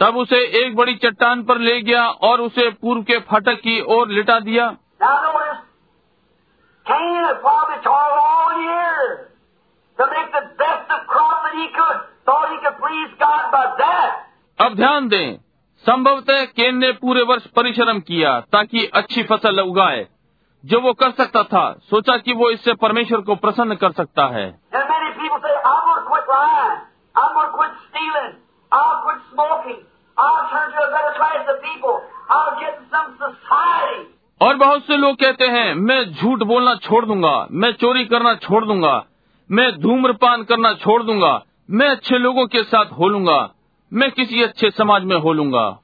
तब 0.00 0.16
उसे 0.16 0.66
एक 0.66 0.76
बड़ी 0.76 0.94
चट्टान 0.94 1.42
पर 1.42 1.58
ले 1.58 1.80
गया 1.80 2.08
और 2.08 2.40
उसे 2.40 2.70
पूर्व 2.70 3.02
के 3.02 3.18
फाटक 3.18 3.54
की 3.54 3.80
ओर 3.80 4.08
लिटा 4.08 4.40
दिया। 4.40 4.66
अब 14.60 14.74
ध्यान 14.74 15.08
दें 15.08 15.51
संभवतः 15.86 16.44
केन 16.44 16.76
ने 16.76 16.90
पूरे 16.92 17.22
वर्ष 17.22 17.46
परिश्रम 17.46 17.98
किया 18.00 18.40
ताकि 18.40 18.84
अच्छी 18.94 19.22
फ़सल 19.22 19.60
उगाए। 19.60 20.06
जो 20.64 20.80
वो 20.80 20.92
कर 20.92 21.10
सकता 21.10 21.42
था 21.42 21.62
सोचा 21.90 22.16
कि 22.16 22.32
वो 22.32 22.50
इससे 22.50 22.74
परमेश्वर 22.74 23.20
को 23.20 23.34
प्रसन्न 23.34 23.74
कर 23.74 23.92
सकता 23.92 24.26
है. 24.26 24.44
और 34.40 34.56
बहुत 34.56 34.86
से 34.86 34.96
लोग 34.96 35.16
कहते 35.16 35.46
हैं 35.46 35.74
मैं 35.74 36.04
झूठ 36.12 36.42
बोलना 36.42 36.74
छोड़ 36.74 37.04
दूँगा 37.06 37.46
मैं 37.52 37.72
चोरी 37.72 38.04
करना 38.04 38.34
छोड़ 38.34 38.64
दूँगा 38.64 39.04
मैं 39.50 39.70
धूम्रपान 39.80 40.44
करना 40.44 40.72
छोड़ 40.74 41.02
दूँगा 41.02 41.42
मैं 41.70 41.88
अच्छे 41.88 42.18
लोगों 42.18 42.46
के 42.46 42.62
साथ 42.62 42.92
हो 42.92 43.08
लूँगा 43.08 43.40
मैं 43.92 44.10
किसी 44.10 44.42
अच्छे 44.42 44.70
समाज 44.70 45.02
में 45.02 45.16
हो 45.16 45.32
लूँगा 45.32 45.80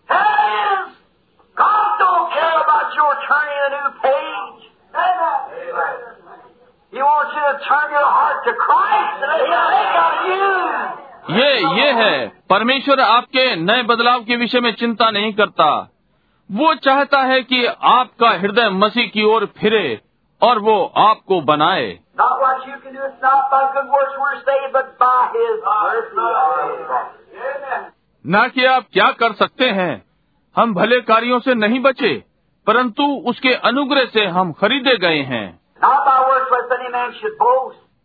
ये 11.31 11.81
ये 11.81 11.93
है, 11.93 12.29
परमेश्वर 12.51 13.01
आपके 13.01 13.57
नए 13.57 13.83
बदलाव 13.83 14.21
के 14.21 14.37
विषय 14.37 14.61
में 14.61 14.73
चिंता 14.73 15.11
नहीं 15.11 15.33
करता। 15.33 15.91
वो 16.53 16.75
चाहता 16.75 17.19
है 17.19 17.43
कि 17.43 17.67
आपका 17.67 18.31
हृदय 18.31 18.69
मसीह 18.71 19.07
की 19.07 19.25
ओर 19.25 19.47
फिरे 19.47 20.01
और 20.43 20.59
वो 20.59 20.93
आपको 20.97 21.41
बनाए। 21.41 21.99
न 28.27 28.49
कि 28.49 28.65
आप 28.65 28.85
क्या 28.93 29.13
कर 29.13 29.33
सकते 29.33 29.71
हैं। 29.71 30.05
हम 30.57 30.75
भले 30.75 31.01
कार्यो 31.01 31.41
से 31.41 31.55
नहीं 31.55 31.81
बचे 31.81 32.25
परंतु 32.67 33.03
उसके 33.27 33.53
अनुग्रह 33.55 34.05
से 34.05 34.27
हम 34.27 34.53
खरीदे 34.53 34.97
गए 34.97 35.23
हैं। 35.23 35.61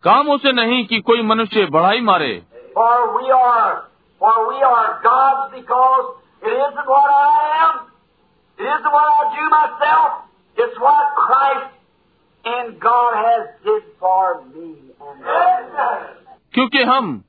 काम 0.02 0.28
उसे 0.28 0.52
नहीं 0.52 0.86
कि 0.86 1.00
कोई 1.00 1.22
मनुष्य 1.22 1.66
बढ़ाई 1.66 2.00
मारे। 2.00 2.42
क्योंकि 16.52 16.82
हम 16.82 17.24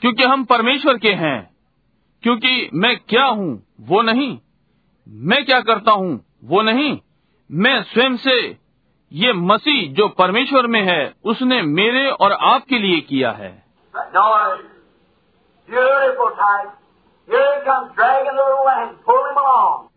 क्योंकि 0.00 0.22
हम 0.22 0.44
परमेश्वर 0.44 0.98
के 0.98 1.12
हैं। 1.12 1.53
क्योंकि 2.24 2.70
मैं 2.74 2.98
क्या 2.98 3.24
हूँ, 3.24 3.66
वो 3.80 4.02
नहीं। 4.02 4.38
मैं 5.08 5.44
क्या 5.44 5.60
करता 5.60 5.92
हूँ, 5.92 6.24
वो 6.44 6.62
नहीं। 6.62 7.00
मैं 7.52 7.82
स्वयं 7.82 8.16
से 8.16 8.58
ये 9.12 9.32
मसीह 9.32 9.92
जो 9.92 10.08
परमेश्वर 10.08 10.66
में 10.66 10.82
है, 10.82 11.14
उसने 11.24 11.62
मेरे 11.62 12.10
और 12.10 12.32
आपके 12.32 12.78
लिए 12.78 13.00
किया 13.00 13.30
है. 13.30 13.64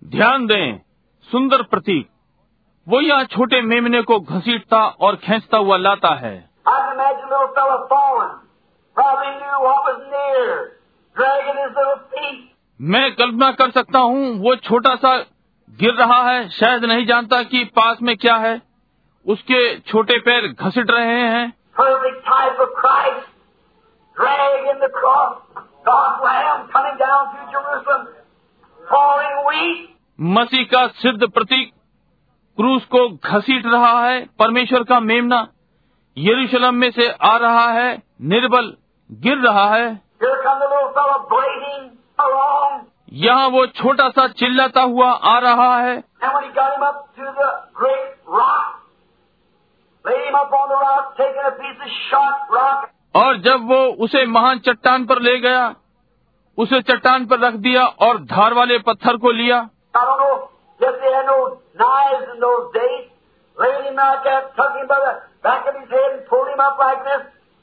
ध्यान 0.03 0.47
दें, 0.47 0.79
सुंदर 1.21 1.61
प्रतीक, 1.61 2.09
वो 2.87 3.01
यहाँ 3.01 3.23
छोटे 3.23 3.61
मेमने 3.61 4.01
को 4.01 4.19
घसीटता 4.19 4.85
और 4.85 5.15
खींचता 5.15 5.57
हुआ 5.57 5.77
लाता 5.77 6.15
है। 6.15 6.49
मैं 12.81 13.11
कल्पना 13.15 13.51
कर 13.51 13.71
सकता 13.71 13.99
हूँ 13.99 14.39
वो 14.39 14.55
छोटा 14.55 14.95
सा 14.95 15.17
गिर 15.69 15.93
रहा 15.93 16.21
है 16.31 16.49
शायद 16.49 16.85
नहीं 16.85 17.05
जानता 17.05 17.43
कि 17.43 17.63
पास 17.63 17.97
में 18.01 18.17
क्या 18.17 18.35
है। 18.35 18.61
उसके 19.25 19.79
छोटे 19.79 20.19
पैर 20.19 20.47
घसीट 20.47 20.91
रहे 20.91 21.21
हैं। 21.29 21.53
मसीह 30.21 30.63
का 30.63 30.87
सिद्ध 30.87 31.27
प्रतीक 31.29 31.71
क्रूस 32.57 32.85
को 32.85 33.09
घसीट 33.09 33.65
रहा 33.65 34.07
है 34.07 34.25
परमेश्वर 34.39 34.83
का 34.83 34.99
मेमना 34.99 35.47
यरूशलेम 36.17 36.75
में 36.75 36.91
से 36.91 37.09
आ 37.11 37.37
रहा 37.37 37.71
है 37.71 38.03
निर्बल 38.21 38.73
गिर 39.11 39.37
रहा 39.37 39.75
है। 39.75 40.06
यहाँ 43.17 43.47
वो 43.47 43.65
छोटा 43.73 44.07
सा 44.09 44.27
चिल्लाता 44.33 44.81
हुआ 44.83 45.09
आ 45.25 45.37
रहा 45.39 45.77
है 45.77 45.95
और 53.15 53.37
जब 53.41 53.67
वो 53.67 53.77
उसे 54.03 54.25
महान 54.27 54.59
चट्टान 54.59 55.05
पर 55.05 55.21
ले 55.21 55.37
गया 55.39 55.63
उसे 56.57 56.81
चट्टान 56.81 57.25
पर 57.25 57.39
रख 57.39 57.53
दिया 57.63 57.85
और 58.01 58.19
धार 58.25 58.53
वाले 58.53 58.77
पत्थर 58.79 59.17
को 59.17 59.31
लिया 59.31 59.59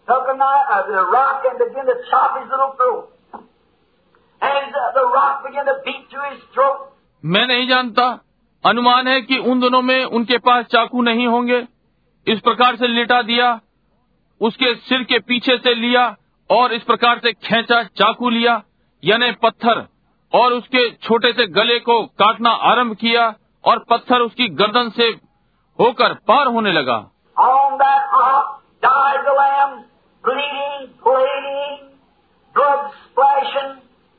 took 0.08 0.24
a 0.28 0.36
knife, 0.36 0.66
uh, 0.70 0.86
the 0.86 1.02
rock 1.08 1.44
and 1.44 1.58
began 1.58 1.86
to 1.86 1.96
chop 2.10 2.36
his 2.38 2.48
little 2.50 2.72
throat. 2.76 3.04
And 4.42 4.72
uh, 4.72 4.92
the 4.92 5.06
rock 5.08 5.44
began 5.44 5.64
to 5.66 5.76
beat 5.84 6.04
through 6.10 6.28
his 6.30 6.42
throat. 6.54 6.90
मैं 7.24 7.46
नहीं 7.46 7.66
जानता 7.68 8.06
अनुमान 8.64 9.08
है 9.08 9.20
कि 9.22 9.38
उन 9.50 9.60
दोनों 9.60 9.80
में 9.82 10.04
उनके 10.16 10.38
पास 10.38 10.64
चाकू 10.72 11.02
नहीं 11.02 11.26
होंगे 11.26 11.60
इस 12.26 12.40
प्रकार 12.40 12.76
से 12.76 12.88
लेटा 12.88 13.20
दिया 13.22 13.48
उसके 14.40 14.74
सिर 14.88 15.02
के 15.04 15.18
पीछे 15.22 15.56
से 15.58 15.74
लिया 15.74 16.04
और 16.50 16.72
इस 16.72 16.82
प्रकार 16.82 17.18
से 17.18 17.32
खेचा 17.32 17.82
चाकू 18.00 18.30
लिया 18.30 18.60
यानी 19.02 19.30
पत्थर 19.42 19.84
और 20.32 20.52
उसके 20.52 20.88
छोटे 20.98 21.32
से 21.32 21.46
गले 21.52 21.78
को 21.88 22.02
काटना 22.22 22.50
आरंभ 22.70 22.94
किया 22.96 23.26
और 23.64 23.84
पत्थर 23.90 24.20
उसकी 24.20 24.48
गर्दन 24.60 24.90
से 24.96 25.08
होकर 25.78 26.14
पार 26.28 26.46
होने 26.54 26.72
लगा 26.72 26.98
bleeding, 30.24 30.84
bleeding, 31.04 31.80
blood 32.54 32.82
splashing, 33.04 33.72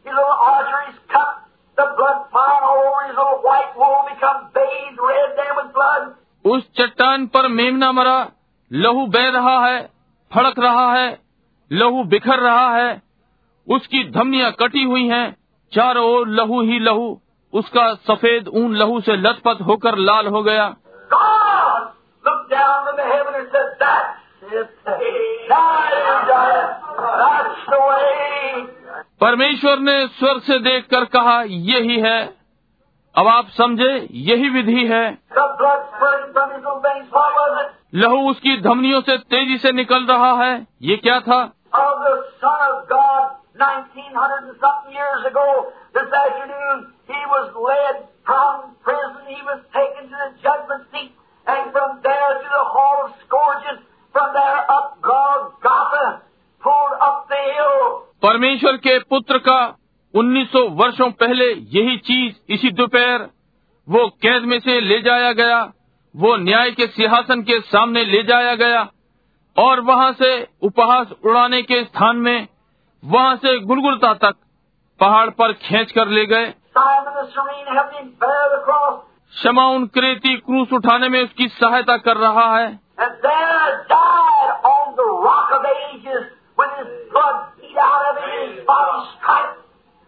his 0.05 0.13
little 0.13 0.37
arteries 0.51 0.99
cut, 1.13 1.31
the 1.77 1.87
blood 1.97 2.19
flying 2.31 2.63
all 2.63 2.81
over 2.85 3.01
his 3.07 3.15
little 3.17 3.41
white 3.47 3.73
wool 3.75 3.99
become 4.09 4.39
bathed 4.53 4.99
red 5.09 5.29
there 5.39 5.55
with 5.59 5.73
blood. 5.73 6.03
उस 6.45 6.63
चट्टान 6.77 7.25
पर 7.33 7.47
मेमना 7.57 7.91
मरा 7.91 8.17
लहू 8.71 9.05
बह 9.13 9.29
रहा 9.35 9.57
है 9.65 9.81
फड़क 10.31 10.59
रहा 10.59 10.91
है 10.93 11.07
लहू 11.71 12.03
बिखर 12.11 12.39
रहा 12.39 12.67
है 12.75 12.89
उसकी 13.67 14.03
धमनियाँ 14.11 14.51
कटी 14.59 14.83
हुई 14.91 15.07
हैं 15.09 15.25
चारों 15.73 16.03
ओर 16.13 16.27
लहू 16.39 16.61
ही 16.69 16.79
लहू 16.79 17.07
उसका 17.53 17.93
सफ़ेद 18.09 18.47
ऊन 18.61 18.75
लहू 18.77 18.99
से 19.07 19.15
लथपथ 19.17 19.61
होकर 19.67 19.97
लाल 20.09 20.27
हो 20.35 20.43
गया 20.49 20.67
God 21.13 21.81
looked 22.25 22.51
down 22.51 22.77
from 22.85 22.95
the 22.97 23.07
heaven 23.13 23.39
and 23.39 23.49
said, 23.51 23.75
That's 23.79 25.01
it. 25.01 25.34
परमेश्वर 29.21 29.79
ने 29.79 29.95
स्वर्ग 30.15 30.41
से 30.47 30.57
देखकर 30.59 31.05
कहा 31.15 31.41
यही 31.67 31.99
है 32.01 32.17
अब 33.15 33.27
आप 33.27 33.49
समझे 33.57 33.91
यही 34.29 34.49
विधि 34.49 34.85
है? 34.87 35.03
लहू 37.95 38.29
उसकी 38.29 38.55
धमनियों 38.61 39.01
से 39.01 39.17
तेज़ी 39.33 39.57
से 39.57 39.71
निकल 39.71 40.05
रहा 40.05 40.33
है 40.43 40.55
ये 40.89 40.97
क्या 41.05 41.19
था 41.29 41.43
Of 41.77 41.95
the 42.01 42.11
Son 42.41 42.61
of 42.65 42.75
God, 42.89 43.23
1900 43.61 44.35
and 44.35 44.51
something 44.59 44.93
years 44.97 45.25
ago, 45.29 45.47
this 45.97 46.13
afternoon, 46.19 46.83
he 47.09 47.21
was 47.31 47.49
led 47.63 47.97
from 48.25 48.61
prison. 48.85 49.25
He 49.27 49.39
was 49.47 49.59
taken 49.75 50.07
to 50.11 50.21
the 50.21 50.29
judgment 50.45 50.85
seat, 50.93 51.11
and 51.47 51.73
from 51.73 51.99
there 52.05 52.31
to 52.37 52.53
the 52.53 52.63
hall 52.75 53.01
of 53.03 53.11
scourges. 53.25 53.81
परमेश्वर 58.21 58.77
के 58.77 58.99
पुत्र 58.99 59.37
का 59.37 59.77
1900 60.13 60.69
वर्षों 60.69 61.11
पहले 61.11 61.53
यही 61.53 61.97
चीज़ 61.97 62.35
इसी 62.49 62.71
दोपहर 62.71 63.29
वो 63.89 64.07
कैद 64.07 64.43
में 64.43 64.59
से 64.59 64.81
ले 64.81 65.01
जाया 65.01 65.33
गया 65.33 65.73
वो 66.15 66.35
न्याय 66.35 66.71
के 66.71 66.87
सिंहासन 66.87 67.41
के 67.41 67.59
सामने 67.61 68.05
ले 68.05 68.23
जाया 68.23 68.55
गया 68.55 68.87
और 69.57 69.79
वहाँ 69.79 70.13
से 70.13 70.47
उपहास 70.61 71.07
उड़ाने 71.25 71.61
के 71.61 71.83
स्थान 71.83 72.17
में 72.17 72.47
वहाँ 73.05 73.35
से 73.35 73.59
गुलगुलता 73.59 74.13
तक 74.13 74.35
पहाड़ 74.99 75.29
पर 75.29 75.53
खींच 75.53 75.91
कर 75.91 76.07
ले 76.07 76.25
गए. 76.25 76.53
शमाउन 79.33 79.85
क्रेती 79.87 80.37
क्रूस 80.37 80.73
उठाने 80.73 81.09
में 81.09 81.23
उसकी 81.23 81.47
सहायता 81.47 81.97
कर 81.97 82.17
रहा 82.17 82.57
है। 82.57 82.84
And 82.98 83.12
there 83.22 83.70
died 83.88 84.52
on 84.70 84.94
the 84.96 85.08
rock 85.26 85.52
of 85.58 85.66
ages 85.72 86.24
with 86.58 86.72
his 86.78 86.90
blood 87.12 87.36
beat 87.60 87.78
out 87.78 88.04
of 88.10 88.22
him, 88.24 88.56
his 88.56 88.66
body 88.66 88.98
striped. 89.14 89.58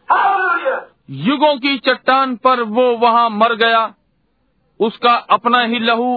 Hallelujah! 0.09 0.79
युगों 1.29 1.57
की 1.59 1.79
चट्टान 1.87 2.37
पर 2.45 2.63
वो 2.77 2.85
वहां 2.99 3.29
मर 3.39 3.55
गया 3.63 3.83
उसका 4.81 5.15
अपना 5.37 5.63
ही 5.73 5.79
लहू 5.79 6.11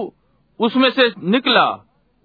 उसमें 0.60 0.90
से 0.90 1.08
निकला 1.34 1.66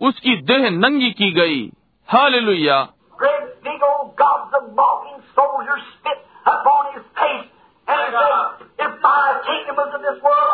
उसकी 0.02 0.36
देह 0.52 0.70
नंगी 0.70 1.12
की 1.22 1.32
गई 1.32 1.62
hallelujah 2.10 2.78
Great 3.20 3.50
big 3.66 3.84
old 3.88 4.16
gobs 4.22 4.54
of 4.60 4.70
mocking 4.78 5.20
soldiers 5.36 5.82
spit 5.90 6.22
upon 6.46 6.94
his 6.94 7.04
face. 7.20 7.50
And 7.88 8.00
he 8.02 8.10
said, 8.16 8.86
If 8.86 8.92
my 9.04 9.20
kingdom 9.48 9.76
was 9.78 9.92
in 9.98 10.02
this 10.02 10.20
world, 10.24 10.45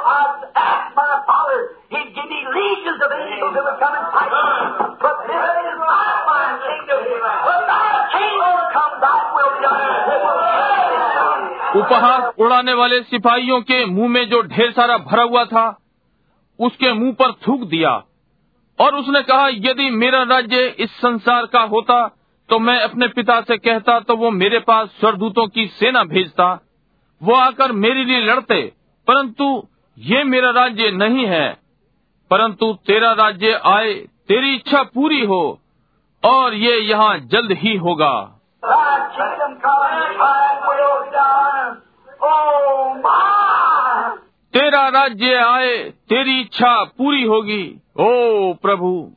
उपहास 11.82 12.32
उड़ाने 12.38 12.72
वाले 12.74 13.02
सिपाहियों 13.02 13.60
के 13.62 13.84
मुँह 13.86 14.08
में 14.08 14.28
जो 14.28 14.42
ढेर 14.48 14.72
सारा 14.72 14.96
भरा 15.00 15.22
हुआ 15.22 15.44
था, 15.44 15.66
उसके 16.58 16.92
मुँह 16.92 17.12
पर 17.12 17.32
थूक 17.46 17.68
दिया। 17.68 18.02
और 18.78 18.94
उसने 18.94 19.22
कहा, 19.22 19.48
यदि 19.48 19.90
मेरा 19.92 20.22
राज्य 20.22 20.66
इस 20.78 20.90
संसार 20.96 21.46
का 21.46 21.60
होता 21.68 22.06
तो 22.48 22.58
मैं 22.58 22.78
अपने 22.80 23.06
पिता 23.08 23.40
से 23.40 23.56
कहता 23.56 23.98
तो 24.00 24.16
वो 24.16 24.30
मेरे 24.30 24.58
पास 24.58 24.88
स्वरदूतों 25.00 25.46
की 25.48 25.66
सेना 25.66 26.02
भेजता। 26.04 26.48
वो 27.20 27.34
आकर 27.34 27.72
मेरे 27.74 28.04
लिए 28.04 28.20
लड़ते, 28.20 28.60
परंतु 29.08 29.46
ये 29.98 30.22
मेरा 30.24 30.50
राज्य 30.50 30.90
नहीं 30.90 31.26
है। 31.26 31.48
परंतु 32.30 32.72
तेरा 32.86 33.12
राज्य 33.12 33.52
आए, 33.66 33.94
तेरी 34.28 34.54
इच्छा 34.54 34.82
पूरी 34.94 35.24
हो, 35.24 35.42
और 36.22 36.54
ये 36.54 36.76
यहाँ 36.78 37.18
जल्द 37.32 37.52
ही 37.52 37.76
होगा 37.76 38.14
Thy 38.62 38.90
kingdom 39.14 39.54
come, 39.60 40.02
thy 40.18 40.50
will 40.66 41.00
be 41.00 41.10
done. 41.12 41.72
Oh 42.22 42.60
my! 42.68 42.81
तेरा 44.52 44.88
राज्य 44.88 45.34
आए 45.34 45.76
तेरी 46.08 46.40
इच्छा 46.40 46.84
पूरी 46.84 47.22
होगी। 47.22 47.80
ओ 47.96 48.12
प्रभु। 48.52 49.12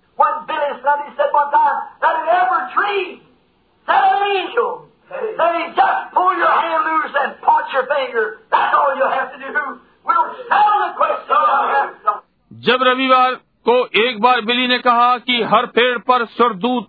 जब 12.54 12.84
रविवार 12.84 13.36
को 13.36 13.86
एक 13.96 14.22
बार 14.22 14.42
बिली 14.42 14.68
ने 14.68 14.80
कहा 14.80 15.18
कि 15.18 15.44
हर 15.44 15.66
पेड़ 15.66 15.98
पर 15.98 16.26
स्वरदूत 16.26 16.88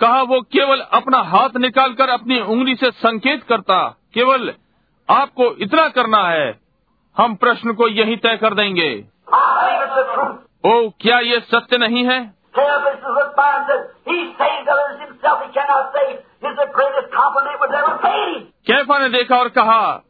कहा 0.00 0.22
वो 0.22 0.40
केवल 0.40 0.80
अपना 0.80 1.18
हाथ 1.18 1.56
निकालकर 1.56 2.08
अपनी 2.08 2.40
उंगली 2.40 2.74
से 2.74 2.90
संकेत 2.90 3.42
करता 3.42 3.96
केवल 4.14 4.54
आपको 5.10 5.56
इतना 5.58 5.88
करना 5.88 6.24
है, 6.24 6.60
हम 7.18 7.34
प्रश्न 7.34 7.72
को 7.72 7.88
यही 7.88 8.16
तय 8.16 8.36
कर 8.36 8.54
देंगे। 8.54 9.04
ओ, 10.70 10.88
क्या 11.00 11.18
ये 11.18 11.40
सत्य 11.40 11.78
नहीं 11.78 12.04
है? 12.04 12.34
कैफा 18.66 18.98
ने 18.98 19.08
देखा 19.08 19.36
और 19.36 19.48
कहा, 19.48 20.00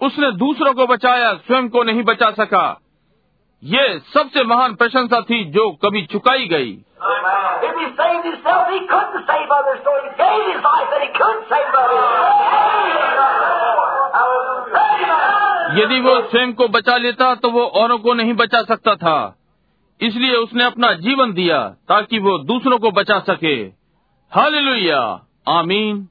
उसने 0.00 0.32
दूसरों 0.32 0.74
को 0.74 0.86
बचाया, 0.86 1.34
स्वयं 1.34 1.68
को 1.68 1.82
नहीं 1.82 2.02
बचा 2.02 2.30
सका। 2.30 2.80
ये 3.64 3.98
सबसे 3.98 4.44
महान 4.44 4.74
प्रशंसा 4.74 5.20
थी 5.20 5.44
जो 5.44 5.70
कभी 5.70 6.02
चुकाई 6.02 6.46
गई। 6.46 6.78
यदि 15.82 16.00
वो 16.00 16.20
स्वयं 16.20 16.52
को 16.52 16.68
बचा 16.68 16.96
लेता 16.96 17.34
तो 17.34 17.50
वो 17.50 17.62
औरों 17.62 17.98
को 17.98 18.14
नहीं 18.14 18.34
बचा 18.34 18.62
सकता 18.62 18.94
था। 18.94 19.36
इसलिए 20.00 20.36
उसने 20.36 20.64
अपना 20.64 20.92
जीवन 20.92 21.32
दिया, 21.32 21.68
ताकि 21.68 22.18
वो 22.18 22.38
दूसरों 22.38 22.78
को 22.78 22.90
बचा 22.90 23.18
सके। 23.18 23.86
हाल 24.32 24.54
लोहिया 24.54 25.20
आमीन। 25.48 26.08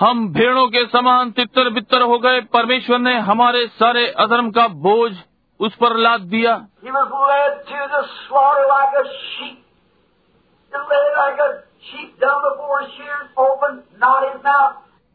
हम 0.00 0.28
भेड़ों 0.28 0.68
के 0.68 0.86
समान 0.86 1.30
तितर 1.30 1.70
बितर 1.70 2.02
हो 2.02 2.18
गए। 2.18 2.40
परमेश्वर 2.40 2.98
ने 2.98 3.18
हमारे 3.18 3.66
सारे 3.66 4.06
अधर्म 4.08 4.50
का 4.50 4.68
बोझ 4.68 5.12
उस 5.60 5.74
पर 5.74 5.96
लाद 5.96 6.20
दिया। 6.20 6.66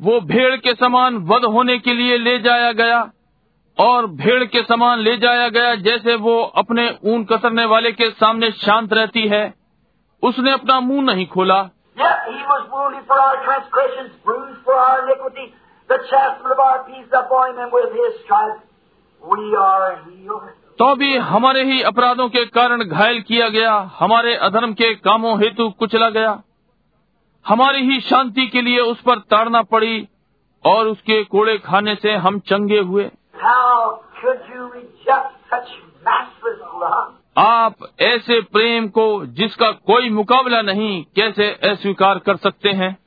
वो 0.01 0.21
भेड़ 0.21 0.55
के 0.55 0.73
समान 0.73 1.17
वध 1.17 1.45
होने 1.45 1.79
के 1.79 1.93
लिए 1.93 2.17
ले 2.17 2.39
जाया 2.39 2.71
गया 2.71 3.11
और 3.79 4.07
भेड़ 4.07 4.45
के 4.45 4.61
समान 4.61 4.99
ले 4.99 5.17
जाया 5.17 5.49
गया 5.49 5.75
जैसे 5.75 6.15
वो 6.15 6.43
अपने 6.43 6.99
ऊन 7.05 7.23
कतरने 7.23 7.65
वाले 7.65 7.91
के 7.91 8.11
सामने 8.11 8.51
शांत 8.51 8.93
रहती 8.93 9.27
है। 9.27 9.53
उसने 10.23 10.51
अपना 10.51 10.79
मुँह 10.79 11.01
नहीं 11.01 11.27
खोला। 11.27 11.69
Yet 20.37 20.66
तो 20.79 20.95
भी 20.95 21.17
हमारे 21.17 21.63
ही 21.63 21.81
अपराधों 21.81 22.29
के 22.29 22.45
कारण 22.45 22.83
घायल 22.83 23.21
किया 23.21 23.49
गया 23.49 23.91
हमारे 23.99 24.35
अधर्म 24.35 24.73
के 24.73 24.95
कामों 24.95 25.39
हेतु 25.39 25.69
कुचला 25.69 26.09
गया। 26.09 26.43
हमारी 27.47 27.81
ही 27.81 27.99
शांति 27.99 28.47
के 28.47 28.61
लिए 28.61 28.79
उस 28.79 29.01
पर 29.01 29.19
ताड़ना 29.19 29.61
पड़ी 29.61 30.07
और 30.65 30.87
उसके 30.87 31.23
कोड़े 31.23 31.57
खाने 31.57 31.95
से 31.95 32.11
हम 32.11 32.39
चंगे 32.39 32.79
हुए। 32.79 33.11
आप 37.37 37.75
ऐसे 37.99 38.41
प्रेम 38.41 38.87
को 38.87 39.25
जिसका 39.25 39.71
कोई 39.71 40.09
मुकाबला 40.09 40.61
नहीं 40.61 41.05
कैसे 41.15 41.47
अस्वीकार 41.47 42.19
कर 42.19 42.35
सकते 42.35 42.69
हैं? 42.69 42.97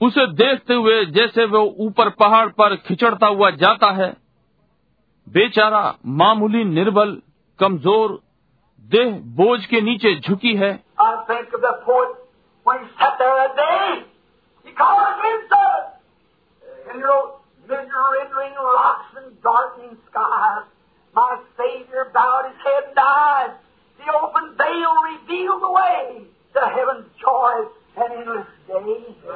उसे 0.00 0.26
देखते 0.32 0.74
हुए 0.74 1.04
जैसे 1.04 1.44
वो 1.44 1.62
ऊपर 1.80 2.08
पहाड़ 2.10 2.46
पर 2.52 2.76
खिचड़ता 2.76 3.26
हुआ 3.26 3.50
जाता 3.62 3.90
है 3.92 4.10
बेचारा 5.26 5.82
मामूली 6.18 6.64
निर्बल 6.64 7.16
कमज़ोर 7.58 8.18
देह 8.84 9.10
बोझ 9.36 9.64
के 9.66 9.80
नीचे 9.80 10.14
झुकी 10.20 10.54
है। 10.56 10.72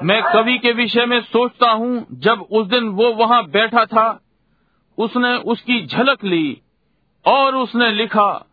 मैं 0.02 0.22
कवि 0.22 0.58
के 0.58 0.72
विषय 0.72 1.06
में 1.06 1.20
सोचता 1.20 1.70
हूँ, 1.70 2.06
जब 2.12 2.46
उस 2.50 2.66
दिन 2.66 2.88
वो 2.88 3.12
वहाँ 3.12 3.42
बैठा 3.46 3.84
था, 3.84 4.20
उसने 4.98 5.34
उसकी 5.36 5.86
झलक 5.86 6.24
ली 6.24 6.60
और 7.26 7.56
उसने 7.56 7.90
लिखा, 7.92 8.46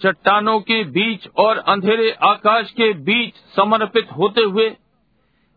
चट्टानों 0.00 0.60
के 0.60 0.84
बीच 0.84 1.28
और 1.36 1.58
अंधेरे 1.58 2.10
आकाश 2.22 2.70
के 2.70 2.92
बीच 2.92 3.34
समर्पित 3.56 4.08
होते 4.12 4.42
हुए, 4.42 4.76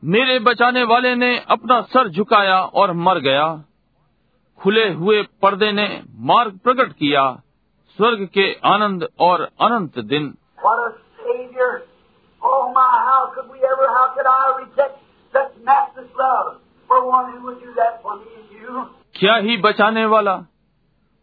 मेरे 0.04 0.40
बचाने 0.40 0.84
वाले 0.84 1.16
ने 1.16 1.38
अपना 1.50 1.82
सर 1.82 2.10
झुकाया 2.10 2.60
और 2.60 2.92
मर 2.94 3.20
गया 3.20 3.48
खुले 4.60 4.90
हुए 4.90 5.22
पर्दे 5.42 5.72
ने 5.72 5.88
मार्ग 6.20 6.60
प्रकट 6.64 6.92
किया, 6.92 7.42
स्वर्ग 8.00 8.28
के 8.34 8.54
आनंद 8.66 9.08
और 9.20 9.42
अनंत 9.62 10.00
दिन! 10.00 10.34
Oh 12.48 12.72
my, 12.74 12.92
how 13.10 13.32
could 13.36 13.50
we 13.52 13.60
ever, 13.72 13.88
how 13.98 14.06
could 14.16 14.28
I 14.32 14.42
reject 14.58 15.00
such 15.34 15.54
matchless 15.64 16.12
love 16.18 16.62
for 16.90 17.00
one 17.08 17.32
who 17.32 17.44
would 17.46 17.60
do 17.62 17.74
that 17.76 18.02
for 18.04 18.18
me 18.18 18.30
and 18.40 18.50
you? 18.60 18.86
क्या 19.20 19.36
ही 19.48 19.58
बचाने 19.66 20.06
वाला 20.14 20.36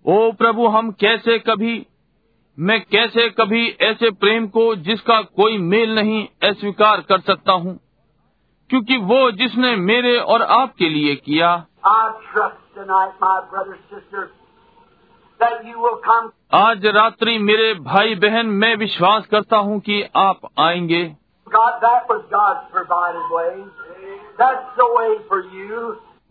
ओ 0.04 0.32
प्रभु 0.38 0.66
हम 0.76 0.90
कैसे 1.00 1.38
कभी 1.48 1.74
मैं 2.58 2.80
कैसे 2.84 3.28
कभी 3.40 3.66
ऐसे 3.80 4.10
प्रेम 4.10 4.46
को 4.56 4.74
जिसका 4.88 5.20
कोई 5.40 5.58
मेल 5.58 5.94
नहीं 5.94 6.26
अस्वीकार 6.48 7.00
कर 7.08 7.20
सकता 7.20 7.52
हूँ 7.52 7.78
क्योंकि 8.70 8.96
वो 9.12 9.20
जिसने 9.30 9.74
मेरे 9.76 10.16
और 10.34 10.42
आपके 10.42 10.88
लिए 10.88 11.14
किया 11.26 11.50
I 11.84 12.02
trust 12.26 12.58
tonight, 12.74 13.14
my 13.20 13.30
brother, 13.50 13.76
sister, 13.90 14.20
that 14.20 14.30
you 14.32 14.34
will 15.14 15.30
come. 15.30 15.31
आज 16.54 16.86
रात्रि 16.86 17.38
मेरे 17.38 17.74
भाई 17.74 18.14
बहन 18.14 18.46
मैं 18.46 18.76
विश्वास 18.76 19.26
करता 19.26 19.56
हूँ 19.56 19.80
कि 19.80 20.04
आप 20.16 20.36
आएँगे। 20.60 21.16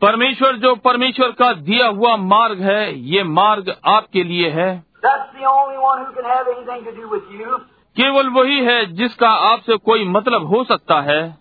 परमेश्वर 0.02 0.56
जो 0.56 0.76
परमेश्वर 0.76 1.32
का 1.32 1.54
दिया 1.54 1.88
हुआ 1.88 2.16
मार्ग 2.16 2.62
है 2.62 3.00
ये 3.00 3.24
मार्ग 3.24 3.76
आपके 3.86 4.24
लिए 4.24 4.50
है। 4.50 4.84
केवल 7.96 8.30
वही 8.30 8.60
है 8.60 8.86
जिसका 8.86 9.30
आपसे 9.30 9.78
कोई 9.78 10.06
मतलब 10.06 10.46
हो 10.46 10.64
सकता 10.64 11.02
है। 11.02 11.38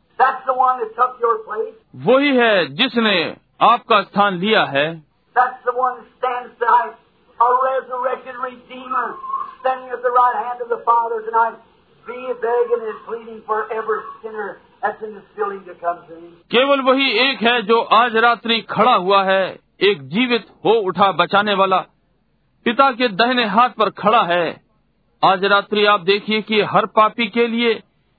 वही 1.97 2.37
है 2.37 2.67
जिसने 2.67 3.37
आपका 3.61 4.03
स्थान 4.03 4.39
लिया 4.39 4.65
है। 4.65 5.03
That's 5.39 5.71
the 5.71 5.85
one 5.85 6.91
A 7.41 7.51
resurrected 7.65 8.37
Redeemer, 8.39 9.07
standing 9.61 9.91
at 9.91 10.03
the 10.03 10.11
right 10.13 10.37
hand 10.45 10.61
of 10.61 10.69
the 10.69 10.81
Father 10.85 11.21
tonight, 11.23 11.57
be 12.07 12.19
begging 12.43 12.83
and 12.89 12.99
pleading 13.07 13.41
for 13.47 13.61
every 13.73 14.01
sinner 14.23 14.59
that's 14.83 15.03
in 15.03 15.15
this 15.15 15.25
building 15.37 15.63
to 15.65 15.75
come 15.77 16.03
to 16.09 16.15
Him. 16.17 16.35
केवल 16.51 16.81
वही 16.89 17.09
एक 17.29 17.43
है 17.43 17.61
जो 17.63 17.81
आज 18.01 18.17
रात्रि 18.25 18.61
खड़ा 18.71 18.95
हुआ 18.95 19.23
है 19.25 19.43
एक 19.91 20.03
जीवित 20.09 20.47
हो 20.65 20.75
उठा 20.91 21.11
बचाने 21.23 21.55
वाला 21.55 21.79
पिता 22.67 22.91
के 22.93 23.09
दहने 23.23 23.45
हाथ 23.57 23.71
पर 23.79 23.91
खड़ा 24.03 24.23
है 24.33 24.45
आज 25.23 25.45
रात्रि 25.55 25.85
आप 25.95 26.01
देखिए 26.13 26.43
कि 26.43 26.61
हर 26.73 26.87
पापी 26.97 27.27
के 27.39 27.47
लिए 27.47 27.75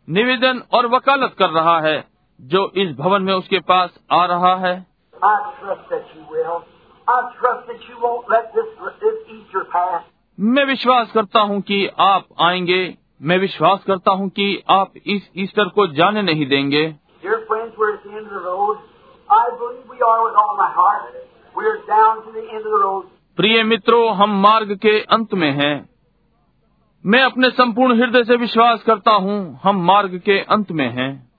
निवेदन 0.07 0.63
और 0.73 0.87
वकालत 0.95 1.35
कर 1.39 1.49
रहा 1.59 1.79
है 1.87 1.97
जो 2.39 2.69
इस 2.83 2.95
भवन 2.97 3.21
में 3.21 3.33
उसके 3.33 3.59
पास 3.71 3.97
आ 4.11 4.25
रहा 4.33 4.55
है 4.67 4.75
I 5.23 5.37
trust 5.57 5.89
that 5.89 6.15
you 6.15 6.23
will. 6.29 6.63
मैं 10.39 10.65
विश्वास 10.65 11.11
करता 11.11 11.39
हूँ 11.39 11.61
कि 11.61 11.87
आप 11.99 12.25
आएँगे। 12.41 12.97
मैं 13.21 13.37
विश्वास 13.37 13.83
करता 13.83 14.11
हूँ 14.11 14.29
कि 14.29 14.63
आप 14.69 14.91
इस 15.05 15.29
ईस्टर 15.37 15.69
को 15.69 15.87
जाने 15.87 16.21
नहीं 16.21 16.45
देंगे। 16.45 16.95
प्रिय 23.35 23.63
मित्रों 23.63 24.15
हम 24.15 24.41
मार्ग 24.41 24.75
के 24.77 25.01
अंत 25.01 25.33
में 25.33 25.51
हैं। 25.51 25.89
मैं 27.05 27.23
अपने 27.23 27.49
संपूर्ण 27.49 27.97
हृदय 27.99 28.23
से 28.23 28.35
विश्वास 28.35 28.83
करता 28.83 29.11
हूँ 29.11 29.59
हम 29.63 29.75
मार्ग 29.75 30.21
के 30.25 30.39
अंत 30.39 30.71
में 30.71 30.89
हैं। 30.89 31.31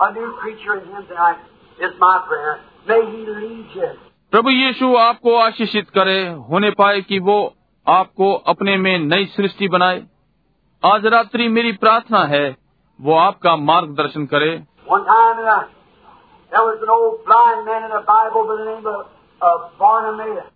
a 0.00 0.06
new 0.08 0.26
creature 0.32 0.80
प्रभु 4.30 4.50
यीशु 4.50 4.96
आपको 4.96 5.36
आशीषित 5.36 5.90
करे 5.90 6.28
होने 6.28 6.70
पाए 6.70 7.00
कि 7.00 7.18
वो 7.18 7.54
आपको 7.86 8.34
अपने 8.34 8.76
में 8.76 8.98
नई 8.98 9.24
सृष्टि 9.24 9.68
बनाए। 9.68 10.02
आज 10.84 11.06
रात्रि 11.06 11.48
मेरी 11.48 11.72
प्रार्थना 11.72 12.24
है 12.24 12.56
वो 13.00 13.14
आपका 13.14 13.56
मार्गदर्शन 13.56 14.26
करे। 14.26 14.50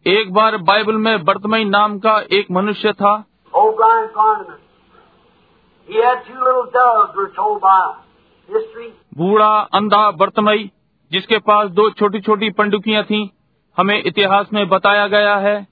एक 0.07 0.33
बार 0.33 0.57
बाइबल 0.57 0.97
में 0.97 1.17
वर्तमय 1.17 1.65
नाम 1.65 1.99
का 1.99 2.21
एक 2.33 2.47
मनुष्य 2.51 2.93
था। 2.93 3.25
बूढ़ा 9.19 9.59
अंधा 9.75 10.09
वर्तमई 10.09 10.71
जिसके 11.13 11.39
पास 11.39 11.69
दो 11.69 11.91
छोटी 11.91 12.21
छोटी 12.21 12.51
पंडुकियाँ 12.51 13.05
थीं, 13.05 13.29
हमें 13.77 14.03
इतिहास 14.07 14.47
में 14.53 14.69
बताया 14.69 15.07
गया 15.07 15.37
है। 15.37 15.69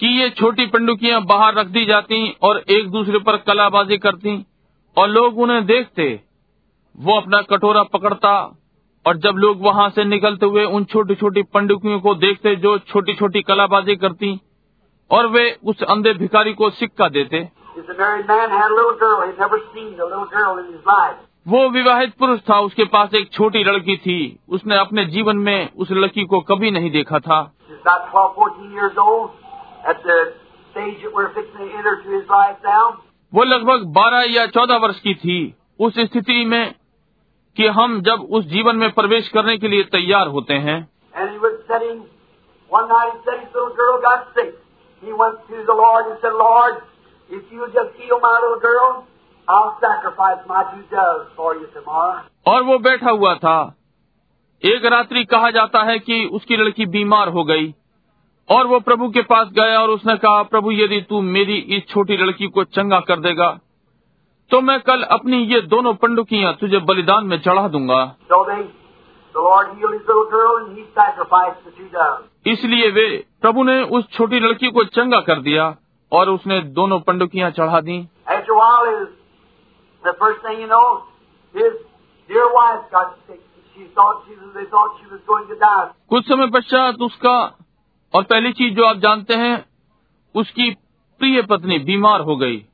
की 0.00 0.20
ये 0.20 0.30
छोटी 0.30 0.66
पंडुकियाँ 0.66 1.22
बाहर 1.22 1.54
रख 1.54 1.66
दी 1.66 1.84
जाती 1.84 2.36
और 2.42 2.58
एक 2.70 2.90
दूसरे 2.90 3.18
पर 3.18 3.36
कलाबाजी 3.36 3.98
करती 3.98 4.46
और 4.96 5.08
लोग 5.08 5.38
उन्हें 5.38 5.66
देखते 5.66 6.24
वो 7.00 7.20
अपना 7.20 7.42
कटोरा 7.42 7.82
पकड़ता 7.82 8.58
और 9.06 9.16
जब 9.16 9.34
लोग 9.34 9.62
वहाँ 9.62 9.90
से 9.90 10.04
निकलते 10.04 10.46
हुए 10.46 10.64
उन 10.64 10.84
छोटी 10.84 11.14
छोटी 11.14 11.42
पंडुकियों 11.42 12.00
को 12.00 12.14
देखते 12.14 12.56
जो 12.56 12.78
छोटी 12.78 13.14
छोटी 13.14 13.42
कलाबाजी 13.42 13.96
करती 13.96 14.40
और 15.10 15.26
वे 15.26 15.58
उस 15.64 15.82
अंधे 15.82 16.14
भिखारी 16.14 16.52
को 16.52 16.70
सिक्का 16.70 17.08
देते. 17.08 17.48
वो 21.48 21.70
विवाहित 21.70 22.14
पुरुष 22.14 22.40
था। 22.50 22.60
उसके 22.60 22.84
पास 22.84 23.14
एक 23.14 23.32
छोटी 23.32 23.64
लड़की 23.64 23.96
थी। 23.96 24.38
उसने 24.48 24.76
अपने 24.76 25.04
जीवन 25.04 25.36
में 25.36 25.72
उस 25.76 25.90
लड़की 25.90 26.24
को 26.24 26.40
कभी 26.40 26.70
नहीं 26.70 26.90
देखा 26.90 27.18
था। 27.18 27.52
12, 27.88 28.98
old, 28.98 29.28
at 29.88 29.98
the 29.98 30.24
stage 30.74 30.98
that 30.98 31.18
we're 31.18 31.38
fixing 31.38 31.66
to 31.66 31.76
enter 31.76 31.94
to 32.06 32.20
his 32.20 32.26
life 32.26 32.76
now. 32.76 32.92
वो 33.34 33.44
लगभग 33.44 33.94
12 33.94 34.22
या 34.30 34.46
14 34.46 34.76
वर्ष 34.76 35.00
की 35.00 35.14
थी। 35.14 35.54
उस 35.80 35.98
स्थिति 35.98 36.44
में 36.44 36.74
कि 37.60 37.66
हम 37.66 38.00
जब 38.02 38.20
उस 38.30 38.44
जीवन 38.44 38.76
में 38.76 38.90
प्रवेश 38.90 39.28
करने 39.28 39.58
के 39.58 39.68
लिए 39.68 39.82
तैयार 39.82 40.26
होते 40.26 40.54
हैं। 40.54 40.90
और 52.46 52.62
वो 52.62 52.78
बैठा 52.78 53.10
हुआ 53.10 53.34
था। 53.34 53.76
एक 54.64 54.84
रात्रि 54.84 55.24
कहा 55.24 55.50
जाता 55.50 55.82
है 55.82 55.98
कि 55.98 56.24
उसकी 56.32 56.56
लड़की 56.56 56.86
बीमार 56.86 57.28
हो 57.28 57.44
गई 57.44 57.74
और 58.50 58.66
वो 58.66 58.80
प्रभु 58.80 59.10
के 59.10 59.22
पास 59.22 59.48
गया 59.48 59.80
और 59.80 59.90
उसने 59.90 60.16
कहा 60.16 60.42
प्रभु 60.42 60.72
यदि 60.72 61.00
तू 61.00 61.20
मेरी 61.20 61.56
इस 61.56 61.88
छोटी 61.88 62.16
लड़की 62.16 62.46
को 62.46 62.64
चंगा 62.64 63.00
कर 63.00 63.20
देगा 63.20 63.58
तो 64.50 64.60
मैं 64.60 64.78
कल 64.80 65.02
अपनी 65.02 65.36
ये 65.44 65.60
दोनों 65.60 65.94
पंडुकियाँ 65.94 66.52
तुझे 66.60 66.78
बलिदान 66.78 67.26
में 67.26 67.38
चढ़ा 67.40 67.68
दूँगा। 67.68 68.16
इसलिए 72.46 72.90
वे 72.90 73.04
प्रभु 73.40 73.64
ने 73.64 73.82
उस 73.82 74.08
छोटी 74.12 74.40
लड़की 74.40 74.70
को 74.70 74.84
चंगा 74.84 75.20
कर 75.20 75.40
दिया 75.40 75.76
और 76.12 76.28
उसने 76.28 76.60
दोनों 76.60 76.98
पंडुकियाँ 77.00 77.50
चढ़ा 77.50 77.80
दी। 77.80 77.98
कुछ 86.08 86.28
समय 86.28 86.46
पश्चात 86.46 87.00
उसका 87.00 87.36
और 88.14 88.22
पहली 88.22 88.52
चीज़ 88.52 88.74
जो 88.74 88.84
आप 88.84 88.96
जानते 88.96 89.34
हैं 89.34 89.64
उसकी 90.34 90.70
प्रिय 91.20 91.42
पत्नी 91.42 91.78
बीमार 91.78 92.20
हो 92.20 92.36
गई। 92.36 92.64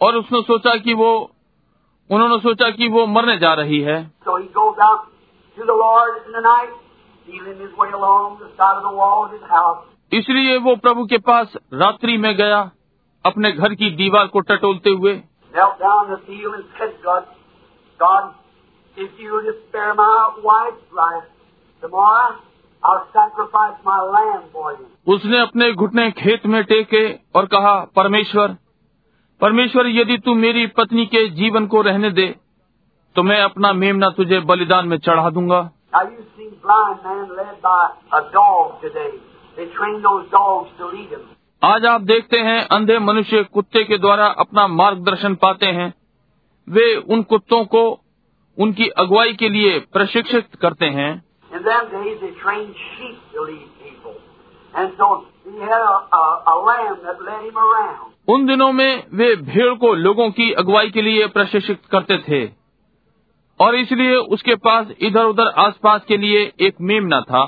और 0.00 0.16
उसने 0.16 0.42
सोचा 0.42 0.74
कि 0.76 0.94
वो 0.94 1.30
उन्होंने 2.10 2.38
सोचा 2.38 2.70
कि 2.70 2.88
वो 2.88 3.06
मरने 3.06 3.38
जा 3.38 3.54
रही 3.54 3.80
है। 3.80 4.12
इसलिए 10.12 10.56
वो 10.58 10.76
प्रभु 10.76 11.06
के 11.06 11.18
पास 11.18 11.56
रात्रि 11.74 12.16
में 12.16 12.36
गया 12.36 12.70
अपने 13.26 13.52
घर 13.52 13.74
की 13.74 13.90
दीवार 13.90 14.26
को 14.26 14.40
टटोलते 14.40 14.90
हुए। 14.90 15.22
उसने 25.06 25.40
अपने 25.40 25.72
घुटने 25.72 26.10
खेत 26.10 26.46
में 26.46 26.64
टेके 26.64 27.14
और 27.34 27.46
कहा 27.46 27.84
परमेश्वर 27.96 28.56
परमेश्वर 29.40 29.86
यदि 29.86 30.18
तू 30.18 30.34
मेरी 30.34 30.66
पत्नी 30.66 31.06
के 31.06 31.28
जीवन 31.28 31.66
को 31.66 31.80
रहने 31.82 32.10
दे 32.10 32.26
तो 33.16 33.22
मैं 33.22 33.40
अपना 33.42 33.72
मेमना 33.72 34.08
तुझे 34.10 34.40
बलिदान 34.40 34.88
में 34.88 34.98
चढ़ा 34.98 35.30
दूँगा। 35.30 35.58
आज 41.64 41.86
आप 41.86 42.00
देखते 42.00 42.38
हैं 42.38 42.66
अंधे 42.68 42.98
मनुष्य 42.98 43.42
कुत्ते 43.44 43.84
के 43.84 43.98
द्वारा 43.98 44.26
अपना 44.26 44.66
मार्गदर्शन 44.66 45.34
पाते 45.34 45.66
हैं। 45.66 45.94
वे 46.68 46.96
उन 46.96 47.22
कुत्तों 47.22 47.64
को 47.64 47.84
उनकी 48.58 48.88
अगुवाई 48.88 49.32
के 49.32 49.48
लिए 49.48 49.78
प्रशिक्षित 49.78 50.54
करते 50.54 50.86
हैं। 50.86 51.24
And 54.74 54.90
so 54.92 55.06
he 55.46 55.60
had 55.60 55.82
a, 55.82 55.94
a, 56.12 56.24
a 56.46 56.54
lamb 56.64 56.96
that 57.04 57.22
led 57.26 57.44
him 57.44 57.56
around. 57.56 58.15
उन 58.28 58.46
दिनों 58.46 58.72
में 58.72 59.04
वे 59.14 59.34
भेड़ 59.36 59.74
को 59.74 59.92
लोगों 59.94 60.30
की 60.30 60.52
अगुवाई 60.52 60.90
के 60.90 61.02
लिए 61.02 61.26
प्रशिक्षित 61.26 61.80
करते 61.90 62.18
थे। 62.18 62.44
और 63.60 63.74
इसलिए 63.74 64.16
उसके 64.16 64.54
पास 64.54 64.86
इधर 65.00 65.24
उधर 65.24 65.48
आसपास 65.58 66.04
के 66.08 66.16
लिए 66.16 66.40
एक 66.60 66.74
मेमना 66.80 67.20
था. 67.20 67.44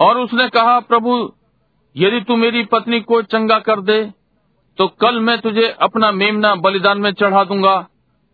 और 0.00 0.18
उसने 0.18 0.48
कहा 0.48 0.78
प्रभु 0.80 1.32
यदि 1.96 2.20
तू 2.20 2.36
मेरी 2.36 2.64
पत्नी 2.64 3.00
को 3.00 3.22
चंगा 3.22 3.58
कर 3.58 3.80
दे 3.80 4.02
तो 4.78 4.86
कल 5.00 5.20
मैं 5.20 5.38
तुझे 5.40 5.68
अपना 5.80 6.10
मेमना 6.12 6.54
बलिदान 6.54 6.98
में 6.98 7.12
चढ़ा 7.12 7.44
दूँगा 7.44 7.76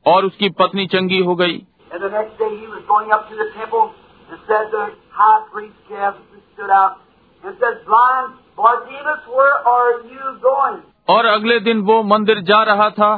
और 0.06 0.24
उसकी 0.24 0.48
पत्नी 0.48 0.86
चंगी 0.86 1.18
हो 1.18 1.34
गई। 1.34 1.62
And 1.92 2.02
the 2.02 2.08
next 2.08 2.38
day 2.38 2.48
he 2.48 2.66
was 2.66 2.82
going 2.88 3.12
up 3.12 3.28
to 3.28 3.36
the 3.36 3.48
temple 3.58 3.92
and 4.30 4.38
said 4.46 4.70
the 4.72 4.84
high 5.10 5.42
priest 5.52 5.76
Caiaphas 5.88 6.40
stood 6.54 6.70
out 6.70 6.96
and 7.44 7.56
said, 7.60 7.84
Blind 7.84 8.38
Bartimaeus, 8.56 9.28
where 9.28 9.58
are 9.74 9.92
you 10.14 10.38
going? 10.40 10.80
और 11.10 11.26
अगले 11.26 11.58
दिन 11.60 11.80
वो 11.86 12.02
मंदिर 12.14 12.40
जा 12.48 12.62
रहा 12.64 12.88
था 12.98 13.10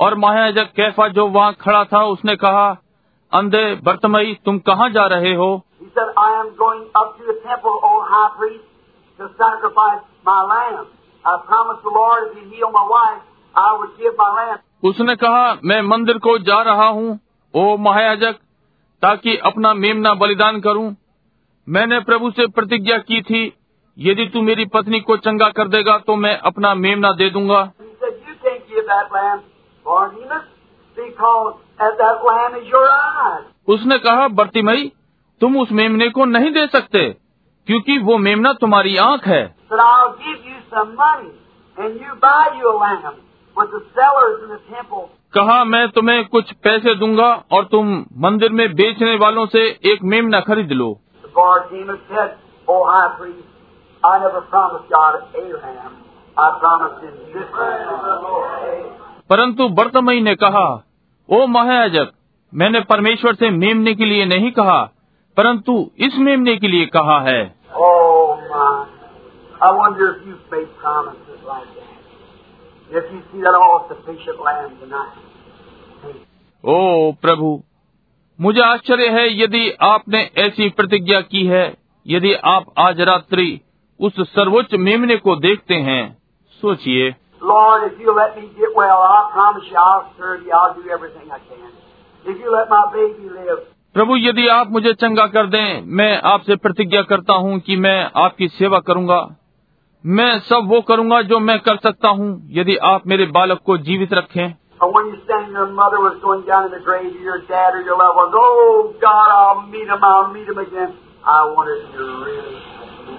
और 0.00 0.14
महायाजक 0.24 0.72
कैफा 0.76 1.08
जो 1.18 1.26
वहाँ 1.36 1.52
खड़ा 1.60 1.84
था 1.92 2.02
उसने 2.14 2.36
कहा 2.44 2.66
अंधे 3.32 3.64
बर्तमई 3.86 4.34
तुम 4.44 4.58
कहाँ 4.68 4.88
जा 4.96 5.06
रहे 5.14 5.34
हो 5.34 5.50
said, 5.96 6.12
I 6.16 6.30
am 6.40 6.54
going 6.56 6.84
up 6.94 7.16
to 7.18 7.24
the 7.24 7.36
temple, 7.42 7.80
O 7.82 7.92
high 8.04 8.32
priest, 8.38 8.64
to 9.18 9.28
sacrifice 9.40 10.02
my 10.24 10.40
lamb. 10.52 10.86
I 11.24 11.34
promised 11.48 11.82
the 11.82 11.94
Lord 11.96 12.28
if 12.28 12.36
you 12.38 12.44
heal 12.50 12.70
my 12.70 12.86
wife, 12.86 13.22
I 13.54 13.68
would 13.78 13.96
give 13.98 14.16
my 14.16 14.30
lamb. 14.38 14.60
उसने 14.84 15.14
कहा 15.16 15.44
मैं 15.64 15.80
मंदिर 15.82 16.18
को 16.24 16.38
जा 16.48 16.60
रहा 16.62 16.88
हूँ 16.96 17.08
ओ 17.56 17.76
महायाजक 17.76 18.34
ताकि 19.02 19.36
अपना 19.44 19.72
मेमना 19.74 20.12
बलिदान 20.14 20.60
करूँ। 20.60 20.96
मैंने 21.68 22.00
प्रभु 22.00 22.30
से 22.30 22.46
प्रतिज्ञा 22.46 22.98
की 22.98 23.20
थी 23.22 23.40
यदि 23.98 24.26
तू 24.26 24.42
मेरी 24.42 24.64
पत्नी 24.64 25.00
को 25.00 25.16
चंगा 25.16 25.48
कर 25.50 25.68
देगा 25.68 25.96
तो 25.98 26.16
मैं 26.16 26.36
अपना 26.38 26.74
मेमना 26.74 27.12
दे 27.12 27.30
दूँगा. 27.30 27.60
उसने 33.68 33.98
कहा 33.98 34.28
बर्तिमई 34.34 34.92
तुम 35.40 35.56
उस 35.56 35.72
मेमने 35.72 36.08
को 36.08 36.24
नहीं 36.24 36.50
दे 36.50 36.66
सकते 36.66 37.08
क्योंकि 37.68 37.98
वो 37.98 38.18
मेमना 38.18 38.52
तुम्हारी 38.52 38.96
आँख 38.96 39.26
है। 39.26 39.44
कहा 45.38 45.64
मैं 45.64 45.88
तुम्हें 45.88 46.28
कुछ 46.28 46.52
पैसे 46.52 46.94
दूँगा 46.94 47.44
और 47.50 47.64
तुम 47.64 48.04
मंदिर 48.18 48.52
में 48.52 48.74
बेचने 48.74 49.16
वालों 49.16 49.46
से 49.46 49.78
एक 49.84 49.98
मेमना 50.04 50.40
खरीद 50.40 50.72
लो। 50.72 51.00
परंतु 59.30 59.68
वर्तमय 59.68 60.20
ने 60.20 60.34
कहा 60.34 60.84
ओ 61.28 61.46
महाजक 61.46 62.12
मैंने 62.54 62.80
परमेश्वर 62.80 63.34
से 63.34 63.50
मेमने 63.50 63.94
के 63.94 64.04
लिए 64.04 64.24
नहीं 64.24 64.50
कहा 64.50 64.84
परंतु 65.36 65.90
इस 65.98 66.16
मेमने 66.18 66.56
के 66.56 66.68
लिए 66.68 66.86
कहा 66.86 67.20
है। 67.20 67.54
Oh, 75.10 75.25
ओ 76.64 77.12
प्रभु 77.22 77.50
मुझे 78.38 78.60
आश्चर्य 78.60 79.08
है 79.10 79.26
यदि 79.42 79.70
आपने 79.82 80.22
ऐसी 80.38 80.68
प्रतिज्ञा 80.70 81.20
की 81.26 81.44
है 81.46 81.66
यदि 82.06 82.32
आप 82.46 82.72
आज 82.78 83.00
रात्रि 83.00 83.48
उस 84.00 84.20
सर्वोच्च 84.30 84.74
मेमने 84.80 85.16
को 85.18 85.36
देखते 85.36 85.74
हैं 85.82 86.02
सोचिए 86.62 87.14
Lord, 87.42 87.82
if 87.84 87.98
you 88.00 88.12
let 88.16 88.36
me 88.36 88.46
get 88.50 88.76
well, 88.76 89.00
I 89.04 89.30
promise 89.32 89.66
you 89.70 89.76
I'll 89.76 90.04
serve 90.16 90.42
you. 90.42 90.52
I'll 90.52 90.74
do 90.74 90.90
everything 90.90 91.30
I 91.30 91.38
can. 91.38 91.70
If 92.24 92.38
you 92.40 92.52
let 92.52 92.70
my 92.70 92.84
baby 92.92 93.28
live, 93.30 93.58
प्रभु 93.94 94.16
यदि 94.16 94.46
आप 94.48 94.70
मुझे 94.70 94.92
चंगा 94.94 95.26
कर 95.26 95.46
दें 95.46 95.80
मैं 95.96 96.10
आपसे 96.24 96.56
प्रतिज्ञा 96.56 97.02
करता 97.02 97.34
हूँ 97.36 97.58
कि 97.60 97.76
मैं 97.76 97.98
आपकी 98.16 98.48
सेवा 98.48 98.78
करूँगा 98.80 99.20
मैं 100.04 100.38
सब 100.40 100.68
वो 100.68 100.80
करूँगा 100.80 101.20
जो 101.22 101.38
मैं 101.40 101.58
कर 101.58 101.76
सकता 101.76 102.08
हूँ 102.08 102.28
यदि 102.50 102.76
आप 102.86 103.06
मेरे 103.06 103.26
बालक 103.32 103.60
को 103.66 103.76
जीवित 103.78 104.12
रखें 104.12 104.54
or 104.80 104.92
when 104.92 105.06
you 105.06 105.18
stand 105.24 105.52
your 105.52 105.66
mother 105.66 106.00
was 106.00 106.18
going 106.22 106.44
down 106.46 106.66
in 106.66 106.70
the 106.70 106.84
grave, 106.84 107.12
your 107.20 107.40
dad 107.46 107.74
or 107.74 107.82
your 107.82 107.96
loved 107.96 108.16
ones, 108.16 108.34
oh 108.36 108.94
God, 109.00 109.28
I'll 109.36 109.66
meet 109.66 109.88
him, 109.88 110.04
I'll 110.04 110.32
meet 110.32 110.48
him 110.48 110.58
again. 110.58 110.92
I 111.24 111.38
wanted 111.56 111.78
you 111.92 111.98
to 111.98 112.24
really 112.24 112.56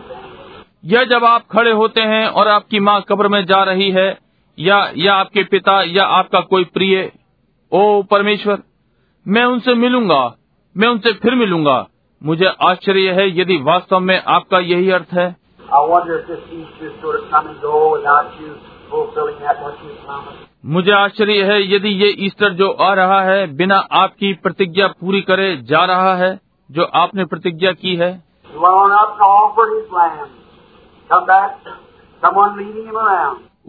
that. 0.10 1.08
जब 1.10 1.24
आप 1.26 1.48
खड़े 1.52 1.72
होते 1.72 2.02
हैं 2.02 2.28
और 2.28 2.48
आपकी 2.48 2.80
माँ 2.80 3.00
कब्र 3.10 3.28
में 3.28 3.44
जा 3.46 3.64
रही 3.64 3.90
है 3.92 4.08
या 4.58 4.78
या 4.96 5.14
आपके 5.14 5.44
पिता 5.54 5.82
या 5.88 6.06
आपका 6.20 6.40
कोई 6.52 6.64
प्रिय 6.78 7.12
ओ 7.72 7.82
परमेश्वर 8.12 8.62
मैं 9.26 9.44
उनसे 9.46 9.76
मिलूँगा 9.76 10.22
मैं 10.76 10.88
उनसे 10.88 11.14
फिर 11.24 11.36
मिलूँगा 11.36 11.86
मुझे 12.22 12.46
आश्चर्य 12.70 13.12
है 13.12 13.28
यदि 13.40 13.58
वास्तव 13.64 14.00
में 14.00 14.22
आपका 14.38 14.60
यही 14.60 14.92
अर्थ 15.00 15.14
है 15.14 15.28
I 15.70 15.80
wonder 15.92 16.20
if 16.20 16.28
this 16.28 16.44
Easter 16.58 16.92
sort 17.02 17.20
of 17.20 17.30
come 17.32 17.48
and 17.48 17.62
go 17.62 17.92
without 17.92 18.40
you 18.40 18.56
fulfilling 18.90 19.40
that 19.42 19.62
what 19.62 19.84
you 19.84 19.96
promised. 20.06 20.47
मुझे 20.66 20.92
आश्चर्य 20.92 21.44
है 21.44 21.76
यदि 21.76 21.90
ये 21.90 22.08
ईस्टर 22.20 22.54
जो 22.54 22.72
आ 22.72 22.94
रहा 22.94 23.22
है 23.22 23.56
बिना 23.56 23.78
आपकी 23.78 24.34
प्रतिज्ञा 24.34 24.88
पूरी 24.88 25.22
करे 25.22 25.58
जा 25.58 25.86
रहा 25.86 26.16
है 26.16 26.40
जो 26.72 26.84
आपने 26.84 27.26
प्रतिज्ञा 27.26 27.72
की 27.72 27.96
है. 27.96 28.24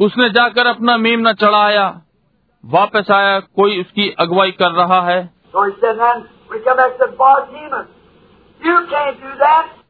उसने 0.01 0.31
जाकर 0.31 0.67
अपना 0.67 0.97
मेमना 0.97 1.33
चढ़ाया। 1.33 2.03
वापस 2.65 3.11
आया 3.11 3.41
कोई 3.41 3.81
उसकी 3.81 4.11
अगुवाई 4.11 4.51
कर 4.51 4.71
रहा 4.71 5.01
है. 5.03 5.31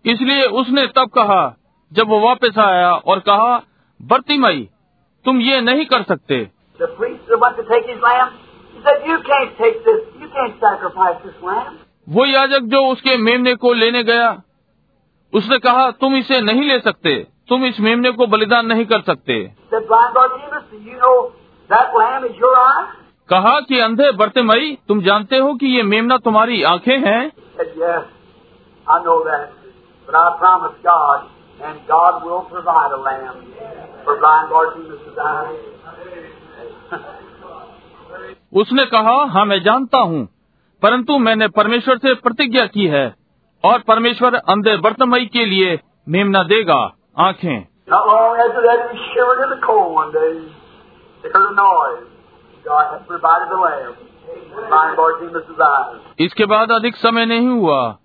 इसलिए 0.07 0.47
उसने 0.47 0.87
तब 0.87 1.09
कहा 1.09 1.57
जब 1.93 2.09
वो 2.09 2.21
वापस 2.21 2.59
आया 2.59 2.93
और 2.93 3.19
कहा 3.19 3.63
बर्तिमई 4.03 4.69
तुम 5.25 5.41
ये 5.41 5.61
नहीं 5.61 5.87
कर 5.87 6.03
सकते। 6.03 6.58
The 6.79 6.87
priest 6.87 7.27
that 7.29 7.41
went 7.41 7.57
to 7.57 7.65
take 7.65 7.87
his 7.87 8.01
lamb, 8.01 8.35
he 8.75 8.81
said, 8.83 9.07
you 9.07 9.17
can't 9.23 9.57
take 9.59 9.79
this, 9.85 10.03
you 10.21 10.29
can't 10.29 10.55
sacrifice 10.61 11.17
this 11.25 11.39
lamb. 11.43 11.73
वो 12.09 12.27
याजक 12.27 12.69
जो 12.73 12.85
उसके 12.87 13.17
मेमने 13.17 13.55
को 13.55 13.73
लेने 13.73 14.03
गया 14.03 14.29
उसने 15.33 15.59
कहा 15.59 15.91
तुम 15.91 16.15
इसे 16.17 16.41
नहीं 16.41 16.63
ले 16.63 16.79
सकते 16.81 17.15
तुम 17.49 17.65
इस 17.65 17.81
मेमने 17.81 18.11
को 18.11 18.27
बलिदान 18.27 18.67
नहीं 18.67 18.85
कर 18.85 19.01
सकते? 19.01 19.41
कहा 23.31 23.61
कि 23.61 23.79
अंधे 23.79 24.11
बर्तिमई 24.13 24.79
तुम 24.89 25.03
जानते 25.03 25.39
हो 25.39 25.55
कि 25.55 25.67
ये 25.67 25.83
मेमना 25.83 26.17
तुम्हारी 26.17 26.63
आँखें 26.63 26.99
हैं 26.99 27.33
yes, 27.77 28.05
उसने 38.53 38.87
कहा 38.87 39.25
हाँ 39.25 39.45
मैं 39.45 39.63
जानता 39.63 39.99
हूँ 39.99 40.29
परंतु 40.83 41.19
मैंने 41.19 41.49
परमेश्वर 41.49 41.99
से 41.99 42.15
प्रतिज्ञा 42.15 42.67
की 42.67 42.87
है 42.87 43.15
और 43.65 43.79
परमेश्वर 43.81 44.35
अंधे 44.35 44.77
बर्तमई 44.77 45.27
के 45.27 45.47
लिए 45.47 45.81
मेमना 46.09 46.43
देगा 46.43 46.97
आँखें. 47.19 47.69
इसके 56.19 56.45
बाद 56.45 56.73
अधिक 56.73 56.97
समय 56.97 57.27
नहीं 57.27 57.47
हुआ। 57.47 57.99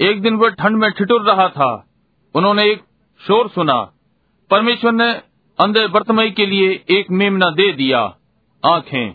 एक 0.00 0.22
दिन 0.22 0.36
वह 0.36 0.48
ठंड 0.48 0.76
में 0.76 0.90
ठिठुर 0.90 1.22
रहा 1.22 1.48
था। 1.48 1.86
उन्होंने 2.34 2.64
एक 2.64 2.82
शोर 3.20 3.48
सुना। 3.48 3.92
परमेश्वर 4.50 4.92
ने 4.92 5.12
अंधे 5.58 5.86
बर्तमई 5.86 6.30
के 6.30 6.46
लिए 6.46 6.84
एक 6.90 7.06
मेमना 7.10 7.50
दे 7.50 7.72
दिया। 7.72 8.16
आँखें। 8.66 9.14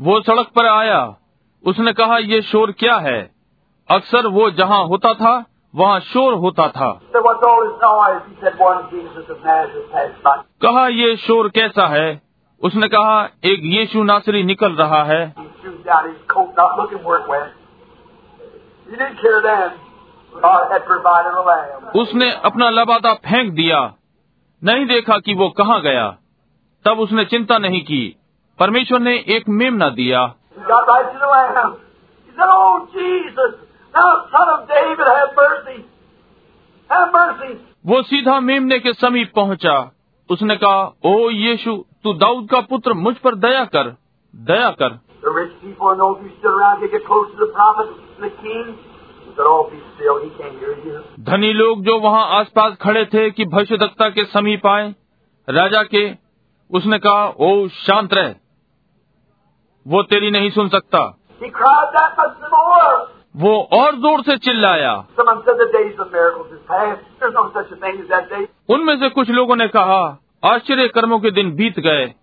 वो 0.00 0.20
सड़क 0.20 0.46
पर 0.46 0.66
आया। 0.66 1.16
उसने 1.66 1.92
कहा 1.92 2.18
ये 2.18 2.42
शोर 2.42 2.72
क्या 2.72 2.94
है? 2.94 3.30
अक्सर 3.90 4.26
वो 4.26 4.50
जहाँ 4.50 4.84
होता 4.84 5.14
था 5.14 5.44
वहाँ 5.74 6.00
शोर 6.00 6.34
होता 6.34 6.68
था। 6.68 7.00
कहा 10.62 10.88
ये 10.88 11.16
शोर 11.16 11.48
कैसा 11.48 11.86
है? 11.86 12.22
उसने 12.62 12.88
कहा 12.88 13.24
एक 13.44 13.60
यीशु 13.64 14.02
नासरी 14.02 14.42
निकल 14.42 14.72
रहा 14.72 15.04
है। 15.04 15.34
उसने 21.96 22.32
अपना 22.32 22.70
लबादा 22.70 23.14
फेंक 23.14 23.52
दिया। 23.52 23.94
नहीं 24.64 24.86
देखा 24.86 25.18
कि 25.18 25.34
वो 25.34 25.48
कहाँ 25.48 25.80
गया। 25.80 26.16
तब 26.84 26.98
उसने 27.00 27.24
चिंता 27.24 27.58
नहीं 27.58 27.82
की। 27.82 28.16
परमेश्वर 28.58 29.00
ने 29.00 29.16
एक 29.16 29.48
मेम 29.48 29.84
न 29.84 29.90
दिया। 29.90 30.34
वो 37.86 38.02
सीधा 38.02 38.40
मेमने 38.40 38.78
के 38.78 38.92
समीप 38.92 39.32
पहुँचा। 39.36 39.90
उसने 40.30 40.56
कहा 40.56 40.96
ओ 41.04 41.30
यीशु, 41.30 41.84
तू 42.04 42.12
दाऊद 42.12 42.48
का 42.50 42.60
पुत्र 42.60 42.92
मुझ 42.92 43.16
पर 43.16 43.34
दया 43.34 43.64
कर 43.64 43.96
दया 44.36 44.70
कर। 44.70 45.00
धनी 51.20 51.52
लोग 51.52 51.84
जो 51.84 51.98
वहाँ 52.00 52.28
आसपास 52.28 52.76
खड़े 52.82 53.04
थे 53.04 53.30
कि 53.30 53.44
भविष्यदत्ता 53.44 54.08
के 54.08 54.24
समीप 54.24 54.66
आए 54.66 54.94
राजा 55.50 55.82
के 55.82 56.10
उसने 56.70 56.98
कहा 56.98 57.34
ओ 57.40 57.68
शांत 57.68 58.14
रह। 58.14 58.34
वो 59.88 60.02
तेरी 60.02 60.30
नहीं 60.30 60.50
सुन 60.50 60.68
सकता। 60.68 61.18
वो 63.36 63.68
और 63.72 63.96
ज़ोर 63.96 64.22
से 64.22 64.36
चिल्लाया। 64.36 65.06
उनमें 68.70 69.00
से 69.00 69.08
कुछ 69.08 69.30
लोगों 69.30 69.56
ने 69.56 69.68
कहा 69.68 70.18
आश्चर्य 70.44 70.88
कर्मों 70.88 71.18
के 71.20 71.30
दिन 71.30 71.52
बीत 71.52 71.80
गए। 71.80 72.14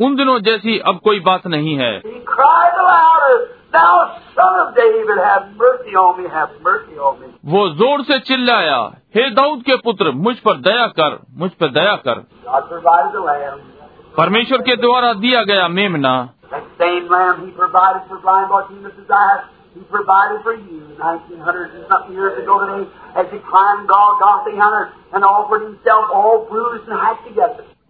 उन 0.00 0.16
दिनों 0.16 0.40
जैसी 0.40 0.78
अब 0.78 1.00
कोई 1.04 1.20
बात 1.20 1.46
नहीं 1.46 1.74
है। 1.74 2.00
वो 7.44 7.68
ज़ोर 7.68 8.02
से 8.02 8.18
चिल्लाया 8.18 8.76
हे 9.16 9.30
दाऊद 9.30 9.62
के 9.62 9.76
पुत्र 9.76 10.10
मुझ 10.10 10.36
पर 10.36 10.56
दया 10.56 10.86
कर 10.86 11.18
मुझ 11.34 11.50
पर 11.50 11.68
दया 11.68 11.96
कर. 11.96 12.18
परमेश्वर 14.16 14.62
के 14.62 14.76
द्वारा 14.76 15.12
दिया 15.12 15.42
गया 15.44 15.68
मेमना। 15.68 16.28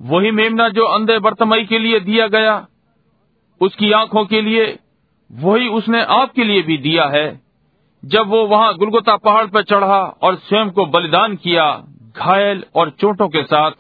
वही 0.03 0.31
मेमना 0.31 0.69
जो 0.69 0.85
अंधे 0.85 1.17
वर्तमई 1.19 1.65
के 1.65 1.79
लिए 1.79 2.01
दिया 2.01 2.27
गया 2.29 2.67
उसकी 3.61 3.93
आँखों 3.93 4.25
के 4.25 4.41
लिए 4.41 4.79
वही 5.35 5.69
उसने 5.69 6.05
आपके 6.05 6.45
लिए 6.45 6.63
भी 6.63 6.79
दिया 6.79 7.05
है। 7.05 7.41
जब 8.05 8.29
वो 8.29 8.47
वहाँ 8.47 8.75
गुलगुता 8.75 9.17
पहाड़ 9.17 9.47
पर 9.47 9.63
चढ़ा 9.63 10.19
और 10.23 10.35
स्वयं 10.35 10.71
को 10.71 10.87
बलिदान 10.87 11.37
किया 11.37 11.85
घायल 12.17 12.65
और 12.75 12.91
चोटों 12.91 13.29
के 13.29 13.43
साथ. 13.43 13.71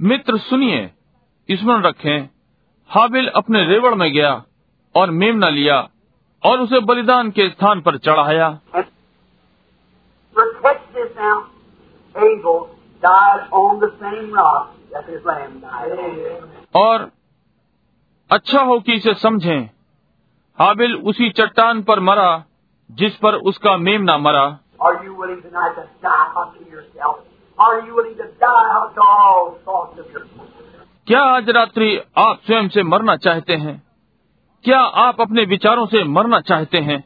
मित्र 0.00 0.36
सुनिए 0.36 0.90
स्मरण 1.50 1.82
रखें। 1.82 2.28
हाबिल 2.88 3.28
अपने 3.28 3.64
रेवड़ 3.64 3.94
में 3.94 4.12
गया 4.12 4.42
और 4.96 5.10
मेमना 5.10 5.48
लिया 5.48 5.88
और 6.44 6.60
उसे 6.60 6.80
बलिदान 6.80 7.30
के 7.30 7.48
स्थान 7.48 7.80
पर 7.80 7.98
चढ़ाया। 7.98 8.58
और 16.74 17.10
अच्छा 18.30 18.60
हो 18.60 18.80
कि 18.80 18.92
इसे 18.92 19.14
समझें। 19.14 19.70
हाबिल 20.58 20.96
उसी 20.96 21.30
चट्टान 21.30 21.82
पर 21.82 22.00
मरा 22.00 22.44
जिस 22.90 23.16
पर 23.16 23.34
उसका 23.34 23.76
मेमना 23.76 24.18
मरा। 24.18 24.58
क्या 31.06 31.20
आज 31.20 31.50
रात्रि 31.50 32.00
आप 32.18 32.40
स्वयं 32.46 32.68
से 32.68 32.82
मरना 32.82 33.16
चाहते 33.16 33.56
हैं? 33.56 33.82
क्या 34.64 34.80
आप 34.80 35.20
अपने 35.20 35.44
विचारों 35.44 35.86
से 35.86 36.04
मरना 36.04 36.40
चाहते 36.40 36.78
हैं? 36.78 37.04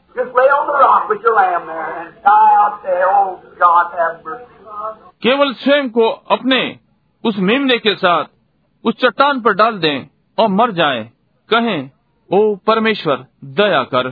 केवल 5.23 5.53
स्वयं 5.53 5.89
को 5.89 6.09
अपने 6.09 6.79
उस 7.25 7.39
मेमने 7.39 7.77
के 7.77 7.95
साथ 7.95 8.25
उस 8.83 8.93
चट्टान 8.93 9.41
पर 9.41 9.53
डाल 9.53 9.77
दें 9.77 10.07
और 10.37 10.47
मर 10.47 10.71
जाए। 10.71 11.09
कहें 11.49 11.89
ओ 12.33 12.55
परमेश्वर 12.55 13.25
दया 13.43 13.83
कर। 13.83 14.09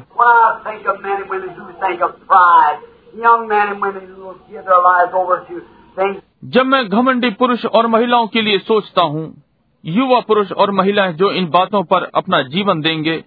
जब 6.46 6.66
मैं 6.66 6.90
घमंडी 6.90 7.30
पुरुष 7.30 7.66
और 7.66 7.88
महिलाओं 7.88 8.28
के 8.28 8.42
लिए 8.42 8.60
सोचता 8.60 9.02
हूँ 9.02 9.44
युवा 9.86 10.20
पुरुष 10.20 10.52
और 10.52 10.72
महिलाएँ 10.72 11.14
जो 11.14 11.32
इन 11.32 11.50
बातों 11.50 11.84
पर 11.84 12.04
अपना 12.04 12.42
जीवन 12.42 12.82
देंगे। 12.82 13.24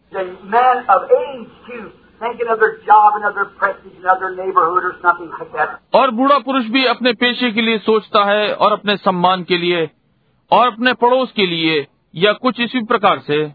और 5.94 6.10
बूढ़ा 6.10 6.38
पुरुष 6.38 6.64
भी 6.64 6.84
अपने 6.84 7.12
पेशे 7.12 7.50
के 7.50 7.60
लिए 7.60 7.78
सोचता 7.78 8.24
है 8.24 8.54
और 8.54 8.72
अपने 8.72 8.96
सम्मान 8.96 9.42
के 9.42 9.58
लिए 9.58 9.90
और 10.52 10.66
अपने 10.66 10.92
पड़ोस 10.92 11.32
के 11.32 11.46
लिए 11.46 11.86
या 12.14 12.32
कुछ 12.32 12.60
इसी 12.60 12.80
प्रकार 12.84 13.18
से। 13.18 13.52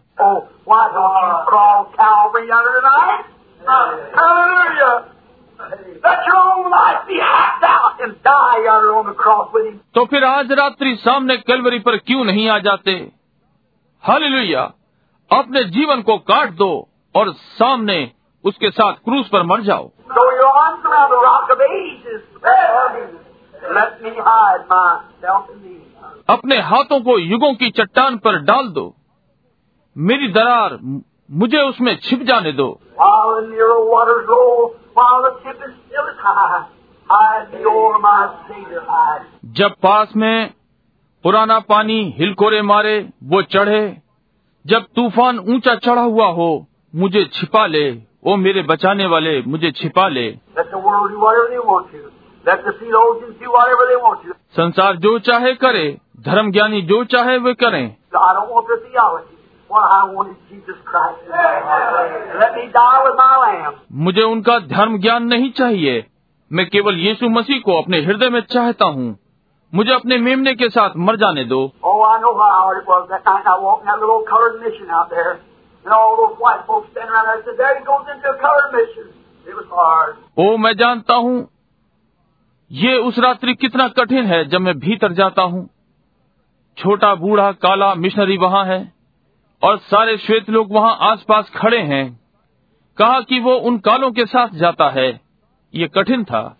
तो 9.94 10.04
फिर 10.04 10.24
आज 10.24 10.52
रात्रि 10.52 10.96
सामने 10.96 11.36
कलवरी 11.36 11.78
पर 11.78 11.96
क्यों 11.96 12.24
नहीं 12.24 12.48
आ 12.48 12.58
जाते? 12.58 13.12
हाल 14.02 14.54
अपने 15.32 15.64
जीवन 15.64 16.02
को 16.02 16.18
काट 16.18 16.50
दो 16.50 16.88
और 17.14 17.32
सामने 17.32 18.12
उसके 18.44 18.70
साथ 18.70 18.92
क्रूज 18.92 19.28
पर 19.28 19.42
मर 19.42 19.60
जाओ। 19.60 19.90
अपने 26.28 26.58
हाथों 26.60 27.00
को 27.00 27.18
युगों 27.18 27.54
की 27.54 27.70
चट्टान 27.70 28.16
पर 28.18 28.38
डाल 28.38 28.68
दो। 28.68 28.94
मेरी 29.96 30.28
दरार 30.28 30.78
मुझे 31.30 31.58
उसमें 31.58 31.96
छिप 31.96 32.22
जाने 32.22 32.52
दो। 32.52 32.68
जब 39.44 39.74
पास 39.82 40.12
में 40.16 40.50
पुराना 41.24 41.58
पानी 41.60 42.14
हिलकोरे 42.18 42.62
मारे 42.62 42.98
वो 43.24 43.42
चढ़े। 43.42 43.96
जब 44.66 44.86
तूफ़ान 44.96 45.38
ऊँचा 45.38 45.74
चढ़ा 45.74 46.02
हुआ 46.02 46.26
हो 46.26 46.66
मुझे 46.94 47.24
छिपा 47.24 47.66
ले। 47.66 48.09
ओ 48.26 48.36
मेरे 48.36 48.62
बचाने 48.62 49.06
वाले 49.06 49.42
मुझे 49.42 49.72
छिपा 49.72 50.08
ले। 50.08 50.34
संसार 54.56 54.96
जो 54.96 55.18
चाहे 55.18 55.54
करे 55.54 55.98
धर्म 56.20 56.52
ज्ञानी 56.52 56.82
जो 56.82 57.04
चाहे 57.04 57.38
वे 57.38 57.54
करें। 57.54 57.96
मुझे 63.92 64.22
उनका 64.22 64.58
धर्म 64.58 64.98
ज्ञान 64.98 65.24
नहीं 65.24 65.50
चाहिए। 65.50 66.06
मैं 66.52 66.68
केवल 66.68 66.94
यीशु 66.94 67.28
मसीह 67.28 67.60
को 67.60 67.82
अपने 67.82 68.02
हृदय 68.02 68.28
में 68.28 68.40
चाहता 68.40 68.84
हूँ। 68.84 69.18
मुझे 69.74 69.92
अपने 69.92 70.18
मेमने 70.18 70.54
के 70.54 70.68
साथ 70.68 70.90
मर 70.96 71.16
जाने 71.16 71.44
दो। 71.44 71.72
Oh, 71.86 72.00
And 80.38 80.58
मैं 80.58 80.76
जानता 80.76 81.14
हूँ 81.14 81.48
ये 82.72 82.96
उस 82.96 83.18
रात्रि 83.18 83.54
कितना 83.54 83.88
कठिन 83.88 84.24
है 84.24 84.44
जब 84.44 84.60
मैं 84.60 84.78
भीतर 84.78 85.12
जाता 85.12 85.42
हूँ। 85.42 85.70
छोटा 86.78 87.14
बूढ़ा 87.14 87.52
काला 87.52 87.94
मिशनरी 87.94 88.36
वहाँ 88.36 88.64
है 88.64 88.92
और 89.62 89.78
सारे 89.78 90.16
श्वेत 90.16 90.50
लोग 90.50 90.72
वहाँ 90.72 90.98
आसपास 91.00 91.50
खड़े 91.56 91.78
हैं। 91.78 92.20
कहा 92.98 93.20
कि 93.20 93.40
वो 93.40 93.52
उन 93.52 93.78
कालों 93.78 94.10
के 94.10 94.26
साथ 94.26 94.48
जाता 94.48 94.90
है। 94.90 95.20
ये 95.74 95.88
कठिन 95.88 96.24
था। 96.24 96.56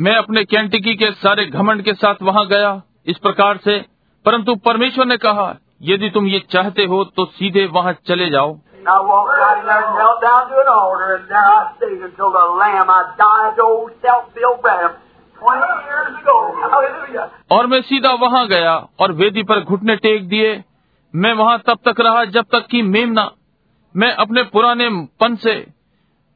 मैं 0.00 0.16
अपने 0.16 0.44
कैंटिकी 0.44 0.94
के 0.94 1.10
सारे 1.10 1.46
घमंड 1.46 1.82
के 1.82 1.94
साथ 1.94 2.14
वहाँ 2.22 2.46
गया 2.46 2.82
इस 3.06 3.18
प्रकार 3.18 3.56
से 3.56 3.93
परंतु 4.24 4.54
परमेश्वर 4.54 5.06
ने 5.06 5.16
कहा 5.16 5.54
यदि 5.82 6.10
तुम 6.10 6.26
ये 6.26 6.38
चाहते 6.50 6.84
हो 6.84 7.04
तो 7.04 7.24
सीधे 7.24 7.66
वहाँ 7.66 7.92
चले 8.06 8.30
जाओ। 8.30 8.56
और 17.52 17.66
मैं 17.66 17.80
सीधा 17.82 18.12
वहाँ 18.12 18.46
गया 18.46 18.74
और 19.00 19.12
वेदी 19.12 19.42
पर 19.42 19.60
घुटने 19.60 19.96
टेक 19.96 20.28
दिए। 20.28 20.62
मैं 21.14 21.32
वहाँ 21.32 21.58
तब 21.58 21.78
तक 21.88 22.00
रहा 22.00 22.24
जब 22.24 22.44
तक 22.52 22.66
कि 22.66 22.82
मेमना 22.82 23.30
मैं 23.94 24.12
अपने 24.14 24.42
पुराने 24.42 24.88
पन 25.20 25.36
से 25.36 25.54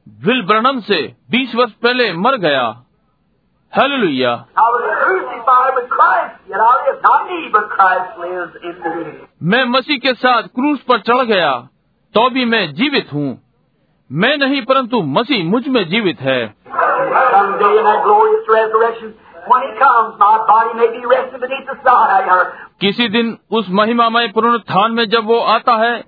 विल 0.09 0.43
ब्रनम 0.43 0.81
से 0.81 1.01
20 1.31 1.55
वर्ष 1.55 1.73
पहले 1.73 2.13
मर 2.13 2.37
गया। 2.37 2.67
Hallelujah 3.73 4.31
I 4.61 4.69
was 4.75 4.85
crucified 5.01 5.75
with 5.77 5.89
Christ, 5.91 6.37
yet 6.49 6.61
I 6.61 6.71
live 6.85 7.03
not 7.03 7.27
me, 7.31 7.41
but 7.53 7.67
Christ 7.71 8.21
lives 8.21 8.55
in 8.63 8.77
me. 8.85 9.13
मैं 9.43 9.65
मसीह 9.65 9.99
के 9.99 10.15
साथ 10.15 10.43
क्रूस 10.43 10.81
पर 10.83 11.01
चढ़ 11.01 11.25
गया 11.25 11.51
तो 12.15 12.29
भी 12.31 12.45
मैं 12.45 12.75
जीवित 12.75 13.13
हूँ 13.13 13.29
मैं 14.11 14.37
नहीं 14.37 14.63
परंतु 14.63 15.03
मसीह 15.03 15.45
मुझमें 15.45 15.89
जीवित 15.89 16.21
है. 16.21 16.55
किसी 22.81 23.09
दिन 23.09 23.39
उस 23.51 23.67
महिमामय 23.71 24.29
पुनरुत्थान 24.29 24.93
में 24.93 25.05
जब 25.09 25.25
वो 25.25 25.39
आता 25.39 25.77
है 25.77 26.05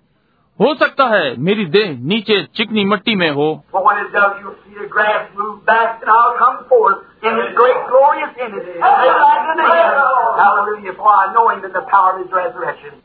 हो 0.61 0.74
सकता 0.74 1.05
है 1.05 1.37
मेरी 1.37 1.65
देह 1.65 1.99
नीचे 2.01 2.49
चिकनी 2.55 2.85
मट्टी 2.85 3.15
में 3.15 3.31
हो। 3.31 3.65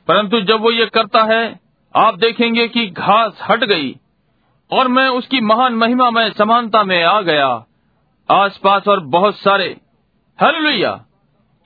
परंतु 0.07 0.41
जब 0.41 0.61
वो 0.61 0.72
ये 0.72 0.86
करता 0.86 1.23
है 1.23 1.60
आप 1.95 2.18
देखेंगे 2.18 2.68
कि 2.68 2.88
घास 2.88 3.48
हट 3.49 3.64
गई 3.64 3.99
और 4.72 4.88
मैं 4.88 5.10
उसकी 5.10 5.41
महान 5.41 5.73
महिमा 5.73 6.11
में 6.11 6.32
समानता 6.32 6.84
में 6.84 7.03
आ 7.03 7.22
गया। 7.22 7.65
आसपास 8.32 8.88
और 8.88 8.99
बहुत 8.99 9.36
सारे। 9.36 9.77
हलुया 10.41 11.06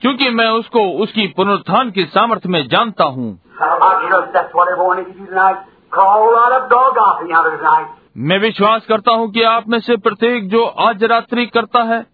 क्योंकि 0.00 0.30
मैं 0.30 0.48
उसको 0.48 0.80
उसकी 0.80 1.26
पुनरुत्थान 1.26 1.90
की 1.90 2.04
सामर्थ्य 2.04 2.48
में 2.48 2.68
जानता 2.68 3.04
हूँ। 3.04 3.40
मैं 8.16 8.38
विश्वास 8.38 8.86
करता 8.86 9.14
हूँ 9.14 9.30
कि 9.32 9.42
आप 9.42 9.68
में 9.68 9.80
से 9.80 9.96
प्रत्येक 9.96 10.48
जो 10.48 10.64
आज 10.64 11.04
रात्रि 11.04 11.46
करता 11.46 11.82
है 11.82 12.06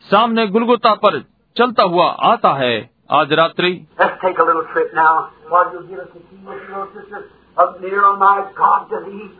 सामने 0.00 0.46
गुलगुता 0.46 0.94
पर 0.94 1.20
चलता 1.56 1.82
हुआ 1.82 2.06
आता 2.06 2.54
है। 2.54 2.90
आज 3.10 3.32
रात्रि। 3.32 3.86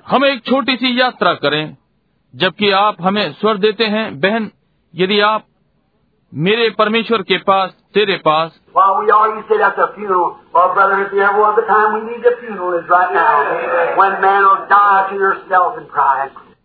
हम 0.08 0.24
एक 0.24 0.44
छोटी 0.44 0.76
सी 0.76 1.00
यात्रा 1.00 1.34
करें। 1.34 1.76
जबकि 2.34 2.70
आप 2.70 2.96
हमें 3.00 3.32
स्वर 3.32 3.56
देते 3.56 3.84
हैं 3.84 4.20
बहन 4.20 4.50
यदि 4.94 5.20
आप 5.20 5.42
मेरे 6.34 6.70
परमेश्वर 6.70 7.22
के 7.22 7.38
पास 7.38 7.70
तेरे 7.94 8.16
पास। 8.16 8.60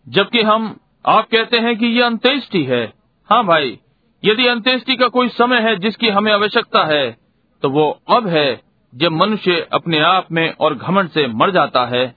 जबकि 0.09 0.41
हम 0.41 0.77
आप 1.05 1.25
कहते 1.31 1.57
हैं 1.57 1.77
कि 1.77 1.85
ये 1.85 2.03
अंत्येष्टि 2.03 2.63
है। 2.63 2.93
हाँ 3.31 3.45
भाई 3.45 3.79
यदि 4.23 4.47
अंत्येष्टि 4.47 4.95
का 4.95 5.07
कोई 5.07 5.29
समय 5.29 5.57
है 5.57 5.75
जिसकी 5.75 6.09
हमें 6.09 6.33
आवश्यकता 6.33 6.83
है 6.83 7.17
तो 7.63 7.69
वो 7.69 7.99
अब 8.09 8.27
है 8.27 8.61
जब 8.95 9.11
मनुष्य 9.11 9.67
अपने 9.73 9.99
आप 9.99 10.25
में 10.31 10.53
और 10.59 10.73
घमंड 10.73 11.09
से 11.09 11.27
मर 11.27 11.51
जाता 11.51 11.85
है। 11.85 12.15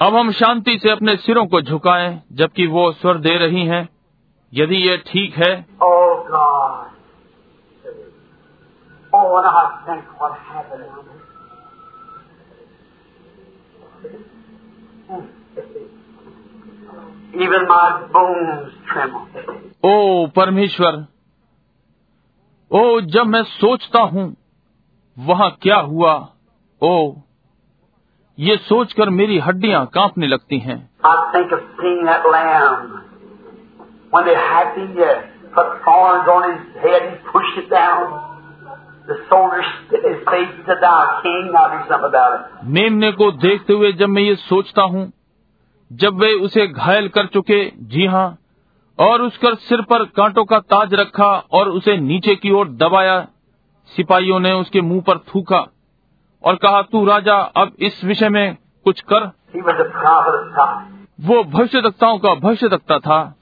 अब 0.00 0.16
हम 0.16 0.30
शांति 0.32 0.78
से 0.78 0.90
अपने 0.90 1.16
सिरों 1.16 1.46
को 1.46 1.60
झुकाए 1.60 2.22
जबकि 2.32 2.66
वो 2.66 2.92
स्वर 2.92 3.18
दे 3.18 3.36
रही 3.38 3.64
हैं। 3.66 3.88
यदि 4.54 4.76
ये 4.76 4.96
ठीक 4.96 5.34
है 5.36 5.52
ओ 19.84 20.26
परमेश्वर 20.26 21.06
ओ 22.70 23.00
जब 23.00 23.26
मैं 23.26 23.42
सोचता 23.42 24.00
हूँ 24.00 24.36
वहाँ 25.18 25.50
क्या 25.62 25.76
हुआ? 25.76 26.14
ओ 26.82 27.12
ये 28.38 28.56
सोचकर 28.56 29.10
मेरी 29.10 29.38
हड्डियाँ 29.38 29.86
कांपने 29.86 30.26
लगती 30.26 30.58
हैं। 30.58 30.76
मेमने 42.64 43.12
को 43.12 43.30
देखते 43.32 43.72
हुए 43.72 43.92
जब 43.92 44.08
मैं 44.08 44.22
ये 44.22 44.34
सोचता 44.34 44.82
हूँ 44.82 45.12
जब 45.92 46.14
वे 46.14 46.32
उसे 46.32 46.66
घायल 46.66 47.08
कर 47.08 47.26
चुके 47.26 47.64
जी 47.82 48.06
हाँ 48.06 48.38
और 48.98 49.22
उसकर 49.22 49.54
सिर 49.54 49.82
पर 49.82 50.04
कांटों 50.04 50.44
का 50.44 50.58
ताज 50.58 50.94
रखा 50.94 51.32
और 51.52 51.68
उसे 51.68 51.96
नीचे 51.96 52.36
की 52.36 52.50
ओर 52.50 52.68
दबाया 52.68 53.20
सिपाहियों 53.92 54.40
ने 54.40 54.52
उसके 54.52 54.80
मुँह 54.80 55.00
पर 55.00 55.18
थूका। 55.18 55.66
और 56.44 56.56
कहा, 56.56 56.82
तू 56.82 57.04
राजा, 57.04 57.34
अब 57.34 57.72
इस 57.78 58.04
विषय 58.04 58.28
में 58.28 58.56
कुछ 58.84 59.00
कर। 59.00 59.20
वो 61.20 61.44
भविष्य 61.44 61.82
तक्ताओं 61.82 62.18
का 62.18 62.34
भविष्य 62.34 62.68
दक्ता 62.68 62.98
था। 62.98 63.34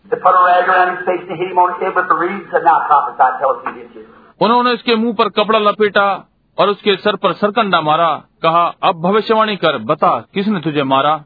उन्होंने 4.40 4.70
उसके 4.70 4.96
मुँह 4.96 5.14
पर 5.14 5.28
कपड़ा 5.28 5.58
लपेटा 5.58 6.28
और 6.58 6.68
उसके 6.68 6.96
सर 6.96 7.16
पर 7.16 7.32
सरकंडा 7.32 7.80
मारा। 7.80 8.22
कहा, 8.42 8.74
अब 8.82 9.02
भविष्यवाणी 9.02 9.56
कर, 9.56 9.78
बता, 9.78 10.24
किसने 10.34 10.60
तुझे 10.60 10.82
मारा? 10.82 11.24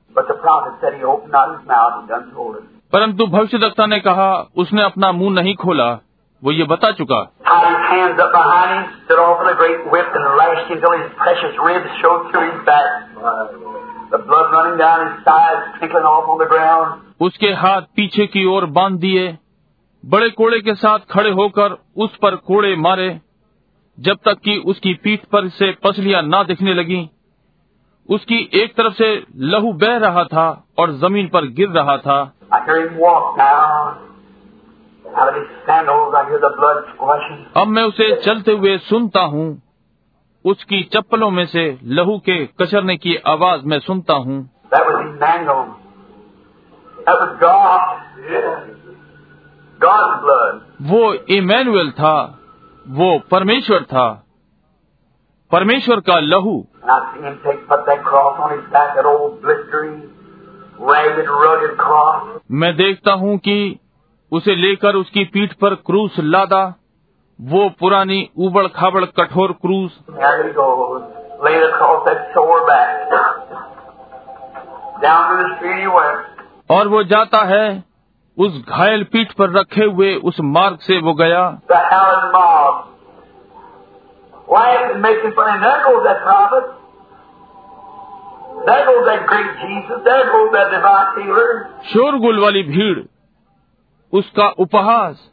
परंतु 2.92 3.26
भविष्य 3.26 3.58
दत्ता 3.58 3.86
ने 3.86 4.00
कहा, 4.00 4.48
उसने 4.56 4.82
अपना 4.82 5.12
मुँह 5.12 5.34
नहीं 5.34 5.54
खोला। 5.54 5.98
वो 6.44 6.52
ये 6.52 6.64
बता 6.64 6.92
चुका। 6.92 7.32
उसके 17.20 17.46
हाथ 17.46 17.82
पीछे 17.82 18.26
की 18.26 18.44
ओर 18.44 18.66
बाँध 18.66 18.98
दिए। 19.00 19.38
बड़े 20.06 20.30
कोड़े 20.30 20.60
के 20.60 20.74
साथ 20.74 20.98
खड़े 20.98 21.30
होकर 21.30 21.82
उस 21.96 22.16
पर 22.16 22.36
कोड़े 22.36 22.76
मारे। 22.76 23.20
जब 24.00 24.16
तक 24.24 24.38
कि 24.44 24.56
उसकी 24.66 24.94
पीठ 24.94 25.20
पर 25.20 25.48
से 25.48 25.76
पसलियाँ 25.84 26.22
ना 26.22 26.42
दिखने 26.42 26.74
लगी। 26.74 27.10
उसकी 28.10 28.50
एक 28.54 28.74
तरफ़ 28.76 28.92
से 28.92 29.26
लहू 29.36 29.72
बह 29.72 29.96
रहा 29.96 30.24
था 30.24 30.64
और 30.78 30.92
ज़मीन 30.92 31.28
पर 31.28 31.44
गिर 31.44 31.68
रहा 31.68 31.96
था। 31.96 32.32
अब 37.56 37.66
मैं 37.66 37.82
उसे 37.82 38.16
चलते 38.16 38.52
हुए 38.52 38.78
सुनता 38.78 39.20
हूँ। 39.20 39.62
उसकी 40.44 40.82
चप्पलों 40.82 41.30
में 41.30 41.46
से 41.46 41.78
लहू 41.84 42.18
के 42.18 42.46
कचरने 42.46 42.96
की 42.96 43.16
आवाज़ 43.16 43.60
मैं 43.64 43.78
सुनता 43.78 44.14
हूँ। 44.14 44.50
वो 50.82 51.14
इमेनुअल 51.14 51.90
था। 51.90 52.38
वो 52.88 53.18
परमेश्वर 53.18 53.82
था। 53.82 54.26
परमेश्वर 55.52 56.00
का 56.00 56.20
लहू। 56.20 56.66
Back, 60.86 61.24
rugged, 61.24 62.40
मैं 62.50 62.76
देखता 62.76 63.12
हूँ 63.12 63.38
कि 63.38 63.78
उसे 64.32 64.54
लेकर 64.54 64.94
उसकी 64.94 65.24
पीठ 65.24 65.52
पर 65.52 65.74
क्रूस 65.74 66.16
लादा, 66.18 66.74
वो 67.40 67.68
पुरानी 67.80 68.30
उबड़ 68.38 68.66
खाबड़ 68.66 69.04
कठोर 69.04 69.52
क्रूस। 69.52 69.98
और 76.70 76.88
वो 76.88 77.02
जाता 77.02 77.44
है, 77.44 77.84
उस 78.38 78.64
घायल 78.68 79.04
पीठ 79.04 79.32
पर 79.32 79.50
रखे 79.50 79.84
हुए 79.84 80.14
उस 80.14 80.36
मार्ग 80.40 80.78
से 80.78 81.00
वो 81.00 81.14
गया। 81.14 81.50
शोरगुल 91.84 92.38
वाली 92.40 92.62
भीड़ 92.62 92.98
उसका 94.12 94.48
उपहास 94.48 95.30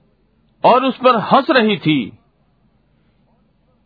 और 0.66 0.86
उस 0.86 0.98
पर 0.98 1.16
हंस 1.16 1.48
रही 1.50 1.78
थी। 1.78 2.20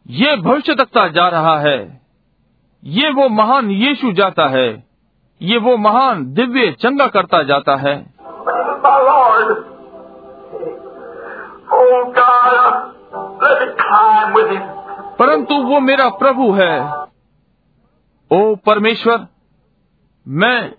ये 0.08 0.36
भविष्य 0.36 0.76
तकता 0.76 1.08
जा 1.08 1.28
रहा 1.28 1.60
है। 1.60 2.02
ये 2.84 3.12
वो 3.12 3.30
महान 3.30 3.72
यीशु 3.72 4.12
जाता 4.12 4.48
है। 4.48 4.84
ये 5.42 5.58
वो 5.58 5.78
महान 5.78 6.34
दिव्य 6.34 6.72
चंगा 6.72 7.08
करता 7.08 7.44
जाता 7.44 7.76
है. 7.76 8.14
परंतु 15.16 15.56
वो 15.56 15.80
मेरा 15.80 16.10
प्रभु 16.10 16.52
है। 16.52 17.02
ओ 18.32 18.56
परमेश्वर, 18.56 19.28
मैं, 20.28 20.74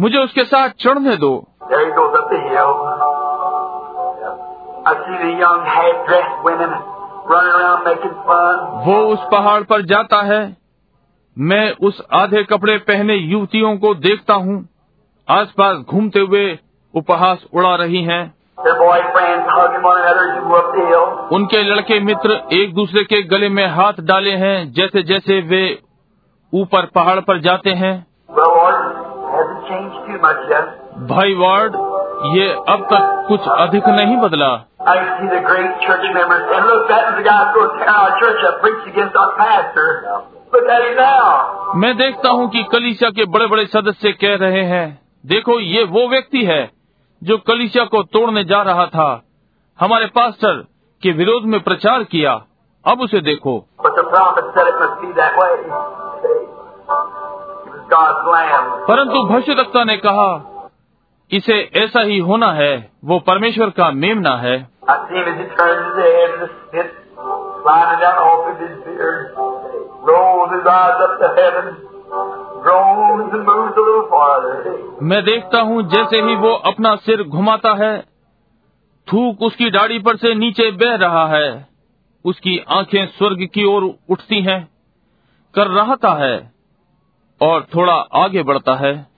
मुझे 0.00 0.18
उसके 0.18 0.44
साथ 0.44 0.68
चढ़ने 0.68 1.16
दो। 1.16 1.48
वो 8.86 9.00
उस 9.06 9.18
पहाड़ 9.32 9.62
पर 9.62 9.82
जाता 9.82 10.22
है। 10.22 10.56
मैं 11.38 11.72
उस 11.72 12.02
आधे 12.12 12.42
कपड़े 12.42 12.78
पहने 12.78 13.14
युवतियों 13.14 13.78
को 13.78 13.94
देखता 13.94 14.34
हूँ। 14.34 14.68
आसपास 15.28 15.76
घूमते 15.76 16.20
हुए 16.20 16.58
उपहास 16.94 17.44
उड़ा 17.54 17.74
रही 17.74 18.02
हैं। 18.02 18.34
उनके 21.32 21.62
लड़के 21.62 22.00
मित्र 22.00 22.40
एक 22.52 22.74
दूसरे 22.74 23.04
के 23.04 23.22
गले 23.22 23.48
में 23.48 23.66
हाथ 23.66 23.92
डाले 24.00 24.30
हैं 24.30 24.72
जैसे 24.72 25.02
जैसे 25.02 25.40
वे 25.40 25.78
ऊपर 26.54 26.86
पहाड़ 26.86 27.20
पर 27.20 27.40
जाते 27.40 27.70
हैं। 27.70 28.06
भाई 31.06 31.34
वार्ड 31.34 31.72
ये 32.38 32.48
अब 32.52 32.86
तक 32.92 33.24
कुछ 33.28 33.40
अधिक 33.48 33.88
नहीं 33.88 34.16
बदला। 34.16 34.64
I 34.84 34.94
see 35.16 35.28
the 35.30 35.40
great 35.46 35.72
church 35.80 36.04
members, 36.14 36.42
and 36.50 36.66
look, 36.66 36.88
that 36.88 37.02
was 37.06 37.16
the 37.18 37.22
guy 37.22 37.52
to 37.54 37.60
tear 37.78 37.88
our 37.88 38.18
church 38.18 38.40
up, 38.44 38.60
preach 38.62 38.86
against 38.88 39.14
our 39.14 39.36
pastor. 39.36 39.88
Look 40.52 40.66
at 40.68 40.82
him 40.86 40.96
now. 40.96 41.74
मैं 41.76 41.96
देखता 41.96 42.30
हूँ 42.30 42.48
कि 42.50 42.62
कलिसिया 42.72 43.10
के 43.10 43.24
बड़े 43.36 43.46
बड़े 43.46 43.66
सदस्य 43.74 44.12
कह 44.22 44.34
रहे 44.40 44.62
हैं 44.72 44.86
देखो 45.24 45.58
ये 45.60 45.84
वो 45.94 46.08
व्यक्ति 46.08 46.44
है 46.44 46.60
जो 47.22 47.38
कलिसिया 47.50 47.84
को 47.94 48.02
तोड़ने 48.16 48.44
जा 48.44 48.62
रहा 48.62 48.86
था 48.96 49.08
हमारे 49.78 50.06
पास्टर 50.16 50.62
के 51.02 51.12
विरोध 51.12 51.44
में 51.52 51.60
प्रचार 51.64 52.04
किया 52.14 52.32
अब 52.84 53.00
उसे 53.00 53.20
देखो 53.30 53.54
But 53.84 53.94
the 53.96 54.06
prophet 54.10 54.50
said 54.56 54.66
it 54.66 54.80
must 54.80 55.00
be 55.02 55.12
that 55.20 55.38
way. 55.38 55.52
He 57.64 57.70
was 57.70 57.84
God's 57.90 58.30
lamb. 58.34 58.66
परंतु 58.88 59.22
भविष्यवक्ता 59.28 59.84
ने 59.84 59.96
कहा 60.06 60.30
इसे 61.32 61.70
ऐसा 61.74 62.00
ही 62.00 62.18
होना 62.18 62.52
है 62.52 62.90
वो 63.04 63.18
परमेश्वर 63.18 63.70
का 63.70 63.90
मेमना 63.90 64.36
है। 64.36 64.68
मैं 75.02 75.24
देखता 75.24 75.60
हूँ 75.60 75.82
जैसे 75.82 76.20
ही 76.20 76.34
वो 76.34 76.52
अपना 76.52 76.96
सिर 76.96 77.22
घुमाता 77.22 77.74
है 77.74 78.00
थूक 79.08 79.42
उसकी 79.42 79.70
डाढ़ी 79.70 79.98
पर 79.98 80.16
से 80.16 80.34
नीचे 80.34 80.70
बह 80.70 80.94
रहा 80.94 81.26
है 81.28 81.68
उसकी 82.24 82.64
आँखें 82.68 83.06
स्वर्ग 83.06 83.48
की 83.54 83.64
ओर 83.64 83.94
उठती 84.10 84.42
हैं, 84.42 84.68
कर 85.54 85.66
रहता 85.66 86.12
है 86.14 86.52
और 87.42 87.62
थोड़ा 87.62 87.94
आगे 87.94 88.42
बढ़ता 88.42 88.74
है। 88.74 89.11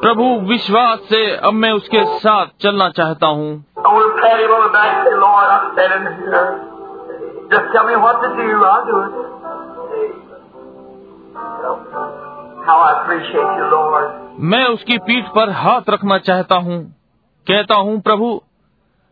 प्रभु 0.00 0.48
विश्वास 0.48 0.98
से 0.98 1.36
अब 1.36 1.52
मैं 1.52 1.72
उसके 1.72 2.18
साथ 2.18 2.46
चलना 2.60 2.88
चाहता 2.88 3.26
हूँ। 3.26 3.64
मैं 14.40 14.64
उसकी 14.64 14.98
पीठ 14.98 15.24
पर 15.24 15.50
हाथ 15.50 15.80
रखना 15.90 16.18
चाहता 16.18 16.54
हूँ। 16.54 16.92
कहता 17.48 17.74
हूँ 17.74 18.00
प्रभु 18.00 18.42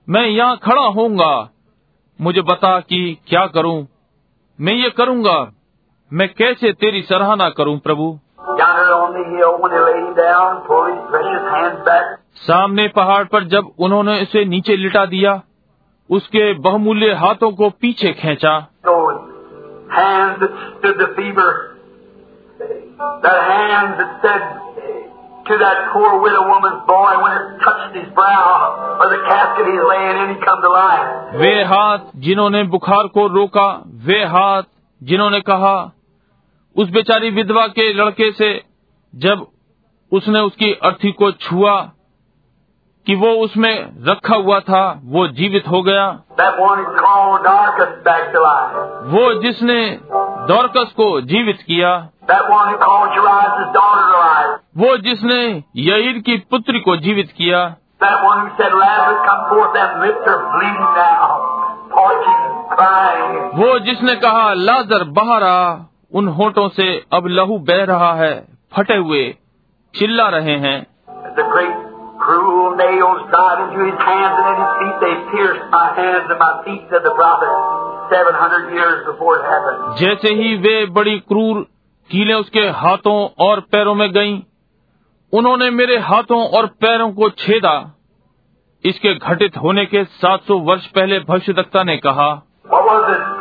मैं 0.09 0.27
यहाँ 0.27 0.57
खड़ा 0.57 0.83
होऊँगा। 0.83 1.49
मुझे 2.21 2.43
बता 2.43 2.81
कि 2.81 3.19
क्या 3.27 3.47
करूँ। 3.47 3.87
मैं 4.61 4.73
ये 4.73 4.91
करूँगा। 4.91 5.53
मैं 6.13 6.35
कैसे 6.35 6.73
तेरी 6.73 7.03
सराहना 7.03 7.49
करूँ 7.49 7.79
प्रभु? 7.79 8.19
सामने 12.37 12.89
पहाड़ 12.89 13.25
पर 13.25 13.45
जब 13.45 13.71
उन्होंने 13.79 14.19
इसे 14.21 14.45
नीचे 14.45 14.77
लिटा 14.77 15.05
दिया 15.07 15.33
उसके 16.11 16.53
बहुमूल्य 16.55 17.13
हाथों 17.13 17.51
को 17.53 17.71
पीछे 17.71 18.13
खींचा। 18.13 18.55
वे 31.37 31.55
हाथ 31.65 31.99
जिन्होंने 32.17 32.63
बुखार 32.65 33.07
को 33.07 33.27
रोका 33.27 33.67
वे 34.05 34.25
हाथ 34.25 34.63
जिन्होंने 35.03 35.41
कहा 35.41 35.75
उस 36.77 36.91
बेचारी 36.91 37.31
विधवा 37.31 37.67
के 37.67 37.93
लड़के 37.93 38.33
से 38.33 38.65
जब 39.15 39.47
उसने 40.13 40.41
उसकी 40.41 40.73
अर्थी 40.73 41.13
को 41.13 41.31
छुआ 41.33 41.81
कि 43.07 43.15
वो 43.15 43.29
उसमें 43.29 44.05
रखा 44.05 44.37
हुआ 44.37 44.61
था 44.61 45.01
वो 45.05 45.27
जीवित 45.29 45.69
हो 45.69 45.83
गया। 45.83 46.07
वो 49.07 49.43
जिसने 49.43 50.01
दौरकस 50.49 50.93
को 50.93 51.21
जीवित 51.21 51.63
किया 51.63 52.09
वो 54.79 54.97
जिसने 54.97 55.65
यहीर 55.77 56.19
की 56.19 56.37
पुत्री 56.37 56.81
को 56.81 56.97
जीवित 56.97 57.33
किया। 57.39 57.77
वो 63.55 63.79
जिसने 63.79 64.15
कहा 64.15 64.53
लाजर 64.53 65.05
बाहर 65.05 65.43
उन 66.15 66.29
होंठों 66.29 66.69
से 66.69 67.05
अब 67.13 67.27
लहू 67.27 67.59
बह 67.59 67.85
रहा 67.85 68.15
है 68.15 68.35
फटे 68.77 68.97
हुए 68.97 69.39
चिल्ला 69.95 70.29
रहे 70.29 70.57
हैं 70.57 70.77
जैसे 80.01 80.35
ही 80.35 80.57
वे 80.57 80.87
बड़ी 80.87 81.19
क्रूर 81.19 81.67
कीले 82.11 82.35
उसके 82.35 82.61
हाथों 82.61 83.45
और 83.47 83.61
पैरों 83.61 83.95
में 83.95 84.11
गईं, 84.13 84.41
उन्होंने 85.33 85.71
मेरे 85.71 85.99
हाथों 85.99 86.49
और 86.49 86.67
पैरों 86.67 87.13
को 87.13 87.31
छेदा 87.31 87.95
इसके 88.85 89.15
घटित 89.15 89.57
होने 89.57 89.87
के 89.87 90.05
700 90.05 90.61
वर्ष 90.61 90.87
पहले 90.87 91.21
भविष्यता 91.21 91.83
ने 91.83 91.97
कहा 91.97 92.43
What 92.73 92.85
was 92.85 93.17
it? 93.17 93.34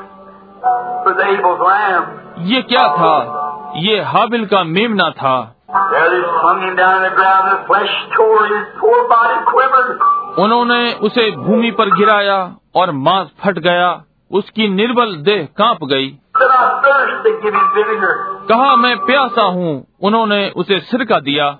ये 2.40 2.61
क्या 2.61 2.88
था? 2.88 3.40
ये 3.75 4.01
हाबिल 4.01 4.45
का 4.45 4.64
मेमना 4.64 5.09
था। 5.09 5.56
उन्होंने 10.40 10.93
उसे 10.93 11.32
भूमि 11.32 11.72
पर 11.72 11.85
गिराया 11.85 12.56
और 12.75 12.91
मांस 12.91 13.27
फट 13.43 13.59
गया। 13.59 14.03
उसकी 14.32 14.67
निर्बल 14.67 15.15
देह 15.15 15.48
काँप 15.57 15.83
गई। 15.83 16.07
कहा 18.49 18.75
मैं 18.75 18.98
प्यासा 18.98 19.41
हूँ। 19.41 19.85
उन्होंने 20.01 20.49
उसे 20.49 20.80
सिरका 20.80 21.19
दिया। 21.19 21.57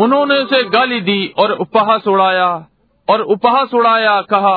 उन्होंने 0.00 0.38
उसे 0.38 0.62
गाली 0.62 1.00
दी 1.00 1.34
और 1.38 1.52
उपहास 1.52 2.06
उड़ाया। 2.08 2.62
और 3.08 3.20
उपहास 3.34 3.74
उड़ाया 3.74 4.20
कहा 4.30 4.56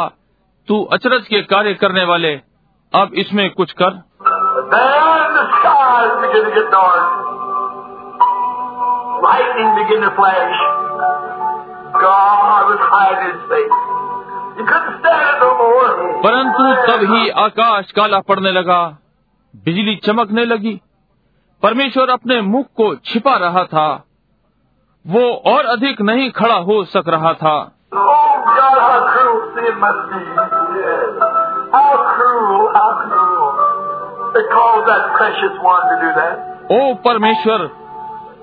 तू 0.67 0.83
अचरज 0.93 1.27
के 1.27 1.41
कार्य 1.51 1.73
करने 1.83 2.03
वाले 2.05 2.33
अब 2.93 3.13
इसमें 3.23 3.49
कुछ 3.51 3.71
कर 3.81 4.03
Then 4.69 5.33
the 5.33 5.43
skies 5.49 6.13
began 6.21 6.45
to 6.45 6.51
get 6.53 6.71
dark. 6.71 7.09
Lightning 9.23 9.69
began 9.75 10.01
to 10.01 10.09
flash. 10.15 10.57
God 11.95 12.71
was 12.71 12.81
hiding 12.85 13.27
his 13.27 13.43
face. 13.51 13.77
You 14.57 14.65
couldn't 14.65 14.97
stand 14.99 15.29
it 15.29 15.39
no 15.43 15.51
more. 15.61 15.91
परंतु 16.23 16.63
तब 16.87 17.05
ही 17.11 17.29
आकाश 17.43 17.91
काला 17.91 18.19
पड़ने 18.29 18.51
लगा 18.51 18.81
बिजली 19.63 19.95
चमकने 20.05 20.45
लगी 20.45 20.75
परमेश्वर 21.63 22.09
अपने 22.09 22.41
मुख 22.47 22.65
को 22.77 22.93
छिपा 23.05 23.35
रहा 23.37 23.63
था 23.73 23.87
वो 25.05 25.23
और 25.51 25.65
अधिक 25.65 26.01
नहीं 26.01 26.29
खड़ा 26.31 26.55
हो 26.69 26.83
सक 26.95 27.09
रहा 27.09 27.33
था 27.43 27.57
ओ 36.71 36.93
परमेश्वर 36.93 37.57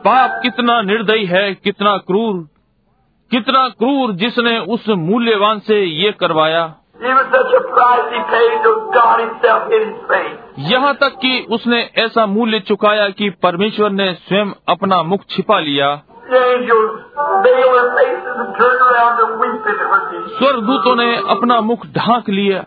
पाप 0.04 0.40
कितना 0.42 0.82
निर्दयी 0.82 1.24
है 1.24 1.54
कितना 1.54 1.96
क्रूर। 1.96 2.48
कितना 3.30 3.68
क्रूर 3.68 4.12
जिसने 4.12 4.58
उस 4.58 4.88
मूल्यवान 4.88 5.58
से 5.58 5.84
ये 5.84 6.12
करवाया। 6.12 6.74
यहाँ 10.58 10.94
तक 10.94 11.18
कि 11.22 11.46
उसने 11.50 11.90
ऐसा 11.98 12.26
मूल्य 12.26 12.60
चुकाया 12.60 13.08
कि 13.08 13.30
परमेश्वर 13.30 13.90
ने 13.90 14.14
स्वयं 14.14 14.46
अपना 14.68 15.02
मुख 15.02 15.20
छिपा 15.30 15.60
लिया। 15.60 16.02
स्वर्गदूतों 20.38 20.96
ने 20.96 21.16
अपना 21.16 21.60
मुख 21.60 21.86
ढांक 21.86 22.28
लिया 22.28 22.64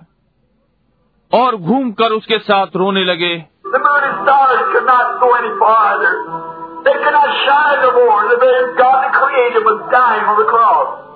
और 1.34 1.56
घूमकर 1.56 2.12
उसके 2.12 2.40
साथ 2.40 2.68
रोने 2.76 3.06
लगे। 3.06 3.46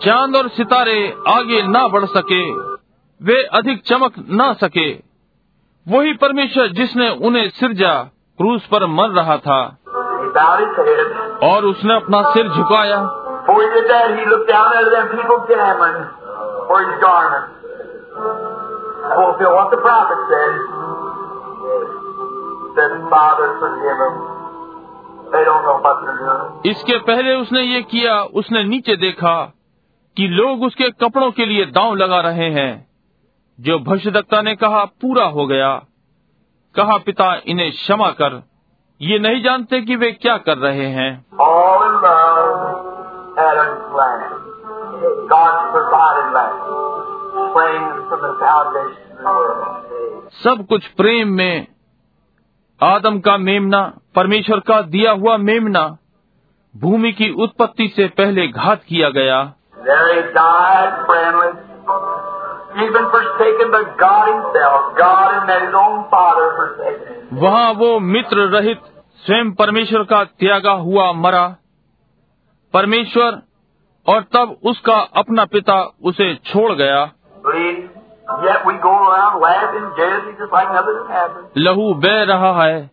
चाँद 0.06 0.36
और 0.36 0.48
सितारे 0.48 1.16
आगे 1.28 1.62
ना 1.64 1.88
बढ़ 1.88 2.06
सके 2.06 2.52
वे 3.22 3.44
अधिक 3.44 3.82
चमक 3.82 4.14
ना 4.30 4.54
सके। 4.54 4.92
वही 5.88 6.14
परमेश्वर 6.14 6.68
जिसने 6.68 7.10
उन्हें 7.10 7.50
सिरजा 7.50 8.04
क्रूस 8.38 8.68
पर 8.68 8.86
मर 8.86 9.10
रहा 9.10 9.38
था। 9.38 9.78
और 11.48 11.66
उसने 11.66 11.96
अपना 11.96 12.32
सिर 12.32 12.50
झुकाया। 12.50 13.18
इसके 26.66 26.98
पहले 26.98 27.36
उसने 27.36 27.62
ये 27.62 27.82
किया 27.82 28.22
उसने 28.22 28.64
नीचे 28.64 28.96
देखा 28.96 29.54
कि 30.18 30.28
लोग 30.28 30.64
उसके 30.64 30.90
कपड़ों 30.90 31.32
के 31.32 31.46
लिए 31.46 31.66
दांव 31.66 31.96
लगा 31.96 32.20
रहे 32.20 32.50
हैं। 32.50 32.88
जो 33.60 33.80
भविष्य 33.80 34.42
ने 34.42 34.56
कहा 34.56 34.86
पूरा 34.86 35.26
हो 35.26 35.48
गया। 35.48 35.76
कहा 36.76 36.98
पिता 36.98 37.42
इन्हें 37.48 37.72
क्षमा 37.72 38.08
कर। 38.08 38.51
ये 39.02 39.20
नहीं 39.20 39.44
जानते 39.44 39.82
कि 39.82 39.96
वे 39.96 40.12
क्या 40.12 40.38
कर 40.38 40.58
रहे 40.58 40.86
हैं। 40.86 41.26
सब 50.32 50.66
कुछ 50.70 50.88
प्रेम 50.88 51.28
में 51.28 51.68
आदम 52.84 53.20
का 53.20 53.38
मेमना 53.38 53.94
परमेश्वर 54.16 54.60
का 54.60 54.82
दिया 54.82 55.12
हुआ 55.12 55.38
मेमना 55.38 55.98
भूमि 56.78 57.12
की 57.12 57.30
उत्पत्ति 57.30 57.88
से 57.88 58.08
पहले 58.08 58.48
घात 58.48 58.84
किया 58.84 59.10
गया। 59.10 59.54
Even 62.72 63.04
forsaken, 63.16 63.72
but 63.72 63.90
God 64.02 64.28
Himself, 64.28 64.86
God 65.00 65.34
and 65.34 65.50
His 65.56 65.74
own 65.82 65.98
Father 66.14 66.46
forsaken. 66.60 67.21
वहाँ 67.34 67.72
वो 67.72 68.00
मित्र 68.00 68.38
रहित 68.38 68.82
स्वयं 69.18 69.52
परमेश्वर 69.52 70.04
का 70.04 70.24
त्यागा 70.24 70.72
हुआ 70.72 71.12
मरा। 71.12 71.56
परमेश्वर 72.74 73.42
और 74.08 74.22
तब 74.22 74.58
उसका 74.64 75.00
अपना 75.00 75.46
पिता 75.46 75.96
उसे 76.04 76.36
छोड़ 76.36 76.74
गया. 76.74 77.12
लहू 81.58 81.94
बह 81.94 82.24
रहा 82.24 82.64
है। 82.64 82.92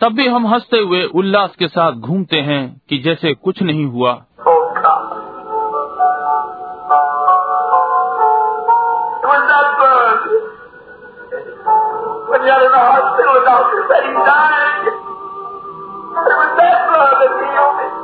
तब 0.00 0.12
भी 0.12 0.28
हम 0.28 0.46
हँसते 0.46 0.78
हुए 0.78 1.04
उल्लास 1.04 1.56
के 1.56 1.68
साथ 1.68 1.92
घूमते 1.92 2.40
हैं 2.40 2.80
कि 2.88 2.98
जैसे 2.98 3.34
कुछ 3.34 3.62
नहीं 3.62 3.86
हुआ। 3.86 4.25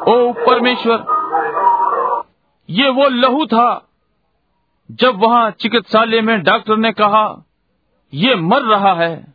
ओ 0.08 0.32
परमेश्वर, 0.32 0.98
ये 2.70 2.88
वो 2.90 3.08
लहू 3.08 3.46
था 3.46 3.88
जब 4.90 5.20
वहाँ 5.24 5.50
चिकित्सालय 5.50 6.20
में 6.20 6.42
डॉक्टर 6.42 6.76
ने 6.76 6.92
कहा, 6.92 7.44
ये 8.14 8.34
मर 8.34 8.60
रहा 8.62 8.92
है। 8.92 9.34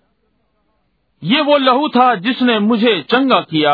ये 1.24 1.42
वो 1.42 1.58
लहू 1.58 1.88
था 1.90 2.16
जिसने 2.16 2.60
मुझे 2.60 3.02
चंगा 3.02 3.40
किया। 3.40 3.72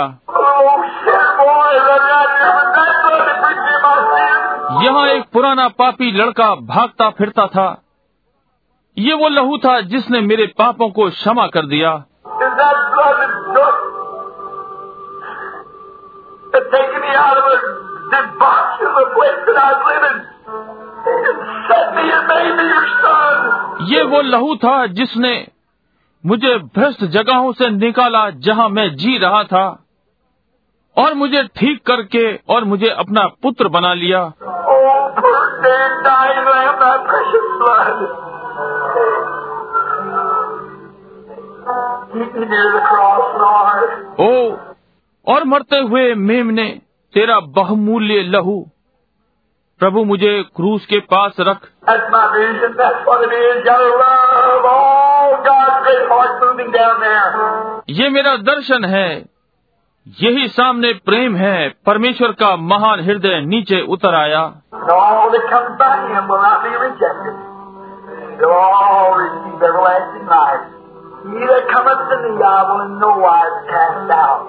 यहाँ 4.84 5.08
एक 5.08 5.24
पुराना 5.34 5.68
पापी 5.68 6.12
लड़का 6.12 6.56
भागता 6.56 7.10
फिरता 7.10 7.48
था। 7.48 7.84
ये 8.98 9.14
वो 9.14 9.30
लहू 9.30 9.58
था 9.58 9.82
जिसने 9.82 10.20
मेरे 10.22 10.46
पापों 10.58 10.90
को 10.90 11.10
क्षमा 11.10 11.48
कर 11.48 11.66
दिया। 11.66 11.92
ये 23.84 24.04
वो 24.04 24.22
लहू 24.22 24.56
था 24.56 24.86
जिसने 24.86 25.48
मुझे 26.26 26.58
भ्रष्ट 26.76 27.04
जगहों 27.06 27.52
से 27.54 27.70
निकाला 27.70 28.30
जहाँ 28.30 28.70
मैं 28.70 28.96
जी 28.96 29.18
रहा 29.18 29.44
था 29.44 29.66
और 30.98 31.14
मुझे 31.14 31.44
ठीक 31.44 31.86
करके 31.86 32.40
और 32.50 32.64
मुझे 32.64 32.90
अपना 32.90 33.28
पुत्र 33.28 33.68
बना 33.68 33.94
लिया। 33.94 34.32
ओ, 44.20 44.58
और 45.28 45.44
मरते 45.44 45.78
हुए 45.80 46.14
मेम 46.14 46.48
ने 46.48 46.82
तेरा 47.14 47.40
बहुमूल्य 47.40 48.22
लहू, 48.24 48.68
प्रभु 49.80 50.04
मुझे 50.04 50.44
क्रूस 50.56 50.86
के 50.86 51.00
पास 51.00 51.36
रख. 51.40 51.68
ये 57.90 58.10
मेरा 58.10 58.36
दर्शन 58.36 58.86
है, 58.86 59.26
यही 60.22 60.48
सामने 60.48 60.94
प्रेम 60.94 61.36
है, 61.36 61.70
परमेश्वर 61.86 62.32
का 62.32 62.56
महान 62.56 63.00
हृदय 63.00 63.42
नीचे 63.42 63.82
उतर 63.82 64.16
आया 64.16 64.54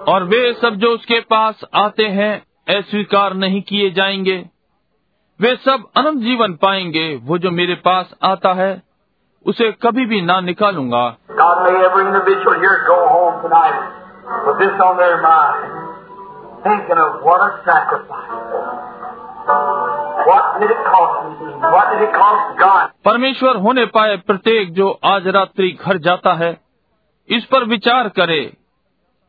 और 0.09 0.25
वे 0.25 0.53
सब 0.53 0.75
जो 0.75 0.89
उसके 0.89 1.21
पास 1.21 1.61
आते 1.75 2.05
हैं 2.05 2.43
अस्वीकार 2.79 3.35
नहीं 3.35 3.63
किए 3.63 3.91
जाएँगे। 3.91 4.47
वे 5.41 5.57
सब 5.57 5.85
अनंत 5.97 6.23
जीवन 6.23 6.53
पाएँगे 6.53 7.21
वो 7.23 7.39
जो 7.39 7.51
मेरे 7.51 7.75
पास 7.75 8.15
आता 8.23 8.53
है 8.53 8.83
उसे 9.47 9.73
कभी 9.73 10.07
भी 10.07 10.21
ना 10.21 10.41
निकालूँगा। 10.41 11.09
परमेश्वर 23.05 23.57
होने 23.57 23.87
पाए 23.87 24.17
प्रत्येक 24.17 24.75
जो 24.75 25.01
आज 25.05 25.29
रात्रि 25.29 25.79
घर 25.87 25.99
जाता 25.99 26.33
है 26.33 26.64
इस 27.29 27.45
पर 27.45 27.65
विचार 27.65 28.09
करे 28.09 28.57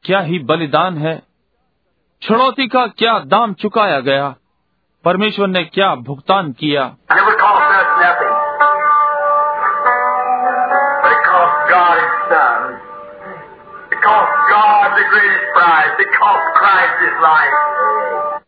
क्या 0.03 0.19
ही 0.19 0.39
बलिदान 0.39 0.97
है? 0.97 1.23
छुड़ौती 2.21 2.67
का 2.67 2.87
क्या 2.87 3.19
दाम 3.19 3.53
चुकाया 3.53 3.99
गया? 3.99 4.35
परमेश्वर 5.05 5.47
ने 5.47 5.63
क्या 5.63 5.95
भुगतान 5.95 6.51
किया. 6.51 6.95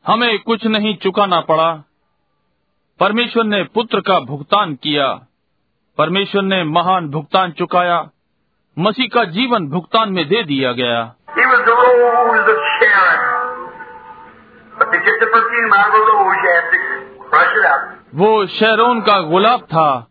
हमें 0.07 0.39
कुछ 0.39 0.65
नहीं 0.65 0.95
चुकाना 0.97 1.39
पड़ा। 1.39 1.83
परमेश्वर 2.99 3.43
ने 3.43 3.63
पुत्र 3.63 3.99
का 3.99 4.19
भुगतान 4.19 4.75
किया। 4.75 5.19
परमेश्वर 5.97 6.41
ने 6.41 6.63
महान 6.63 7.09
भुगतान 7.09 7.51
चुकाया। 7.51 8.09
मसीह 8.79 9.07
का 9.13 9.23
जीवन 9.23 9.67
भुगतान 9.67 10.13
में 10.13 10.27
दे 10.27 10.43
दिया 10.43 10.71
गया। 10.71 11.15
वो 18.15 18.45
शहरोन 18.45 19.01
का 19.01 19.19
गुलाब 19.19 19.59
था। 19.59 20.07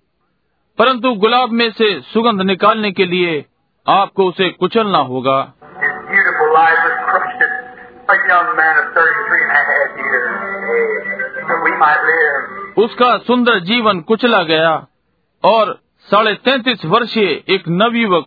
परंतु 0.79 1.15
गुलाब 1.15 1.51
में 1.51 1.71
से 1.71 2.01
सुगंध 2.01 2.43
निकालने 2.43 2.93
के 2.93 3.05
लिए 3.05 3.47
आपको 3.89 4.25
उसे 4.25 4.49
कुचलना 4.49 4.99
होगा। 4.99 5.53
उसका 12.85 13.19
सुंदर 13.19 13.59
जीवन 13.59 14.01
कुचला 14.01 14.43
गया 14.43 14.87
और 15.45 15.79
साढ़े 15.99 16.35
तैतीस 16.35 16.85
वर्षीय 16.85 17.55
एक 17.55 17.65
नवयुवक 17.69 18.27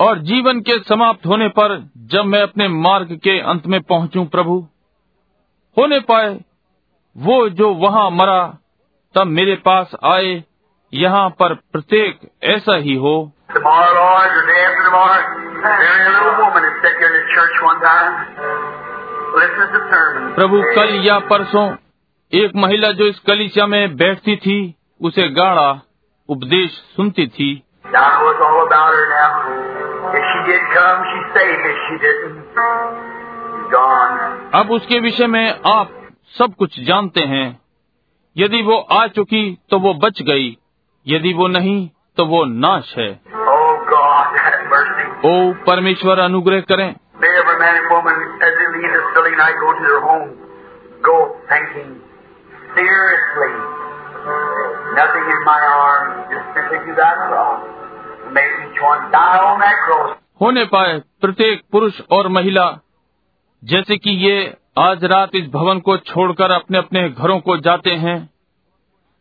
और 0.00 0.18
जीवन 0.18 0.60
के 0.60 0.78
समाप्त 0.78 1.26
होने 1.26 1.48
पर 1.48 1.90
जब 1.96 2.24
मैं 2.24 2.42
अपने 2.42 2.68
मार्ग 2.68 3.12
के 3.12 3.40
अंत 3.40 3.66
में 3.66 3.82
पहुंचूं 3.82 4.26
प्रभु 4.26 4.68
होने 5.78 6.00
पाए 6.00 6.40
वो 7.16 7.48
जो 7.48 7.74
वहाँ 7.74 8.10
मरा 8.10 8.58
तब 9.14 9.26
मेरे 9.26 9.54
पास 9.54 9.90
आए 10.04 10.44
यहाँ 10.94 11.28
पर 11.30 11.54
प्रत्येक 11.54 12.20
ऐसा 12.42 12.76
ही 12.76 12.94
हो. 12.94 13.32
प्रभु 20.34 20.62
कल 20.76 20.94
या 21.06 21.18
परसों 21.18 21.76
एक 22.32 22.52
महिला 22.56 22.92
जो 22.92 23.04
इस 23.04 23.18
कलिसिया 23.18 23.66
में 23.66 23.96
बैठती 23.96 24.36
थी 24.36 24.74
उसे 25.00 25.28
गाढ़ा 25.28 25.80
उपदेश 26.28 26.70
सुनती 26.70 27.26
थी। 27.26 27.62
Know 27.96 28.30
it's 28.30 28.42
all 28.42 28.66
about 28.66 28.92
her 28.92 29.06
now. 29.10 29.30
If 30.14 30.24
she 30.32 30.52
did 30.52 30.62
come, 30.74 30.98
she's 31.10 31.28
safe. 31.34 31.62
If 31.70 31.78
she 31.84 31.94
didn't, 32.04 32.38
she's 32.44 33.70
gone. 33.72 34.50
अब 34.54 34.70
उसके 34.70 35.00
विषय 35.00 35.26
में 35.26 35.60
आप 35.66 36.10
सब 36.38 36.54
कुछ 36.54 36.80
जानते 36.80 37.20
हैं 37.20 37.60
यदि 38.36 38.62
वो 38.62 38.78
आ 38.92 39.06
चुकी 39.06 39.58
तो 39.70 39.78
वो 39.78 39.94
बच 39.94 40.22
गई 40.22 40.58
यदि 41.06 41.32
वो 41.32 41.48
नहीं 41.48 41.90
तो 42.16 42.26
वो 42.26 42.44
नाश 42.44 42.94
है 42.98 43.20
Oh 43.36 43.72
God, 43.90 44.36
ओ 45.24 45.64
परमेश्वर 45.66 46.18
अनुग्रह 46.18 46.60
करें 46.60 46.96
to. 54.26 54.56
Nothing 54.96 55.22
in 55.22 55.44
my 55.44 55.60
arms, 55.60 56.34
just. 56.34 56.56
May 56.56 56.76
each 56.76 56.86
one 56.86 56.96
that 56.96 57.14
cross. 57.14 57.75
होने 60.40 60.64
पाए 60.64 61.02
प्रत्येक 61.20 61.62
पुरुष 61.72 62.00
और 62.10 62.28
महिला, 62.28 62.78
जैसे 63.64 63.96
कि 63.96 64.10
ये 64.10 64.56
आज 64.78 65.04
रात 65.04 65.30
इस 65.34 65.48
भवन 65.48 65.80
को 65.80 65.96
छोड़कर 65.96 66.50
अपने 66.50 66.78
अपने 66.78 67.08
घरों 67.08 67.40
को 67.40 67.56
जाते 67.56 67.90
हैं, 67.90 68.30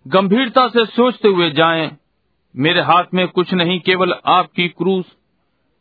गंभीरता 0.07 0.67
से 0.67 0.85
सोचते 0.85 1.27
हुए 1.27 1.49
जाएँ, 1.51 1.97
मेरे 2.55 2.81
हाथ 2.81 3.03
में 3.13 3.27
कुछ 3.27 3.53
नहीं, 3.53 3.79
केवल 3.79 4.13
आपकी 4.25 4.67
क्रूस, 4.67 5.05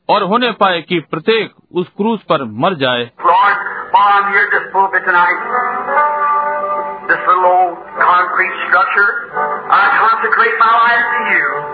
और 0.09 0.23
होने 0.23 0.51
पाए 0.53 0.83
कि 0.83 1.01
प्रत्येक 1.01 1.53
उस 1.73 1.89
क्रूस 1.89 2.21
पर 2.23 2.45
मर 2.45 2.75
जाए। 2.75 3.11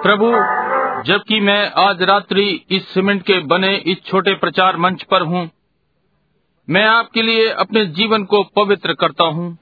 प्रभु 0.02 0.32
जबकि 1.02 1.40
मैं 1.40 1.72
आज 1.88 2.02
रात्रि 2.02 2.66
इस 2.70 2.94
सीमेंट 2.94 3.22
के 3.22 3.38
बने 3.38 3.74
इस 3.76 4.04
छोटे 4.06 4.34
प्रचार 4.34 4.76
मंच 4.76 5.02
पर 5.02 5.22
हूँ 5.22 5.50
मैं 6.70 6.86
आपके 6.86 7.22
लिए 7.22 7.48
अपने 7.50 7.86
जीवन 7.86 8.24
को 8.24 8.42
पवित्र 8.42 8.92
करता 8.92 9.24
हूँ। 9.24 9.58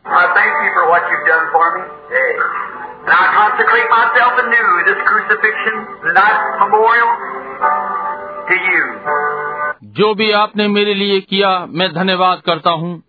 जो 9.84 10.14
भी 10.14 10.32
आपने 10.32 10.68
मेरे 10.68 10.94
लिए 10.94 11.20
किया 11.20 11.66
मैं 11.68 11.94
धन्यवाद 11.94 12.42
करता 12.46 12.70
हूँ। 12.70 13.07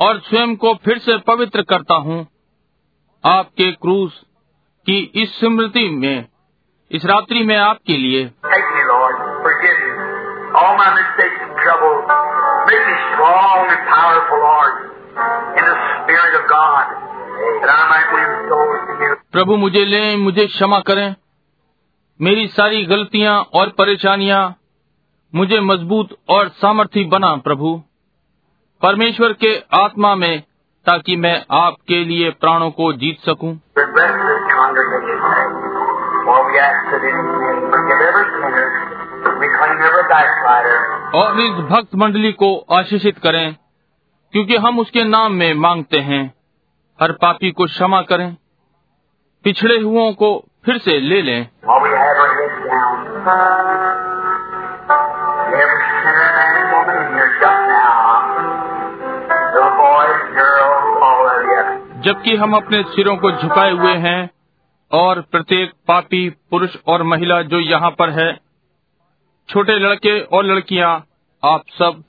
और 0.00 0.20
स्वयं 0.20 0.56
को 0.56 0.74
फिर 0.74 0.98
से 0.98 1.18
पवित्र 1.18 1.62
करता 1.62 1.94
हूँ 1.94 2.26
आपके 3.24 3.72
क्रूस 3.72 4.22
की 4.86 5.12
इस 5.14 5.40
स्मृति 5.40 5.88
में 5.88 6.24
इस 6.90 7.04
रात्रि 7.04 7.44
में 7.44 7.56
आपके 7.56 7.96
लिए। 7.96 8.30
प्रभु 19.32 19.56
मुझे 19.56 19.84
ले 19.84 20.16
मुझे 20.16 20.46
क्षमा 20.46 20.80
करें। 20.80 21.14
मेरी 22.20 22.48
सारी 22.48 22.84
गलतियाँ 22.84 23.42
और 23.54 23.68
परेशानियाँ 23.68 24.56
मुझे 25.34 25.60
मज़बूत 25.60 26.08
और 26.28 26.48
सामर्थ्य 26.48 27.04
बना 27.04 27.36
प्रभु। 27.36 27.82
परमेश्वर 28.86 29.32
के 29.32 29.62
आत्मा 29.74 30.14
में 30.14 30.42
ताकि 30.86 31.16
मैं 31.16 31.46
आपके 31.50 32.04
लिए 32.04 32.30
प्राणों 32.30 32.70
को 32.70 32.92
जीत 32.92 33.20
सकूँ। 33.20 33.60
और 41.14 41.40
इस 41.40 41.52
भक्त 41.52 41.94
मंडली 41.94 42.32
को 42.32 42.66
आशीषित 42.72 43.18
करें 43.18 43.56
क्योंकि 44.32 44.56
हम 44.56 44.78
उसके 44.78 45.04
नाम 45.04 45.32
में 45.32 45.54
मांगते 45.54 45.98
हैं 45.98 46.34
हर 47.00 47.12
पापी 47.12 47.50
को 47.50 47.64
क्षमा 47.64 48.02
करें 48.02 48.36
पिछड़े 49.44 49.80
हुओं 49.80 50.12
को 50.12 50.44
फिर 50.64 50.78
से 50.78 51.00
ले 51.00 51.22
लें। 51.22 51.48
जबकि 62.06 62.36
हम 62.36 62.56
अपने 62.56 62.82
सिरों 62.82 63.16
को 63.16 63.30
झुकाए 63.30 63.70
हुए 63.70 63.94
हैं 63.94 64.30
और 64.92 65.20
प्रत्येक 65.20 65.72
पापी, 65.88 66.30
पुरुष 66.30 66.76
और 66.86 67.02
महिला 67.02 67.42
जो 67.42 67.60
यहाँ 67.60 67.90
पर 67.90 68.10
है, 68.10 68.40
छोटे 69.48 69.78
लड़के 69.78 70.20
और 70.20 70.44
लड़कियाँ, 70.44 71.06
आप 71.44 71.62
सब. 71.68 72.02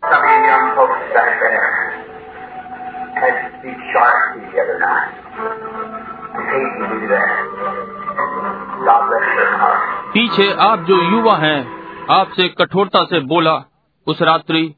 पीछे 10.14 10.54
आप 10.54 10.80
जो 10.80 11.02
युवा 11.02 11.36
हैं, 11.36 11.88
आपसे 12.12 12.48
कठोरता 12.48 13.06
से 13.06 13.20
बोला, 13.20 13.64
उस 14.08 14.22
रात्रि, 14.22 14.76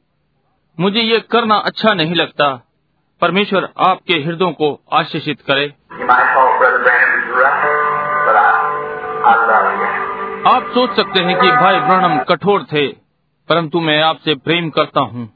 मुझे 0.80 1.00
ये 1.00 1.20
करना 1.20 1.54
अच्छा 1.54 1.94
नहीं 1.94 2.14
लगता 2.14 2.66
परमेश्वर 3.20 3.68
आपके 3.78 4.14
हृदयों 4.14 4.52
को 4.52 4.68
आशीषित 4.92 5.40
करे। 5.40 5.66
आप 10.46 10.70
सोच 10.74 10.96
सकते 10.96 11.20
हैं 11.20 11.40
कि 11.40 11.50
भाई 11.50 11.80
ब्रणम 11.80 12.18
कठोर 12.18 12.62
थे, 12.62 12.86
परंतु 13.48 13.80
मैं 13.80 14.02
आपसे 14.02 14.34
प्रेम 14.34 14.70
करता 14.70 15.00
हूँ। 15.00 15.28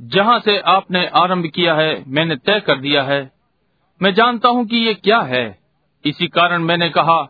जहाँ 0.00 0.38
से 0.38 0.58
आपने 0.58 1.06
आरंभ 1.14 1.46
किया 1.46 1.74
है, 1.74 2.04
मैंने 2.08 2.36
तय 2.36 2.60
कर 2.60 2.76
दिया 2.76 3.02
है। 3.02 3.30
मैं 4.00 4.14
जानता 4.14 4.48
हूँ 4.48 4.66
कि 4.66 4.76
ये 4.76 4.94
क्या 4.94 5.18
है। 5.18 5.44
इसी 6.04 6.26
कारण 6.28 6.62
मैंने 6.62 6.88
कहा 6.88 7.20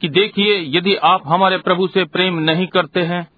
कि 0.00 0.08
देखिए, 0.08 0.78
यदि 0.78 0.94
आप 0.96 1.22
हमारे 1.26 1.58
प्रभु 1.58 1.86
से 1.86 2.04
प्रेम 2.04 2.38
नहीं 2.38 2.66
करते 2.66 3.00
हैं. 3.00 3.28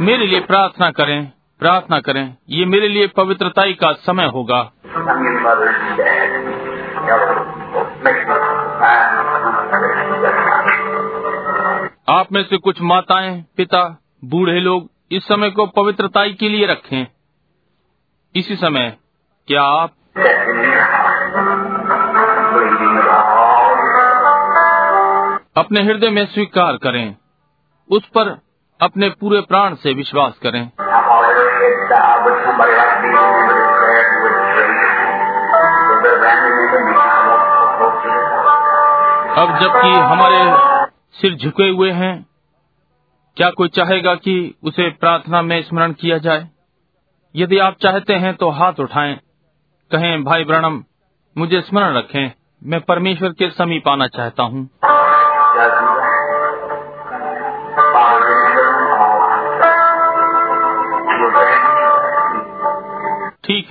मेरे 0.00 0.26
लिए 0.26 0.40
प्रार्थना 0.40 0.90
करें 0.90 1.32
प्रार्थना 1.60 2.00
करें 2.00 2.36
ये 2.50 2.64
मेरे 2.64 2.88
लिए 2.88 3.06
पवित्रताई 3.06 3.72
का 3.74 3.92
समय 3.92 4.26
होगा. 4.26 4.58
आप 12.08 12.32
में 12.32 12.42
से 12.42 12.56
कुछ 12.56 12.82
माताएँ, 12.82 13.44
पिता, 13.56 13.98
बूढ़े 14.24 14.60
लोग 14.60 14.90
इस 15.10 15.28
समय 15.28 15.50
को 15.50 15.66
पवित्रताई 15.66 16.32
के 16.32 16.48
लिए 16.48 16.66
रखें 16.66 17.06
इसी 18.34 18.56
समय, 18.56 18.96
क्या 19.48 19.62
आप 19.62 19.90
अपने 25.56 25.82
हृदय 25.82 26.10
में 26.10 26.24
स्वीकार 26.26 26.76
करें। 26.76 27.14
उस 27.90 28.06
पर 28.06 28.28
अपने 28.80 29.08
पूरे 29.10 29.40
प्राण 29.40 29.74
से 29.74 29.92
विश्वास 29.92 30.38
करें। 30.38 30.62
अब 39.36 39.58
जबकि 39.60 39.88
हमारे 39.88 40.40
सिर 41.12 41.34
झुके 41.34 41.68
हुए 41.68 41.90
हैं 41.90 42.14
क्या 43.36 43.50
कोई 43.50 43.68
चाहेगा 43.68 44.14
कि 44.14 44.54
उसे 44.64 44.88
प्रार्थना 44.90 45.42
में 45.42 45.62
स्मरण 45.62 45.92
किया 45.92 46.18
जाए? 46.18 46.48
यदि 47.36 47.58
आप 47.58 47.76
चाहते 47.82 48.14
हैं 48.14 48.34
तो 48.34 48.50
हाथ 48.50 48.80
उठाएँ, 48.80 49.14
कहें 49.90 50.24
भाई 50.24 50.44
ब्रणम 50.44 50.82
मुझे 51.36 51.60
स्मरण 51.60 51.96
रखें, 51.96 52.30
मैं 52.62 52.80
परमेश्वर 52.80 53.28
के 53.28 53.50
समीप 53.50 53.88
आना 53.88 54.06
चाहता 54.08 54.42
हूँ। 54.42 54.68
ठीक 55.52 55.58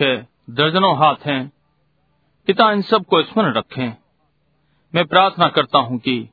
है, 0.02 0.28
दर्जनों 0.50 0.98
हाथ 0.98 1.16
हैं। 1.26 1.52
पिता 2.48 2.72
इन 2.72 2.82
सबको 2.82 3.24
स्मरण 3.24 3.54
रखें। 3.54 3.94
मैं 4.96 5.06
प्रार्थना 5.06 5.48
करता 5.48 5.80
हूँ 5.80 6.00
कि 6.00 6.30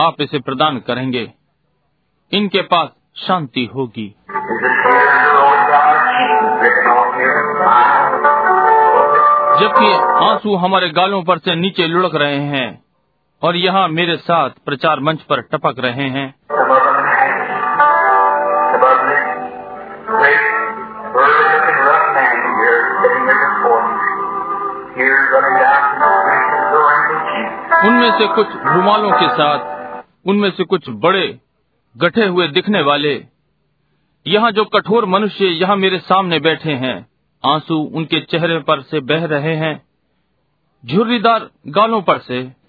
आप 0.00 0.20
इसे 0.20 0.38
प्रदान 0.38 0.78
करेंगे। 0.78 1.32
इनके 2.32 2.62
पास 2.62 2.88
शांति 3.16 3.64
होगी। 3.64 4.14
जबकि 9.60 10.24
आँसू 10.24 10.56
हमारे 10.56 10.90
गालों 10.90 11.22
पर 11.22 11.38
से 11.38 11.54
नीचे 11.54 11.86
लुढ़क 11.86 12.14
रहे 12.14 12.36
हैं 12.36 12.89
और 13.42 13.56
यहाँ 13.56 13.88
मेरे 13.88 14.16
साथ 14.16 14.50
प्रचार 14.50 15.00
मंच 15.00 15.22
पर 15.22 15.40
टपक 15.40 15.74
रहे 15.78 16.08
हैं। 16.08 16.34
उनमें 27.86 28.10
से 28.10 28.26
कुछ 28.26 28.46
रुमालों 28.66 29.12
के 29.12 29.28
साथ, 29.28 29.58
उनमें 30.26 30.50
से 30.50 30.64
कुछ 30.64 30.84
बड़े, 30.88 31.40
गठे 31.96 32.26
हुए 32.26 32.48
दिखने 32.48 32.82
वाले। 32.82 33.24
यहाँ 34.26 34.50
जो 34.50 34.64
कठोर 34.64 35.04
मनुष्य 35.04 35.44
यहाँ 35.44 35.76
मेरे 35.76 35.98
सामने 35.98 36.38
बैठे 36.38 36.72
हैं, 36.72 37.06
आँसू 37.44 37.76
उनके 37.94 38.20
चेहरे 38.20 38.58
पर 38.58 38.80
से 38.80 39.00
बह 39.00 39.26
रहे 39.26 39.56
हैं, 39.56 39.82
झुर्रीदार 40.86 41.50
गालों 41.68 42.02
पर 42.02 42.18
से। 42.18 42.59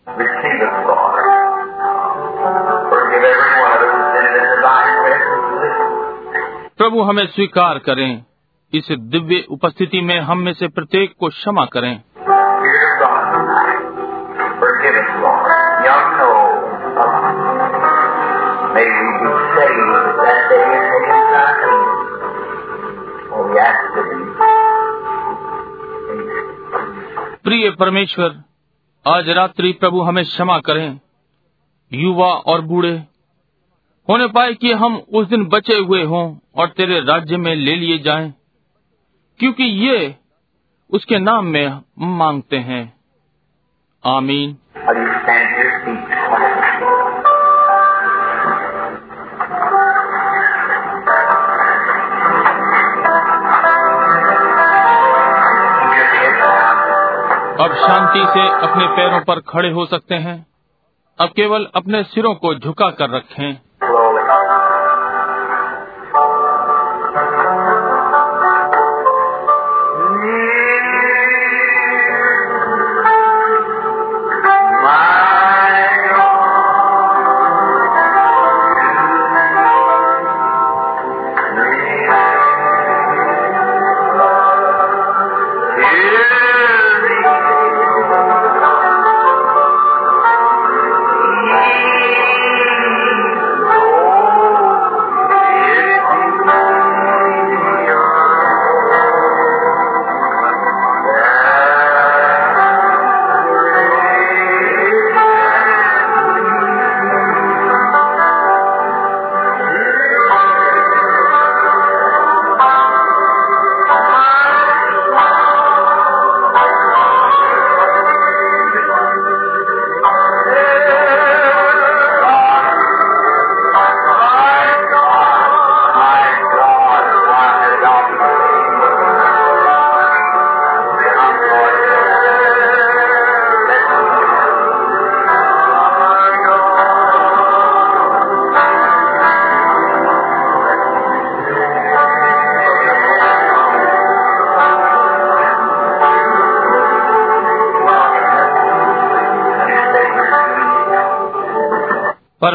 प्रभु 6.82 7.01
हमें 7.01 7.27
स्वीकार 7.27 7.80
करें। 7.80 8.24
इस 8.74 8.88
दिव्य 8.92 9.45
उपस्थिति 9.50 10.01
में 10.01 10.19
हम 10.19 10.38
में 10.38 10.53
से 10.53 10.68
प्रत्येक 10.68 11.14
को 11.19 11.30
क्षमा 11.30 11.66
करें। 11.66 12.01
प्रिय 27.43 27.72
परमेश्वर, 27.72 28.43
आज 29.08 29.30
रात्रि 29.30 29.72
प्रभु 29.72 30.01
हमें 30.01 30.24
क्षमा 30.24 30.60
करें। 30.60 31.00
युवा 31.93 32.27
और 32.27 32.61
बूढ़े 32.61 33.03
होने 34.11 34.25
पाए 34.27 34.53
कि 34.53 34.72
हम 34.72 34.95
उस 35.14 35.27
दिन 35.27 35.43
बचे 35.45 35.77
हुए 35.77 36.03
हों 36.03 36.23
और 36.56 36.67
तेरे 36.67 36.99
राज्य 36.99 37.38
में 37.38 37.53
ले 37.56 37.75
लिए 37.75 37.98
जाएँ, 37.98 38.33
क्योंकि 39.40 39.64
ये 39.64 40.15
उसके 40.90 41.19
नाम 41.19 41.45
में 41.45 41.81
मांगते 42.17 42.57
हैं। 42.59 42.81
आमीन। 44.03 44.51
अब 57.59 57.75
शांति 57.77 58.25
से 58.27 58.48
अपने 58.59 58.88
पैरों 58.88 59.22
पर 59.22 59.40
खड़े 59.40 59.72
हो 59.72 59.85
सकते 59.85 60.15
हैं 60.15 60.45
अब 61.19 61.30
केवल 61.30 61.67
अपने 61.75 62.03
सिरों 62.03 62.35
को 62.35 62.56
झुका 62.56 62.90
कर 62.91 63.09
रखें। 63.09 63.70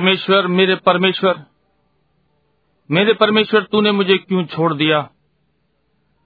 परमेश्वर, 0.06 0.46
मेरे 0.46 0.74
परमेश्वर 0.74 1.44
मेरे 2.90 3.14
परमेश्वर, 3.14 3.60
तूने 3.62 3.92
मुझे 3.92 4.18
क्यों 4.18 4.44
छोड़ 4.44 4.74
दिया? 4.74 5.00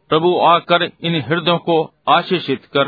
प्रभु, 0.09 0.41
आकर 0.41 0.83
इन 0.83 1.23
हृदयों 1.23 1.59
को 1.59 1.95
आशीषित 2.09 2.65
कर। 2.65 2.85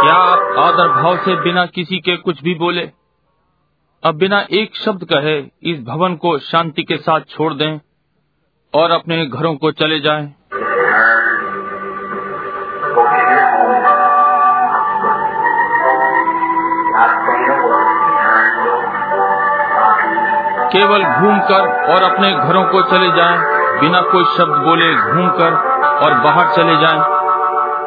क्या 0.00 0.14
आप 0.14 0.40
आदर 0.58 0.88
भाव 0.88 1.16
से 1.16 1.36
बिना 1.36 1.66
किसी 1.66 1.98
के 1.98 2.16
कुछ 2.16 2.42
भी 2.42 2.54
बोले? 2.54 2.90
अब 4.04 4.14
बिना 4.14 4.46
एक 4.50 4.76
शब्द 4.76 5.04
कहे, 5.04 5.44
इस 5.62 5.82
भवन 5.82 6.16
को 6.16 6.38
शांति 6.38 6.82
के 6.82 6.96
साथ 6.96 7.20
छोड़ 7.20 7.54
दें 7.54 7.80
और 8.74 8.90
अपने 8.90 9.26
घरों 9.26 9.56
को 9.56 9.72
चले 9.72 10.00
जाएँ। 10.00 10.34
केवल 20.66 21.02
घूमकर 21.02 21.92
और 21.94 22.02
अपने 22.02 22.30
घरों 22.32 22.64
को 22.64 22.82
चले 22.82 23.08
जाएँ, 23.12 23.38
बिना 23.80 24.00
कोई 24.00 24.24
शब्द 24.24 24.56
बोले 24.66 24.94
घूमकर 24.94 25.52
और 26.04 26.14
बाहर 26.14 26.54
चले 26.56 26.76
जाएँ। 26.76 27.00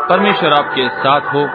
परमेश्वर 0.09 0.53
आपके 0.53 0.87
साथ 0.89 1.33
हो 1.33 1.45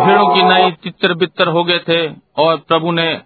भेड़ों 0.00 0.34
की 0.34 0.42
नई 0.42 0.70
चित्र 0.70 1.14
बितर 1.14 1.48
हो 1.48 1.64
गए 1.64 1.78
थे 1.78 2.14
और 2.36 2.56
प्रभु 2.56 2.92
ने 2.92 3.22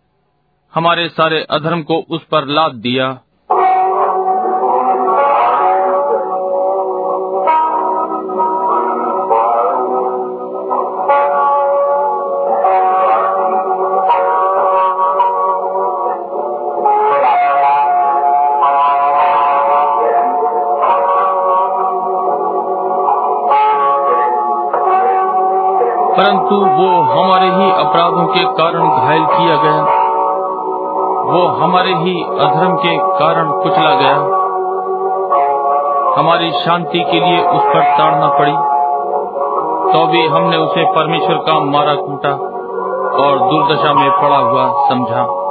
हमारे 0.75 1.09
सारे 1.09 1.43
अधर्म 1.51 1.83
को 1.83 1.99
उस 2.11 2.25
पर 2.25 2.47
लाद 2.47 2.75
दिया। 2.75 3.21
परंतु 26.45 26.67
वो 26.67 27.03
हमारे 27.03 27.47
ही 27.47 27.71
अपराधों 27.71 28.27
के 28.27 28.45
कारण 28.45 28.89
घायल 28.89 29.27
किया 29.27 29.57
गया। 29.57 29.83
वो 31.25 31.49
हमारे 31.49 31.95
ही 31.95 32.25
अधर्म 32.25 32.77
के 32.77 32.99
कारण 32.99 33.51
कुचला 33.51 33.95
गया। 33.95 34.17
हमारी 36.21 36.51
शांति 36.51 36.99
के 36.99 37.21
लिए 37.21 37.47
उस 37.47 37.63
पर 37.63 37.83
ताड़ना 37.83 38.29
पड़ी। 38.29 38.53
तो 39.93 40.07
भी 40.07 40.27
हमने 40.27 40.57
उसे 40.57 40.85
परमेश्वर 40.85 41.37
का 41.37 41.61
मारा 41.61 41.95
कूटा 41.95 42.33
और 43.25 43.39
दुर्दशा 43.39 43.93
में 43.93 44.11
पड़ा 44.11 44.39
हुआ 44.39 44.89
समझा। 44.89 45.44